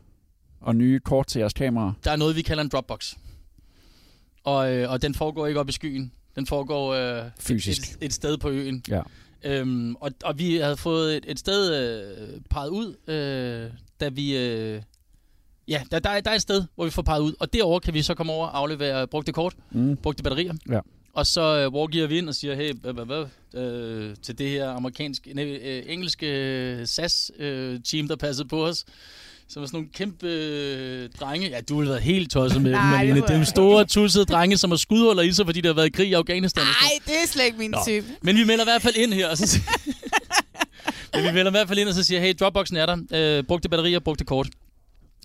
og 0.61 0.75
nye 0.75 0.99
kort 0.99 1.27
til 1.27 1.39
jeres 1.39 1.53
kameraer. 1.53 1.93
Der 2.03 2.11
er 2.11 2.15
noget, 2.15 2.35
vi 2.35 2.41
kalder 2.41 2.63
en 2.63 2.69
Dropbox. 2.69 3.13
Og, 4.43 4.73
øh, 4.73 4.91
og 4.91 5.01
den 5.01 5.15
foregår 5.15 5.47
ikke 5.47 5.59
op 5.59 5.69
i 5.69 5.71
skyen. 5.71 6.11
Den 6.35 6.45
foregår 6.47 6.93
øh, 6.93 7.23
Fysisk. 7.39 7.81
Et, 7.81 7.97
et, 8.01 8.05
et 8.05 8.13
sted 8.13 8.37
på 8.37 8.49
øen. 8.49 8.83
Ja. 8.89 9.01
Øhm, 9.43 9.95
og, 9.95 10.11
og 10.23 10.39
vi 10.39 10.55
havde 10.55 10.77
fået 10.77 11.17
et, 11.17 11.25
et 11.27 11.39
sted 11.39 11.73
øh, 11.75 12.41
peget 12.49 12.69
ud, 12.69 12.95
øh, 13.13 13.71
da 13.99 14.09
vi... 14.09 14.37
Øh, 14.37 14.81
ja, 15.67 15.81
der, 15.91 15.99
der, 15.99 16.09
er, 16.09 16.21
der 16.21 16.31
er 16.31 16.35
et 16.35 16.41
sted, 16.41 16.63
hvor 16.75 16.85
vi 16.85 16.91
får 16.91 17.01
peget 17.01 17.21
ud. 17.21 17.33
Og 17.39 17.53
derover 17.53 17.79
kan 17.79 17.93
vi 17.93 18.01
så 18.01 18.13
komme 18.13 18.33
over 18.33 18.47
og 18.47 18.57
aflevere 18.57 19.07
brugte 19.07 19.31
kort, 19.31 19.55
Mm. 19.71 19.97
brugte 19.97 20.23
batterier. 20.23 20.53
Ja. 20.69 20.79
Og 21.15 21.27
så 21.27 21.41
øh, 21.41 21.73
wargiver 21.73 22.07
vi 22.07 22.17
ind 22.17 22.29
og 22.29 22.35
siger, 22.35 22.55
hey, 22.55 22.73
hvad, 22.73 22.93
hvad, 23.05 23.25
øh, 23.61 24.15
til 24.23 24.37
det 24.37 24.49
her 24.49 24.69
amerikanske, 24.69 25.33
nej, 25.33 25.45
øh, 25.45 25.83
engelske 25.87 26.27
øh, 26.27 26.87
SAS-team, 26.87 28.07
der 28.07 28.15
passede 28.15 28.47
på 28.47 28.65
os. 28.65 28.85
Som 29.47 29.61
var 29.61 29.67
sådan 29.67 29.77
nogle 29.77 29.89
kæmpe 29.93 30.27
øh, 30.27 31.09
drenge. 31.19 31.49
Ja, 31.49 31.61
du 31.61 31.79
har 31.81 31.87
været 31.87 32.01
helt 32.01 32.31
tosset 32.31 32.61
med 32.61 32.71
dem, 32.71 32.79
Nej, 32.79 32.91
det 32.91 33.07
Malene. 33.07 33.27
Det 33.27 33.33
er 33.33 33.39
jo 33.39 33.45
store, 33.45 33.85
tussede 33.85 34.25
drenge, 34.25 34.57
som 34.57 34.69
har 34.69 34.77
skudhuller 34.77 35.23
i 35.23 35.31
sig, 35.31 35.45
fordi 35.45 35.61
der 35.61 35.69
har 35.69 35.73
været 35.73 35.93
krig 35.93 36.09
i 36.09 36.13
Afghanistan. 36.13 36.63
Nej, 36.63 36.89
det 37.05 37.13
er 37.23 37.27
slet 37.27 37.45
ikke 37.45 37.57
min 37.57 37.71
Nå. 37.71 37.77
type. 37.87 38.05
men 38.21 38.35
vi 38.35 38.43
melder 38.43 38.63
i 38.63 38.65
hvert 38.65 38.81
fald 38.81 38.95
ind 38.95 39.13
her. 39.13 39.29
Og 39.29 39.37
så 39.37 39.59
Men 41.13 41.23
vi 41.23 41.31
melder 41.31 41.51
i 41.51 41.51
hvert 41.51 41.67
fald 41.67 41.79
ind 41.79 41.89
og 41.89 41.95
så 41.95 42.03
siger, 42.03 42.21
hey, 42.21 42.33
Dropboxen 42.39 42.77
er 42.77 42.85
der. 42.85 42.97
Øh, 43.11 43.43
brugte 43.43 43.69
batterier, 43.69 43.99
brugte 43.99 44.25
kort. 44.25 44.47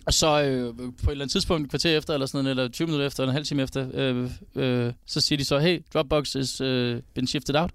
Og 0.05 0.13
så 0.13 0.41
øh, 0.41 0.75
på 0.75 0.81
et 0.81 1.11
eller 1.11 1.23
andet 1.23 1.31
tidspunkt, 1.31 1.65
et 1.65 1.69
kvarter 1.69 1.97
efter, 1.97 2.13
eller 2.13 2.25
sådan 2.25 2.43
noget, 2.43 2.57
eller 2.57 2.71
20 2.71 2.85
minutter 2.85 3.07
efter, 3.07 3.23
eller 3.23 3.31
en 3.31 3.35
halv 3.35 3.45
time 3.45 3.63
efter, 3.63 3.87
øh, 3.93 4.31
øh, 4.55 4.93
så 5.05 5.21
siger 5.21 5.37
de 5.37 5.45
så, 5.45 5.59
hey, 5.59 5.83
Dropbox 5.93 6.35
is 6.35 6.61
øh, 6.61 7.01
been 7.13 7.27
shifted 7.27 7.55
out. 7.55 7.71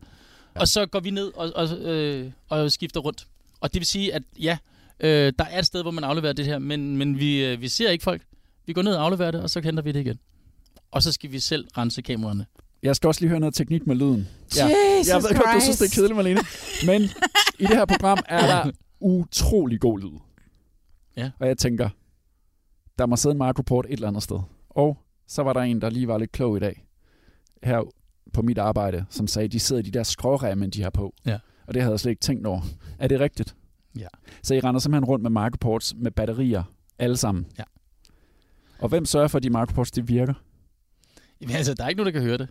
Ja. 0.55 0.61
Og 0.61 0.69
så 0.69 0.87
går 0.87 1.01
vi 1.01 1.11
ned 1.11 1.33
og, 1.35 1.53
og, 1.55 1.79
øh, 1.79 2.31
og 2.49 2.73
skifter 2.73 3.01
rundt. 3.01 3.27
Og 3.61 3.73
det 3.73 3.81
vil 3.81 3.87
sige, 3.87 4.15
at 4.15 4.23
ja, 4.41 4.59
øh, 5.01 5.33
der 5.39 5.45
er 5.45 5.59
et 5.59 5.67
sted, 5.67 5.83
hvor 5.83 5.91
man 5.91 6.05
afleverer 6.05 6.33
det 6.33 6.45
her, 6.45 6.59
men, 6.59 6.97
men 6.97 7.19
vi, 7.19 7.45
øh, 7.45 7.61
vi 7.61 7.69
ser 7.69 7.91
ikke 7.91 8.05
folk. 8.05 8.23
Vi 8.67 8.73
går 8.73 8.83
ned 8.83 8.95
og 8.95 9.05
afleverer 9.05 9.31
det, 9.31 9.41
og 9.41 9.51
så 9.51 9.61
henter 9.61 9.83
vi 9.83 9.93
det 9.93 10.01
igen. 10.01 10.19
Og 10.91 11.03
så 11.03 11.13
skal 11.13 11.33
vi 11.33 11.41
selv 11.41 11.69
rense 11.77 12.03
kameraerne. 12.03 12.47
Jeg 12.83 12.97
skal 12.97 13.09
også 13.09 13.21
lige 13.21 13.29
høre 13.29 13.41
noget 13.41 13.55
teknik 13.55 13.87
med 13.87 13.97
lyden. 13.97 14.29
Jesus 14.45 14.59
jeg 15.09 15.23
ved 15.23 15.37
godt, 15.37 15.55
du 15.55 15.61
synes, 15.61 15.79
det 15.79 15.87
er 15.87 15.95
kedeligt, 15.95 16.17
Malene. 16.17 16.41
Men 16.87 17.03
i 17.59 17.67
det 17.67 17.77
her 17.77 17.85
program 17.85 18.19
er 18.29 18.47
der 18.47 18.71
utrolig 19.01 19.81
god 19.81 20.01
lyd. 20.01 20.19
Ja. 21.17 21.31
Og 21.39 21.49
jeg 21.49 21.59
tænker, 21.59 21.89
der 22.99 23.07
må 23.07 23.17
sidde 23.17 23.33
en 23.33 23.39
Marco 23.39 23.63
Port 23.63 23.87
et 23.87 23.93
eller 23.93 24.09
andet 24.09 24.23
sted. 24.23 24.39
Og 24.71 24.99
så 25.29 25.43
var 25.43 25.53
der 25.53 25.61
en, 25.61 25.81
der 25.81 25.91
lige 25.91 26.09
var 26.09 26.19
lidt 26.19 26.33
klog 26.33 26.57
i 26.57 26.61
dag, 26.61 26.85
her 27.63 27.83
på 28.33 28.43
mit 28.43 28.59
arbejde, 28.59 29.05
som 29.11 29.27
sagde, 29.27 29.49
de 29.49 29.61
sidder 29.61 29.83
i 29.83 29.85
de 29.85 29.91
der 29.91 30.03
skråremmen, 30.03 30.71
de 30.71 30.83
har 30.83 30.91
på. 30.91 31.15
Ja. 31.27 31.39
Og 31.67 31.75
det 31.75 31.83
havde 31.83 31.93
jeg 31.93 32.01
slet 32.01 32.11
ikke 32.11 32.21
tænkt 32.21 32.47
over. 32.47 32.61
Er 32.99 33.09
det 33.09 33.21
rigtigt? 33.21 33.57
Ja. 33.99 34.07
Så 34.43 34.55
I 34.55 34.61
render 34.61 34.81
simpelthen 34.81 35.05
rundt 35.05 35.23
med 35.23 35.31
Marco 35.31 35.57
Ports 35.61 35.95
med 35.97 36.11
batterier, 36.11 36.63
alle 36.99 37.17
sammen? 37.17 37.47
Ja. 37.59 37.65
Og 38.79 38.89
hvem 38.89 39.05
sørger 39.05 39.29
for, 39.29 39.37
at 39.39 39.43
de 39.43 39.51
Marco 39.51 39.75
Ports, 39.75 39.91
de 39.91 40.07
virker? 40.07 40.35
Jamen, 41.41 41.57
altså, 41.57 41.75
der 41.75 41.85
er 41.85 41.89
ikke 41.89 41.97
nogen, 41.99 42.15
der 42.15 42.21
kan 42.21 42.29
høre 42.29 42.39
det. 42.39 42.49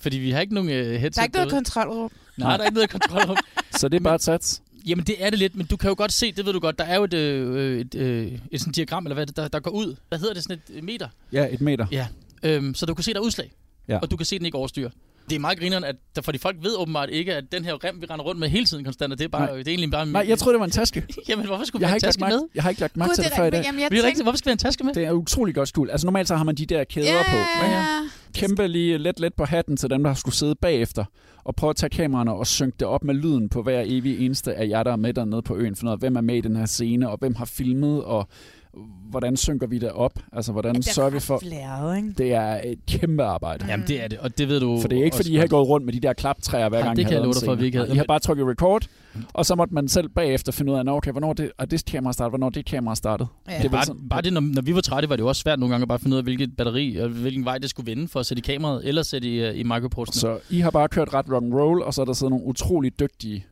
Fordi 0.00 0.16
vi 0.18 0.30
har 0.30 0.40
ikke 0.40 0.54
nogen 0.54 0.70
øh, 0.70 0.86
headset 1.00 1.14
Der 1.14 1.20
er 1.20 1.24
ikke 1.24 1.36
noget 1.36 1.50
derude. 1.50 1.64
kontrolrum. 1.64 2.10
Nej, 2.38 2.56
der 2.56 2.62
er 2.62 2.66
ikke 2.66 2.74
noget 2.74 2.90
kontrolrum. 2.90 3.36
Så 3.80 3.88
det 3.88 3.96
er 3.96 4.00
bare 4.04 4.14
et 4.14 4.22
sats? 4.22 4.62
Jamen, 4.86 5.04
det 5.06 5.24
er 5.24 5.30
det 5.30 5.38
lidt, 5.38 5.56
men 5.56 5.66
du 5.66 5.76
kan 5.76 5.88
jo 5.88 5.94
godt 5.98 6.12
se, 6.12 6.32
det 6.32 6.46
ved 6.46 6.52
du 6.52 6.58
godt, 6.60 6.78
der 6.78 6.84
er 6.84 6.96
jo 6.96 7.04
et, 7.04 7.14
øh, 7.14 7.80
et, 7.80 7.94
øh, 7.94 8.32
et 8.50 8.60
sådan 8.60 8.72
diagram, 8.72 9.06
eller 9.06 9.14
hvad 9.14 9.22
er 9.22 9.26
det, 9.26 9.36
der, 9.36 9.48
der 9.48 9.60
går 9.60 9.70
ud. 9.70 9.96
Hvad 10.08 10.18
hedder 10.18 10.34
det, 10.34 10.42
sådan 10.42 10.58
et 10.74 10.84
meter? 10.84 11.08
Ja, 11.32 11.46
et 11.50 11.60
meter. 11.60 11.86
Ja, 11.92 12.06
øhm, 12.42 12.74
så 12.74 12.86
du 12.86 12.94
kan 12.94 13.02
se, 13.04 13.12
der 13.12 13.18
er 13.20 13.24
udslag, 13.24 13.52
Ja. 13.88 13.98
og 13.98 14.10
du 14.10 14.16
kan 14.16 14.26
se, 14.26 14.38
den 14.38 14.46
ikke 14.46 14.58
overstyrer. 14.58 14.90
Det 15.30 15.36
er 15.36 15.40
meget 15.40 15.58
grineren, 15.58 15.84
at 15.84 15.96
der, 16.16 16.22
fordi 16.22 16.38
folk 16.38 16.56
ved 16.62 16.76
åbenbart 16.78 17.10
ikke, 17.10 17.34
at 17.34 17.44
den 17.52 17.64
her 17.64 17.84
rem, 17.84 18.00
vi 18.00 18.06
render 18.10 18.24
rundt 18.24 18.40
med 18.40 18.48
hele 18.48 18.66
tiden 18.66 18.84
konstant, 18.84 19.12
og 19.12 19.18
det 19.18 19.24
er, 19.24 19.28
bare, 19.28 19.46
Nej. 19.46 19.56
det 19.56 19.66
er 19.68 19.70
egentlig 19.70 19.90
bare... 19.90 20.06
Nej, 20.06 20.24
jeg 20.28 20.38
troede, 20.38 20.54
det 20.54 20.58
var 20.60 20.64
en 20.64 20.70
taske. 20.70 21.04
Jamen, 21.28 21.46
hvorfor 21.46 21.64
skulle 21.64 21.80
vi 21.80 21.82
Jeg 21.82 21.88
have 21.90 21.96
en 21.96 22.00
taske 22.00 22.20
mærke, 22.20 22.34
med? 22.36 22.42
jeg 22.54 22.62
har 22.62 22.70
ikke 22.70 22.80
lagt 22.80 22.96
mærke 22.96 23.08
Gud, 23.08 23.14
til 23.14 23.24
det 23.24 23.30
det 23.32 23.36
før 23.36 23.44
i 23.46 23.50
da- 23.50 23.56
dag. 23.56 23.64
jamen, 23.64 23.80
jeg 23.80 23.90
Vi 23.90 23.96
er 23.96 24.00
tænkte- 24.00 24.06
rigtigt, 24.08 24.24
hvorfor 24.24 24.36
skal 24.36 24.46
vi 24.46 24.50
have 24.50 24.54
en 24.54 24.58
taske 24.58 24.84
med? 24.84 24.94
Det 24.94 25.04
er 25.04 25.12
utrolig 25.12 25.54
godt 25.54 25.68
skjult. 25.68 25.90
Altså 25.90 26.06
normalt 26.06 26.28
så 26.28 26.36
har 26.36 26.44
man 26.44 26.54
de 26.54 26.66
der 26.66 26.84
kæder 26.84 27.06
Ja, 27.12 27.22
på. 27.30 27.36
ja, 27.36 27.64
ikke? 27.64 27.76
ja. 27.76 27.86
Kæmpe 28.34 28.68
lige 28.68 28.98
let 28.98 29.20
let 29.20 29.34
på 29.34 29.44
hatten 29.44 29.76
til 29.76 29.90
dem, 29.90 30.02
der 30.02 30.10
har 30.10 30.14
skulle 30.14 30.34
sidde 30.34 30.54
bagefter. 30.54 31.04
Og 31.44 31.54
prøve 31.56 31.70
at 31.70 31.76
tage 31.76 31.90
kameraerne 31.90 32.32
og 32.32 32.46
synke 32.46 32.76
det 32.80 32.88
op 32.88 33.04
med 33.04 33.14
lyden 33.14 33.48
på 33.48 33.62
hver 33.62 33.82
evig 33.86 34.26
eneste 34.26 34.54
af 34.54 34.68
jer, 34.68 34.82
der 34.82 34.92
er 34.92 34.96
med 34.96 35.14
dernede 35.14 35.42
på 35.42 35.56
øen. 35.56 35.76
For 35.76 35.84
noget, 35.84 36.00
hvem 36.00 36.16
er 36.16 36.20
med 36.20 36.36
i 36.36 36.40
den 36.40 36.56
her 36.56 36.66
scene, 36.66 37.10
og 37.10 37.18
hvem 37.18 37.34
har 37.34 37.44
filmet, 37.44 38.04
og 38.04 38.28
hvordan 39.10 39.36
synker 39.36 39.66
vi 39.66 39.78
det 39.78 39.90
op? 39.90 40.12
Altså, 40.32 40.52
hvordan 40.52 40.74
Det 40.74 40.88
er 40.88 40.92
sørger 40.92 41.10
vi 41.10 41.20
for... 41.20 41.38
flæret, 41.38 41.96
ikke? 41.96 42.10
Det 42.18 42.32
er 42.32 42.60
et 42.64 42.78
kæmpe 42.86 43.22
arbejde. 43.22 43.66
Jamen, 43.68 43.86
det 43.88 44.02
er 44.04 44.08
det, 44.08 44.18
og 44.18 44.38
det 44.38 44.48
ved 44.48 44.60
du 44.60 44.78
For 44.80 44.88
det 44.88 44.98
er 44.98 45.04
ikke, 45.04 45.16
fordi 45.16 45.32
I 45.32 45.36
har 45.36 45.46
gået 45.46 45.68
rundt 45.68 45.86
med 45.86 45.92
de 45.92 46.00
der 46.00 46.12
klaptræer 46.12 46.68
hver 46.68 46.78
Nej, 46.78 46.86
gang, 46.86 46.96
det 46.96 47.02
I 47.02 47.04
kan 47.04 47.08
havde 47.12 47.20
jeg 47.20 47.24
love 47.24 47.34
dig 47.34 47.44
for, 47.44 47.52
at 47.52 47.60
vi 47.60 47.66
ikke 47.66 47.78
havde. 47.78 47.94
I 47.94 47.96
har 47.96 48.04
bare 48.08 48.18
trykket 48.18 48.46
record, 48.46 48.86
og 49.32 49.46
så 49.46 49.54
måtte 49.54 49.74
man 49.74 49.88
selv 49.88 50.08
bagefter 50.08 50.52
finde 50.52 50.72
ud 50.72 50.78
af, 50.78 50.84
"Nå, 50.84 50.96
okay, 50.96 51.10
hvornår 51.10 51.32
det, 51.32 51.52
er 51.58 51.64
det 51.64 51.84
kamera 51.84 52.12
startet, 52.12 52.30
hvornår 52.30 52.50
det 52.50 52.66
kamera 52.66 52.94
startet. 52.94 53.26
Ja. 53.48 53.62
Det 53.62 53.70
bare, 53.70 53.84
sådan- 53.84 54.08
bare 54.08 54.22
det, 54.22 54.32
når, 54.32 54.40
når 54.40 54.62
vi 54.62 54.74
var 54.74 54.80
trætte, 54.80 55.08
var 55.08 55.16
det 55.16 55.22
jo 55.22 55.28
også 55.28 55.40
svært 55.42 55.58
nogle 55.58 55.72
gange 55.72 55.82
at 55.82 55.88
bare 55.88 55.98
finde 55.98 56.14
ud 56.14 56.18
af, 56.18 56.24
hvilket 56.24 56.56
batteri 56.56 56.96
og 56.96 57.08
hvilken 57.08 57.44
vej 57.44 57.58
det 57.58 57.70
skulle 57.70 57.90
vende 57.90 58.08
for 58.08 58.20
at 58.20 58.26
sætte 58.26 58.38
i 58.38 58.52
kameraet, 58.52 58.88
eller 58.88 59.02
sætte 59.02 59.28
i, 59.28 59.48
uh, 59.50 59.56
i 59.58 59.62
microportene. 59.62 60.14
Så 60.14 60.38
I 60.50 60.60
har 60.60 60.70
bare 60.70 60.88
kørt 60.88 61.14
ret 61.14 61.26
rock 61.32 61.44
and 61.44 61.54
roll, 61.54 61.82
og 61.82 61.94
så 61.94 62.00
er 62.00 62.04
der 62.04 62.12
siddet 62.12 62.30
nogle 62.30 62.46
utrolig 62.46 63.00
dygtige 63.00 63.46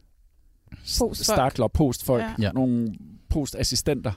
Postfolk. 0.99 1.17
stakler, 1.17 1.69
postfolk, 1.69 2.23
Ja. 2.23 2.29
ja. 2.41 2.53
nogle 2.53 2.95
postassistenter. 3.29 4.13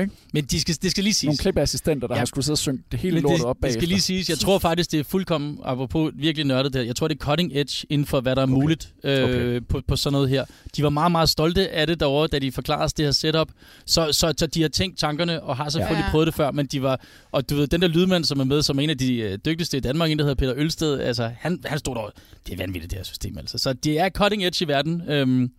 Ikke? 0.00 0.12
Men 0.32 0.44
de 0.44 0.60
skal, 0.60 0.76
det 0.82 0.90
skal 0.90 1.04
lige 1.04 1.14
siges. 1.14 1.28
Nogle 1.28 1.38
klipassistenter, 1.38 2.08
der 2.08 2.14
ja. 2.14 2.18
har 2.18 2.24
skulle 2.24 2.44
sidde 2.44 2.54
og 2.54 2.58
synge 2.58 2.82
det 2.92 3.00
hele 3.00 3.14
Men 3.14 3.22
lortet 3.22 3.38
det, 3.38 3.46
op 3.46 3.56
det 3.56 3.60
bagefter. 3.60 3.80
skal 3.80 3.88
lige 3.88 4.00
siges, 4.00 4.28
jeg 4.30 4.38
tror 4.38 4.58
faktisk, 4.58 4.92
det 4.92 5.00
er 5.00 5.04
fuldkommen, 5.04 5.58
apropos 5.64 6.12
virkelig 6.16 6.46
nørdet 6.46 6.72
der, 6.72 6.82
jeg 6.82 6.96
tror, 6.96 7.08
det 7.08 7.14
er 7.14 7.24
cutting 7.24 7.50
edge 7.54 7.86
inden 7.90 8.06
for, 8.06 8.20
hvad 8.20 8.36
der 8.36 8.42
er 8.42 8.46
okay. 8.46 8.52
muligt 8.54 8.94
øh, 9.04 9.24
Okay. 9.24 9.60
på, 9.68 9.80
på 9.88 9.96
sådan 9.96 10.12
noget 10.12 10.28
her. 10.28 10.44
De 10.76 10.82
var 10.82 10.90
meget, 10.90 11.12
meget 11.12 11.28
stolte 11.28 11.68
af 11.70 11.86
det 11.86 12.00
derovre, 12.00 12.26
da 12.26 12.38
de 12.38 12.52
forklarede 12.52 12.84
os 12.84 12.92
det 12.92 13.04
her 13.04 13.12
setup. 13.12 13.48
Så, 13.86 14.12
så, 14.12 14.34
så 14.38 14.46
de 14.46 14.62
har 14.62 14.68
tænkt 14.68 14.98
tankerne, 14.98 15.42
og 15.42 15.56
har 15.56 15.68
selvfølgelig 15.68 16.04
Ja. 16.04 16.10
prøvet 16.10 16.26
det 16.26 16.34
før, 16.34 16.50
men 16.50 16.66
de 16.66 16.82
var, 16.82 17.00
og 17.32 17.50
du 17.50 17.56
ved, 17.56 17.66
den 17.66 17.82
der 17.82 17.88
lydmand, 17.88 18.24
som 18.24 18.40
er 18.40 18.44
med, 18.44 18.62
som 18.62 18.78
er 18.78 18.82
en 18.82 18.90
af 18.90 18.98
de 18.98 19.16
øh, 19.16 19.38
dygtigste 19.44 19.76
i 19.76 19.80
Danmark, 19.80 20.10
en 20.10 20.18
der 20.18 20.24
hedder 20.24 20.34
Peter 20.34 20.52
Ølsted, 20.56 21.00
altså, 21.00 21.30
han, 21.38 21.60
han 21.64 21.78
stod 21.78 21.94
der, 21.94 22.10
det 22.46 22.52
er 22.52 22.56
vanvittigt, 22.56 22.90
det 22.90 22.98
her 22.98 23.04
system, 23.04 23.38
altså. 23.38 23.58
Så 23.58 23.72
det 23.72 23.98
er 23.98 24.08
cutting 24.08 24.44
edge 24.44 24.64
i 24.64 24.68
verden. 24.68 25.02
Øhm, 25.08 25.50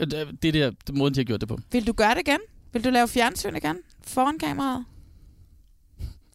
det 0.00 0.12
er 0.14 0.24
det 0.42 0.54
der, 0.54 0.70
det 0.86 0.94
måden, 0.94 1.14
de 1.14 1.20
har 1.20 1.24
gjort 1.24 1.40
det 1.40 1.48
på. 1.48 1.58
Vil 1.72 1.86
du 1.86 1.92
gøre 1.92 2.14
det 2.14 2.20
igen? 2.26 2.38
Vil 2.72 2.84
du 2.84 2.90
lave 2.90 3.08
fjernsyn 3.08 3.56
igen? 3.56 3.76
Foran 4.06 4.38
kameraet? 4.38 4.84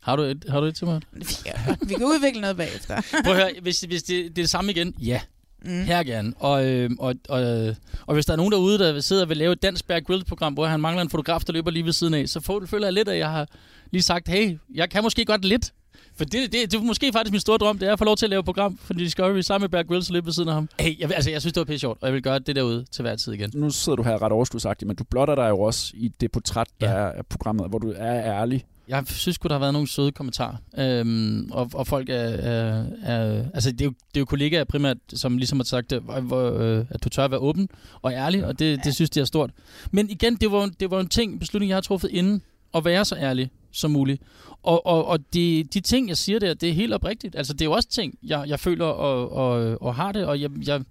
Har 0.02 0.16
du 0.16 0.22
et, 0.22 0.46
har 0.50 0.60
du 0.60 0.66
et 0.66 0.76
til 0.76 0.88
mig? 0.88 1.02
Ja, 1.46 1.76
vi 1.82 1.94
kan 1.94 2.04
udvikle 2.04 2.42
noget 2.42 2.58
bagefter. 2.58 3.02
Prøv 3.26 3.36
at 3.36 3.42
høre, 3.42 3.52
hvis, 3.62 3.82
hvis 3.82 4.04
det, 4.04 4.24
det 4.24 4.26
er 4.26 4.30
det 4.30 4.50
samme 4.50 4.72
igen, 4.72 4.96
ja. 5.02 5.22
Mm. 5.66 5.84
Her 5.84 6.04
gerne. 6.04 6.34
Og, 6.38 6.66
øh, 6.66 6.90
og, 7.00 7.16
og, 7.30 7.76
og 8.06 8.14
hvis 8.14 8.26
der 8.26 8.34
er 8.34 8.38
nogen 8.38 8.52
derude, 8.52 8.80
der 8.80 9.00
sidder 9.00 9.22
og 9.22 9.30
vil 9.30 9.38
lave 9.38 9.54
et 9.54 9.62
dansk 9.62 9.88
Bear 9.88 10.00
Grylls-program, 10.00 10.54
hvor 10.54 10.66
han 10.66 10.80
mangler 10.80 11.02
en 11.02 11.10
fotograf, 11.10 11.42
der 11.42 11.54
løber 11.54 11.72
lige 11.72 11.86
ved 11.86 11.94
siden 11.94 12.14
af, 12.14 12.30
så 12.30 12.66
føler 12.70 12.88
jeg 12.88 12.94
lidt, 12.94 13.10
at 13.10 13.18
jeg 13.18 13.30
har 13.30 13.48
lige 13.92 14.02
sagt, 14.02 14.28
hey, 14.28 14.58
jeg 14.74 14.90
kan 14.90 15.04
måske 15.04 15.26
godt 15.26 15.46
lidt. 15.46 15.74
For 16.16 16.26
det, 16.26 16.52
det, 16.52 16.72
det 16.72 16.74
er 16.74 16.82
måske 16.82 17.12
faktisk 17.14 17.32
min 17.32 17.40
store 17.42 17.58
drøm, 17.58 17.80
det 17.80 17.88
er 17.88 17.94
at 17.94 18.00
få 18.00 18.06
lov 18.06 18.18
til 18.18 18.26
at 18.26 18.30
lave 18.30 18.40
et 18.40 18.46
program 18.46 18.78
for 18.78 18.94
Discovery 18.94 19.42
sammen 19.42 19.64
med 19.64 19.70
Bear 19.70 19.84
Grylls 19.84 20.10
løbe 20.10 20.26
ved 20.26 20.34
siden 20.34 20.50
af 20.50 20.56
ham. 20.56 20.70
Hey, 20.80 21.00
jeg, 21.00 21.10
vil- 21.10 21.14
altså, 21.16 21.32
jeg 21.32 21.42
synes, 21.42 21.54
det 21.54 21.60
var 21.60 21.66
pisse 21.66 21.80
sjovt, 21.80 21.98
og 22.02 22.08
jeg 22.08 22.14
vil 22.14 22.22
gøre 22.22 22.40
det 22.40 22.56
derude 22.56 22.86
til 22.92 23.02
hver 23.02 23.16
tid 23.16 23.34
igen. 23.34 23.52
Nu 23.54 23.70
sidder 23.70 23.96
du 23.96 24.04
her 24.04 24.22
ret 24.22 24.32
overskudsagtigt, 24.32 24.88
men 24.88 24.96
du 24.96 25.04
blotter 25.04 25.36
dig 25.36 25.50
jo 25.50 25.60
også 25.60 25.92
i 25.96 26.08
det 26.22 26.32
portræt, 26.32 26.68
der 26.82 26.90
ja. 26.90 26.96
er 26.96 27.06
af 27.12 27.26
programmet, 27.26 27.70
hvor 27.70 27.80
du 27.80 27.94
er 27.98 28.24
ærlig. 28.42 28.66
Jeg 28.88 29.04
synes 29.08 29.36
sgu, 29.36 29.48
der 29.48 29.54
har 29.54 29.60
været 29.60 29.74
nogle 29.74 29.88
søde 29.88 30.12
kommentarer. 30.12 30.56
Øhm, 30.78 31.52
og, 31.52 31.70
og 31.74 31.88
folk 31.88 32.10
er, 32.10 32.14
er, 32.16 32.86
er... 33.04 33.46
Altså, 33.54 33.72
det 33.72 33.82
er, 33.82 33.86
jo, 33.86 33.92
det 33.92 34.16
er 34.16 34.20
jo 34.20 34.26
kollegaer 34.26 34.64
primært, 34.64 34.98
som 35.14 35.38
ligesom 35.38 35.60
har 35.60 35.64
sagt, 35.64 35.94
hvor, 35.94 36.20
hvor, 36.20 36.52
øh, 36.60 36.86
at 36.90 37.04
du 37.04 37.10
tør 37.10 37.26
at 37.26 37.32
være 37.32 37.40
åben 37.40 37.70
og 38.02 38.12
ærlig, 38.14 38.46
og 38.46 38.60
det, 38.60 38.80
det 38.84 38.96
synes 38.96 39.10
de 39.10 39.20
er 39.20 39.26
stort. 39.26 39.52
Men 39.92 40.10
igen, 40.10 40.36
det 40.36 40.52
var, 40.52 40.70
det 40.80 40.92
var 40.92 41.00
en 41.00 41.08
ting, 41.08 41.40
beslutning, 41.40 41.70
jeg 41.70 41.76
har 41.76 41.82
truffet 41.82 42.10
inden, 42.12 42.42
at 42.76 42.86
være 42.86 43.06
så 43.06 43.16
ærlig 43.16 43.52
som 43.74 43.92
muligt. 43.92 44.22
Og, 44.64 44.86
og, 44.86 45.06
og 45.06 45.34
de, 45.34 45.64
de 45.74 45.80
ting, 45.80 46.10
jeg 46.10 46.18
siger 46.18 46.40
der, 46.40 46.54
det 46.54 46.70
er 46.70 46.74
helt 46.74 46.94
oprigtigt. 46.94 47.36
Altså, 47.36 47.54
det 47.54 47.62
er 47.62 47.66
jo 47.66 47.72
også 47.72 47.90
ting, 47.90 48.18
jeg, 48.24 48.46
jeg 48.48 48.60
føler 48.60 48.86
og, 48.86 49.32
og, 49.32 49.82
og 49.82 49.96
har 49.96 50.12
det, 50.12 50.26
og 50.26 50.42
jeg... 50.42 50.50
jeg 50.68 50.84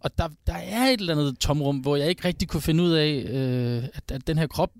og 0.00 0.18
der, 0.18 0.28
der 0.46 0.52
er 0.52 0.86
et 0.86 1.00
eller 1.00 1.14
andet 1.14 1.38
tomrum, 1.38 1.76
hvor 1.76 1.96
jeg 1.96 2.08
ikke 2.08 2.28
rigtig 2.28 2.48
kunne 2.48 2.60
finde 2.60 2.84
ud 2.84 2.90
af, 2.90 3.26
øh, 3.28 3.88
at, 3.94 4.10
at 4.10 4.26
den 4.26 4.38
her 4.38 4.46
krop 4.46 4.70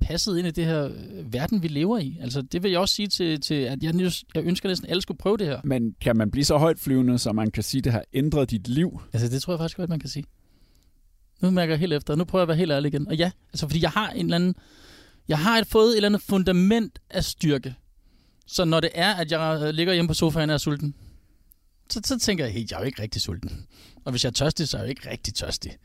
passede 0.00 0.38
ind 0.38 0.48
i 0.48 0.50
det 0.50 0.64
her 0.64 0.84
øh, 0.84 1.32
verden, 1.32 1.62
vi 1.62 1.68
lever 1.68 1.98
i. 1.98 2.18
Altså, 2.20 2.42
det 2.42 2.62
vil 2.62 2.70
jeg 2.70 2.80
også 2.80 2.94
sige 2.94 3.08
til, 3.08 3.40
til 3.40 3.54
at 3.54 3.82
jeg, 3.82 3.94
jeg 4.34 4.44
ønsker 4.44 4.68
næsten, 4.68 4.86
at 4.86 4.90
alle 4.90 5.02
skulle 5.02 5.18
prøve 5.18 5.36
det 5.36 5.46
her. 5.46 5.60
Men 5.64 5.94
kan 6.00 6.16
man 6.16 6.30
blive 6.30 6.44
så 6.44 6.56
højt 6.58 6.78
flyvende, 6.78 7.18
så 7.18 7.32
man 7.32 7.50
kan 7.50 7.62
sige, 7.62 7.78
at 7.78 7.84
det 7.84 7.92
har 7.92 8.04
ændret 8.12 8.50
dit 8.50 8.68
liv? 8.68 9.00
Altså, 9.12 9.28
det 9.28 9.42
tror 9.42 9.52
jeg 9.52 9.58
faktisk 9.58 9.76
godt, 9.76 9.90
man 9.90 10.00
kan 10.00 10.08
sige. 10.08 10.24
Nu 11.40 11.50
mærker 11.50 11.72
jeg 11.72 11.80
helt 11.80 11.92
efter. 11.92 12.14
Nu 12.14 12.24
prøver 12.24 12.40
jeg 12.40 12.44
at 12.44 12.48
være 12.48 12.56
helt 12.56 12.72
ærlig 12.72 12.94
igen. 12.94 13.08
Og 13.08 13.16
ja, 13.16 13.30
altså, 13.52 13.66
fordi 13.66 13.82
jeg 13.82 13.90
har 13.90 14.10
en 14.10 14.24
eller 14.24 14.36
anden... 14.36 14.54
Jeg 15.30 15.38
har 15.38 15.58
et, 15.58 15.66
fået 15.66 15.88
et 15.90 15.96
eller 15.96 16.08
andet 16.08 16.22
fundament 16.22 16.98
af 17.10 17.24
styrke. 17.24 17.74
Så 18.46 18.64
når 18.64 18.80
det 18.80 18.90
er, 18.94 19.14
at 19.14 19.32
jeg 19.32 19.74
ligger 19.74 19.92
hjemme 19.92 20.08
på 20.08 20.14
sofaen 20.14 20.50
og 20.50 20.54
er 20.54 20.58
sulten, 20.58 20.94
så, 21.90 22.00
så 22.04 22.18
tænker 22.18 22.44
jeg, 22.44 22.54
hey, 22.54 22.70
jeg 22.70 22.76
er 22.76 22.80
jo 22.80 22.86
ikke 22.86 23.02
rigtig 23.02 23.22
sulten. 23.22 23.66
Og 24.04 24.10
hvis 24.10 24.24
jeg 24.24 24.30
er 24.30 24.34
tørstig, 24.34 24.68
så 24.68 24.76
er 24.76 24.80
jeg 24.80 24.86
jo 24.86 24.90
ikke 24.90 25.10
rigtig 25.10 25.34
tørstig. 25.34 25.76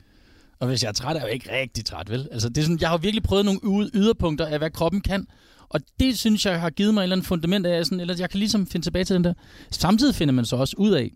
Og 0.59 0.67
hvis 0.67 0.83
jeg 0.83 0.89
er 0.89 0.93
træt, 0.93 1.15
er 1.15 1.19
jeg 1.19 1.27
jo 1.27 1.33
ikke 1.33 1.51
rigtig 1.51 1.85
træt, 1.85 2.09
vel? 2.09 2.27
Altså, 2.31 2.49
det 2.49 2.57
er 2.57 2.61
sådan, 2.61 2.77
jeg 2.81 2.89
har 2.89 2.97
virkelig 2.97 3.23
prøvet 3.23 3.45
nogle 3.45 3.89
yderpunkter 3.93 4.45
af, 4.45 4.57
hvad 4.57 4.71
kroppen 4.71 5.01
kan. 5.01 5.27
Og 5.69 5.81
det 5.99 6.19
synes 6.19 6.45
jeg 6.45 6.61
har 6.61 6.69
givet 6.69 6.93
mig 6.93 7.01
et 7.01 7.03
eller 7.03 7.15
andet 7.15 7.27
fundament 7.27 7.65
af, 7.65 7.85
sådan, 7.85 7.99
eller 7.99 8.15
jeg 8.19 8.29
kan 8.29 8.39
ligesom 8.39 8.67
finde 8.67 8.85
tilbage 8.85 9.05
til 9.05 9.13
den 9.13 9.23
der. 9.23 9.33
Samtidig 9.71 10.15
finder 10.15 10.33
man 10.33 10.45
så 10.45 10.55
også 10.55 10.75
ud 10.77 10.91
af, 10.91 11.11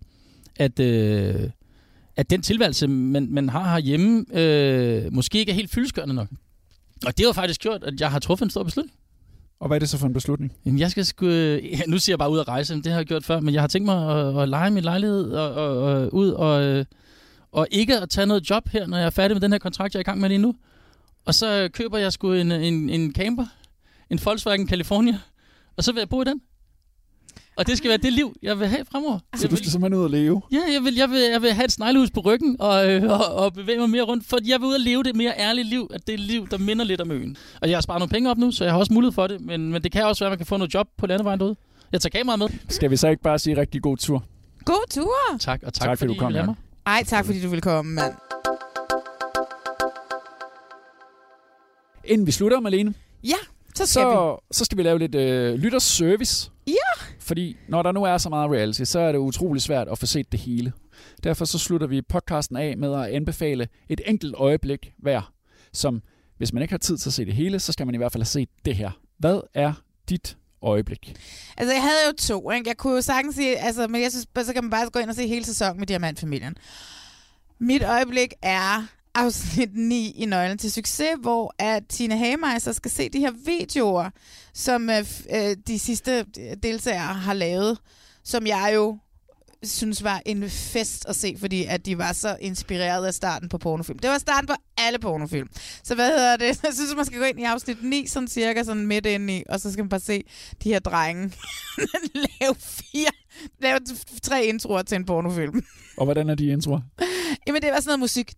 at, 0.55 0.79
øh, 0.79 1.49
at 2.15 2.29
den 2.29 2.41
tilværelse, 2.41 2.87
man, 2.87 3.27
man 3.31 3.49
har 3.49 3.71
herhjemme, 3.71 4.25
øh, 4.39 5.13
måske 5.13 5.39
ikke 5.39 5.51
er 5.51 5.55
helt 5.55 5.71
fyldeskørende 5.71 6.15
nok. 6.15 6.27
Og 7.05 7.17
det 7.17 7.25
har 7.25 7.33
faktisk 7.33 7.61
gjort, 7.61 7.83
at 7.83 8.01
jeg 8.01 8.11
har 8.11 8.19
truffet 8.19 8.45
en 8.45 8.49
stor 8.49 8.63
beslutning. 8.63 8.95
Og 9.59 9.67
hvad 9.67 9.77
er 9.77 9.79
det 9.79 9.89
så 9.89 9.97
for 9.97 10.07
en 10.07 10.13
beslutning? 10.13 10.53
Jamen, 10.65 10.79
jeg 10.79 10.91
skal 10.91 11.05
sgu... 11.05 11.25
øh, 11.25 11.71
Ja, 11.71 11.79
nu 11.87 11.97
siger 11.99 12.13
jeg 12.13 12.19
bare 12.19 12.31
ud 12.31 12.39
at 12.39 12.47
rejse, 12.47 12.73
men 12.75 12.83
det 12.83 12.91
har 12.91 12.99
jeg 12.99 13.05
gjort 13.05 13.25
før, 13.25 13.39
men 13.39 13.53
jeg 13.53 13.61
har 13.61 13.67
tænkt 13.67 13.85
mig 13.85 14.19
at, 14.19 14.41
at 14.41 14.49
lege 14.49 14.71
min 14.71 14.83
lejlighed 14.83 15.31
og, 15.31 15.53
og, 15.53 15.77
og 15.77 16.13
ud 16.13 16.29
og, 16.29 16.63
øh, 16.63 16.85
og 17.51 17.67
ikke 17.71 17.99
at 17.99 18.09
tage 18.09 18.27
noget 18.27 18.49
job 18.49 18.67
her, 18.69 18.87
når 18.87 18.97
jeg 18.97 19.05
er 19.05 19.09
færdig 19.09 19.35
med 19.35 19.41
den 19.41 19.51
her 19.51 19.59
kontrakt, 19.59 19.93
jeg 19.93 19.99
er 19.99 20.01
i 20.01 20.03
gang 20.03 20.19
med 20.19 20.29
lige 20.29 20.37
nu. 20.37 20.55
Og 21.25 21.35
så 21.35 21.69
køber 21.73 21.97
jeg 21.97 22.13
sgu 22.13 22.33
en, 22.33 22.51
en, 22.51 22.89
en 22.89 23.13
camper, 23.13 23.45
en 24.09 24.19
Volkswagen 24.25 24.69
California, 24.69 25.19
og 25.77 25.83
så 25.83 25.91
vil 25.91 25.99
jeg 25.99 26.09
bo 26.09 26.21
i 26.21 26.25
den. 26.25 26.41
Og 27.59 27.67
det 27.67 27.77
skal 27.77 27.89
være 27.89 27.97
det 27.97 28.13
liv, 28.13 28.35
jeg 28.41 28.59
vil 28.59 28.67
have 28.67 28.85
fremover. 28.91 29.19
Så 29.35 29.47
du 29.47 29.55
skal 29.55 29.71
simpelthen 29.71 29.99
ud 29.99 30.03
og 30.03 30.09
leve? 30.09 30.41
Ja, 30.51 30.57
jeg 30.73 30.83
vil, 30.83 30.95
jeg 30.95 31.09
vil, 31.09 31.19
jeg 31.31 31.41
vil 31.41 31.53
have 31.53 31.65
et 31.65 31.71
sneglehus 31.71 32.11
på 32.11 32.19
ryggen 32.19 32.55
og, 32.59 32.91
øh, 32.91 33.03
og, 33.11 33.25
og 33.35 33.53
bevæge 33.53 33.79
mig 33.79 33.89
mere 33.89 34.01
rundt, 34.03 34.25
for 34.25 34.37
jeg 34.45 34.59
vil 34.59 34.67
ud 34.67 34.73
og 34.73 34.79
leve 34.79 35.03
det 35.03 35.15
mere 35.15 35.33
ærlige 35.37 35.65
liv, 35.65 35.91
at 35.93 36.07
det 36.07 36.13
er 36.13 36.17
liv, 36.17 36.47
der 36.51 36.57
minder 36.57 36.85
lidt 36.85 37.01
om 37.01 37.11
øen. 37.11 37.37
Og 37.61 37.69
jeg 37.69 37.77
har 37.77 37.81
sparet 37.81 37.99
nogle 37.99 38.09
penge 38.09 38.29
op 38.29 38.37
nu, 38.37 38.51
så 38.51 38.63
jeg 38.63 38.73
har 38.73 38.79
også 38.79 38.93
mulighed 38.93 39.13
for 39.13 39.27
det, 39.27 39.41
men, 39.41 39.71
men 39.71 39.83
det 39.83 39.91
kan 39.91 40.05
også 40.05 40.23
være, 40.23 40.27
at 40.27 40.31
man 40.31 40.37
kan 40.37 40.45
få 40.45 40.57
noget 40.57 40.73
job 40.73 40.87
på 40.97 41.07
landevejen 41.07 41.39
derude. 41.39 41.55
Jeg 41.91 42.01
tager 42.01 42.19
kameraet 42.19 42.39
med. 42.39 42.47
Skal 42.69 42.91
vi 42.91 42.95
så 42.97 43.07
ikke 43.07 43.23
bare 43.23 43.39
sige 43.39 43.57
rigtig 43.57 43.81
god 43.81 43.97
tur? 43.97 44.23
God 44.65 44.89
tur! 44.91 45.37
Tak, 45.39 45.63
og 45.65 45.73
tak, 45.73 45.87
Tak, 45.87 45.97
fordi 45.99 46.07
du 46.07 46.13
I 46.13 46.17
kom, 46.17 46.31
mig. 46.31 46.55
Ej, 46.85 47.03
tak 47.07 47.25
fordi 47.25 47.41
du 47.41 47.49
ville 47.49 47.61
komme, 47.61 47.93
mand. 47.93 48.13
Inden 52.05 52.27
vi 52.27 52.31
slutter, 52.31 52.59
Malene, 52.59 52.93
Ja, 53.23 53.35
så 53.75 53.85
skal 53.85 54.05
vi. 54.05 54.11
så, 54.11 54.37
så 54.51 54.65
skal 54.65 54.77
vi 54.77 54.83
lave 54.83 54.99
lidt 54.99 55.15
øh, 55.15 55.55
lytterservice. 55.55 56.51
Fordi 57.19 57.57
når 57.67 57.83
der 57.83 57.91
nu 57.91 58.03
er 58.03 58.17
så 58.17 58.29
meget 58.29 58.51
reality, 58.51 58.83
så 58.83 58.99
er 58.99 59.11
det 59.11 59.19
utrolig 59.19 59.61
svært 59.61 59.87
at 59.87 59.97
få 59.97 60.05
set 60.05 60.31
det 60.31 60.39
hele. 60.39 60.73
Derfor 61.23 61.45
så 61.45 61.59
slutter 61.59 61.87
vi 61.87 62.01
podcasten 62.01 62.57
af 62.57 62.77
med 62.77 62.93
at 62.93 63.05
anbefale 63.05 63.67
et 63.89 64.01
enkelt 64.05 64.35
øjeblik 64.37 64.93
hver, 64.97 65.33
som 65.73 66.01
hvis 66.37 66.53
man 66.53 66.61
ikke 66.61 66.71
har 66.71 66.77
tid 66.77 66.97
til 66.97 67.09
at 67.09 67.13
se 67.13 67.25
det 67.25 67.33
hele, 67.33 67.59
så 67.59 67.71
skal 67.71 67.85
man 67.85 67.95
i 67.95 67.97
hvert 67.97 68.11
fald 68.11 68.21
have 68.21 68.25
set 68.25 68.49
det 68.65 68.75
her. 68.75 68.91
Hvad 69.17 69.41
er 69.53 69.73
dit 70.09 70.37
øjeblik? 70.61 71.15
Altså, 71.57 71.73
jeg 71.73 71.81
havde 71.81 71.97
jo 72.07 72.13
to, 72.19 72.51
ikke? 72.51 72.67
Jeg 72.67 72.77
kunne 72.77 72.93
jo 72.93 73.01
sagtens 73.01 73.35
sige, 73.35 73.57
altså, 73.57 73.87
men 73.87 74.01
jeg 74.01 74.11
synes, 74.11 74.27
så 74.45 74.53
kan 74.53 74.63
man 74.63 74.69
bare 74.69 74.89
gå 74.89 74.99
ind 74.99 75.09
og 75.09 75.15
se 75.15 75.27
hele 75.27 75.45
sæsonen 75.45 75.79
med 75.79 75.87
Diamantfamilien. 75.87 76.55
Mit 77.59 77.83
øjeblik 77.83 78.33
er 78.41 78.87
afsnit 79.15 79.69
9 79.73 80.11
i 80.11 80.25
Nøglen 80.25 80.57
til 80.57 80.71
Succes, 80.71 81.09
hvor 81.21 81.55
at 81.59 81.83
Tina 81.89 82.15
Hagemeyer 82.15 82.71
skal 82.73 82.91
se 82.91 83.09
de 83.09 83.19
her 83.19 83.31
videoer, 83.45 84.09
som 84.53 84.89
øh, 84.89 85.05
øh 85.31 85.55
de 85.67 85.79
sidste 85.79 86.25
øh, 86.39 86.57
deltagere 86.63 87.13
har 87.13 87.33
lavet, 87.33 87.77
som 88.23 88.47
jeg 88.47 88.71
jo 88.75 88.97
synes 89.63 90.03
var 90.03 90.21
en 90.25 90.49
fest 90.49 91.05
at 91.07 91.15
se, 91.15 91.35
fordi 91.39 91.65
at 91.65 91.85
de 91.85 91.97
var 91.97 92.13
så 92.13 92.37
inspireret 92.41 93.05
af 93.05 93.13
starten 93.13 93.49
på 93.49 93.57
pornofilm. 93.57 93.99
Det 93.99 94.09
var 94.09 94.17
starten 94.17 94.47
på 94.47 94.53
alle 94.77 94.99
pornofilm. 94.99 95.49
Så 95.83 95.95
hvad 95.95 96.07
hedder 96.07 96.37
det? 96.37 96.59
Jeg 96.63 96.73
synes, 96.73 96.95
man 96.95 97.05
skal 97.05 97.19
gå 97.19 97.25
ind 97.25 97.39
i 97.39 97.43
afsnit 97.43 97.83
9, 97.83 98.07
sådan 98.07 98.27
cirka 98.27 98.63
sådan 98.63 98.87
midt 98.87 99.05
ind 99.05 99.31
i, 99.31 99.43
og 99.49 99.59
så 99.59 99.71
skal 99.71 99.83
man 99.83 99.89
bare 99.89 99.99
se 99.99 100.23
de 100.63 100.69
her 100.69 100.79
drenge 100.79 101.33
lave 102.41 102.55
fire, 102.59 103.11
lave 103.61 103.79
tre 104.23 104.45
introer 104.45 104.81
til 104.81 104.95
en 104.95 105.05
pornofilm. 105.05 105.63
Og 105.97 106.05
hvordan 106.05 106.29
er 106.29 106.35
de 106.35 106.47
introer? 106.47 106.81
Jamen, 107.47 107.61
det 107.61 107.71
var 107.71 107.75
sådan 107.75 107.87
noget 107.87 107.99
musik. 107.99 108.33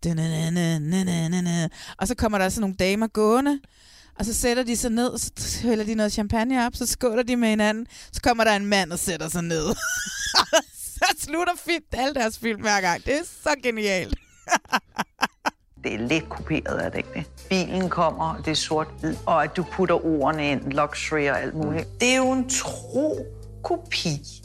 Og 1.98 2.08
så 2.08 2.16
kommer 2.16 2.38
der 2.38 2.50
sådan 2.50 2.62
nogle 2.62 2.76
damer 2.76 3.08
gående, 3.08 3.60
og 4.20 4.26
så 4.26 4.34
sætter 4.34 4.64
de 4.64 4.78
sig 4.78 4.92
ned, 4.92 5.08
og 5.08 5.20
så 5.20 5.60
hælder 5.64 5.86
de 5.86 5.96
noget 5.96 6.12
champagne 6.12 6.66
op, 6.66 6.76
så 6.76 6.86
skåler 6.86 7.24
de 7.24 7.36
med 7.36 7.50
hinanden, 7.50 7.88
så 8.12 8.22
kommer 8.22 8.44
der 8.44 8.56
en 8.56 8.66
mand 8.66 8.92
og 8.92 9.00
sætter 9.00 9.30
sig 9.30 9.44
ned. 9.44 9.66
så 10.76 11.16
slutter 11.18 11.54
fint 11.66 11.86
alle 11.92 12.14
deres 12.14 12.40
film 12.40 12.62
hver 12.62 12.82
gang. 12.82 13.06
Det 13.06 13.14
er 13.14 13.24
så 13.44 13.56
genialt. 13.64 14.16
Det 15.84 15.94
er 15.94 16.08
lidt 16.08 16.30
kopieret, 16.30 16.86
er 16.86 16.90
det 16.90 16.98
ikke 16.98 17.10
det? 17.14 17.26
Bilen 17.50 17.90
kommer, 17.90 18.36
det 18.38 18.52
er 18.52 18.56
sort-hvid, 18.56 19.16
og 19.26 19.44
at 19.44 19.58
du 19.58 19.64
putter 19.64 20.06
ordene 20.06 20.52
ind, 20.52 20.72
luxury 20.72 21.30
og 21.30 21.42
alt 21.42 21.56
muligt. 21.56 21.88
Det 22.00 22.10
er 22.10 22.18
jo 22.18 22.32
en 22.32 22.50
tro 22.50 23.26
kopi 23.64 24.41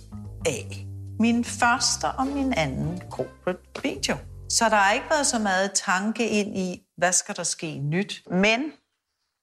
af 0.47 0.87
min 1.21 1.45
første 1.45 2.05
og 2.19 2.27
min 2.27 2.53
anden 2.57 3.03
corporate 3.11 3.59
video. 3.83 4.17
Så 4.49 4.65
der 4.65 4.77
har 4.77 4.93
ikke 4.93 5.07
været 5.11 5.27
så 5.27 5.39
meget 5.39 5.71
tanke 5.75 6.29
ind 6.29 6.59
i, 6.59 6.83
hvad 6.97 7.13
skal 7.13 7.37
der 7.37 7.43
ske 7.43 7.79
nyt. 7.79 8.23
Men 8.31 8.73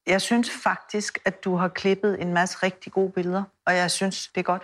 jeg 0.08 0.22
synes 0.22 0.50
faktisk, 0.64 1.20
at 1.26 1.44
du 1.44 1.56
har 1.56 1.68
klippet 1.68 2.22
en 2.22 2.34
masse 2.34 2.58
rigtig 2.64 2.92
gode 2.92 3.12
billeder, 3.12 3.44
og 3.66 3.76
jeg 3.76 3.92
synes, 3.92 4.28
det 4.36 4.40
er 4.40 4.44
godt. 4.44 4.64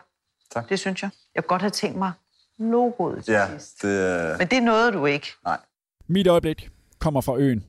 Tak. 0.54 0.70
Det 0.70 0.80
synes 0.80 1.02
jeg. 1.02 1.10
Jeg 1.36 1.44
kunne 1.44 1.50
godt 1.50 1.62
have 1.62 1.70
tænkt 1.70 1.98
mig 1.98 2.12
logoet 2.60 3.26
til 3.26 3.32
Ja, 3.32 3.48
sidst. 3.52 3.82
det 3.82 4.12
er... 4.12 4.38
Men 4.38 4.48
det 4.48 4.64
nåede 4.64 4.92
du 4.92 5.06
ikke. 5.06 5.28
Nej. 5.46 5.58
Mit 6.08 6.28
øjeblik 6.28 6.70
kommer 7.00 7.22
fra 7.22 7.38
øen. 7.38 7.66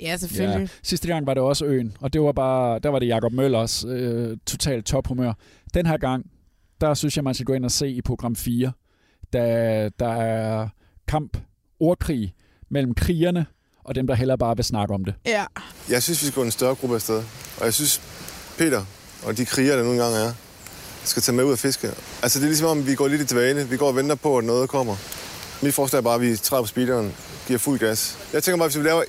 Ja, 0.00 0.16
selvfølgelig. 0.16 0.60
Ja. 0.60 0.78
Sidste 0.82 1.08
gang 1.08 1.26
var 1.26 1.34
det 1.34 1.42
også 1.42 1.64
øen, 1.64 1.96
og 2.00 2.12
det 2.12 2.20
var 2.20 2.32
bare, 2.32 2.78
der 2.78 2.88
var 2.88 2.98
det 2.98 3.06
Jakob 3.06 3.32
Møllers 3.32 3.84
øh, 3.84 4.36
totalt 4.46 4.86
tophumør. 4.86 5.32
Den 5.74 5.86
her 5.86 5.96
gang, 5.96 6.26
der 6.80 6.94
synes 6.94 7.16
jeg, 7.16 7.24
man 7.24 7.34
skal 7.34 7.46
gå 7.46 7.52
ind 7.52 7.64
og 7.64 7.70
se 7.70 7.88
i 7.88 8.02
program 8.02 8.36
4, 8.36 8.72
da 9.32 9.40
der 9.98 10.12
er 10.12 10.68
kamp, 11.08 11.38
ordkrig 11.80 12.34
mellem 12.70 12.94
krigerne 12.94 13.46
og 13.84 13.94
dem, 13.94 14.06
der 14.06 14.14
heller 14.14 14.36
bare 14.36 14.56
vil 14.56 14.64
snakke 14.64 14.94
om 14.94 15.04
det. 15.04 15.14
Ja. 15.26 15.44
Jeg 15.90 16.02
synes, 16.02 16.22
vi 16.22 16.26
skal 16.26 16.34
gå 16.34 16.42
en 16.42 16.50
større 16.50 16.74
gruppe 16.74 16.94
afsted. 16.94 17.22
Og 17.58 17.64
jeg 17.64 17.74
synes, 17.74 18.00
Peter 18.58 18.84
og 19.24 19.36
de 19.36 19.44
kriger, 19.44 19.76
der 19.76 19.84
nogle 19.84 20.02
gange 20.02 20.18
er, 20.18 20.32
skal 21.04 21.22
tage 21.22 21.36
med 21.36 21.44
ud 21.44 21.52
og 21.52 21.58
fiske. 21.58 21.90
Altså, 22.22 22.38
det 22.38 22.44
er 22.44 22.48
ligesom 22.48 22.68
om, 22.68 22.86
vi 22.86 22.94
går 22.94 23.08
lidt 23.08 23.22
i 23.22 23.34
dvale. 23.34 23.68
Vi 23.68 23.76
går 23.76 23.88
og 23.88 23.96
venter 23.96 24.14
på, 24.14 24.38
at 24.38 24.44
noget 24.44 24.68
kommer. 24.68 24.96
Mit 25.62 25.74
forslag 25.74 25.98
er 25.98 26.02
bare, 26.02 26.14
at 26.14 26.20
vi 26.20 26.36
træder 26.36 26.62
på 26.62 26.66
speederen, 26.66 27.14
giver 27.46 27.58
fuld 27.58 27.78
gas. 27.78 28.18
Jeg 28.32 28.42
tænker 28.42 28.58
bare, 28.58 28.68
hvis 28.68 28.78
vi 28.78 28.82
laver 28.82 29.02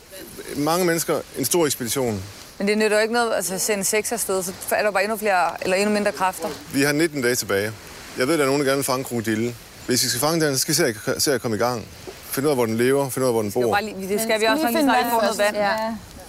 mange 0.57 0.85
mennesker 0.85 1.21
en 1.37 1.45
stor 1.45 1.65
ekspedition, 1.65 2.23
Men 2.57 2.67
det 2.67 2.77
nytter 2.77 2.97
jo 2.97 3.01
ikke 3.01 3.13
noget 3.13 3.35
altså, 3.35 3.53
at 3.53 3.61
sende 3.61 3.83
seks 3.83 4.11
afsted, 4.11 4.43
så 4.43 4.51
er 4.71 4.83
der 4.83 4.91
bare 4.91 5.03
endnu 5.03 5.17
flere, 5.17 5.63
eller 5.63 5.77
endnu 5.77 5.93
mindre 5.93 6.11
kræfter. 6.11 6.47
Vi 6.73 6.81
har 6.81 6.91
19 6.91 7.21
dage 7.21 7.35
tilbage. 7.35 7.71
Jeg 8.17 8.27
ved, 8.27 8.33
at 8.33 8.39
der 8.39 8.45
er 8.45 8.49
nogen, 8.49 8.61
der 8.61 8.65
gerne 8.67 8.77
vil 8.77 8.83
fange 8.85 9.03
krokodille. 9.03 9.55
Hvis 9.87 10.03
vi 10.03 10.09
skal 10.09 10.21
fange 10.21 10.45
den, 10.45 10.55
så 10.55 10.61
skal 10.61 10.71
vi 10.71 10.75
se 10.75 11.11
at, 11.15 11.21
se 11.21 11.33
at 11.33 11.41
komme 11.41 11.57
i 11.57 11.59
gang. 11.59 11.85
Finde 12.31 12.47
ud 12.47 12.51
af, 12.51 12.57
hvor 12.57 12.65
den 12.65 12.77
lever, 12.77 13.09
finde 13.09 13.25
ud 13.25 13.29
af, 13.29 13.33
hvor 13.33 13.41
den 13.41 13.51
bor. 13.51 13.71
bare 13.73 13.83
lige, 13.83 14.09
det 14.09 14.21
skal 14.21 14.41
vi 14.41 14.45
også, 14.45 14.63
når 14.63 14.71
vi 14.71 14.81
snart 14.81 15.05
får 15.11 15.21
noget 15.21 15.37
vand. 15.37 15.55
Ja. 15.55 15.75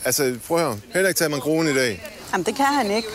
Altså, 0.05 0.39
prøv 0.47 0.59
at 0.59 0.65
høre. 0.65 0.79
Heller 0.95 1.09
ikke 1.09 1.19
tage 1.19 1.29
mangroven 1.29 1.69
i 1.69 1.75
dag. 1.75 2.03
Jamen, 2.33 2.47
det 2.47 2.55
kan 2.55 2.65
han 2.65 2.91
ikke. 2.91 3.09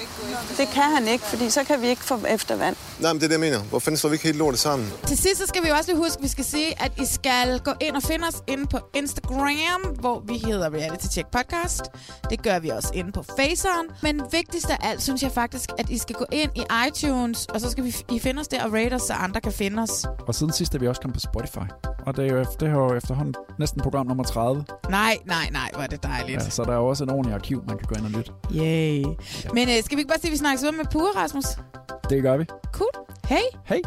Det 0.57 0.67
kan 0.73 0.83
han 0.83 1.07
ikke, 1.07 1.25
fordi 1.25 1.49
så 1.49 1.63
kan 1.63 1.81
vi 1.81 1.87
ikke 1.87 2.03
få 2.03 2.19
eftervand. 2.29 2.75
Nej, 3.03 3.13
men 3.13 3.19
det 3.21 3.25
er 3.25 3.37
det, 3.37 3.45
jeg 3.45 3.51
mener. 3.51 3.59
Hvor 3.69 3.79
fanden 3.79 3.97
slår 3.97 4.09
vi 4.09 4.13
ikke 4.13 4.25
helt 4.25 4.37
lortet 4.37 4.59
sammen? 4.59 4.87
Til 5.07 5.17
sidst 5.17 5.37
så 5.37 5.45
skal 5.47 5.63
vi 5.63 5.67
jo 5.67 5.75
også 5.75 5.91
lige 5.91 5.97
huske, 6.03 6.17
at 6.19 6.23
vi 6.23 6.27
skal 6.27 6.45
sige, 6.45 6.83
at 6.83 6.91
I 7.01 7.05
skal 7.05 7.59
gå 7.59 7.71
ind 7.81 7.95
og 7.95 8.03
finde 8.03 8.27
os 8.27 8.43
inde 8.47 8.65
på 8.67 8.77
Instagram, 8.95 9.81
hvor 9.99 10.23
vi 10.27 10.37
hedder 10.37 10.69
Reality 10.69 11.05
Check 11.05 11.27
Podcast. 11.31 11.81
Det 12.29 12.43
gør 12.43 12.59
vi 12.59 12.69
også 12.69 12.91
inde 12.93 13.11
på 13.11 13.23
Faceren. 13.37 13.87
Men 14.03 14.21
vigtigst 14.31 14.69
af 14.69 14.77
alt, 14.81 15.01
synes 15.01 15.23
jeg 15.23 15.31
faktisk, 15.31 15.69
at 15.77 15.89
I 15.89 15.97
skal 15.97 16.15
gå 16.15 16.25
ind 16.31 16.51
i 16.55 16.63
iTunes, 16.87 17.45
og 17.45 17.61
så 17.61 17.69
skal 17.71 17.83
vi, 17.83 17.95
I 18.11 18.19
finde 18.19 18.39
os 18.39 18.47
der 18.47 18.63
og 18.65 18.73
rate 18.73 18.93
os, 18.93 19.01
så 19.01 19.13
andre 19.13 19.41
kan 19.41 19.51
finde 19.51 19.81
os. 19.81 20.05
Og 20.27 20.35
siden 20.35 20.53
sidst 20.53 20.75
er 20.75 20.79
vi 20.79 20.87
også 20.87 21.01
kommet 21.01 21.13
på 21.15 21.19
Spotify. 21.19 21.67
Og 22.05 22.17
det 22.17 22.27
er 22.31 22.33
jo, 22.33 22.45
det 22.59 22.67
er 22.67 22.71
jo 22.71 22.95
efterhånden 22.95 23.33
næsten 23.59 23.81
program 23.81 24.07
nummer 24.07 24.23
30. 24.23 24.65
Nej, 24.89 25.17
nej, 25.25 25.49
nej, 25.51 25.69
hvor 25.73 25.83
er 25.83 25.87
det 25.87 26.03
dejligt. 26.03 26.43
Ja, 26.43 26.49
så 26.49 26.63
der 26.63 26.71
er 26.71 26.75
jo 26.75 26.85
også 26.87 27.03
en 27.03 27.09
ordentlig 27.09 27.35
arkiv, 27.35 27.63
man 27.67 27.77
kan 27.77 27.87
gå 27.87 27.95
ind 27.95 28.05
og 28.05 28.11
lytte. 28.11 28.31
Yay. 28.55 29.03
Men 29.53 29.69
øh, 29.69 29.83
skal 29.83 29.97
vi 29.97 30.01
ikke 30.01 30.09
bare 30.09 30.19
sige, 30.19 30.29
at 30.29 30.31
vi 30.31 30.37
snakkes 30.37 30.63
ud 30.63 30.71
med 30.71 30.85
Pure, 30.91 31.11
Rasmus? 31.15 31.45
Det 32.09 32.21
gør 32.23 32.37
vi. 32.37 32.45
Cool. 32.73 32.92
Hej. 33.27 33.49
Hej. 33.65 33.81